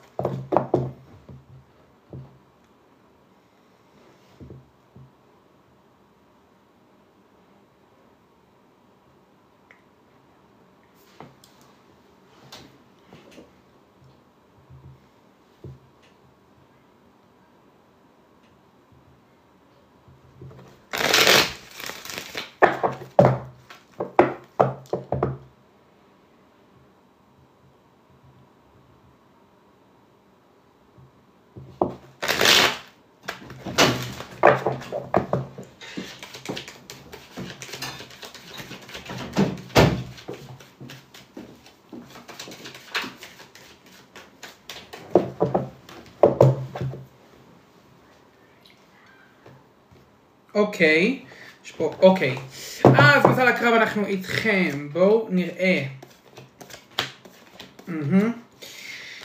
אוקיי, 50.58 51.18
יש 51.64 51.72
פה, 51.72 51.94
אוקיי. 52.02 52.36
אז 52.84 53.26
מזל 53.26 53.48
הקרב 53.48 53.74
אנחנו 53.74 54.06
איתכם, 54.06 54.88
בואו 54.92 55.28
נראה. 55.30 55.82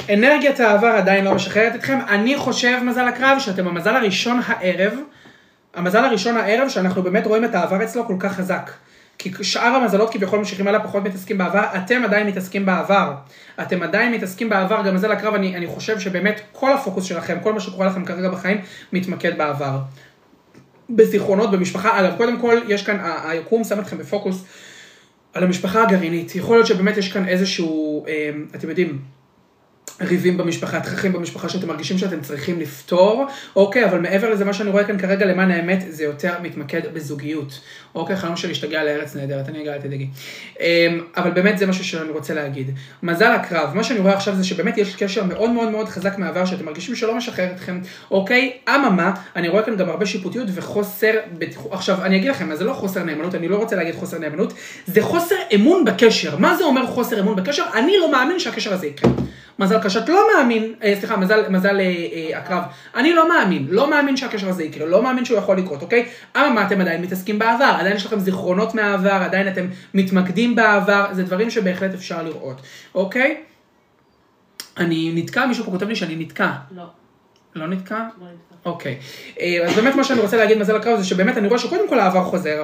אנרגיית 0.10 0.60
העבר 0.60 0.88
עדיין 0.88 1.26
לא 1.26 1.36
משחררת 1.36 1.76
אתכם, 1.76 2.00
אני 2.10 2.38
חושב 2.38 2.80
מזל 2.86 3.08
הקרב 3.08 3.40
שאתם 3.40 3.68
המזל 3.68 3.96
הראשון 3.96 4.40
הערב, 4.46 4.94
המזל 5.74 6.06
הראשון 6.06 6.38
הערב 6.38 6.70
שאנחנו 6.70 7.04
באמת 7.04 7.28
רואים 7.28 7.46
את 7.46 7.56
העבר 7.56 7.84
אצלו 7.84 8.08
כל 8.08 8.16
כך 8.20 8.34
חזק. 8.34 8.72
כי 9.18 9.44
שאר 9.44 9.76
המזלות 9.76 10.14
כביכול 10.14 10.40
ממשיכים 10.40 10.68
הלאה 10.68 10.84
פחות 10.84 11.04
מתעסקים 11.04 11.38
בעבר, 11.38 11.64
אתם 11.76 12.04
עדיין 12.04 12.28
מתעסקים 12.28 12.66
בעבר. 12.66 13.14
אתם 13.62 13.84
עדיין 13.84 14.12
מתעסקים 14.12 14.50
בעבר, 14.50 14.82
גם 14.88 14.96
מזל 14.96 15.12
הקרב 15.12 15.34
אני, 15.34 15.56
אני 15.56 15.68
חושב 15.68 16.00
שבאמת 16.00 16.42
כל 16.52 16.74
הפוקוס 16.74 17.06
שלכם, 17.06 17.38
כל 17.44 17.54
מה 17.54 17.60
שקורה 17.60 17.88
לכם 17.88 18.06
כרגע 18.06 18.30
בחיים, 18.30 18.62
מתמקד 18.94 19.38
בעבר. 19.38 19.80
בזיכרונות, 20.90 21.52
במשפחה. 21.52 22.00
אגב, 22.00 22.18
קודם 22.18 22.40
כל, 22.40 22.58
יש 22.68 22.86
כאן, 22.86 23.00
היקום 23.24 23.64
שם 23.64 23.80
אתכם 23.80 23.98
בפוקוס 23.98 24.46
על 25.34 25.44
המשפחה 25.44 25.84
הגרעינית. 25.84 26.36
יכול 26.36 26.56
להיות 26.56 26.68
שבאמת 26.68 26.98
יש 26.98 27.14
כאן 27.14 27.28
איזשהו, 27.28 28.06
אה, 28.08 28.30
אתם 28.56 28.70
יודעים, 28.70 29.00
ריבים 30.02 30.38
במשפחה, 30.38 30.80
תככים 30.80 31.14
במשפחה 31.14 31.50
שאתם 31.50 31.68
מרגישים 31.68 31.98
שאתם 31.98 32.22
צריכים 32.22 32.60
לפתור, 32.60 33.26
אוקיי, 33.56 33.86
אבל 33.86 34.00
מעבר 34.00 34.30
לזה, 34.30 34.46
מה 34.46 34.54
שאני 34.54 34.70
רואה 34.70 34.84
כאן 34.84 35.00
כרגע, 35.00 35.26
למען 35.26 35.52
האמת, 35.52 35.84
זה 35.90 36.04
יותר 36.04 36.34
מתמקד 36.42 36.82
בזוגיות. 36.94 37.60
אוקיי, 37.96 38.16
חלום 38.16 38.36
של 38.36 38.48
להשתגע 38.48 38.84
לארץ 38.84 39.16
נהדרת, 39.16 39.50
אני 39.50 39.64
אגע, 39.64 39.74
אל 39.74 39.82
תדאגי. 39.82 40.08
אמ, 40.60 40.66
אבל 41.18 41.32
באמת 41.32 41.58
זה 41.58 41.68
משהו 41.68 41.84
שאני 41.84 42.10
רוצה 42.10 42.34
להגיד. 42.34 42.72
מזל 43.04 43.32
הקרב, 43.32 43.70
מה 43.74 43.84
שאני 43.84 44.00
רואה 44.00 44.14
עכשיו 44.14 44.36
זה 44.36 44.44
שבאמת 44.44 44.78
יש 44.78 44.96
קשר 44.96 45.24
מאוד 45.24 45.50
מאוד 45.50 45.70
מאוד 45.70 45.90
חזק 45.90 46.18
מהעבר, 46.18 46.46
שאתם 46.46 46.66
מרגישים 46.66 46.96
שלא 46.96 47.16
משחרר 47.16 47.52
אתכם, 47.56 47.80
אוקיי? 48.12 48.58
אממה, 48.70 49.14
אני 49.36 49.50
רואה 49.50 49.64
כאן 49.64 49.76
גם 49.76 49.90
הרבה 49.90 50.06
שיפוטיות 50.06 50.48
וחוסר 50.54 51.12
בטיחות. 51.38 51.74
עכשיו, 51.74 52.04
אני 52.04 52.16
אגיד 52.16 52.30
לכם, 52.30 52.56
זה 52.56 52.64
לא 52.64 52.74
חוסר 52.74 53.04
נאמנות, 53.04 53.36
אני 53.36 53.48
לא 53.48 53.56
רוצה 53.56 53.76
להגיד 53.76 53.96
חוסר 53.96 54.20
נאמנות, 54.20 54.54
זה 54.88 55.02
חוסר 55.02 55.36
אמון 55.56 55.86
בקשר. 55.86 56.38
מה 56.38 56.56
זה 56.56 56.64
אומר 56.64 56.88
חוסר 56.88 57.20
אמון 57.20 57.36
בקשר? 57.36 57.64
אני 57.74 57.94
לא 58.00 58.12
מאמין 58.12 58.40
שהקשר 58.40 58.74
הזה 58.74 58.88
יקרה. 58.88 59.12
מזל 59.60 59.84
קשת 59.84 60.10
לא 60.10 60.28
מאמין, 60.36 60.74
אה, 60.84 60.94
סליחה, 61.00 61.18
מזל, 61.18 61.50
מזל 61.50 61.80
אה, 61.80 61.86
אה, 61.86 62.38
הקרב, 62.38 62.64
אני 62.96 63.14
לא 63.14 63.30
מאמין, 63.30 63.68
לא 63.70 63.90
מאמין 63.90 64.18
שהקשר 64.18 64.50
הזה 64.50 64.64
יקרה, 64.64 64.86
לא 64.86 65.04
מאמין 65.04 65.26
שהוא 65.26 65.38
יכול 65.38 65.58
לקרות, 65.58 65.82
אוקיי? 65.82 66.06
אממה, 66.38 66.68
אתם 66.68 66.82
עדיין 66.82 67.02
מתעסקים 67.02 67.40
בעבר, 67.40 67.76
עדיין 67.80 67.96
יש 67.96 68.06
לכם 68.06 68.20
זיכרונות 68.20 68.76
מהעבר, 68.76 69.24
עדיין 69.24 69.48
אתם 69.48 69.66
מתמקדים 69.94 70.56
בעבר, 70.56 71.06
זה 71.12 71.24
דברים 71.24 71.50
שבהחלט 71.50 71.94
אפשר 71.94 72.24
לראות, 72.24 72.62
אוקיי? 72.96 73.38
אני 74.78 75.12
נתקע, 75.16 75.46
מישהו 75.46 75.66
פה 75.66 75.72
כותב 75.72 75.88
לי 75.88 75.96
שאני 75.96 76.16
נתקע. 76.16 76.52
לא, 76.72 76.84
לא 77.56 77.68
נתקע? 77.68 77.96
לא 77.98 78.28
נתקע. 78.28 78.56
אוקיי. 78.66 79.00
אה, 79.40 79.66
אז 79.66 79.76
באמת 79.76 79.96
מה 79.96 80.04
שאני 80.04 80.20
רוצה 80.20 80.38
להגיד 80.38 80.58
מזל 80.58 80.76
הקרב 80.76 81.00
זה 81.00 81.06
שבאמת 81.06 81.38
אני 81.38 81.48
רואה 81.48 81.60
שקודם 81.60 81.90
כל 81.90 82.00
העבר 82.00 82.24
חוזר. 82.24 82.64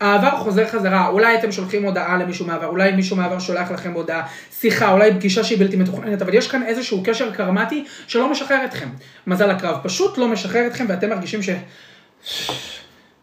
העבר 0.00 0.30
חוזר 0.36 0.68
חזרה, 0.68 1.08
אולי 1.08 1.38
אתם 1.38 1.52
שולחים 1.52 1.84
הודעה 1.84 2.16
למישהו 2.16 2.46
מהעבר, 2.46 2.66
אולי 2.66 2.92
מישהו 2.92 3.16
מהעבר 3.16 3.38
שולח 3.38 3.70
לכם 3.70 3.92
הודעה, 3.92 4.26
שיחה, 4.60 4.92
אולי 4.92 5.14
פגישה 5.14 5.44
שהיא 5.44 5.58
בלתי 5.58 5.76
מתוכננת, 5.76 6.22
אבל 6.22 6.34
יש 6.34 6.48
כאן 6.50 6.62
איזשהו 6.62 7.02
קשר 7.04 7.34
קרמטי 7.34 7.84
שלא 8.06 8.30
משחרר 8.30 8.64
אתכם. 8.64 8.88
מזל 9.26 9.50
הקרב 9.50 9.76
פשוט 9.82 10.18
לא 10.18 10.28
משחרר 10.28 10.66
אתכם 10.66 10.84
ואתם 10.88 11.10
מרגישים 11.10 11.40
ש... 11.42 11.50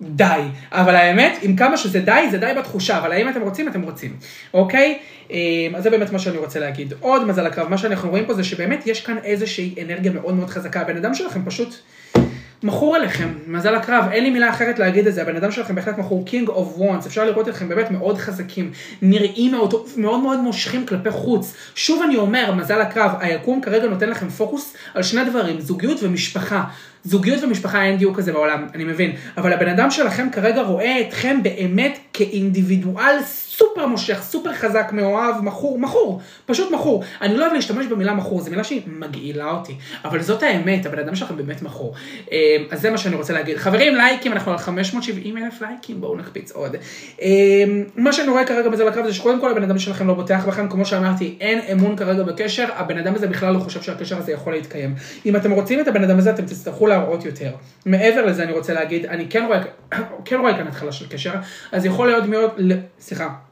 די. 0.01 0.41
אבל 0.71 0.95
האמת, 0.95 1.37
עם 1.41 1.55
כמה 1.55 1.77
שזה 1.77 1.99
די, 1.99 2.27
זה 2.31 2.37
די 2.37 2.51
בתחושה, 2.57 2.97
אבל 2.97 3.11
האם 3.11 3.29
אתם 3.29 3.41
רוצים, 3.41 3.67
אתם 3.67 3.81
רוצים, 3.81 4.17
אוקיי? 4.53 4.99
אה, 5.31 5.37
אז 5.75 5.83
זה 5.83 5.89
באמת 5.89 6.11
מה 6.11 6.19
שאני 6.19 6.37
רוצה 6.37 6.59
להגיד. 6.59 6.93
עוד 6.99 7.27
מזל 7.27 7.45
הקרב, 7.45 7.67
מה 7.67 7.77
שאנחנו 7.77 8.09
רואים 8.09 8.25
פה 8.25 8.33
זה 8.33 8.43
שבאמת 8.43 8.87
יש 8.87 9.01
כאן 9.01 9.17
איזושהי 9.23 9.75
אנרגיה 9.81 10.11
מאוד 10.11 10.35
מאוד 10.35 10.49
חזקה. 10.49 10.81
הבן 10.81 10.97
אדם 10.97 11.13
שלכם 11.13 11.45
פשוט 11.45 11.75
מכור 12.63 12.95
עליכם, 12.95 13.29
מזל 13.47 13.75
הקרב, 13.75 14.05
אין 14.11 14.23
לי 14.23 14.29
מילה 14.29 14.49
אחרת 14.49 14.79
להגיד 14.79 15.07
את 15.07 15.13
זה, 15.13 15.21
הבן 15.21 15.35
אדם 15.35 15.51
שלכם 15.51 15.75
בהחלט 15.75 15.97
מכור, 15.97 16.25
King 16.27 16.49
of 16.49 16.79
Wands, 16.79 17.07
אפשר 17.07 17.25
לראות 17.25 17.47
אתכם 17.47 17.69
באמת 17.69 17.91
מאוד 17.91 18.17
חזקים, 18.17 18.71
נראים 19.01 19.51
מאוד, 19.51 19.73
מאוד 19.97 20.19
מאוד 20.19 20.39
מושכים 20.39 20.85
כלפי 20.85 21.11
חוץ. 21.11 21.53
שוב 21.75 22.01
אני 22.01 22.15
אומר, 22.15 22.53
מזל 22.55 22.81
הקרב, 22.81 23.11
היקום 23.19 23.61
כרגע 23.61 23.87
נותן 23.87 24.09
לכם 24.09 24.29
פוקוס 24.29 24.73
על 24.93 25.03
שני 25.03 25.25
דברים, 25.25 25.59
זוגיות 25.59 26.03
ומשפחה. 26.03 26.63
זוגיות 27.03 27.43
ומשפחה 27.43 27.83
אין 27.83 27.97
דיוק 27.97 28.17
כזה 28.17 28.31
בעולם, 28.31 28.67
אני 28.73 28.83
מבין, 28.83 29.11
אבל 29.37 29.53
הבן 29.53 29.67
אדם 29.67 29.91
שלכם 29.91 30.27
כרגע 30.31 30.61
רואה 30.61 31.01
אתכם 31.01 31.43
באמת 31.43 31.97
כאינדיבידואל 32.13 33.15
סופר 33.57 33.85
מושך, 33.85 34.21
סופר 34.21 34.53
חזק, 34.53 34.89
מאוהב, 34.91 35.43
מכור, 35.43 35.79
מכור, 35.79 36.21
פשוט 36.45 36.71
מכור. 36.71 37.03
אני 37.21 37.37
לא 37.37 37.43
אוהב 37.43 37.53
להשתמש 37.53 37.85
במילה 37.85 38.13
מכור, 38.13 38.41
זו 38.41 38.51
מילה 38.51 38.63
שהיא 38.63 38.81
מגעילה 38.87 39.51
אותי, 39.51 39.75
אבל 40.05 40.21
זאת 40.21 40.43
האמת, 40.43 40.85
הבן 40.85 40.99
אדם 40.99 41.15
שלכם 41.15 41.37
באמת 41.37 41.61
מכור. 41.61 41.93
אה, 42.31 42.57
אז 42.71 42.81
זה 42.81 42.91
מה 42.91 42.97
שאני 42.97 43.15
רוצה 43.15 43.33
להגיד. 43.33 43.57
חברים, 43.57 43.95
לייקים, 43.95 44.31
אנחנו 44.31 44.51
על 44.51 44.57
570 44.57 45.37
אלף 45.37 45.61
לייקים, 45.61 46.01
בואו 46.01 46.15
נקפיץ 46.15 46.51
עוד. 46.51 46.75
אה, 47.21 47.63
מה 47.95 48.13
שאני 48.13 48.29
רואה 48.29 48.45
כרגע 48.45 48.69
בזה 48.69 48.85
לקרב 48.85 49.05
זה 49.05 49.13
שקודם 49.13 49.39
כל 49.39 49.51
הבן 49.51 49.63
אדם 49.63 49.79
שלכם 49.79 50.07
לא 50.07 50.13
בוטח 50.13 50.45
בכם, 50.47 50.69
כמו 50.69 50.85
שאמרתי, 50.85 51.35
אין 51.41 51.59
אמון 51.71 51.95
כרגע 51.95 52.23
בקשר, 52.23 52.65
הבן 52.75 52.97
אדם 52.97 53.15
הזה 53.15 53.27
בכלל 53.27 53.53
לא 53.53 53.59
חושב 53.59 53.81
שהקשר 53.81 54.17
הזה 54.17 54.31
יכול 54.31 54.53
להתקיים. 54.53 54.95
אם 55.25 55.35
אתם 55.35 55.51
רוצים 55.51 55.79
את 55.79 55.87
הבן 55.87 56.03
אדם 56.03 56.17
הזה, 56.17 56.29
אתם 56.29 56.45
תצטרכו 56.45 56.87
להראות 56.87 57.25
יותר. 57.25 57.51
מעבר 57.85 58.25
לזה 58.25 58.43
אני 58.43 58.51
רוצה 58.51 58.73
להגיד, 58.73 59.05
אני 59.05 59.29
כן 59.29 59.45
רואה, 59.47 59.59
כן 60.25 60.39
רואה 60.39 60.53
כאן 60.57 60.67
התחלה 60.67 60.91
של 60.91 61.05
קשר, 61.09 61.33
אז 61.71 61.85
יכול 61.85 62.07
להיות 62.07 62.25
מאוד, 62.25 62.51
סליחה. 62.99 63.44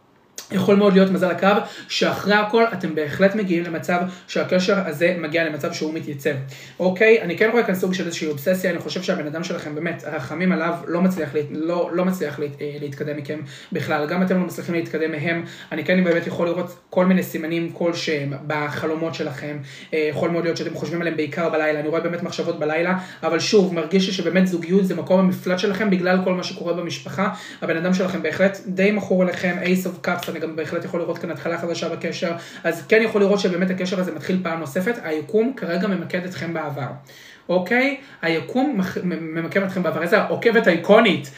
יכול 0.52 0.76
מאוד 0.76 0.94
להיות 0.94 1.12
מזל 1.12 1.32
הקרב, 1.32 1.58
שאחרי 1.88 2.34
הכל 2.34 2.64
אתם 2.74 2.96
בהחלט 2.96 3.36
מגיעים 3.36 3.64
למצב 3.64 4.02
שהקשר 4.28 4.88
הזה 4.88 5.16
מגיע 5.20 5.44
למצב 5.44 5.74
שהוא 5.74 5.94
מתייצב. 5.94 6.34
אוקיי? 6.80 7.22
אני 7.22 7.38
כן 7.38 7.50
רואה 7.52 7.64
כאן 7.64 7.76
סוג 7.76 7.94
של 7.94 8.06
איזושהי 8.06 8.28
אובססיה, 8.28 8.72
אני 8.72 8.80
חושב 8.80 9.04
שהבן 9.04 9.28
אדם 9.28 9.44
שלכם 9.44 9.76
באמת, 9.76 10.04
הרחמים 10.08 10.52
עליו 10.52 10.74
לא 10.88 11.02
מצליח, 11.02 11.36
להת, 11.36 11.46
לא, 11.52 11.90
לא 11.94 12.06
מצליח 12.06 12.40
להת, 12.40 12.62
אה, 12.62 12.76
להתקדם 12.82 13.18
מכם 13.18 13.40
בכלל, 13.72 14.08
גם 14.08 14.24
אתם 14.24 14.40
לא 14.40 14.46
מצליחים 14.46 14.76
להתקדם 14.76 15.12
מהם, 15.12 15.44
אני 15.72 15.86
כן 15.86 16.04
באמת 16.04 16.28
יכול 16.28 16.48
לראות 16.48 16.80
כל 16.90 17.06
מיני 17.06 17.24
סימנים 17.24 17.72
כלשהם 17.72 18.34
בחלומות 18.48 19.16
שלכם, 19.16 19.58
אה, 19.94 20.08
יכול 20.10 20.30
מאוד 20.30 20.44
להיות 20.44 20.58
שאתם 20.58 20.74
חושבים 20.74 21.02
עליהם 21.02 21.18
בעיקר 21.18 21.50
בלילה, 21.50 21.80
אני 21.80 21.88
רואה 21.88 22.02
באמת 22.02 22.24
מחשבות 22.24 22.60
בלילה, 22.60 22.98
אבל 23.24 23.40
שוב, 23.40 23.74
מרגיש 23.74 24.08
לי 24.08 24.14
שבאמת 24.14 24.48
זוגיות 24.48 24.86
זה 24.86 24.96
מקום 24.96 25.20
המפלט 25.20 25.60
שלכם 25.60 25.90
בגלל 25.90 26.18
כל 26.24 26.34
מה 26.34 26.44
שקורה 26.44 26.74
במשפחה, 26.74 27.30
הבן 27.62 27.78
אדם 27.78 27.94
שלכם 27.94 28.24
בהחלט 28.24 28.58
די 28.68 28.92
מכור 28.92 29.24
אליכם, 29.24 29.56
Ace 29.64 29.86
of 29.88 30.08
Cups, 30.08 30.30
אני 30.34 30.40
גם 30.40 30.56
בהחלט 30.56 30.86
יכול 30.86 31.00
לראות 31.00 31.18
כאן 31.18 31.32
התחלה 31.32 31.58
חדשה 31.58 31.90
בקשר, 31.90 32.32
אז 32.64 32.86
כן 32.88 33.02
יכול 33.04 33.22
לראות 33.22 33.40
שבאמת 33.40 33.70
הקשר 33.70 34.00
הזה 34.00 34.12
מתחיל 34.12 34.40
פעם 34.44 34.60
נוספת, 34.60 34.96
היקום 35.04 35.54
כרגע 35.58 35.88
ממקד 35.88 36.26
אתכם 36.26 36.54
בעבר. 36.54 36.88
אוקיי? 37.50 37.98
היקום 38.22 38.80
ממקם 39.04 39.64
אתכם 39.64 39.84
בעבר, 39.84 40.02
איזה 40.02 40.22
עוקבת 40.24 40.68
אייקונית. 40.68 41.32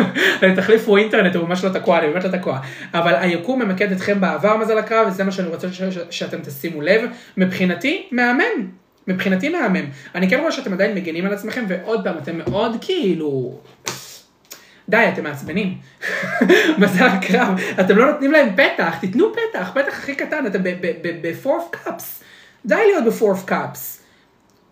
תחליפו 0.56 0.96
אינטרנט, 0.96 1.36
הוא 1.36 1.48
ממש 1.48 1.64
לא 1.64 1.68
תקוע, 1.68 1.98
אני 1.98 2.06
באמת 2.08 2.24
לא 2.24 2.28
תקוע. 2.38 2.60
אבל 2.94 3.14
היקום 3.14 3.62
ממקד 3.62 3.92
אתכם 3.92 4.20
בעבר 4.20 4.56
מזל 4.56 4.78
הקרב, 4.78 5.08
וזה 5.08 5.24
מה 5.24 5.32
שאני 5.32 5.48
רוצה 5.48 5.72
ש- 5.72 5.82
ש- 5.82 5.98
שאתם 6.10 6.38
תשימו 6.42 6.80
לב. 6.82 7.00
מבחינתי, 7.36 8.06
מהמם. 8.12 8.68
מבחינתי 9.08 9.48
מהמם. 9.48 9.84
אני 10.14 10.30
כן 10.30 10.38
רואה 10.40 10.52
שאתם 10.52 10.72
עדיין 10.72 10.94
מגנים 10.94 11.26
על 11.26 11.32
עצמכם, 11.32 11.64
ועוד 11.68 12.04
פעם, 12.04 12.18
אתם 12.18 12.38
מאוד 12.38 12.76
כאילו... 12.80 13.58
די, 14.92 15.08
אתם 15.12 15.24
מעצבנים. 15.24 15.78
מזל 16.78 17.06
הקרב, 17.06 17.48
אתם 17.80 17.96
לא 17.96 18.12
נותנים 18.12 18.32
להם 18.32 18.48
פתח, 18.56 18.94
תיתנו 19.00 19.32
פתח, 19.32 19.70
פתח 19.74 19.98
הכי 19.98 20.14
קטן, 20.14 20.46
אתם 20.46 20.62
ב-4 20.62 21.46
of 21.46 21.76
cups. 21.76 22.22
די 22.66 22.74
להיות 22.74 23.14
ב-4 23.14 23.22
of 23.22 23.50
cups. 23.50 23.78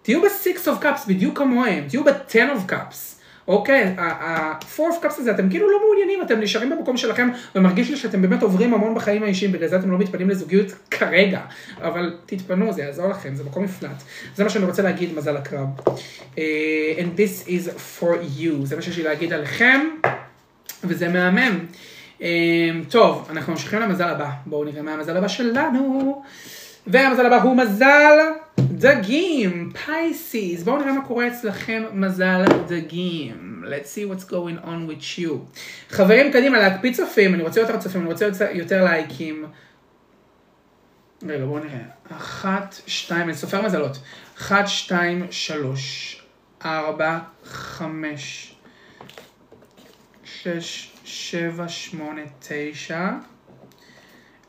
תהיו 0.02 0.22
ב-6 0.22 0.66
of 0.66 0.82
cups 0.82 1.08
בדיוק 1.08 1.38
כמוהם, 1.38 1.84
תהיו 1.88 2.04
ב-10 2.04 2.32
of 2.32 2.70
cups. 2.70 3.19
אוקיי, 3.51 3.94
ה-4 3.98 4.78
of 4.78 5.05
cups 5.05 5.18
הזה, 5.18 5.30
אתם 5.30 5.51
כאילו 5.51 5.70
לא 5.70 5.78
מעוניינים, 5.84 6.22
אתם 6.22 6.40
נשארים 6.40 6.70
במקום 6.70 6.96
שלכם, 6.96 7.28
ומרגיש 7.55 7.90
לי 7.90 7.96
שאתם 7.96 8.22
באמת 8.22 8.42
עוברים 8.42 8.74
המון 8.74 8.94
בחיים 8.94 9.22
האישיים, 9.22 9.53
בגלל 9.53 9.68
זה 9.68 9.76
אתם 9.76 9.90
לא 9.90 9.98
מתפנים 9.98 10.30
לזוגיות 10.30 10.66
כרגע. 10.90 11.40
אבל 11.78 12.16
תתפנו, 12.26 12.72
זה 12.72 12.82
יעזור 12.82 13.09
לכם, 13.09 13.34
זה 13.34 13.44
מקום 13.44 13.64
מפלט. 13.64 14.03
זה 14.36 14.44
מה 14.44 14.51
שאני 14.51 14.64
רוצה 14.64 14.82
להגיד, 14.82 15.14
מזל 15.14 15.36
הקרב. 15.36 15.68
Uh, 15.86 16.38
and 16.98 17.18
this 17.18 17.48
is 17.48 17.70
for 18.01 18.14
you, 18.38 18.64
זה 18.64 18.76
מה 18.76 18.82
שיש 18.82 18.96
לי 18.96 19.03
להגיד 19.03 19.32
עליכם, 19.32 19.80
וזה 20.84 21.09
מהמם. 21.09 21.59
Uh, 22.18 22.22
טוב, 22.88 23.28
אנחנו 23.30 23.53
ממשיכים 23.53 23.80
למזל 23.80 24.09
הבא. 24.09 24.30
בואו 24.46 24.64
נראה 24.64 24.82
מה 24.82 24.94
המזל 24.94 25.16
הבא 25.16 25.28
שלנו. 25.28 26.22
והמזל 26.87 27.26
הבא 27.26 27.43
הוא 27.43 27.57
מזל 27.57 28.18
דגים, 28.61 29.72
פייסיס. 29.85 30.62
בואו 30.62 30.78
נראה 30.78 30.93
מה 30.93 31.07
קורה 31.07 31.28
אצלכם 31.28 31.83
מזל 31.93 32.45
דגים. 32.66 33.64
Let's 33.66 33.97
see 33.97 34.12
what's 34.12 34.31
going 34.31 34.66
on 34.66 34.91
with 34.91 35.18
you. 35.18 35.31
חברים, 35.91 36.33
קדימה, 36.33 36.59
להקפיץ 36.59 36.97
צופים, 36.97 37.35
אני 37.35 37.43
רוצה 37.43 37.61
יותר 37.61 37.78
צופים, 37.78 38.01
אני 38.01 38.11
רוצה 38.11 38.28
יותר 38.53 38.85
לייקים. 38.85 39.47
רגע, 41.26 41.45
בואו 41.45 41.64
נראה. 41.64 41.83
אחת, 42.16 42.74
שתיים, 42.87 43.22
אני 43.22 43.35
סופר 43.35 43.62
מזלות. 43.62 43.99
אחת, 44.39 44.68
שתיים, 44.68 45.26
שלוש, 45.31 46.16
ארבע, 46.64 47.18
חמש, 47.45 48.55
שש, 50.24 50.93
שבע, 51.05 51.68
שמונה, 51.68 52.22
תשע. 52.49 53.11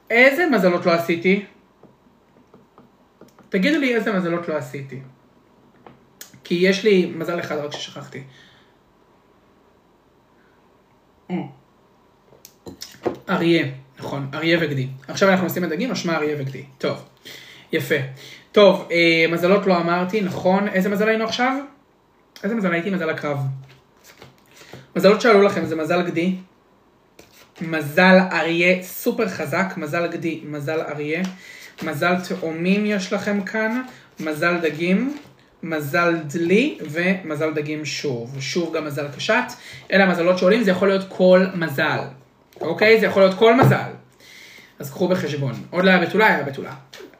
איזה 0.10 0.46
מזלות 0.50 0.86
לא 0.86 0.92
עשיתי? 0.92 1.46
תגידו 3.52 3.80
לי 3.80 3.96
איזה 3.96 4.14
מזלות 4.14 4.48
לא 4.48 4.56
עשיתי. 4.56 5.00
כי 6.44 6.56
יש 6.56 6.84
לי 6.84 7.14
מזל 7.16 7.40
אחד 7.40 7.58
רק 7.58 7.72
ששכחתי. 7.72 8.24
או. 11.30 11.36
אריה, 13.30 13.66
נכון, 14.00 14.30
אריה 14.34 14.58
וגדי. 14.62 14.88
עכשיו 15.08 15.30
אנחנו 15.30 15.46
עושים 15.46 15.64
את 15.64 15.70
דגים, 15.70 15.92
משמע 15.92 16.16
אריה 16.16 16.36
וגדי. 16.40 16.64
טוב, 16.78 17.06
יפה. 17.72 17.96
טוב, 18.52 18.88
אה, 18.92 19.26
מזלות 19.32 19.68
לא 19.68 19.78
אמרתי, 19.78 20.22
נכון. 20.22 20.68
איזה 20.68 20.90
מזל 20.90 21.08
היינו 21.08 21.24
עכשיו? 21.24 21.64
איזה 22.44 22.56
מזל 22.56 22.72
הייתי? 22.72 22.90
מזל 22.90 23.10
הקרב. 23.10 23.38
מזלות 24.96 25.22
שעלו 25.22 25.42
לכם 25.42 25.66
זה 25.66 25.76
מזל 25.76 26.02
גדי, 26.02 26.36
מזל 27.62 28.18
אריה 28.32 28.84
סופר 28.84 29.30
חזק, 29.30 29.74
מזל 29.78 30.08
גדי, 30.08 30.42
מזל 30.46 30.82
אריה, 30.82 31.22
מזל 31.84 32.14
תאומים 32.30 32.86
יש 32.86 33.14
לכם 33.14 33.42
כאן, 33.42 33.82
מזל 34.20 34.58
דגים, 34.58 35.18
מזל 35.64 36.16
דלי 36.16 36.78
ומזל 36.82 37.54
דגים 37.54 37.86
שוב. 37.86 38.36
שוב 38.40 38.76
גם 38.76 38.86
מזל 38.86 39.08
קשת. 39.16 39.44
אלה 39.92 40.04
המזלות 40.04 40.38
שעולים, 40.38 40.64
זה 40.64 40.72
יכול 40.72 40.88
להיות 40.88 41.06
כל 41.10 41.46
מזל. 41.56 42.00
אוקיי? 42.62 43.00
זה 43.00 43.06
יכול 43.06 43.24
להיות 43.24 43.38
כל 43.38 43.56
מזל. 43.56 43.92
אז 44.80 44.90
קחו 44.90 45.08
בחשבון. 45.08 45.54
עוד 45.70 45.86
לא 45.86 45.90
היה 45.90 46.00
בתולה, 46.00 46.28
היה 46.28 46.44
בתולה. 46.44 46.74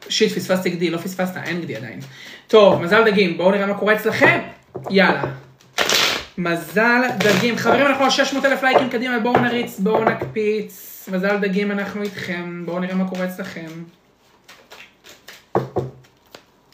שיט, 0.08 0.32
פספסתי 0.32 0.70
גדי, 0.70 0.90
לא 0.90 0.98
פספסת, 0.98 1.36
אין 1.44 1.60
גדי 1.60 1.76
עדיין. 1.76 2.00
טוב, 2.46 2.82
מזל 2.82 3.10
דגים, 3.10 3.36
בואו 3.36 3.50
נראה 3.50 3.66
מה 3.66 3.74
קורה 3.74 3.94
אצלכם. 3.94 4.40
יאללה. 4.90 5.24
מזל 6.38 7.00
דגים. 7.18 7.56
חברים, 7.56 7.86
אנחנו 7.86 8.04
על 8.04 8.10
600 8.10 8.44
אלף 8.44 8.62
לייקים 8.62 8.90
קדימה, 8.90 9.18
בואו 9.18 9.40
נריץ, 9.40 9.78
בואו 9.78 10.04
נקפיץ. 10.04 11.08
מזל 11.12 11.36
דגים, 11.36 11.70
אנחנו 11.70 12.02
איתכם, 12.02 12.62
בואו 12.66 12.78
נראה 12.78 12.94
מה 12.94 13.08
קורה 13.08 13.24
אצלכם. 13.24 13.66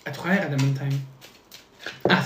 את 0.08 0.16
יכולה 0.16 0.34
לרדת 0.34 0.60
בינתיים. 0.60 0.92
אה, 2.10 2.22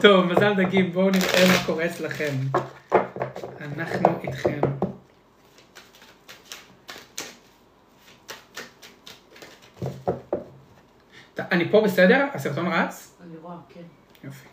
טוב, 0.02 0.24
מזל 0.24 0.54
דגים, 0.54 0.92
בואו 0.92 1.10
נראה 1.10 1.48
מה 1.48 1.66
קורה 1.66 1.84
אצלכם. 1.84 2.34
אנחנו 3.60 4.08
איתכם. 4.22 4.60
אני 11.38 11.70
פה 11.70 11.80
בסדר? 11.80 12.26
הסרטון 12.34 12.66
רץ? 12.66 13.18
אני 13.22 13.36
רואה, 13.42 13.56
כן. 13.68 13.80
יופי. 14.24 14.51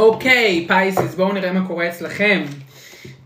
אוקיי, 0.00 0.64
פייסיס, 0.68 1.14
בואו 1.14 1.32
נראה 1.32 1.52
מה 1.52 1.66
קורה 1.66 1.88
אצלכם. 1.88 2.42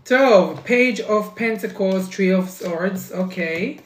טוב, 0.03 0.59
page 0.65 0.99
of 0.99 1.39
pentacles, 1.39 2.11
tree 2.11 2.43
of 2.43 2.63
swords, 2.63 3.17
אוקיי. 3.17 3.77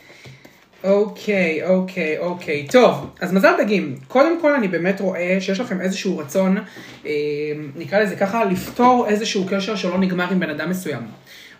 אוקיי, 0.83 1.63
אוקיי, 1.63 2.17
אוקיי. 2.17 2.67
טוב, 2.71 3.09
אז 3.21 3.33
מזל 3.33 3.53
דגים. 3.63 3.95
קודם 4.07 4.41
כל 4.41 4.53
אני 4.53 4.67
באמת 4.67 5.01
רואה 5.01 5.37
שיש 5.39 5.59
לכם 5.59 5.81
איזשהו 5.81 6.17
רצון, 6.17 6.57
אה, 7.05 7.11
נקרא 7.75 7.99
לזה 7.99 8.15
ככה, 8.15 8.45
לפתור 8.45 9.07
איזשהו 9.07 9.45
קשר 9.49 9.75
שלא 9.75 9.97
נגמר 9.97 10.31
עם 10.31 10.39
בן 10.39 10.49
אדם 10.49 10.69
מסוים. 10.69 11.01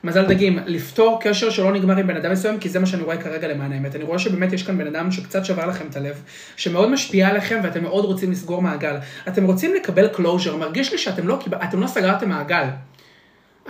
מזל 0.04 0.26
דגים, 0.26 0.60
לפתור 0.66 1.20
קשר 1.22 1.50
שלא 1.50 1.74
נגמר 1.74 1.98
עם 1.98 2.08
בן 2.08 2.16
אדם 2.16 2.32
מסוים, 2.32 2.60
כי 2.60 2.70
זה 2.70 2.80
מה 2.80 2.86
שאני 2.86 3.04
רואה 3.04 3.18
כרגע 3.18 3.48
למען 3.48 3.72
האמת. 3.72 3.96
אני 3.96 4.04
רואה 4.04 4.20
שבאמת 4.20 4.54
יש 4.54 4.64
כאן 4.64 4.78
בן 4.78 4.88
אדם 4.88 5.12
שקצת 5.12 5.46
שבר 5.46 5.66
לכם 5.66 5.88
את 5.90 5.96
הלב, 5.96 6.24
שמאוד 6.56 6.90
משפיע 6.90 7.28
עליכם 7.28 7.60
ואתם 7.64 7.84
מאוד 7.84 8.06
רוצים 8.06 8.32
לסגור 8.32 8.62
מעגל. 8.62 8.96
אתם 9.28 9.44
רוצים 9.44 9.76
לקבל 9.76 10.10
closure, 10.16 10.56
מרגיש 10.60 10.92
לי 10.92 10.98
שאתם 10.98 11.28
לא, 11.28 11.40
אתם 11.64 11.80
לא 11.80 11.88
סגרתם 11.88 12.30
מעגל. 12.30 12.66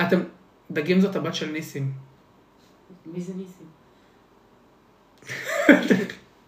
אתם, 0.01 0.19
דגים 0.71 1.01
זאת 1.01 1.15
הבת 1.15 1.35
של 1.35 1.51
ניסים. 1.51 1.91
מי 3.05 3.21
זה 3.21 3.33
ניסים? 3.35 3.69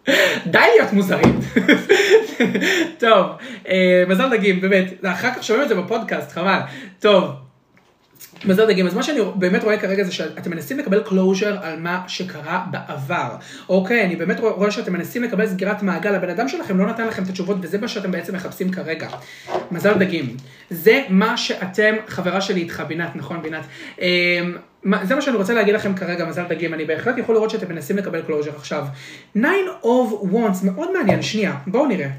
די 0.51 0.59
להיות 0.75 0.93
מוזרים. 0.93 1.39
טוב, 2.99 3.25
אה, 3.67 4.03
מזל 4.07 4.37
דגים, 4.37 4.61
באמת, 4.61 4.93
אחר 5.05 5.33
כך 5.33 5.43
שומעים 5.43 5.63
את 5.63 5.69
זה 5.69 5.75
בפודקאסט, 5.75 6.31
חבל. 6.31 6.59
טוב, 6.99 7.31
מזל 8.45 8.68
דגים, 8.68 8.88
אז 8.88 8.93
מה 8.93 9.03
שאני 9.03 9.19
באמת 9.35 9.64
רואה 9.64 9.77
כרגע 9.77 10.03
זה 10.03 10.11
שאתם 10.11 10.52
מנסים 10.52 10.80
לקבל 10.80 11.03
closure 11.06 11.57
על 11.61 11.80
מה 11.80 12.03
שקרה 12.07 12.65
בעבר. 12.72 13.35
אוקיי, 13.69 14.06
אני 14.06 14.15
באמת 14.15 14.39
רואה 14.39 14.72
שאתם 14.72 14.93
מנסים 14.93 15.23
לקבל 15.23 15.48
סגירת 15.48 15.84
מעגל, 15.84 16.15
הבן 16.15 16.30
אדם 16.30 16.48
שלכם 16.48 16.77
לא 16.77 16.88
נתן 16.88 17.07
לכם 17.07 17.23
את 17.23 17.30
התשובות 17.30 17.57
וזה 17.61 17.77
מה 17.77 17.88
שאתם 17.88 18.11
בעצם 18.11 18.35
מחפשים 18.35 18.72
כרגע. 18.72 19.07
מזל 19.72 19.93
דגים. 19.93 20.38
זה 20.69 21.03
מה 21.10 21.38
שאתם, 21.38 21.95
חברה 22.07 22.41
שלי 22.41 22.61
איתך, 22.61 22.84
בינת, 22.88 23.15
נכון 23.15 23.41
בינת? 23.41 23.64
אמ, 24.02 24.06
זה 25.03 25.15
מה 25.15 25.22
שאני 25.22 25.38
רוצה 25.38 25.53
להגיד 25.53 25.76
לכם 25.76 25.93
כרגע, 25.93 26.26
מזל 26.26 26.43
דגים, 26.49 26.73
אני 26.73 26.85
בהחלט 26.85 27.18
יכול 27.18 27.35
לראות 27.35 27.49
שאתם 27.49 27.69
מנסים 27.69 27.98
לקבל 27.98 28.22
closure 28.27 28.56
עכשיו. 28.56 28.85
nine 29.38 29.84
of 29.84 30.34
wands, 30.34 30.65
מאוד 30.65 30.93
מעניין, 30.98 31.22
שנייה, 31.22 31.53
בואו 31.68 31.85
נראה. 31.88 32.10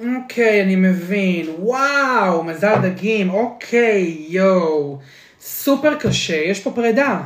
אוקיי, 0.00 0.62
אני 0.62 0.76
מבין. 0.76 1.46
וואו, 1.58 2.44
מזל 2.44 2.74
דגים, 2.82 3.30
אוקיי, 3.30 4.16
יואו. 4.28 4.98
סופר 5.40 5.94
קשה, 5.94 6.36
יש 6.36 6.60
פה 6.60 6.70
פרידה. 6.70 7.20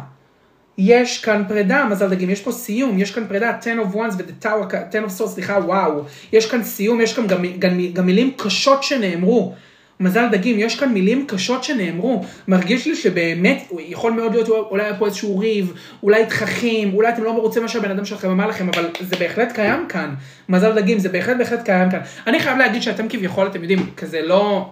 יש 0.79 1.25
כאן 1.25 1.43
פרידה, 1.49 1.85
מזל 1.91 2.09
דגים, 2.09 2.31
יש 2.31 2.41
פה 2.41 2.53
סיום, 2.53 2.99
יש 2.99 3.11
כאן 3.15 3.27
פרידה, 3.29 3.51
10 3.51 3.77
of 3.83 3.95
ones 3.95 4.15
ו-the 4.19 4.45
tower, 4.45 4.77
10 4.89 5.05
of 5.05 5.21
swords, 5.21 5.27
סליחה, 5.27 5.59
וואו. 5.59 6.03
יש 6.33 6.51
כאן 6.51 6.63
סיום, 6.65 7.01
יש 7.01 7.15
כאן 7.17 7.27
גם, 7.27 7.45
גם, 7.59 7.81
גם 7.93 8.07
מילים 8.07 8.31
קשות 8.37 8.83
שנאמרו. 8.83 9.55
מזל 10.01 10.29
דגים, 10.29 10.59
יש 10.59 10.81
כאן 10.81 10.93
מילים 10.93 11.27
קשות 11.27 11.65
שנאמרו. 11.65 12.25
מרגיש 12.49 12.87
לי 12.87 12.97
שבאמת, 12.97 13.69
יכול 13.79 14.13
מאוד 14.13 14.33
להיות, 14.33 14.49
אולי 14.49 14.85
היה 14.85 14.95
פה 14.95 15.07
איזשהו 15.07 15.39
ריב, 15.39 15.73
אולי 16.03 16.27
תככים, 16.27 16.95
אולי 16.95 17.09
אתם 17.09 17.25
לא 17.25 17.35
מרוצים 17.35 17.63
מה 17.63 17.69
שהבן 17.69 17.91
אדם 17.91 18.05
שלכם 18.05 18.31
אמר 18.31 18.47
לכם, 18.47 18.69
אבל 18.69 18.89
זה 19.01 19.17
בהחלט 19.17 19.53
קיים 19.53 19.87
כאן. 19.89 20.15
מזל 20.49 20.81
דגים, 20.81 20.99
זה 20.99 21.09
בהחלט 21.09 21.37
בהחלט 21.37 21.65
קיים 21.65 21.91
כאן. 21.91 22.01
אני 22.27 22.41
חייב 22.41 22.59
להגיד 22.59 22.83
שאתם 22.83 23.09
כביכול, 23.09 23.47
אתם 23.47 23.61
יודעים, 23.61 23.87
כזה 23.97 24.23
לא... 24.23 24.71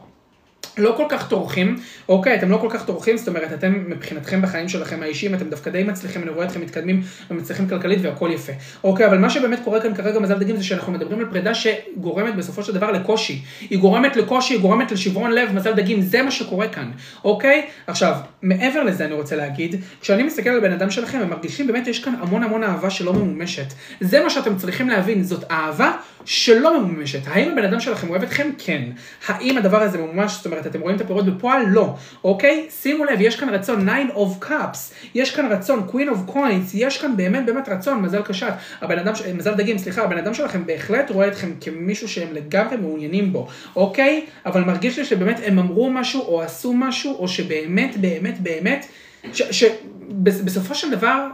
לא 0.79 0.95
כל 0.97 1.05
כך 1.09 1.29
טורחים, 1.29 1.77
אוקיי, 2.09 2.35
אתם 2.35 2.51
לא 2.51 2.57
כל 2.57 2.69
כך 2.71 2.85
טורחים, 2.85 3.17
זאת 3.17 3.29
אומרת, 3.29 3.53
אתם 3.53 3.85
מבחינתכם 3.87 4.43
בחיים 4.43 4.69
שלכם 4.69 5.03
האישיים, 5.03 5.35
אתם 5.35 5.51
דווקא 5.51 5.71
די 5.71 5.83
מצליחים, 5.83 6.23
אני 6.23 6.31
רואה 6.31 6.47
אתכם 6.47 6.61
מתקדמים 6.61 7.03
ומצליחים 7.31 7.69
כלכלית 7.69 7.99
והכל 8.03 8.31
יפה. 8.35 8.53
אוקיי, 8.85 9.07
אבל 9.07 9.19
מה 9.19 9.31
שבאמת 9.31 9.61
קורה 9.65 9.81
כאן 9.81 9.95
כרגע, 9.95 10.21
מזל 10.21 10.39
דגים, 10.39 10.57
זה 10.57 10.65
שאנחנו 10.65 10.93
מדברים 10.93 11.19
על 11.19 11.27
פרידה 11.31 11.53
שגורמת 11.55 12.37
בסופו 12.37 12.63
של 12.63 12.73
דבר 12.73 12.91
לקושי. 12.91 13.43
היא 13.61 13.79
גורמת 13.79 14.17
לקושי, 14.17 14.55
היא 14.55 14.61
גורמת 14.61 14.93
לשברון 14.93 15.33
לב, 15.33 15.53
מזל 15.53 15.73
דגים, 15.73 16.01
זה 16.01 16.23
מה 16.23 16.31
שקורה 16.31 16.69
כאן, 16.69 16.91
אוקיי? 17.25 17.67
עכשיו, 17.87 18.15
מעבר 18.43 18.83
לזה 18.83 19.05
אני 19.05 19.15
רוצה 19.15 19.37
להגיד, 19.37 19.81
כשאני 20.01 20.23
מסתכל 20.23 20.51
על 20.51 20.61
בן 20.61 20.73
אדם 20.73 20.91
שלכם, 20.91 21.19
הם 21.19 21.31
מרגישים 21.31 21.67
באמת, 21.67 21.87
יש 21.87 22.05
כאן 22.05 22.15
המון 22.21 22.43
המון 22.43 22.65
אהבה 22.65 22.91
שלא 22.91 23.13
ממומשת. 23.13 23.73
זה 24.01 24.23
מה 24.23 24.31
שאתם 24.31 24.57
צריכים 24.57 24.89
להבין, 24.89 25.23
זאת 25.23 25.45
אהבה 25.51 25.93
שלא 26.25 26.81
ממומשת. 26.81 27.21
האם 27.27 27.53
הבן 27.53 27.65
אדם 27.65 27.81
שלכם 27.81 28.11
אוהב 28.11 28.23
אתכם? 28.23 28.51
כן. 28.59 28.83
האם 29.27 29.59
הדבר 29.59 29.83
הזה 29.83 29.99
ממומש, 29.99 30.33
זאת 30.33 30.47
אומרת, 30.47 30.67
אתם 30.67 30.81
רואים 30.81 30.97
את 30.97 31.01
הפירות 31.01 31.27
בפועל? 31.27 31.67
לא. 31.69 31.95
אוקיי? 32.25 32.67
שימו 32.71 33.05
לב, 33.05 33.21
יש 33.21 33.37
כאן 33.37 33.49
רצון 33.49 33.87
9 33.87 34.15
of 34.15 34.45
cups, 34.45 34.95
יש 35.15 35.35
כאן 35.35 35.53
רצון 35.53 35.89
queen 35.93 36.09
of 36.15 36.31
coins, 36.35 36.71
יש 36.75 36.99
כאן 36.99 37.17
באמת 37.17 37.47
באמת 37.47 37.69
רצון, 37.69 38.03
מזל 38.03 38.23
קשת. 38.23 38.53
הבן 38.81 38.99
אדם, 38.99 39.13
מזל 39.35 39.55
דגים, 39.55 39.79
סליחה, 39.79 40.03
הבן 40.03 40.19
אדם 40.19 40.35
שלכם 40.35 40.67
בהחלט 40.67 41.11
רואה 41.11 41.29
אתכם 41.29 41.53
כמישהו 41.61 42.09
שהם 42.09 42.33
לגמרי 42.33 42.77
מעוניינים 42.77 43.33
בו, 43.33 43.49
אוקיי? 43.77 44.27
אבל 44.47 44.65
מרגיש 44.65 44.99
לי 44.99 45.05
שבאמת 45.05 45.41
הם 45.45 45.59
אמרו 45.59 45.91
משהו 45.91 46.23
או 46.23 46.43
עשו 46.43 46.73
משהו, 46.73 47.17
או 47.19 47.29
שבאמת, 47.29 47.97
באמת, 47.97 48.41
באמת, 48.41 48.87
שבסופו 49.33 50.75
של 50.75 50.91
דבר, 50.91 51.27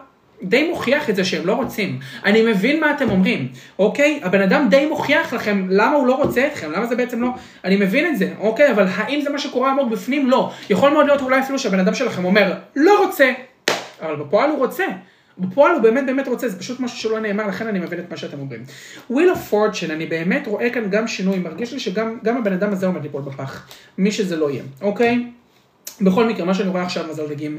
די 0.42 0.68
מוכיח 0.68 1.10
את 1.10 1.16
זה 1.16 1.24
שהם 1.24 1.46
לא 1.46 1.52
רוצים. 1.52 1.98
אני 2.24 2.42
מבין 2.42 2.80
מה 2.80 2.90
אתם 2.90 3.10
אומרים, 3.10 3.48
אוקיי? 3.78 4.20
הבן 4.22 4.42
אדם 4.42 4.66
די 4.70 4.86
מוכיח 4.86 5.32
לכם 5.32 5.66
למה 5.70 5.96
הוא 5.96 6.06
לא 6.06 6.14
רוצה 6.14 6.46
אתכם, 6.46 6.72
למה 6.72 6.86
זה 6.86 6.96
בעצם 6.96 7.22
לא... 7.22 7.28
אני 7.64 7.76
מבין 7.76 8.06
את 8.06 8.18
זה, 8.18 8.32
אוקיי? 8.38 8.70
אבל 8.70 8.86
האם 8.94 9.20
זה 9.20 9.30
מה 9.30 9.38
שקורה 9.38 9.70
עמוק 9.70 9.90
בפנים? 9.90 10.30
לא. 10.30 10.50
יכול 10.70 10.90
מאוד 10.92 11.06
להיות 11.06 11.20
אולי 11.20 11.40
אפילו 11.40 11.58
שהבן 11.58 11.78
אדם 11.78 11.94
שלכם 11.94 12.24
אומר, 12.24 12.54
לא 12.76 13.04
רוצה, 13.04 13.32
אבל 14.00 14.16
בפועל 14.16 14.50
הוא 14.50 14.58
רוצה. 14.58 14.84
בפועל 15.38 15.72
הוא 15.72 15.82
באמת 15.82 16.06
באמת 16.06 16.28
רוצה, 16.28 16.48
זה 16.48 16.58
פשוט 16.58 16.80
משהו 16.80 16.98
שלא 16.98 17.20
נאמר, 17.20 17.46
לכן 17.46 17.66
אני 17.66 17.78
מבין 17.78 17.98
את 17.98 18.10
מה 18.10 18.16
שאתם 18.16 18.40
אומרים. 18.40 18.64
Wheel 19.10 19.14
of 19.34 19.52
Fortune, 19.52 19.92
אני 19.92 20.06
באמת 20.06 20.46
רואה 20.46 20.70
כאן 20.70 20.90
גם 20.90 21.08
שינוי, 21.08 21.38
מרגיש 21.38 21.72
לי 21.72 21.80
שגם 21.80 22.18
גם 22.24 22.36
הבן 22.36 22.52
אדם 22.52 22.72
הזה 22.72 22.86
עומד 22.86 23.02
ליפול 23.02 23.22
בפח, 23.22 23.68
מי 23.98 24.12
שזה 24.12 24.36
לא 24.36 24.50
יהיה, 24.50 24.62
אוקיי? 24.82 25.26
בכל 26.00 26.24
מקרה, 26.24 26.44
מה 26.44 26.54
שאני 26.54 26.68
רואה 26.68 26.82
עכשיו, 26.82 27.04
מזל 27.10 27.26
דגים, 27.26 27.58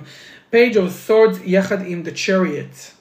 Page 0.52 0.76
of 0.76 1.08
Swords 1.08 1.38
יחד 1.44 1.78
עם 1.86 2.04
The 2.06 2.16
Chariot. 2.16 3.00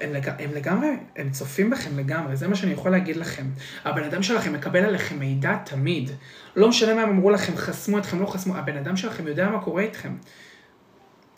הם, 0.00 0.12
לג... 0.12 0.28
הם 0.38 0.54
לגמרי, 0.54 0.88
הם 1.16 1.30
צופים 1.30 1.70
בכם 1.70 1.98
לגמרי, 1.98 2.36
זה 2.36 2.48
מה 2.48 2.56
שאני 2.56 2.72
יכול 2.72 2.90
להגיד 2.90 3.16
לכם. 3.16 3.46
הבן 3.84 4.04
אדם 4.04 4.22
שלכם 4.22 4.52
מקבל 4.52 4.84
עליכם 4.84 5.18
מידע 5.18 5.56
תמיד. 5.64 6.10
לא 6.56 6.68
משנה 6.68 6.94
מה 6.94 7.02
הם 7.02 7.08
אמרו 7.08 7.30
לכם, 7.30 7.56
חסמו 7.56 7.98
אתכם, 7.98 8.20
לא 8.20 8.26
חסמו, 8.26 8.56
הבן 8.56 8.76
אדם 8.76 8.96
שלכם 8.96 9.26
יודע 9.26 9.48
מה 9.48 9.60
קורה 9.60 9.82
איתכם. 9.82 10.16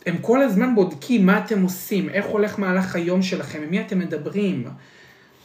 הם 0.07 0.19
כל 0.19 0.43
הזמן 0.43 0.75
בודקים 0.75 1.27
מה 1.27 1.45
אתם 1.45 1.63
עושים, 1.63 2.09
איך 2.09 2.27
הולך 2.27 2.59
מהלך 2.59 2.97
היום 2.97 3.23
שלכם, 3.23 3.63
עם 3.63 3.71
מי 3.71 3.81
אתם 3.81 3.99
מדברים. 3.99 4.65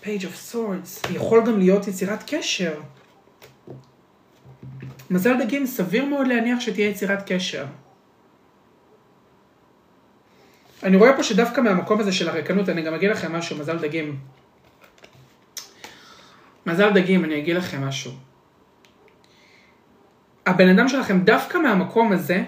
Page 0.03 0.21
of 0.21 0.53
Swords, 0.53 1.13
יכול 1.13 1.45
גם 1.45 1.59
להיות 1.59 1.87
יצירת 1.87 2.23
קשר. 2.27 2.81
מזל 5.09 5.43
דגים, 5.43 5.65
סביר 5.65 6.05
מאוד 6.05 6.27
להניח 6.27 6.59
שתהיה 6.59 6.89
יצירת 6.89 7.31
קשר. 7.31 7.65
אני 10.83 10.97
רואה 10.97 11.15
פה 11.15 11.23
שדווקא 11.23 11.61
מהמקום 11.61 11.99
הזה 11.99 12.11
של 12.11 12.29
הריקנות, 12.29 12.69
אני 12.69 12.81
גם 12.81 12.93
אגיד 12.93 13.09
לכם 13.09 13.33
משהו, 13.33 13.57
מזל 13.57 13.77
דגים. 13.77 14.19
מזל 16.65 16.89
דגים, 16.93 17.25
אני 17.25 17.37
אגיד 17.37 17.55
לכם 17.55 17.83
משהו. 17.87 18.11
הבן 20.45 20.69
אדם 20.69 20.87
שלכם, 20.87 21.19
דווקא 21.19 21.57
מהמקום 21.57 22.11
הזה, 22.11 22.43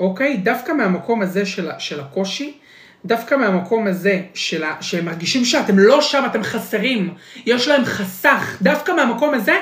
אוקיי? 0.00 0.36
דווקא 0.36 0.72
מהמקום 0.72 1.22
הזה 1.22 1.46
של, 1.46 1.70
של 1.78 2.00
הקושי, 2.00 2.58
דווקא 3.04 3.34
מהמקום 3.34 3.86
הזה 3.86 4.22
של 4.34 4.64
שהם 4.80 5.04
מרגישים 5.04 5.44
שאתם 5.44 5.78
לא 5.78 6.00
שם, 6.00 6.22
אתם 6.26 6.42
חסרים, 6.42 7.14
יש 7.46 7.68
להם 7.68 7.84
חסך, 7.84 8.56
דווקא 8.62 8.92
מהמקום 8.92 9.34
הזה 9.34 9.60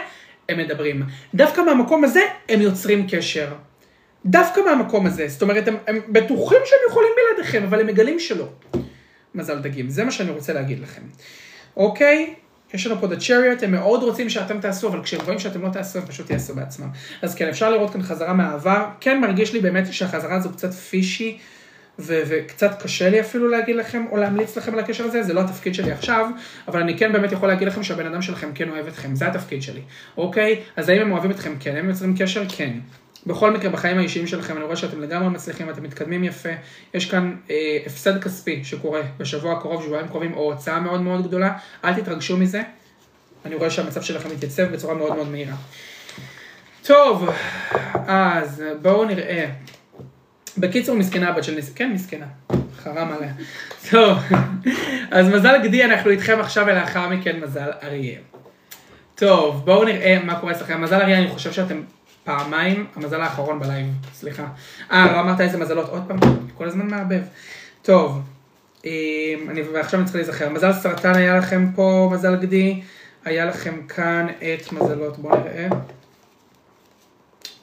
הם 0.49 0.59
מדברים. 0.59 1.03
דווקא 1.35 1.61
מהמקום 1.61 2.05
הזה 2.05 2.21
הם 2.49 2.61
יוצרים 2.61 3.07
קשר. 3.11 3.49
דווקא 4.27 4.61
מהמקום 4.61 5.07
הזה, 5.07 5.29
זאת 5.29 5.43
אומרת, 5.43 5.69
הם, 5.69 5.77
הם 5.87 6.01
בטוחים 6.09 6.59
שהם 6.65 6.79
יכולים 6.91 7.11
בלעדיכם, 7.17 7.63
אבל 7.63 7.81
הם 7.81 7.87
מגלים 7.87 8.19
שלא. 8.21 8.49
מזל 9.35 9.59
דגים, 9.59 9.89
זה 9.89 10.05
מה 10.05 10.11
שאני 10.11 10.31
רוצה 10.31 10.53
להגיד 10.53 10.81
לכם. 10.81 11.03
אוקיי? 11.77 12.35
יש 12.75 12.87
לנו 12.87 13.01
פה 13.01 13.07
את 13.07 13.13
הצ'ריוט, 13.13 13.63
הם 13.63 13.73
מאוד 13.73 14.03
רוצים 14.03 14.31
שאתם 14.31 14.61
תעשו, 14.61 14.89
אבל 14.89 15.03
כשהם 15.03 15.21
רואים 15.25 15.39
שאתם 15.39 15.63
לא 15.63 15.69
תעשו, 15.69 15.99
הם 15.99 16.07
פשוט 16.07 16.31
יעשו 16.31 16.55
בעצמם. 16.55 16.89
אז 17.23 17.35
כן, 17.35 17.49
אפשר 17.49 17.71
לראות 17.71 17.93
כאן 17.93 18.03
חזרה 18.03 18.33
מהעבר. 18.33 18.85
כן 19.01 19.21
מרגיש 19.21 19.53
לי 19.53 19.61
באמת 19.61 19.93
שהחזרה 19.93 20.37
הזו 20.37 20.53
קצת 20.53 20.73
פישי, 20.73 21.39
ו- 21.99 22.23
וקצת 22.29 22.83
קשה 22.83 23.11
לי 23.11 23.21
אפילו 23.21 23.49
להגיד 23.49 23.77
לכם, 23.77 24.05
או 24.11 24.17
להמליץ 24.17 24.57
לכם 24.57 24.73
על 24.73 24.79
הקשר 24.79 25.05
הזה, 25.05 25.23
זה 25.23 25.35
לא 25.35 25.41
התפקיד 25.41 25.75
שלי 25.75 25.93
עכשיו, 25.93 26.27
אבל 26.69 26.81
אני 26.81 26.99
כן 26.99 27.13
באמת 27.13 27.33
יכול 27.33 27.49
להגיד 27.49 27.69
לכם 27.69 27.83
שהבן 27.83 28.07
אדם 28.07 28.23
שלכם 28.23 28.51
כן 28.55 28.71
אוהב 28.71 28.87
אתכם, 28.87 29.15
זה 29.15 29.27
התפקיד 29.27 29.63
שלי, 29.63 29.81
אוקיי? 30.17 30.61
אז 30.77 30.89
האם 30.89 31.01
הם 31.01 31.13
אוהבים 31.13 31.31
אתכם? 31.31 31.55
כן. 31.61 31.77
הם 31.77 31.89
יוצרים 31.89 32.15
קשר? 32.19 32.45
כן. 32.49 32.73
בכל 33.27 33.51
מקרה, 33.51 33.71
בחיים 33.71 33.99
האישיים 33.99 34.27
שלכם, 34.27 34.57
אני 34.57 34.65
רואה 34.65 34.77
שאתם 34.77 35.01
לגמרי 35.01 35.29
מצליחים, 35.29 35.71
אתם 35.71 35.83
מתקדמים 35.83 36.25
יפה. 36.25 36.49
יש 36.95 37.11
כאן 37.11 37.37
אה, 37.51 37.79
הפסד 37.87 38.23
כספי 38.23 38.65
שקורה 38.65 39.01
בשבוע 39.19 39.53
הקרוב, 39.53 39.83
שבועיים 39.83 40.09
קרובים, 40.09 40.35
או 40.35 40.53
הוצאה 40.53 40.81
מאוד 40.81 41.01
מאוד 41.01 41.27
גדולה. 41.27 41.53
אל 41.85 41.95
תתרגשו 41.95 42.37
מזה. 42.37 42.63
אני 43.45 43.55
רואה 43.55 43.71
שהמצב 43.71 44.03
שלכם 44.03 44.29
מתייצב 44.31 44.73
בצורה 44.73 44.95
מאוד 44.95 45.15
מאוד 45.15 45.31
מהירה. 45.31 45.57
טוב, 46.83 47.31
אז 48.07 48.63
בואו 48.83 49.05
נראה. 49.05 49.51
בקיצור, 50.59 50.97
מסכנה 50.97 51.29
הבת 51.29 51.45
של 51.45 51.55
ניס... 51.55 51.73
כן, 51.75 51.93
מסכנה. 51.95 52.27
חרם 52.77 53.13
עליה. 53.13 53.33
טוב, 53.91 54.19
אז 55.11 55.29
מזל 55.29 55.63
גדי, 55.63 55.85
אנחנו 55.85 56.11
איתכם 56.11 56.41
עכשיו, 56.41 56.67
ולאחר 56.67 57.09
מכן 57.09 57.41
מזל 57.41 57.71
אריה. 57.83 58.19
טוב, 59.15 59.63
בואו 59.65 59.85
נראה 59.85 60.19
מה 60.25 60.41
קורה 60.41 60.53
אצלכם. 60.53 60.83
מזל 60.83 61.01
אריה, 61.01 61.19
אני 61.19 61.29
חושב 61.29 61.53
שאתם 61.53 61.81
פעמיים, 62.25 62.87
המזל 62.97 63.21
האחרון 63.21 63.61
בלייב, 63.61 63.87
סליחה. 64.15 64.47
אה, 64.93 65.13
לא 65.13 65.21
אמרת 65.21 65.41
איזה 65.41 65.59
מזלות 65.59 65.89
עוד 65.89 66.03
פעם? 66.09 66.19
כל 66.55 66.69
הזמן 66.69 66.87
מערבב. 66.87 67.23
טוב, 67.83 68.21
אמ, 68.85 68.91
אני 69.49 69.63
ועכשיו 69.63 70.01
אני 70.01 70.07
צריך 70.07 70.17
להיזכר. 70.17 70.49
מזל 70.49 70.73
סרטן 70.73 71.15
היה 71.15 71.39
לכם 71.39 71.67
פה, 71.75 72.11
מזל 72.13 72.37
גדי. 72.37 72.83
היה 73.25 73.45
לכם 73.45 73.83
כאן 73.89 74.27
את 74.39 74.73
מזלות, 74.73 75.19
בואו 75.19 75.41
נראה. 75.41 75.69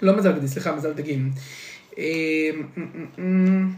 לא 0.02 0.18
מזל 0.18 0.32
גדי, 0.32 0.48
סליחה, 0.48 0.76
מזל 0.76 0.94
דגים. 0.94 1.32
אמ. 2.00 3.72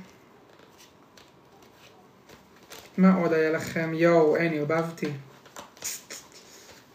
מה 2.98 3.14
עוד 3.14 3.34
היה 3.34 3.52
לכם? 3.52 3.92
יואו, 3.94 4.36
אין, 4.36 4.54
ערבבתי. 4.54 5.08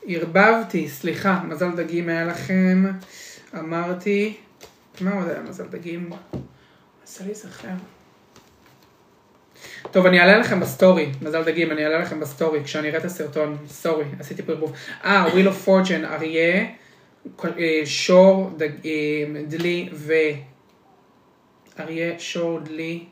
ערבבתי, 0.07 0.89
סליחה, 0.89 1.41
מזל 1.49 1.77
דגים 1.77 2.09
היה 2.09 2.25
לכם. 2.25 2.85
אמרתי, 3.59 4.37
מה 5.01 5.15
עוד 5.15 5.29
היה 5.29 5.43
מזל 5.43 5.67
דגים? 5.67 6.11
מנסה 7.01 7.25
להיזכר. 7.25 7.69
טוב, 9.91 10.07
אני 10.07 10.21
אעלה 10.21 10.39
לכם 10.39 10.61
בסטורי, 10.61 11.13
מזל 11.23 11.45
דגים, 11.45 11.73
אני 11.73 11.85
אעלה 11.85 11.99
לכם 11.99 12.21
בסטורי, 12.21 12.65
כשאני 12.65 12.89
אראה 12.89 12.99
את 12.99 13.05
הסרטון, 13.05 13.57
sorry, 13.69 14.05
עשיתי 14.21 14.43
פה 14.43 14.53
ערבוב. 14.53 14.73
אה, 15.05 15.27
Wheel 15.27 15.47
of 15.47 15.69
Fortune, 15.69 16.05
אריה, 16.05 16.67
אה, 17.45 17.81
שור, 17.85 18.51
דג, 18.57 18.69
אה, 18.85 19.43
דלי 19.49 19.89
ואריה, 21.79 22.19
שור, 22.19 22.61
דלי 22.61 23.05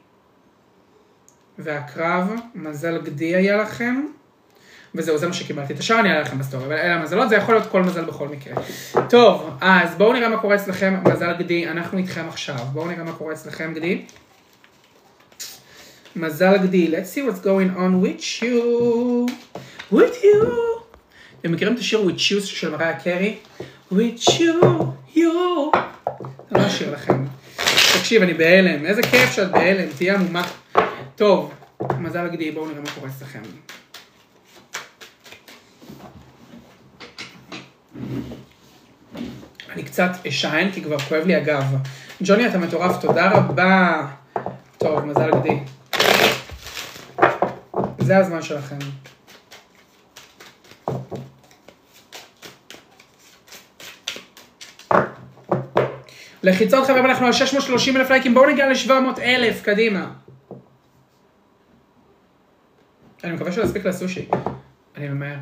ועקרב, 1.58 2.32
מזל 2.54 2.98
גדי 3.02 3.36
היה 3.36 3.56
לכם. 3.56 4.06
וזהו, 4.94 5.18
זה 5.18 5.26
מה 5.26 5.32
שקיבלתי. 5.32 5.72
את 5.72 5.78
השאר 5.78 6.00
אני 6.00 6.08
אעלה 6.08 6.20
לכם 6.20 6.38
בסטורי, 6.38 6.64
אבל 6.64 6.72
אלה 6.72 6.94
המזלות, 6.94 7.28
זה 7.28 7.36
יכול 7.36 7.54
להיות 7.54 7.70
כל 7.70 7.82
מזל 7.82 8.04
בכל 8.04 8.28
מקרה. 8.28 8.54
טוב, 9.08 9.50
אז 9.60 9.94
בואו 9.94 10.12
נראה 10.12 10.28
מה 10.28 10.36
קורה 10.36 10.54
אצלכם, 10.54 10.94
מזל 11.12 11.32
גדי, 11.38 11.68
אנחנו 11.68 11.98
איתכם 11.98 12.24
עכשיו. 12.28 12.56
בואו 12.72 12.86
נראה 12.88 13.04
מה 13.04 13.12
קורה 13.12 13.32
אצלכם 13.32 13.72
גדי. 13.74 14.04
מזל 16.16 16.56
גדי, 16.58 16.88
let's 16.88 17.14
see 17.14 17.30
what's 17.30 17.44
going 17.44 17.78
on 17.78 18.04
with 18.04 18.42
you, 18.42 18.62
with 19.92 20.24
you. 20.24 20.46
אתם 21.40 21.52
מכירים 21.52 21.74
את 21.74 21.78
השיר 21.78 22.08
with 22.08 22.18
you 22.18 22.40
של 22.40 22.70
מריה 22.70 23.00
קרי? 23.00 23.36
with 23.92 24.28
you, 24.28 24.64
you. 25.16 25.20
אני 26.52 26.62
לא 26.62 26.66
אשאיר 26.66 26.92
לכם. 26.92 27.24
תקשיב, 27.98 28.22
אני 28.22 28.34
בהלם, 28.34 28.86
איזה 28.86 29.02
כיף 29.02 29.32
שאת 29.32 29.50
בהלם, 29.50 29.88
תהיה 29.96 30.14
עמומה. 30.14 30.42
טוב, 31.16 31.52
מזל 31.98 32.28
גדי, 32.28 32.50
בואו 32.50 32.66
נראה 32.66 32.80
מה 32.80 32.90
קורה 32.94 33.08
אצלכם. 33.08 33.42
אני 39.72 39.82
קצת 39.82 40.10
אשען 40.28 40.70
כי 40.70 40.82
כבר 40.82 40.98
כואב 40.98 41.26
לי 41.26 41.34
הגב. 41.34 41.64
ג'וני, 42.22 42.46
אתה 42.46 42.58
מטורף, 42.58 43.00
תודה 43.00 43.30
רבה. 43.30 44.06
טוב, 44.78 45.04
מזל 45.04 45.30
גדי. 45.30 45.58
זה 47.98 48.18
הזמן 48.18 48.42
שלכם. 48.42 48.78
לחיצות 56.44 56.86
חברים, 56.86 57.06
אנחנו 57.06 57.26
על 57.26 57.32
630 57.32 57.96
אלף 57.96 58.10
לייקים, 58.10 58.34
בואו 58.34 58.50
נגיע 58.50 58.68
ל-700 58.68 59.20
אלף, 59.22 59.62
קדימה. 59.62 60.10
אני 63.24 63.32
מקווה 63.32 63.52
שלא 63.52 63.64
אספיק 63.64 63.86
לסושי. 63.86 64.28
אני 64.96 65.08
ממהר. 65.08 65.36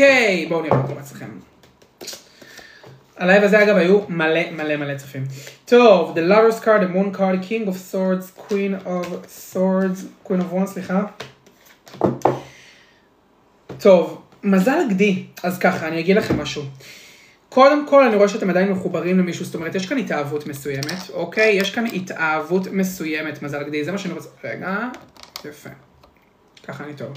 אוקיי, 0.00 0.46
בואו 0.48 0.62
נראה 0.62 0.82
קורה 0.86 1.00
אצלכם. 1.00 1.28
הלייב 3.16 3.44
הזה 3.44 3.62
אגב 3.62 3.76
היו 3.76 4.00
מלא 4.08 4.50
מלא 4.50 4.76
מלא 4.76 4.98
צופים. 4.98 5.24
טוב, 5.64 6.16
The 6.16 6.20
Lovers 6.20 6.64
card, 6.64 6.82
The 6.82 6.94
Moon 6.94 7.16
card, 7.16 7.48
King 7.48 7.68
of 7.68 7.92
Swords, 7.92 8.40
Queen 8.40 8.86
of 8.86 9.06
Swords, 9.54 10.26
Queen 10.26 10.40
of 10.40 10.54
Wands, 10.54 10.66
סליחה. 10.66 11.04
טוב, 13.78 14.22
מזל 14.42 14.78
גדי, 14.90 15.24
אז 15.42 15.58
ככה, 15.58 15.88
אני 15.88 16.00
אגיד 16.00 16.16
לכם 16.16 16.40
משהו. 16.40 16.62
קודם 17.48 17.86
כל, 17.88 18.04
אני 18.04 18.16
רואה 18.16 18.28
שאתם 18.28 18.50
עדיין 18.50 18.72
מחוברים 18.72 19.18
למישהו, 19.18 19.44
זאת 19.44 19.54
אומרת, 19.54 19.74
יש 19.74 19.86
כאן 19.86 19.98
התאהבות 19.98 20.46
מסוימת, 20.46 21.10
אוקיי? 21.12 21.52
יש 21.52 21.74
כאן 21.74 21.86
התאהבות 21.86 22.66
מסוימת, 22.72 23.42
מזל 23.42 23.62
גדי, 23.62 23.84
זה 23.84 23.92
מה 23.92 23.98
שאני 23.98 24.14
רוצה... 24.14 24.28
רגע, 24.44 24.88
יפה. 25.44 25.70
ככה 26.68 26.84
אני 26.84 26.94
טוב. 26.94 27.08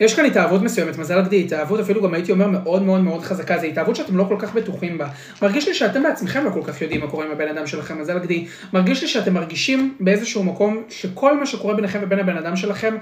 יש 0.00 0.14
כאן 0.14 0.24
התאהבות 0.24 0.62
מסוימת, 0.62 0.98
מזל 0.98 1.22
גדי, 1.22 1.40
התאהבות 1.40 1.80
אפילו 1.80 2.02
גם 2.02 2.14
הייתי 2.14 2.32
אומר 2.32 2.48
מאוד 2.48 2.82
מאוד 2.82 3.00
מאוד 3.00 3.22
חזקה, 3.22 3.58
זו 3.58 3.66
התאהבות 3.66 3.96
שאתם 3.96 4.16
לא 4.16 4.24
כל 4.28 4.36
כך 4.38 4.54
בטוחים 4.54 4.98
בה. 4.98 5.08
מרגיש 5.42 5.68
לי 5.68 5.74
שאתם 5.74 6.02
בעצמכם 6.02 6.44
לא 6.44 6.50
כל 6.50 6.60
כך 6.64 6.82
יודעים 6.82 7.00
מה 7.00 7.06
קורה 7.06 7.26
עם 7.26 7.32
הבן 7.32 7.48
אדם 7.48 7.66
שלכם, 7.66 8.00
מזל 8.00 8.18
גדי. 8.18 8.46
מרגיש 8.72 9.02
לי 9.02 9.08
שאתם 9.08 9.34
מרגישים 9.34 9.94
באיזשהו 10.00 10.44
מקום 10.44 10.82
שכל 10.88 11.38
מה 11.38 11.46
שקורה 11.46 11.74
ביניכם 11.74 11.98
ובין 12.02 12.18
הבן 12.18 12.36
אדם 12.36 12.56
שלכם, 12.56 12.96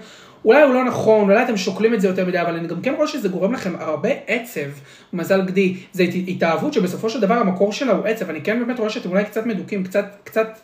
אולי 0.44 0.62
הוא 0.62 0.74
לא 0.74 0.84
נכון, 0.84 1.30
אולי 1.30 1.42
אתם 1.42 1.56
שוקלים 1.56 1.94
את 1.94 2.00
זה 2.00 2.08
יותר 2.08 2.26
מדי, 2.26 2.40
אבל 2.40 2.56
אני 2.56 2.68
גם 2.68 2.80
כן 2.80 2.94
רואה 2.94 3.06
שזה 3.06 3.28
גורם 3.28 3.52
לכם 3.52 3.74
הרבה 3.78 4.08
עצב, 4.26 4.70
מזל 5.12 5.42
גדי. 5.42 5.76
זו 5.92 6.04
התאהבות 6.28 6.72
שבסופו 6.72 7.10
של 7.10 7.20
דבר 7.20 7.34
המקור 7.34 7.72
שלה 7.72 7.92
הוא 7.92 8.06
עצב, 8.06 8.30
אני 8.30 8.40
כן 8.40 8.58
באמת 8.58 8.78
רואה 8.78 8.90
שאתם 8.90 9.10
אולי 9.10 9.24
קצת 9.24 9.46
מדוקים, 9.46 9.84
קצת, 9.84 10.04
קצת 10.24 10.58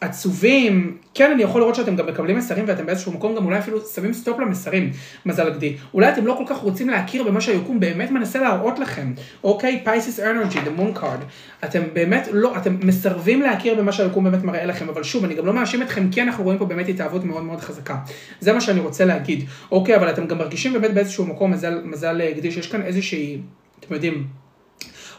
עצובים, 0.00 0.96
כן 1.14 1.30
אני 1.30 1.42
יכול 1.42 1.60
לראות 1.60 1.74
שאתם 1.74 1.96
גם 1.96 2.06
מקבלים 2.06 2.36
מסרים 2.36 2.64
ואתם 2.68 2.86
באיזשהו 2.86 3.12
מקום 3.12 3.34
גם 3.36 3.44
אולי 3.44 3.58
אפילו 3.58 3.80
שמים 3.80 4.12
סטופ 4.12 4.40
למסרים, 4.40 4.90
מזל 5.26 5.50
גדי. 5.50 5.76
אולי 5.94 6.08
אתם 6.08 6.26
לא 6.26 6.34
כל 6.38 6.54
כך 6.54 6.56
רוצים 6.56 6.88
להכיר 6.88 7.22
במה 7.22 7.40
שהיקום 7.40 7.80
באמת 7.80 8.10
מנסה 8.10 8.40
להראות 8.40 8.78
לכם. 8.78 9.12
אוקיי, 9.44 9.80
Pisces 9.84 10.20
energy, 10.20 10.58
the 10.58 10.80
moon 10.80 10.98
card. 10.98 11.24
אתם 11.64 11.82
באמת 11.92 12.28
לא, 12.32 12.56
אתם 12.56 12.76
מסרבים 12.82 13.42
להכיר 13.42 13.74
במה 13.74 13.92
שהיקום 13.92 14.24
באמת 14.24 14.42
מראה 14.42 14.66
לכם, 14.66 14.88
אבל 14.88 15.02
שוב, 15.02 15.24
אני 15.24 15.34
גם 15.34 15.46
לא 15.46 15.52
מאשים 15.52 15.82
אתכם, 15.82 16.10
כי 16.10 16.22
אנחנו 16.22 16.44
רואים 16.44 16.58
פה 16.58 16.64
באמת 16.64 16.88
התאהבות 16.88 17.24
מאוד 17.24 17.42
מאוד 17.42 17.60
חזקה. 17.60 17.96
זה 18.40 18.52
מה 18.52 18.60
שאני 18.60 18.80
רוצה 18.80 19.04
להגיד. 19.04 19.44
אוקיי, 19.70 19.96
אבל 19.96 20.10
אתם 20.10 20.26
גם 20.26 20.38
מרגישים 20.38 20.72
באמת 20.72 20.94
באיזשהו 20.94 21.26
מקום, 21.26 21.50
מזל, 21.50 21.80
מזל 21.84 22.30
גדי, 22.36 22.50
שיש 22.50 22.66
כאן 22.72 22.82
איזושהי, 22.82 23.38
אתם 23.80 23.94
יודעים, 23.94 24.43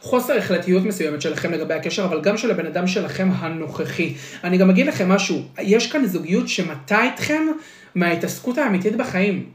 חוסר 0.06 0.38
החלטיות 0.38 0.84
מסוימת 0.86 1.22
שלכם 1.22 1.52
לגבי 1.52 1.74
הקשר, 1.74 2.06
אבל 2.06 2.22
גם 2.22 2.38
של 2.38 2.52
הבן 2.52 2.66
אדם 2.66 2.88
שלכם 2.88 3.30
הנוכחי. 3.36 4.14
אני 4.44 4.58
גם 4.58 4.70
אגיד 4.70 4.88
לכם 4.88 5.10
משהו, 5.10 5.42
יש 5.62 5.92
כאן 5.92 6.06
זוגיות 6.06 6.48
שמטה 6.48 7.08
אתכם 7.14 7.48
מההתעסקות 7.96 8.58
האמיתית 8.58 8.96
בחיים. 8.96 9.50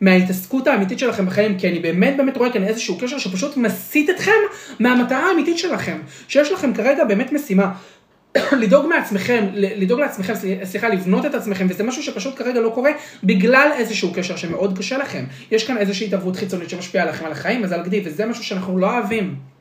מההתעסקות 0.00 0.66
האמיתית 0.66 0.98
שלכם 0.98 1.26
בחיים, 1.26 1.58
כי 1.58 1.68
אני 1.68 1.78
באמת 1.78 2.16
באמת 2.16 2.36
רואה 2.36 2.52
כאן 2.52 2.64
איזשהו 2.64 2.98
קשר 2.98 3.18
שפשוט 3.18 3.56
מסיט 3.56 4.10
אתכם 4.10 4.40
מהמטרה 4.80 5.28
האמיתית 5.28 5.58
שלכם. 5.58 5.98
שיש 6.28 6.52
לכם 6.52 6.74
כרגע 6.74 7.04
באמת 7.04 7.32
משימה. 7.32 7.72
לדאוג 8.52 8.86
מעצמכם, 8.86 9.46
לדאוג 9.54 10.00
לעצמכם, 10.00 10.34
סליחה, 10.64 10.88
לבנות 10.88 11.26
את 11.26 11.34
עצמכם, 11.34 11.66
וזה 11.70 11.84
משהו 11.84 12.02
שפשוט 12.02 12.38
כרגע 12.38 12.60
לא 12.60 12.70
קורה 12.74 12.90
בגלל 13.24 13.70
איזשהו 13.76 14.12
קשר 14.14 14.36
שמאוד 14.36 14.78
קשה 14.78 14.98
לכם. 14.98 15.24
יש 15.50 15.66
כאן 15.66 15.76
איזושהי 15.76 16.06
התערבות 16.06 16.36
חיצונית 16.36 16.70
שמשפיעה 16.70 17.04
עליכם 17.04 17.24
על 17.24 17.32
החיים, 17.32 17.62
מזל 17.62 17.82
גדי, 17.82 18.02
וזה 18.04 18.26
משהו 18.26 18.44
שאנחנו 18.44 18.78
לא 18.78 18.90
אוהבים. 18.90 19.51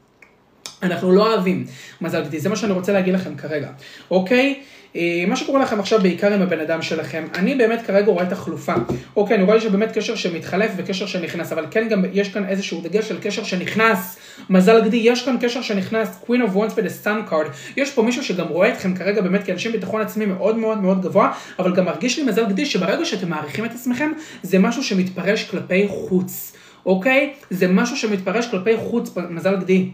אנחנו 0.84 1.12
לא 1.12 1.34
אוהבים 1.34 1.66
מזל 2.02 2.24
גדי, 2.24 2.40
זה 2.40 2.50
מה 2.50 2.56
שאני 2.56 2.74
רוצה 2.74 2.94
להגיד 2.94 3.14
לכם 3.14 3.36
כרגע, 3.36 3.70
אוקיי? 4.12 4.56
אה, 4.96 5.24
מה 5.28 5.36
שקורה 5.36 5.62
לכם 5.62 5.80
עכשיו 5.80 6.00
בעיקר 6.02 6.34
עם 6.34 6.42
הבן 6.42 6.60
אדם 6.60 6.82
שלכם, 6.82 7.24
אני 7.36 7.56
באמת 7.56 7.82
כרגע 7.82 8.12
רואה 8.12 8.24
את 8.24 8.32
החלופה. 8.32 8.74
אוקיי, 9.16 9.36
אני 9.36 9.44
רואה 9.44 9.62
שבאמת 9.62 9.98
קשר 9.98 10.16
שמתחלף 10.16 10.72
וקשר 10.78 11.06
שנכנס, 11.06 11.52
אבל 11.52 11.66
כן 11.72 11.88
גם 11.90 12.06
יש 12.14 12.34
כאן 12.34 12.46
איזשהו 12.46 12.82
דגש 12.82 13.08
של 13.08 13.18
קשר 13.22 13.44
שנכנס. 13.44 14.18
מזל 14.50 14.86
גדי, 14.86 14.98
יש 14.98 15.26
כאן 15.26 15.38
קשר 15.42 15.62
שנכנס, 15.62 16.20
Queen 16.26 16.50
of 16.50 16.56
Wands 16.56 16.74
ו-The 16.76 17.06
Sun 17.06 17.32
card. 17.32 17.78
יש 17.78 17.92
פה 17.92 18.04
מישהו 18.04 18.24
שגם 18.24 18.48
רואה 18.48 18.74
אתכם 18.74 18.96
כרגע 18.96 19.22
באמת 19.22 19.44
כאנשים 19.44 19.72
ביטחון 19.72 20.02
עצמי 20.02 20.26
מאוד 20.26 20.58
מאוד 20.58 20.82
מאוד 20.82 21.02
גבוה, 21.02 21.32
אבל 21.60 21.76
גם 21.76 21.86
מרגיש 21.86 22.20
לי 22.20 22.26
מזל 22.26 22.46
גדי 22.46 22.66
שברגע 22.66 23.06
שאתם 23.06 23.30
מעריכים 23.30 23.66
את 23.66 23.72
עצמכם, 23.72 24.12
זה 24.44 24.60
משהו 24.60 24.84
שמתפרש 24.84 25.50
כלפי 25.50 25.88
חוץ. 25.88 26.54
אוקיי? 26.86 27.34
זה 27.50 27.68
משהו 27.68 27.98
שמתפרש 27.98 28.48
כלפי 28.48 28.78
חוץ, 28.78 29.18
מזל 29.30 29.56
גדי. 29.56 29.90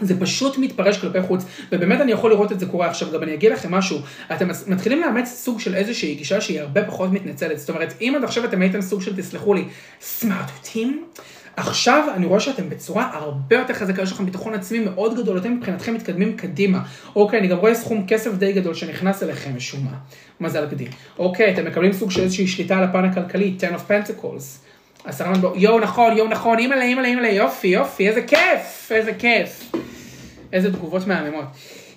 זה 0.00 0.20
פשוט 0.20 0.58
מתפרש 0.58 0.98
כלפי 0.98 1.22
חוץ, 1.22 1.44
ובאמת 1.72 2.00
אני 2.00 2.12
יכול 2.12 2.30
לראות 2.30 2.52
את 2.52 2.60
זה 2.60 2.66
קורה 2.66 2.88
עכשיו, 2.88 3.12
גם 3.12 3.22
אני 3.22 3.34
אגיד 3.34 3.52
לכם 3.52 3.70
משהו, 3.70 3.98
אתם 4.32 4.48
מתחילים 4.66 5.00
לאמץ 5.00 5.28
סוג 5.28 5.60
של 5.60 5.74
איזושהי 5.74 6.14
גישה 6.14 6.40
שהיא 6.40 6.60
הרבה 6.60 6.84
פחות 6.84 7.12
מתנצלת, 7.12 7.58
זאת 7.58 7.70
אומרת, 7.70 7.94
אם 8.00 8.12
עד 8.16 8.24
עכשיו 8.24 8.44
אתם 8.44 8.62
הייתם 8.62 8.80
סוג 8.80 9.02
של, 9.02 9.16
תסלחו 9.16 9.54
לי, 9.54 9.64
סמארטוטים, 10.00 11.04
עכשיו 11.56 12.08
אני 12.14 12.26
רואה 12.26 12.40
שאתם 12.40 12.70
בצורה 12.70 13.10
הרבה 13.12 13.56
יותר 13.56 13.74
חזקה, 13.74 14.02
יש 14.02 14.12
לכם 14.12 14.26
ביטחון 14.26 14.54
עצמי 14.54 14.78
מאוד 14.78 15.16
גדול, 15.16 15.38
אתם 15.38 15.52
מבחינתכם 15.52 15.94
מתקדמים 15.94 16.36
קדימה. 16.36 16.82
אוקיי, 17.16 17.38
אני 17.38 17.48
גם 17.48 17.58
רואה 17.58 17.74
סכום 17.74 18.06
כסף 18.06 18.34
די 18.34 18.52
גדול 18.52 18.74
שנכנס 18.74 19.22
אליכם 19.22 19.56
משום 19.56 19.84
מה, 19.84 19.96
מזל 20.40 20.66
גדי. 20.66 20.86
אוקיי, 21.18 21.54
אתם 21.54 21.66
מקבלים 21.66 21.92
סוג 21.92 22.10
של 22.10 22.20
איזושהי 22.20 22.46
שליטה 22.46 22.78
על 22.78 22.84
הפן 22.84 23.04
הכלכלי, 23.04 23.56
10 23.58 23.76
of 23.76 23.90
Pentacles. 23.90 24.71
עשרה 25.04 25.30
מטבעות, 25.30 25.54
יואו 25.56 25.80
נכון, 25.80 26.16
יואו 26.16 26.28
נכון, 26.28 26.58
אימא'לה, 26.58 26.82
אימא'לה, 26.82 27.08
אימא'לה, 27.08 27.28
יופי, 27.28 27.68
יופי, 27.68 28.08
איזה 28.08 28.22
כיף, 28.22 28.92
איזה 28.92 29.12
כיף. 29.14 29.72
איזה 30.52 30.72
תגובות 30.72 31.06
מהממות. 31.06 31.44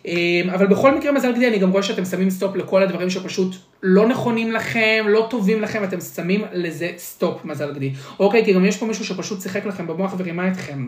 אמ, 0.06 0.50
אבל 0.54 0.68
בכל 0.68 0.98
מקרה 0.98 1.12
מזל 1.12 1.34
גדי, 1.34 1.48
אני 1.48 1.58
גם 1.60 1.72
רואה 1.72 1.84
שאתם 1.84 2.06
שמים 2.06 2.30
סטופ 2.30 2.56
לכל 2.56 2.84
הדברים 2.84 3.10
שפשוט 3.10 3.56
לא 3.84 4.08
נכונים 4.08 4.52
לכם, 4.52 5.06
לא 5.08 5.28
טובים 5.30 5.62
לכם, 5.62 5.84
אתם 5.84 6.02
שמים 6.02 6.46
לזה 6.52 6.92
סטופ, 6.98 7.46
מזל 7.46 7.74
גדי. 7.74 7.94
אוקיי, 8.20 8.46
כי 8.46 8.54
גם 8.54 8.66
יש 8.66 8.78
פה 8.78 8.86
מישהו 8.86 9.06
שפשוט 9.06 9.42
שיחק 9.42 9.66
לכם 9.66 9.88
במוח 9.88 10.14
ורימה 10.18 10.48
אתכם. 10.48 10.88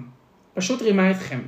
פשוט 0.53 0.81
רימה 0.81 1.11
אתכם. 1.11 1.39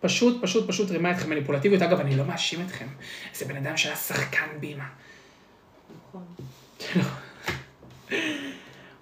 פשוט, 0.00 0.42
פשוט, 0.42 0.68
פשוט 0.68 0.90
רימה 0.90 1.10
אתכם 1.10 1.30
מניפולטיביות. 1.30 1.82
אגב, 1.82 2.00
אני 2.00 2.16
לא 2.16 2.24
מאשים 2.24 2.60
אתכם. 2.66 2.86
זה 3.34 3.44
בן 3.44 3.56
אדם 3.56 3.76
שהיה 3.76 3.96
שחקן 3.96 4.46
בימה. 4.60 4.84
נכון. 6.96 7.20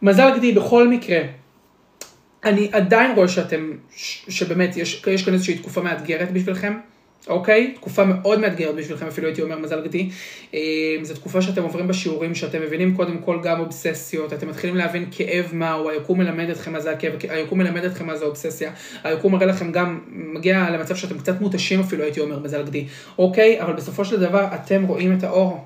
מזל 0.03 0.37
גדי, 0.37 0.53
בכל 0.53 0.89
מקרה, 0.89 1.19
אני 2.45 2.69
עדיין 2.73 3.15
רואה 3.17 3.29
שאתם, 3.29 3.73
שבאמת, 4.29 4.77
יש, 4.77 5.03
יש 5.07 5.25
כאן 5.25 5.35
איזושהי 5.35 5.59
תקופה 5.59 5.83
מאתגרת 5.83 6.33
בשבילכם, 6.33 6.73
אוקיי? 7.29 7.73
תקופה 7.75 8.05
מאוד 8.05 8.41
מאתגרת 8.41 8.75
בשבילכם, 8.75 9.07
אפילו 9.07 9.27
הייתי 9.27 9.43
אומר 9.43 9.59
מזל 9.59 9.85
גדי. 9.85 10.11
אה, 10.55 10.61
זו 11.03 11.15
תקופה 11.15 11.43
שאתם 11.43 11.63
עוברים 11.63 11.89
בשיעורים, 11.89 12.35
שאתם 12.35 12.63
מבינים 12.63 12.97
קודם 12.97 13.19
כל 13.19 13.39
גם 13.43 13.61
אובססיות, 13.61 14.33
אתם 14.33 14.49
מתחילים 14.49 14.77
להבין 14.77 15.09
כאב 15.11 15.51
מהו, 15.53 15.91
היקום 15.91 16.19
מלמד 16.19 16.51
אתכם 16.51 16.73
מה 16.73 16.81
זה 16.81 16.91
הכאב, 16.91 17.13
היקום 17.29 17.59
מלמד 17.59 17.85
אתכם 17.85 18.07
מה 18.07 18.17
זה 18.17 18.25
אובססיה, 18.25 18.73
היקום 19.05 19.33
מראה 19.33 19.47
לכם 19.47 19.73
גם, 19.73 20.01
מגיע 20.09 20.71
למצב 20.71 20.97
שאתם 20.97 21.19
קצת 21.19 21.41
מותשים 21.41 21.81
אפילו, 21.81 22.05
הייתי 22.05 22.21
אומר, 22.21 22.39
מזל 22.39 22.63
גדי, 22.63 22.87
אוקיי? 23.19 23.63
אבל 23.63 23.73
בסופו 23.73 24.05
של 24.05 24.21
דבר, 24.21 24.47
אתם 24.55 24.85
רואים 24.85 25.19
את 25.19 25.25
האור. 25.25 25.65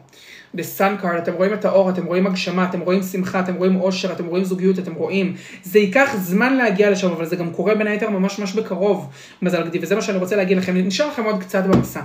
The 0.57 0.77
Sun 0.77 0.97
card, 1.01 1.17
אתם 1.17 1.33
רואים 1.33 1.53
את 1.53 1.65
האור, 1.65 1.91
אתם 1.91 2.07
רואים 2.07 2.27
הגשמה, 2.27 2.65
אתם 2.65 2.81
רואים 2.81 3.03
שמחה, 3.03 3.41
אתם 3.41 3.55
רואים 3.55 3.81
אושר, 3.81 4.13
אתם 4.13 4.27
רואים 4.27 4.45
זוגיות, 4.45 4.79
אתם 4.79 4.95
רואים. 4.95 5.35
זה 5.63 5.79
ייקח 5.79 6.17
זמן 6.17 6.55
להגיע 6.57 6.91
לשם, 6.91 7.13
אבל 7.13 7.27
זה 7.27 7.37
גם 7.37 7.53
קורה 7.53 7.75
בין 7.75 7.87
היתר 7.87 8.11
ממש 8.11 8.39
ממש 8.39 8.55
בקרוב, 8.55 9.11
מזל 9.43 9.69
גדי, 9.69 9.79
וזה 9.83 9.95
מה 9.95 10.03
שאני 10.03 10.19
רוצה 10.19 10.37
להגיד 10.37 10.59
לכם, 10.59 10.77
נשאר 10.77 11.09
לכם 11.09 11.25
עוד 11.25 11.41
קצת 11.41 11.65
במסע. 11.65 12.01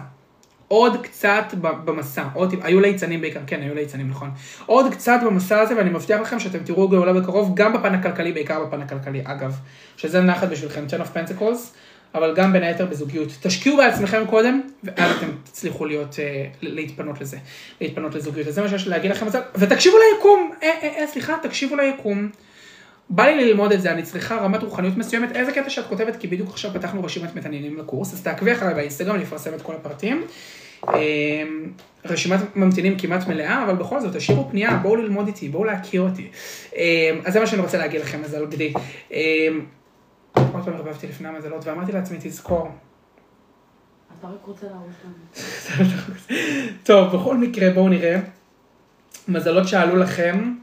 עוד 0.67 0.97
קצת 1.01 1.45
במסע, 1.61 2.23
עוד, 2.33 2.53
היו 2.61 2.79
ליצנים 2.79 3.21
בעיקר, 3.21 3.39
כן, 3.47 3.61
היו 3.61 3.75
ליצנים, 3.75 4.09
נכון. 4.09 4.31
עוד 4.65 4.91
קצת 4.91 5.19
במסע 5.25 5.59
הזה, 5.59 5.77
ואני 5.77 5.89
מבטיח 5.89 6.21
לכם 6.21 6.39
שאתם 6.39 6.59
תראו 6.63 6.89
גאולה 6.89 7.13
בקרוב, 7.13 7.51
גם 7.55 7.73
בפן 7.73 7.95
הכלכלי, 7.95 8.31
בעיקר 8.31 8.65
בפן 8.65 8.81
הכלכלי, 8.81 9.21
אגב, 9.23 9.55
שזה 9.97 10.21
נחת 10.21 10.49
בשבילכם, 10.49 10.85
10 10.87 11.01
of 11.01 11.05
Pentacles, 11.15 11.75
אבל 12.15 12.33
גם 12.35 12.53
בין 12.53 12.63
היתר 12.63 12.85
בזוגיות. 12.85 13.29
תשקיעו 13.41 13.77
בעצמכם 13.77 14.23
קודם, 14.29 14.61
ואז 14.83 15.17
אתם 15.17 15.27
תצליחו 15.43 15.85
להיות, 15.85 16.15
אה, 16.19 16.45
להתפנות 16.61 17.21
לזה, 17.21 17.37
להתפנות 17.81 18.15
לזוגיות. 18.15 18.47
אז 18.47 18.55
זה 18.55 18.61
מה 18.61 18.69
שיש 18.69 18.85
לי 18.85 18.91
להגיד 18.91 19.11
לכם, 19.11 19.25
אז- 19.27 19.37
ותקשיבו 19.55 19.97
ליקום, 20.15 20.51
אה, 20.63 20.69
אה, 20.83 21.01
אה, 21.01 21.07
סליחה, 21.07 21.35
תקשיבו 21.41 21.75
ליקום. 21.75 22.29
בא 23.09 23.23
לי 23.25 23.45
ללמוד 23.45 23.71
את 23.71 23.81
זה, 23.81 23.91
אני 23.91 24.03
צריכה 24.03 24.35
רמת 24.35 24.63
רוחניות 24.63 24.97
מסוימת, 24.97 25.35
איזה 25.35 25.51
קטע 25.51 25.69
שאת 25.69 25.87
כותבת, 25.87 26.15
כי 26.15 26.27
בדיוק 26.27 26.49
עכשיו 26.49 26.71
פתחנו 26.73 27.03
רשימת 27.03 27.35
מתעניינים 27.35 27.77
לקורס, 27.77 28.13
אז 28.13 28.21
תעקבי 28.23 28.53
אחריי 28.53 28.73
באינסטגרם, 28.73 29.15
אני 29.15 29.23
אפרסם 29.23 29.53
את 29.53 29.61
כל 29.61 29.73
הפרטים. 29.75 30.23
אה, 30.89 30.93
רשימת 32.05 32.39
ממתינים 32.55 32.97
כמעט 32.97 33.27
מלאה, 33.27 33.63
אבל 33.63 33.75
בכל 33.75 33.99
זאת, 33.99 34.15
תשאירו 34.15 34.49
פנייה, 34.49 34.75
בואו 34.75 34.95
ללמוד 34.95 35.27
איתי, 35.27 35.49
בואו 35.49 35.63
להכיר 35.63 36.01
אותי. 36.01 36.27
אה, 36.77 37.11
אז 37.25 37.33
זה 37.33 37.39
מה 37.39 37.47
שאני 37.47 37.61
רוצה 37.61 37.77
להגיד 37.77 38.01
לכם, 38.01 38.21
מזל 38.21 38.45
גדי. 38.45 38.73
עוד 40.35 40.63
פעם 40.65 40.73
הרבבתי 40.73 41.07
לפני 41.07 41.27
המזלות, 41.27 41.65
ואמרתי 41.65 41.91
לעצמי, 41.91 42.17
תזכור. 42.21 42.71
אתה 44.19 44.27
רק 44.27 44.45
רוצה 44.45 44.67
להרוס 44.67 44.95
לנו. 45.05 45.87
טוב, 46.83 47.15
בכל 47.15 47.37
מקרה, 47.37 47.73
בואו 47.73 47.89
נראה. 47.89 48.19
מזלות 49.27 49.67
שעלו 49.67 49.95
לכם. 49.95 50.55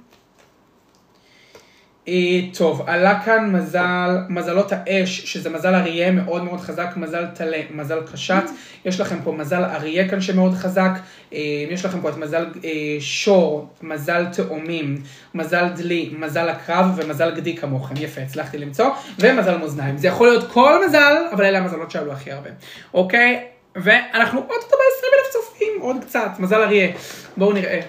טוב, 2.54 2.82
עלה 2.86 3.20
כאן 3.24 3.52
מזל, 3.52 4.18
מזלות 4.28 4.72
האש, 4.72 5.20
שזה 5.20 5.50
מזל 5.50 5.74
אריה 5.74 6.10
מאוד 6.10 6.44
מאוד 6.44 6.60
חזק, 6.60 6.88
מזל 6.96 7.26
טלה, 7.34 7.60
מזל 7.70 7.98
קשת, 8.12 8.42
יש 8.84 9.00
לכם 9.00 9.16
פה 9.24 9.32
מזל 9.32 9.64
אריה 9.64 10.08
כאן 10.08 10.20
שמאוד 10.20 10.54
חזק, 10.54 10.90
אה, 11.32 11.38
יש 11.70 11.84
לכם 11.84 12.00
פה 12.00 12.08
את 12.08 12.16
מזל 12.16 12.46
אה, 12.64 12.70
שור, 13.00 13.68
מזל 13.82 14.26
תאומים, 14.32 15.02
מזל 15.34 15.68
דלי, 15.68 16.14
מזל 16.18 16.48
הקרב 16.48 16.86
ומזל 16.96 17.34
גדי 17.34 17.56
כמוכם, 17.56 17.94
יפה, 17.98 18.20
הצלחתי 18.20 18.58
למצוא, 18.58 18.86
ומזל 19.18 19.56
מאזניים. 19.56 19.98
זה 19.98 20.08
יכול 20.08 20.28
להיות 20.28 20.52
כל 20.52 20.86
מזל, 20.86 21.16
אבל 21.32 21.44
אלה 21.44 21.58
המזלות 21.58 21.90
שעלו 21.90 22.12
הכי 22.12 22.32
הרבה, 22.32 22.50
אוקיי? 22.94 23.44
ואנחנו 23.76 24.40
עוד 24.40 24.60
פעם 24.60 24.78
ב-20 24.78 25.06
אלף 25.18 25.32
צופים, 25.32 25.72
עוד 25.80 25.96
קצת, 26.04 26.30
מזל 26.38 26.62
אריה. 26.62 26.88
בואו 27.36 27.52
נראה. 27.52 27.80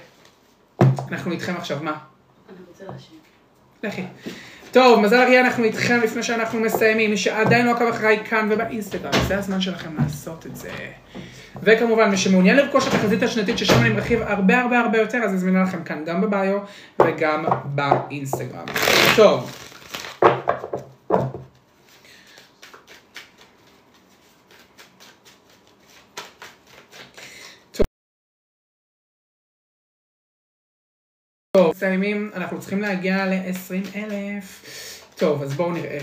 אנחנו 1.12 1.32
איתכם 1.32 1.56
עכשיו, 1.58 1.78
מה? 1.82 1.92
אני 1.92 2.58
רוצה 2.68 2.84
להשאיר. 2.84 3.19
לכי. 3.84 4.04
טוב, 4.72 5.00
מזל 5.00 5.16
אריה, 5.16 5.42
אנחנו 5.42 5.64
איתכם 5.64 6.00
לפני 6.04 6.24
שאנחנו 6.24 6.60
מסיימים. 6.60 7.10
מי 7.10 7.18
שעדיין 7.18 7.66
לא 7.66 7.72
עקב 7.72 7.88
אחריי 7.88 8.20
כאן 8.26 8.48
ובאינסטגרם, 8.52 9.12
זה 9.28 9.38
הזמן 9.38 9.62
שלכם 9.62 9.90
לעשות 10.00 10.46
את 10.46 10.56
זה. 10.56 10.70
וכמובן, 11.64 12.10
מי 12.10 12.18
שמעוניין 12.18 12.56
לרכוש 12.56 12.88
את 12.88 12.94
החזית 12.94 13.24
השנתית, 13.24 13.58
ששם 13.58 13.82
אני 13.82 13.90
מרחיב 13.90 14.22
הרבה 14.22 14.62
הרבה 14.62 14.80
הרבה 14.80 14.98
יותר, 14.98 15.18
אז 15.18 15.34
אזמינה 15.34 15.64
לכם 15.64 15.84
כאן 15.84 16.06
גם 16.06 16.22
בביו 16.22 16.60
וגם 17.02 17.46
באינסטגרם. 17.66 18.66
טוב. 19.16 19.69
טוב, 31.60 31.72
מסיימים, 31.76 32.32
אנחנו 32.36 32.60
צריכים 32.60 32.82
להגיע 32.82 33.26
ל-20 33.26 33.96
אלף. 33.96 34.64
טוב, 35.16 35.44
אז 35.44 35.54
בואו 35.54 35.72
נראה. 35.72 36.00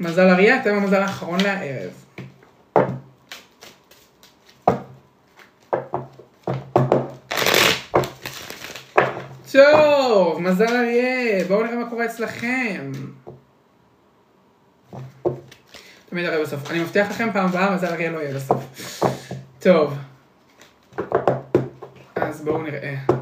מזל 0.00 0.28
אריה, 0.28 0.60
אתם 0.60 0.74
המזל 0.74 1.02
האחרון 1.02 1.40
לערב. 1.40 1.90
טוב, 9.52 10.40
מזל 10.40 10.76
אריה, 10.76 11.44
בואו 11.48 11.64
נראה 11.64 11.76
מה 11.76 11.90
קורה 11.90 12.04
אצלכם. 12.04 12.92
תמיד 16.10 16.24
הרי 16.24 16.42
בסוף. 16.42 16.70
אני 16.70 16.80
מבטיח 16.80 17.10
לכם, 17.10 17.28
פעם 17.32 17.46
הבאה 17.46 17.74
מזל 17.74 17.86
אריה 17.86 18.10
לא 18.10 18.18
יהיה 18.18 18.34
בסוף. 18.34 18.64
טוב. 19.58 19.94
אז 22.14 22.44
בואו 22.44 22.62
נראה. 22.62 23.21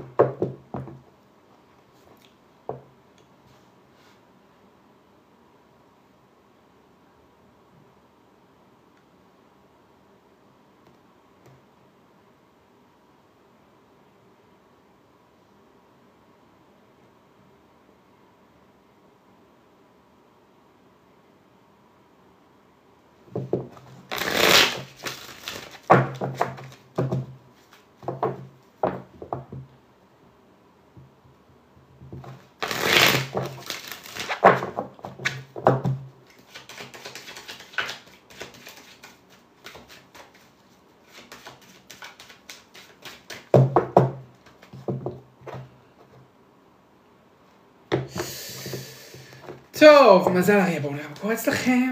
טוב, 50.24 50.32
מזל 50.32 50.58
אריה, 50.58 50.80
בואו 50.80 50.92
נראה 50.92 51.08
מה 51.08 51.16
קורה 51.20 51.34
אצלכם. 51.34 51.90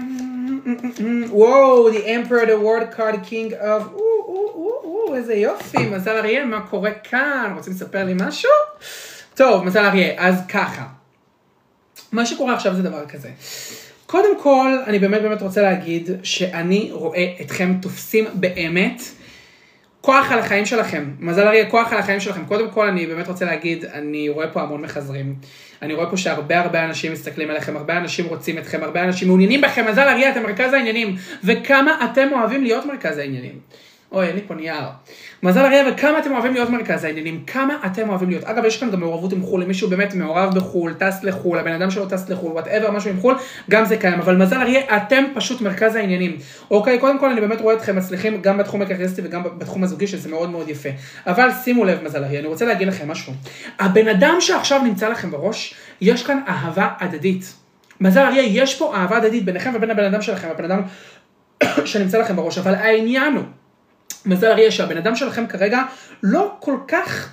וואו, 1.29 1.89
the 1.89 2.01
emperor, 2.05 2.45
the 2.45 2.63
word 2.63 2.97
card 2.97 3.29
king 3.29 3.53
of... 3.63 3.99
איזה 5.15 5.33
יופי, 5.33 5.77
מזל 5.77 6.17
אריה, 6.17 6.45
מה 6.45 6.61
קורה 6.61 6.91
כאן? 6.91 7.53
רוצים 7.55 7.73
לספר 7.73 8.03
לי 8.05 8.13
משהו? 8.15 8.49
טוב, 9.35 9.63
מזל 9.63 9.85
אריה, 9.85 10.13
אז 10.17 10.35
ככה. 10.47 10.85
מה 12.11 12.25
שקורה 12.25 12.53
עכשיו 12.53 12.75
זה 12.75 12.83
דבר 12.83 13.05
כזה. 13.05 13.29
קודם 14.05 14.39
כל, 14.41 14.77
אני 14.87 14.99
באמת 14.99 15.21
באמת 15.21 15.41
רוצה 15.41 15.61
להגיד 15.61 16.09
שאני 16.23 16.89
רואה 16.91 17.33
אתכם 17.41 17.73
תופסים 17.81 18.25
באמת 18.33 19.01
כוח 20.01 20.31
על 20.31 20.39
החיים 20.39 20.65
שלכם. 20.65 21.11
מזל 21.19 21.47
אריה, 21.47 21.69
כוח 21.69 21.93
על 21.93 21.99
החיים 21.99 22.19
שלכם. 22.19 22.45
קודם 22.45 22.69
כל, 22.69 22.87
אני 22.87 23.05
באמת 23.05 23.27
רוצה 23.27 23.45
להגיד, 23.45 23.85
אני 23.85 24.29
רואה 24.29 24.47
פה 24.47 24.61
המון 24.61 24.81
מחזרים. 24.81 25.35
אני 25.81 25.93
רואה 25.93 26.09
פה 26.09 26.17
שהרבה 26.17 26.59
הרבה 26.59 26.85
אנשים 26.85 27.11
מסתכלים 27.11 27.49
עליכם, 27.49 27.77
הרבה 27.77 27.97
אנשים 27.97 28.25
רוצים 28.25 28.57
אתכם, 28.57 28.83
הרבה 28.83 29.03
אנשים 29.03 29.27
מעוניינים 29.27 29.61
בכם. 29.61 29.85
מזל 29.89 30.07
אריה, 30.07 30.31
אתם 30.31 30.43
מרכז 30.43 30.73
העניינים. 30.73 31.15
וכמה 31.43 32.09
אתם 32.11 32.27
אוהבים 32.31 32.63
להיות 32.63 32.85
מרכז 32.85 33.17
העניינים. 33.17 33.59
אוי, 34.11 34.27
אין 34.27 34.35
לי 34.35 34.41
פה 34.47 34.55
נייר. 34.55 34.83
מזל 35.43 35.59
אריה, 35.59 35.83
וכמה 35.91 36.19
אתם 36.19 36.31
אוהבים 36.31 36.53
להיות 36.53 36.69
מרכז 36.69 37.03
העניינים, 37.03 37.43
כמה 37.47 37.77
אתם 37.85 38.09
אוהבים 38.09 38.29
להיות. 38.29 38.43
אגב, 38.43 38.65
יש 38.65 38.79
כאן 38.79 38.91
גם 38.91 38.99
מעורבות 38.99 39.33
עם 39.33 39.41
חו"ל, 39.41 39.61
אם 39.61 39.67
מישהו 39.67 39.89
באמת 39.89 40.13
מעורב 40.13 40.55
בחו"ל, 40.55 40.93
טס 40.93 41.23
לחו"ל, 41.23 41.59
הבן 41.59 41.71
אדם 41.71 41.91
שלו 41.91 42.05
טס 42.05 42.29
לחו"ל, 42.29 42.51
whatever, 42.51 42.91
משהו 42.91 43.09
עם 43.09 43.19
חו"ל, 43.19 43.35
גם 43.69 43.85
זה 43.85 43.97
קיים. 43.97 44.19
אבל 44.19 44.35
מזל 44.35 44.61
אריה, 44.61 44.97
אתם 44.97 45.23
פשוט 45.33 45.61
מרכז 45.61 45.95
העניינים. 45.95 46.37
אוקיי, 46.71 46.99
קודם 46.99 47.19
כל 47.19 47.29
אני 47.29 47.41
באמת 47.41 47.61
רואה 47.61 47.75
אתכם 47.75 47.95
מצליחים 47.95 48.41
גם 48.41 48.57
בתחום 48.57 48.81
הקרייריסטי 48.81 49.21
וגם 49.25 49.43
בתחום 49.57 49.83
הזוגי, 49.83 50.07
שזה 50.07 50.29
מאוד 50.29 50.49
מאוד 50.49 50.69
יפה. 50.69 50.89
אבל 51.27 51.49
שימו 51.63 51.85
לב, 51.85 52.03
מזל 52.03 52.23
אריה, 52.23 52.39
אני 52.39 52.47
רוצה 52.47 52.65
להגיד 52.65 52.87
לכם 52.87 53.07
משהו. 53.07 53.33
הבן 53.79 54.07
אדם 54.07 54.35
שעכשיו 54.39 54.83
נמצא 54.83 55.09
לכם 55.09 55.31
בראש, 55.31 55.75
יש 56.01 56.23
כאן 56.23 56.39
אהבה 56.47 56.89
הדדית. 56.99 57.53
מזל 58.01 58.21
אריה, 58.21 58.43
יש 58.43 58.75
פה 58.75 58.95
אהבה 58.95 59.17
הדדית 59.17 59.45
ביניכם 59.45 59.71
ובין 59.75 59.91
הבן 59.91 60.03
אדם 60.03 60.21
שלכם. 60.21 60.47
הבן 60.51 60.71
אדם 60.71 60.81
שנמצא 61.85 62.17
לכם 62.17 62.35
בראש, 62.35 62.57
אבל 62.57 62.75
העניין 62.75 63.33
הוא, 63.33 63.43
מזל 64.25 64.47
אריה 64.47 64.71
שהבן 64.71 64.97
אדם 64.97 65.15
שלכם 65.15 65.47
כרגע 65.47 65.81
לא 66.23 66.55
כל 66.59 66.77
כך 66.87 67.29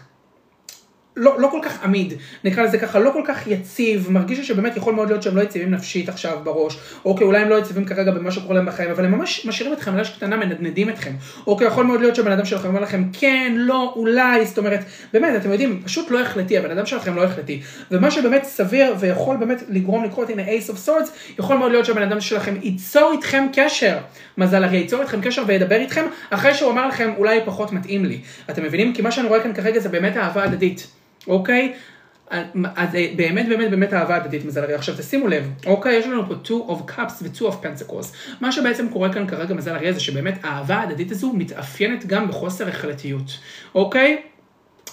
לא, 1.16 1.40
לא 1.40 1.48
כל 1.48 1.60
כך 1.62 1.84
עמיד, 1.84 2.14
נקרא 2.44 2.62
לזה 2.62 2.78
ככה, 2.78 2.98
לא 2.98 3.10
כל 3.10 3.22
כך 3.26 3.47
יציב, 3.47 4.10
מרגיש 4.10 4.38
לי 4.38 4.44
שבאמת 4.44 4.76
יכול 4.76 4.94
מאוד 4.94 5.09
להיות 5.09 5.22
שהם 5.22 5.36
לא 5.36 5.43
יציבים 5.43 5.70
נפשית 5.70 6.09
עכשיו 6.09 6.38
בראש, 6.44 6.78
אוקיי, 7.05 7.26
אולי 7.26 7.38
הם 7.38 7.48
לא 7.48 7.59
יציבים 7.59 7.84
כרגע 7.84 8.10
במה 8.10 8.30
שקורה 8.30 8.55
להם 8.55 8.66
בחיים, 8.66 8.90
אבל 8.90 9.05
הם 9.05 9.12
ממש 9.12 9.47
משאירים 9.47 9.72
אתכם 9.72 9.94
על 9.94 10.05
קטנה, 10.05 10.36
מנדנדים 10.36 10.90
אתכם, 10.90 11.12
אוקיי, 11.47 11.66
יכול 11.66 11.84
מאוד 11.84 12.01
להיות 12.01 12.16
שהבן 12.16 12.32
אדם 12.32 12.44
שלכם 12.44 12.68
אומר 12.68 12.80
לכם 12.80 13.05
כן, 13.12 13.52
לא, 13.56 13.93
אולי, 13.97 14.47
זאת 14.47 14.59
אומרת, 14.59 14.80
באמת, 15.12 15.40
אתם 15.40 15.51
יודעים, 15.51 15.82
פשוט 15.84 16.10
לא 16.10 16.20
החלטי, 16.20 16.59
הבן 16.59 16.70
אדם 16.70 16.86
שלכם 16.86 17.16
לא 17.16 17.24
החלטי, 17.24 17.62
ומה 17.90 18.10
שבאמת 18.10 18.44
סביר 18.44 18.94
ויכול 18.98 19.36
באמת 19.36 19.62
לגרום 19.68 20.05
לקרות, 20.05 20.30
הנה 20.30 20.43
Ace 20.43 20.70
of 20.70 20.78
Swords, 20.78 21.12
יכול 21.38 21.56
מאוד 21.56 21.72
להיות 21.72 21.86
שהבן 21.86 22.02
אדם 22.02 22.20
שלכם 22.20 22.55
ייצור 22.62 23.12
איתכם 23.12 23.47
קשר, 23.52 23.97
מזל 24.38 24.64
אריה 24.65 24.77
ייצור 24.76 25.01
איתכם 25.01 25.20
קשר 25.20 25.43
וידבר 25.47 25.76
איתכם, 25.76 26.05
אחרי 26.30 26.55
שהוא 26.55 26.72
אמר 26.72 26.88
לכם 26.88 27.12
אולי 27.16 27.40
פחות 27.44 27.72
מתאים 27.72 28.05
לי, 28.05 28.20
אתם 28.51 28.62
מבינים? 28.62 28.94
כי 28.94 29.02
מה 29.02 29.10
שאני 29.10 29.28
רואה 29.28 29.43
כאן 29.43 29.52
כרגע 29.52 29.80
זה 29.80 29.88
באמת 29.88 30.16
אהבה 30.16 30.44
הדדית. 30.44 30.86
אוקיי? 31.28 31.74
אז 32.77 32.94
אה, 32.94 33.12
באמת 33.16 33.48
באמת 33.48 33.70
באמת 33.70 33.93
אהבה 33.93 34.16
הדדית 34.16 34.44
מזל 34.44 34.62
אריה. 34.62 34.74
עכשיו 34.74 34.94
תשימו 34.98 35.28
לב, 35.28 35.51
אוקיי, 35.66 35.97
יש 35.97 36.07
לנו 36.07 36.27
פה 36.27 36.35
2 36.44 36.61
of 36.61 36.90
cups 36.90 37.23
ו-2 37.23 37.53
of 37.53 37.65
pentacles. 37.65 38.15
מה 38.40 38.53
שבעצם 38.53 38.89
קורה 38.89 39.12
כאן 39.12 39.27
כרגע 39.27 39.55
מזל 39.55 39.74
הרי 39.74 39.93
זה 39.93 40.01
שבאמת 40.01 40.39
האהבה 40.43 40.77
ההדדית 40.77 41.11
הזו 41.11 41.32
מתאפיינת 41.32 42.07
גם 42.07 42.28
בחוסר 42.28 42.69
החלטיות, 42.69 43.39
אוקיי? 43.74 44.23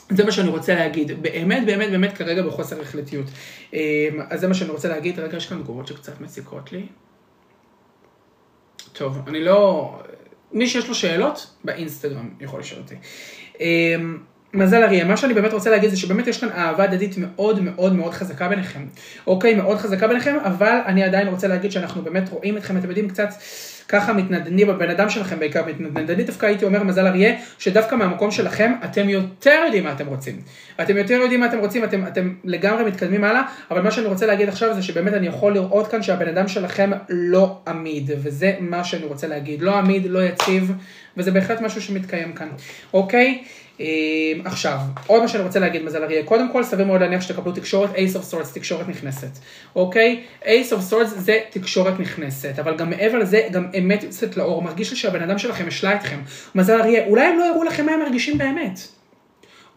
זה 0.09 0.25
מה 0.25 0.31
שאני 0.31 0.49
רוצה 0.49 0.75
להגיד, 0.75 1.21
באמת 1.21 1.65
באמת 1.65 1.91
באמת 1.91 2.17
כרגע 2.17 2.41
בחוסר 2.41 2.81
החלטיות. 2.81 3.25
אמ, 3.73 3.79
אז 4.29 4.39
זה 4.39 4.47
מה 4.47 4.53
שאני 4.53 4.69
רוצה 4.69 4.89
להגיד, 4.89 5.19
רגע 5.19 5.37
יש 5.37 5.49
כאן 5.49 5.61
תגובות 5.61 5.87
שקצת 5.87 6.21
מציקות 6.21 6.71
לי. 6.71 6.85
טוב, 8.93 9.17
אני 9.27 9.43
לא... 9.43 9.93
מי 10.51 10.67
שיש 10.67 10.87
לו 10.87 10.95
שאלות, 10.95 11.55
באינסטגרם 11.63 12.29
יכול 12.39 12.59
לשאול 12.59 12.81
אותי. 12.81 12.95
מזל 14.53 14.83
אריה, 14.83 15.05
מה 15.05 15.17
שאני 15.17 15.33
באמת 15.33 15.53
רוצה 15.53 15.69
להגיד 15.69 15.89
זה 15.89 15.97
שבאמת 15.97 16.27
יש 16.27 16.41
כאן 16.41 16.49
אהבה 16.49 16.83
הדדית 16.83 17.15
מאוד 17.17 17.63
מאוד 17.63 17.93
מאוד 17.95 18.13
חזקה 18.13 18.47
ביניכם. 18.47 18.85
אוקיי, 19.27 19.55
מאוד 19.55 19.77
חזקה 19.77 20.07
ביניכם, 20.07 20.35
אבל 20.43 20.79
אני 20.85 21.03
עדיין 21.03 21.27
רוצה 21.27 21.47
להגיד 21.47 21.71
שאנחנו 21.71 22.01
באמת 22.01 22.29
רואים 22.29 22.57
אתכם, 22.57 22.77
אתם 22.77 22.87
יודעים, 22.87 23.09
קצת 23.09 23.29
ככה 23.87 24.13
מתנדנדים 24.13 24.67
בבן 24.67 24.89
אדם 24.89 25.09
שלכם 25.09 25.39
בעיקר 25.39 25.65
מתנדנדים, 25.65 26.25
דווקא 26.25 26.45
הייתי 26.45 26.65
אומר 26.65 26.83
מזל 26.83 27.07
אריה, 27.07 27.35
שדווקא 27.57 27.95
מהמקום 27.95 28.31
שלכם 28.31 28.73
אתם 28.83 29.09
יותר 29.09 29.61
יודעים 29.65 29.83
מה 29.83 29.91
אתם 29.91 30.07
רוצים. 30.07 30.41
אתם 30.81 30.97
יותר 30.97 31.13
יודעים 31.13 31.39
מה 31.39 31.45
אתם 31.45 31.59
רוצים, 31.59 31.83
אתם, 31.83 32.07
אתם 32.07 32.33
לגמרי 32.43 32.83
מתקדמים 32.83 33.23
הלאה, 33.23 33.41
אבל 33.71 33.81
מה 33.81 33.91
שאני 33.91 34.07
רוצה 34.07 34.25
להגיד 34.25 34.49
עכשיו 34.49 34.73
זה 34.73 34.83
שבאמת 34.83 35.13
אני 35.13 35.27
יכול 35.27 35.53
לראות 35.53 35.87
כאן 35.87 36.03
שהבן 36.03 36.27
אדם 36.27 36.47
שלכם 36.47 36.91
לא 37.09 37.59
עמיד, 37.67 38.11
וזה 38.23 38.53
מה 38.59 38.83
שאני 38.83 39.05
רוצה 39.05 39.27
להגיד, 39.27 39.61
לא 39.61 39.77
עמיד, 39.77 40.05
לא 40.05 40.23
יציב, 40.23 40.73
וזה 41.17 41.31
בהחלט 41.31 41.61
משהו 41.61 41.81
שמתקיים 41.81 42.33
כאן, 42.33 42.49
אוקיי? 42.93 43.43
אמ, 43.79 43.85
עכשיו, 44.45 44.77
עוד 45.07 45.21
מה 45.21 45.27
שאני 45.27 45.43
רוצה 45.43 45.59
להגיד 45.59 45.83
מזל 45.83 46.03
אריה, 46.03 46.23
קודם 46.23 46.51
כל 46.51 46.63
סביר 46.63 46.85
מאוד 46.85 47.01
להניח 47.01 47.21
שתקבלו 47.21 47.51
תקשורת 47.51 47.89
Ace 47.95 48.15
of 48.15 48.33
Swords, 48.33 48.53
תקשורת 48.53 48.87
נכנסת, 48.87 49.29
אוקיי? 49.75 50.23
Ace 50.43 50.71
of 50.71 50.91
Swords 50.91 51.05
זה 51.05 51.39
תקשורת 51.49 51.99
נכנסת, 51.99 52.59
אבל 52.59 52.77
גם 52.77 52.89
מעבר 52.89 53.17
לזה, 53.17 53.41
גם 53.51 53.67
אמת 53.79 54.03
יוצאת 54.03 54.37
לאור, 54.37 54.61
מרגיש 54.61 54.91
לי 54.91 54.97
שהבן 54.97 55.21
אדם 55.21 55.37
שלכם 55.37 55.67
השלה 55.67 55.95
אתכם. 55.95 56.19
מזל 56.55 56.81
אריה, 56.81 57.05
אולי 57.05 57.25
הם 57.25 57.39
לא 57.39 57.45
הראו 57.45 57.63
לכם 57.63 57.85
מה 57.85 57.91
הם 57.91 57.99
מרגישים 57.99 58.37
באמת. 58.37 58.79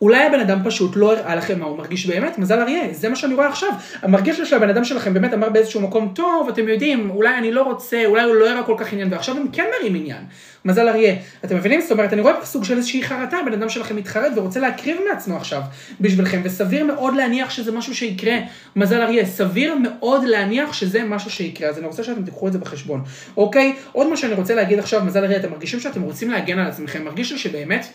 אולי 0.00 0.24
הבן 0.24 0.40
אדם 0.40 0.58
פשוט 0.64 0.96
לא 0.96 1.12
הראה 1.12 1.34
לכם 1.34 1.58
מה 1.58 1.66
הוא 1.66 1.78
מרגיש 1.78 2.06
באמת, 2.06 2.38
מזל 2.38 2.60
אריה, 2.60 2.82
זה 2.92 3.08
מה 3.08 3.16
שאני 3.16 3.34
רואה 3.34 3.48
עכשיו. 3.48 3.68
מרגיש 4.08 4.40
לי 4.40 4.46
שהבן 4.46 4.68
אדם 4.68 4.84
שלכם 4.84 5.14
באמת 5.14 5.34
אמר 5.34 5.48
באיזשהו 5.48 5.80
מקום, 5.80 6.12
טוב, 6.14 6.48
אתם 6.48 6.68
יודעים, 6.68 7.10
אולי 7.10 7.38
אני 7.38 7.52
לא 7.52 7.62
רוצה, 7.62 8.02
אולי 8.06 8.22
הוא 8.22 8.34
לא 8.34 8.50
הראה 8.50 8.62
כל 8.62 8.74
כך 8.78 8.92
עניין, 8.92 9.12
ועכשיו 9.12 9.36
הם 9.36 9.46
כן 9.52 9.64
מראים 9.78 9.94
עניין. 9.94 10.22
מזל 10.64 10.88
אריה. 10.88 11.14
אתם 11.44 11.56
מבינים? 11.56 11.80
זאת 11.80 11.92
אומרת, 11.92 12.12
אני 12.12 12.20
רואה 12.20 12.44
סוג 12.44 12.64
של 12.64 12.76
איזושהי 12.76 13.02
חרטה, 13.02 13.36
הבן 13.36 13.52
אדם 13.52 13.68
שלכם 13.68 13.96
מתחרט 13.96 14.32
ורוצה 14.36 14.60
להקריב 14.60 14.96
מעצמו 15.10 15.36
עכשיו 15.36 15.62
בשבילכם, 16.00 16.40
וסביר 16.44 16.84
מאוד 16.84 17.14
להניח 17.14 17.50
שזה 17.50 17.72
משהו 17.72 17.94
שיקרה. 17.94 18.36
מזל 18.76 19.02
אריה, 19.02 19.26
סביר 19.26 19.74
מאוד 19.74 20.24
להניח 20.24 20.72
שזה 20.72 21.04
משהו 21.04 21.30
שיקרה, 21.30 21.68
אז 21.68 21.78
אני 21.78 21.86
רוצה 21.86 22.04
שאתם 22.04 22.22
תיקחו 22.22 22.48
את 22.48 22.52
זה 22.52 22.58
בחשבון, 22.58 23.02
אוקיי? 23.36 23.74
עוד 23.92 24.06
מה 24.06 24.16
שאני 24.16 24.34
רוצה 24.34 24.54
להגיד 24.54 24.78
עכשיו, 24.78 25.04
מזל 25.04 25.24
אריה, 25.24 25.36
אתם 25.36 25.50
מרגישים 25.50 25.80
שאתם 25.80 26.02
רוצים 26.02 26.30
להגן 26.30 26.58
על 26.58 26.66
עצמכם, 26.66 27.04
מרגיש 27.04 27.32
שבאמת... 27.32 27.86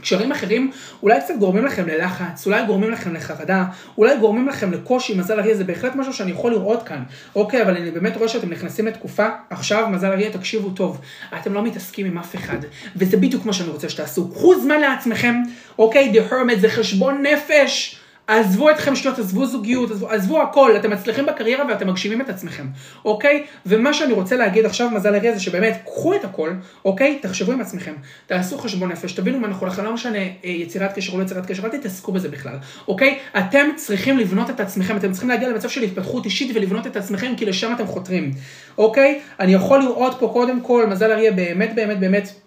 קשרים 0.00 0.32
אחרים 0.32 0.70
אולי 1.02 1.20
קצת 1.20 1.34
גורמים 1.38 1.64
לכם 1.64 1.88
ללחץ, 1.88 2.46
אולי 2.46 2.66
גורמים 2.66 2.90
לכם 2.90 3.14
לחרדה, 3.14 3.64
אולי 3.98 4.18
גורמים 4.18 4.48
לכם 4.48 4.72
לקושי, 4.72 5.14
מזל 5.14 5.40
אריה 5.40 5.54
זה 5.54 5.64
בהחלט 5.64 5.94
משהו 5.94 6.12
שאני 6.12 6.30
יכול 6.30 6.52
לראות 6.52 6.82
כאן. 6.82 7.02
אוקיי, 7.36 7.62
אבל 7.62 7.76
אני 7.76 7.90
באמת 7.90 8.16
רואה 8.16 8.28
שאתם 8.28 8.50
נכנסים 8.50 8.86
לתקופה, 8.86 9.26
עכשיו 9.50 9.88
מזל 9.90 10.12
אריה 10.12 10.30
תקשיבו 10.30 10.70
טוב, 10.70 11.00
אתם 11.40 11.54
לא 11.54 11.62
מתעסקים 11.62 12.06
עם 12.06 12.18
אף 12.18 12.34
אחד, 12.34 12.58
וזה 12.96 13.16
בדיוק 13.16 13.46
מה 13.46 13.52
שאני 13.52 13.68
רוצה 13.68 13.88
שתעשו, 13.88 14.30
קחו 14.30 14.60
זמן 14.60 14.80
לעצמכם, 14.80 15.34
אוקיי, 15.78 16.12
The 16.14 16.32
Hermit 16.32 16.58
זה 16.60 16.68
חשבון 16.68 17.22
נפש. 17.22 18.03
עזבו 18.26 18.70
אתכם 18.70 18.96
שטויות, 18.96 19.18
עזבו 19.18 19.46
זוגיות, 19.46 19.90
עזבו, 19.90 20.10
עזבו 20.10 20.42
הכל, 20.42 20.76
אתם 20.76 20.90
מצליחים 20.90 21.26
בקריירה 21.26 21.64
ואתם 21.68 21.88
מגשימים 21.88 22.20
את 22.20 22.28
עצמכם, 22.28 22.66
אוקיי? 23.04 23.44
ומה 23.66 23.94
שאני 23.94 24.12
רוצה 24.12 24.36
להגיד 24.36 24.66
עכשיו, 24.66 24.90
מזל 24.90 25.14
הרי 25.14 25.34
זה 25.34 25.40
שבאמת, 25.40 25.82
קחו 25.84 26.14
את 26.14 26.24
הכל, 26.24 26.50
אוקיי? 26.84 27.18
תחשבו 27.22 27.52
עם 27.52 27.60
עצמכם, 27.60 27.94
תעשו 28.26 28.58
חשבון 28.58 28.92
נפש, 28.92 29.12
תבינו 29.12 29.40
מה 29.40 29.48
נכון 29.48 29.68
לכם, 29.68 29.84
לא 29.84 29.92
משנה 29.92 30.18
אה, 30.18 30.50
יצירת 30.50 30.92
קשר 30.94 31.12
או 31.12 31.18
לא 31.18 31.22
יצירת 31.22 31.46
קשר, 31.46 31.64
אל 31.64 31.68
תתעסקו 31.68 32.12
בזה 32.12 32.28
בכלל, 32.28 32.56
אוקיי? 32.88 33.18
אתם 33.38 33.66
צריכים 33.76 34.18
לבנות 34.18 34.50
את 34.50 34.60
עצמכם, 34.60 34.96
אתם 34.96 35.12
צריכים 35.12 35.28
להגיע 35.30 35.48
למצב 35.48 35.68
של 35.68 35.82
התפתחות 35.82 36.24
אישית 36.24 36.50
ולבנות 36.54 36.86
את 36.86 36.96
עצמכם, 36.96 37.32
כי 37.36 37.44
לשם 37.44 37.72
אתם 37.76 37.86
חותרים, 37.86 38.30
אוקיי? 38.78 39.20
אני 39.40 39.54
יכול 39.54 39.78
לראות 39.78 40.16
פה 40.20 40.30
קודם 40.32 40.60
כל, 40.60 40.86
מזל 40.86 41.12
אריה 41.12 41.32
באמת 41.32 41.74
באמת 41.74 42.00
באמת 42.00 42.43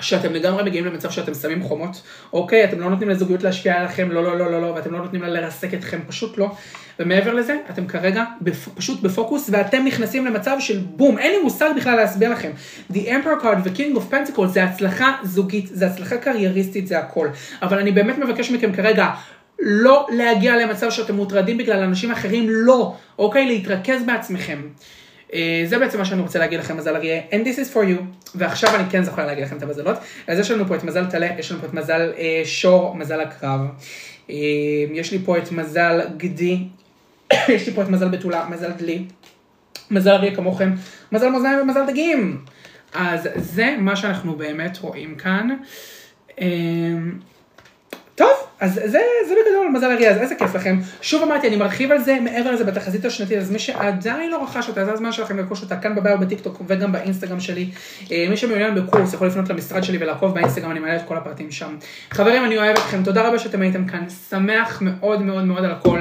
שאתם 0.00 0.32
לגמרי 0.32 0.62
מגיעים 0.62 0.84
למצב 0.86 1.10
שאתם 1.10 1.34
שמים 1.34 1.62
חומות, 1.62 2.02
אוקיי? 2.32 2.64
אתם 2.64 2.80
לא 2.80 2.90
נותנים 2.90 3.08
לזוגיות 3.08 3.42
להשפיע 3.42 3.74
עליכם, 3.74 4.10
לא, 4.10 4.24
לא, 4.24 4.38
לא, 4.38 4.50
לא, 4.50 4.62
לא, 4.62 4.66
ואתם 4.66 4.92
לא 4.92 4.98
נותנים 4.98 5.22
לה 5.22 5.28
לרסק 5.28 5.74
אתכם, 5.74 6.00
פשוט 6.06 6.38
לא. 6.38 6.50
ומעבר 6.98 7.34
לזה, 7.34 7.56
אתם 7.70 7.86
כרגע 7.86 8.24
בפ... 8.40 8.68
פשוט 8.74 9.02
בפוקוס, 9.02 9.50
ואתם 9.52 9.84
נכנסים 9.84 10.26
למצב 10.26 10.56
של 10.60 10.78
בום, 10.78 11.18
אין 11.18 11.30
לי 11.30 11.42
מושג 11.42 11.70
בכלל 11.76 11.96
להסביר 11.96 12.30
לכם. 12.30 12.50
The 12.92 12.96
Emperor 12.96 13.42
card 13.42 13.58
ו-King 13.64 13.96
of 13.96 14.12
Pentacles 14.12 14.46
זה 14.46 14.64
הצלחה 14.64 15.12
זוגית, 15.22 15.66
זה 15.72 15.86
הצלחה 15.86 16.16
קרייריסטית, 16.16 16.86
זה 16.86 16.98
הכל. 16.98 17.28
אבל 17.62 17.78
אני 17.78 17.92
באמת 17.92 18.18
מבקש 18.18 18.50
מכם 18.50 18.72
כרגע, 18.72 19.10
לא 19.58 20.06
להגיע 20.10 20.56
למצב 20.56 20.90
שאתם 20.90 21.14
מוטרדים 21.14 21.58
בגלל 21.58 21.82
אנשים 21.82 22.10
אחרים, 22.10 22.46
לא, 22.48 22.94
אוקיי? 23.18 23.46
להתרכז 23.46 24.02
בעצמכם. 24.06 24.58
אה, 25.32 25.62
זה 25.66 25.78
בעצם 25.78 25.98
מה 25.98 26.04
שאני 26.04 26.20
רוצה 26.20 26.38
להגיד 26.38 26.60
לכם, 26.60 26.76
מזל 26.76 26.96
אריה, 26.96 27.22
and 27.30 27.44
this 27.44 27.58
is 27.58 27.74
for 27.74 27.78
you, 27.78 28.02
ועכשיו 28.34 28.74
אני 28.74 28.84
כן 28.90 29.02
זוכר 29.02 29.26
להגיד 29.26 29.44
לכם 29.44 29.56
את 29.56 29.62
המזלות. 29.62 29.96
אז 30.26 30.38
יש 30.38 30.50
לנו 30.50 30.66
פה 30.66 30.76
את 30.76 30.84
מזל 30.84 31.04
טלה, 31.06 31.28
יש 31.38 31.52
לנו 31.52 31.60
פה 31.60 31.66
את 31.66 31.74
מזל 31.74 32.12
אה, 32.18 32.42
שור, 32.44 32.96
מזל 32.96 33.20
הקרב, 33.20 33.60
אה, 34.30 34.34
יש 34.92 35.12
לי 35.12 35.18
פה 35.24 35.38
את 35.38 35.52
מזל 35.52 36.00
גדי, 36.16 36.58
יש 37.54 37.66
לי 37.66 37.74
פה 37.74 37.82
את 37.82 37.88
מזל 37.88 38.08
בתולה, 38.08 38.46
מזל 38.50 38.70
דלי, 38.70 39.04
מזל 39.90 40.10
אריה 40.10 40.36
כמוכם, 40.36 40.72
מזל 41.12 41.28
מאזניים 41.28 41.60
ומזל 41.60 41.86
דגים. 41.86 42.44
אז 42.94 43.28
זה 43.36 43.76
מה 43.78 43.96
שאנחנו 43.96 44.36
באמת 44.36 44.78
רואים 44.78 45.14
כאן. 45.14 45.56
אה, 46.40 46.46
טוב, 48.14 48.30
אז 48.60 48.74
זה, 48.74 49.00
זה 49.28 49.34
בגדול 49.34 49.68
מזל 49.72 49.92
אריה, 49.92 50.10
אז 50.10 50.18
איזה 50.18 50.34
כיף 50.34 50.54
לכם. 50.54 50.78
שוב 51.02 51.22
אמרתי, 51.22 51.48
אני 51.48 51.56
מרחיב 51.56 51.92
על 51.92 51.98
זה 51.98 52.20
מעבר 52.20 52.50
לזה 52.50 52.64
בתחזית 52.64 53.04
השנתית, 53.04 53.38
אז 53.38 53.50
מי 53.50 53.58
שעדיין 53.58 54.30
לא 54.30 54.42
רכש 54.42 54.68
אותה, 54.68 54.84
זה 54.84 54.92
הזמן 54.92 55.12
שלכם 55.12 55.36
לרכוש 55.36 55.62
אותה 55.62 55.76
כאן 55.76 55.94
בביו 55.94 56.18
בטיקטוק 56.20 56.62
וגם 56.66 56.92
באינסטגרם 56.92 57.40
שלי. 57.40 57.70
אה, 58.12 58.26
מי 58.30 58.36
שמעוניין 58.36 58.74
בקורס 58.74 59.14
יכול 59.14 59.26
לפנות 59.26 59.48
למשרד 59.48 59.84
שלי 59.84 59.98
ולעקוב 60.00 60.34
באינסטגרם, 60.34 60.70
אני 60.70 60.80
מעלה 60.80 60.96
את 60.96 61.02
כל 61.08 61.16
הפרטים 61.16 61.50
שם. 61.50 61.76
חברים, 62.10 62.44
אני 62.44 62.58
אוהב 62.58 62.76
אתכם, 62.76 63.02
תודה 63.04 63.28
רבה 63.28 63.38
שאתם 63.38 63.62
הייתם 63.62 63.86
כאן, 63.86 64.04
שמח 64.30 64.82
מאוד 64.82 65.22
מאוד 65.22 65.44
מאוד 65.44 65.64
על 65.64 65.70
הכל, 65.70 66.00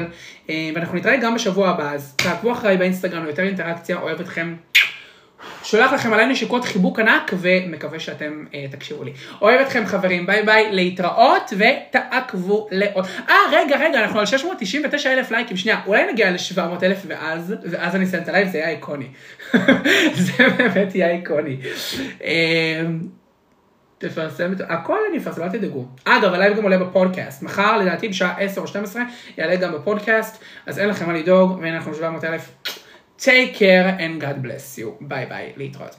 אה, 0.50 0.70
ואנחנו 0.76 0.98
נתראה 0.98 1.18
גם 1.18 1.36
בשבוע 1.36 1.70
הבא, 1.70 1.92
אז 1.92 2.14
תעקבו 2.16 2.52
אחריי 2.52 2.78
באינסטגרם, 2.78 3.28
יותר 3.28 3.44
אינטראקציה, 3.44 3.98
אוהב 3.98 4.20
אתכם. 4.20 4.56
שולח 5.64 5.94
לכם 5.94 6.14
אליי 6.14 6.26
נשיקות 6.26 6.66
חיבוק 6.66 7.00
ענק, 7.00 7.32
ומקווה 7.34 8.00
שאתם 8.00 8.46
אה, 8.54 8.66
תקשיבו 8.72 9.04
לי. 9.04 9.14
אוהב 9.42 9.60
אתכם 9.60 9.86
חברים, 9.86 10.26
ביי 10.26 10.44
ביי, 10.44 10.72
להתראות, 10.72 11.54
ותעקבו 11.58 12.68
לעוד. 12.72 13.06
אה, 13.30 13.36
רגע, 13.52 13.78
רגע, 13.78 14.04
אנחנו 14.04 14.20
על 14.20 14.26
699 14.26 15.14
אלף 15.14 15.32
לייקים, 15.32 15.58
שנייה, 15.58 15.82
אולי 15.88 16.12
נגיע 16.12 16.32
ל-700 16.32 16.84
אלף 16.84 16.98
ואז, 17.08 17.54
ואז 17.72 17.96
אני 17.96 18.06
אסיים 18.06 18.24
את 18.24 18.30
הלייב, 18.30 18.48
זה 18.48 18.58
יהיה 18.58 18.70
איקוני. 18.70 19.08
זה 20.26 20.50
באמת 20.58 20.96
יהיה 20.96 21.12
איקוני. 21.12 21.58
אה, 22.24 22.82
תפרסם 23.98 24.52
את... 24.54 24.62
הכל 24.70 24.98
אני 25.10 25.18
אפרסם, 25.18 25.44
אל 25.44 25.50
תדאגו. 25.50 25.86
אגב, 26.04 26.34
הלייב 26.34 26.58
גם 26.58 26.64
עולה 26.64 26.78
בפודקאסט. 26.78 27.44
מחר, 27.44 27.78
לדעתי, 27.78 28.08
בשעה 28.08 28.36
10 28.40 28.62
או 28.62 28.68
12, 28.68 29.04
יעלה 29.38 29.56
גם 29.56 29.74
בפודקאסט, 29.74 30.44
אז 30.66 30.80
אין 30.80 30.90
לכם 30.90 31.08
מה 31.08 31.14
לדאוג, 31.14 31.52
והנה 31.52 31.78
אנחנו 31.78 31.94
700 31.94 32.24
אלף. 32.24 32.52
Take 33.23 33.55
care 33.55 33.97
and 33.99 34.21
God 34.21 34.43
bless 34.43 34.79
you. 34.79 34.91
ביי 35.01 35.27
ביי, 35.27 35.53
להתראות. 35.57 35.97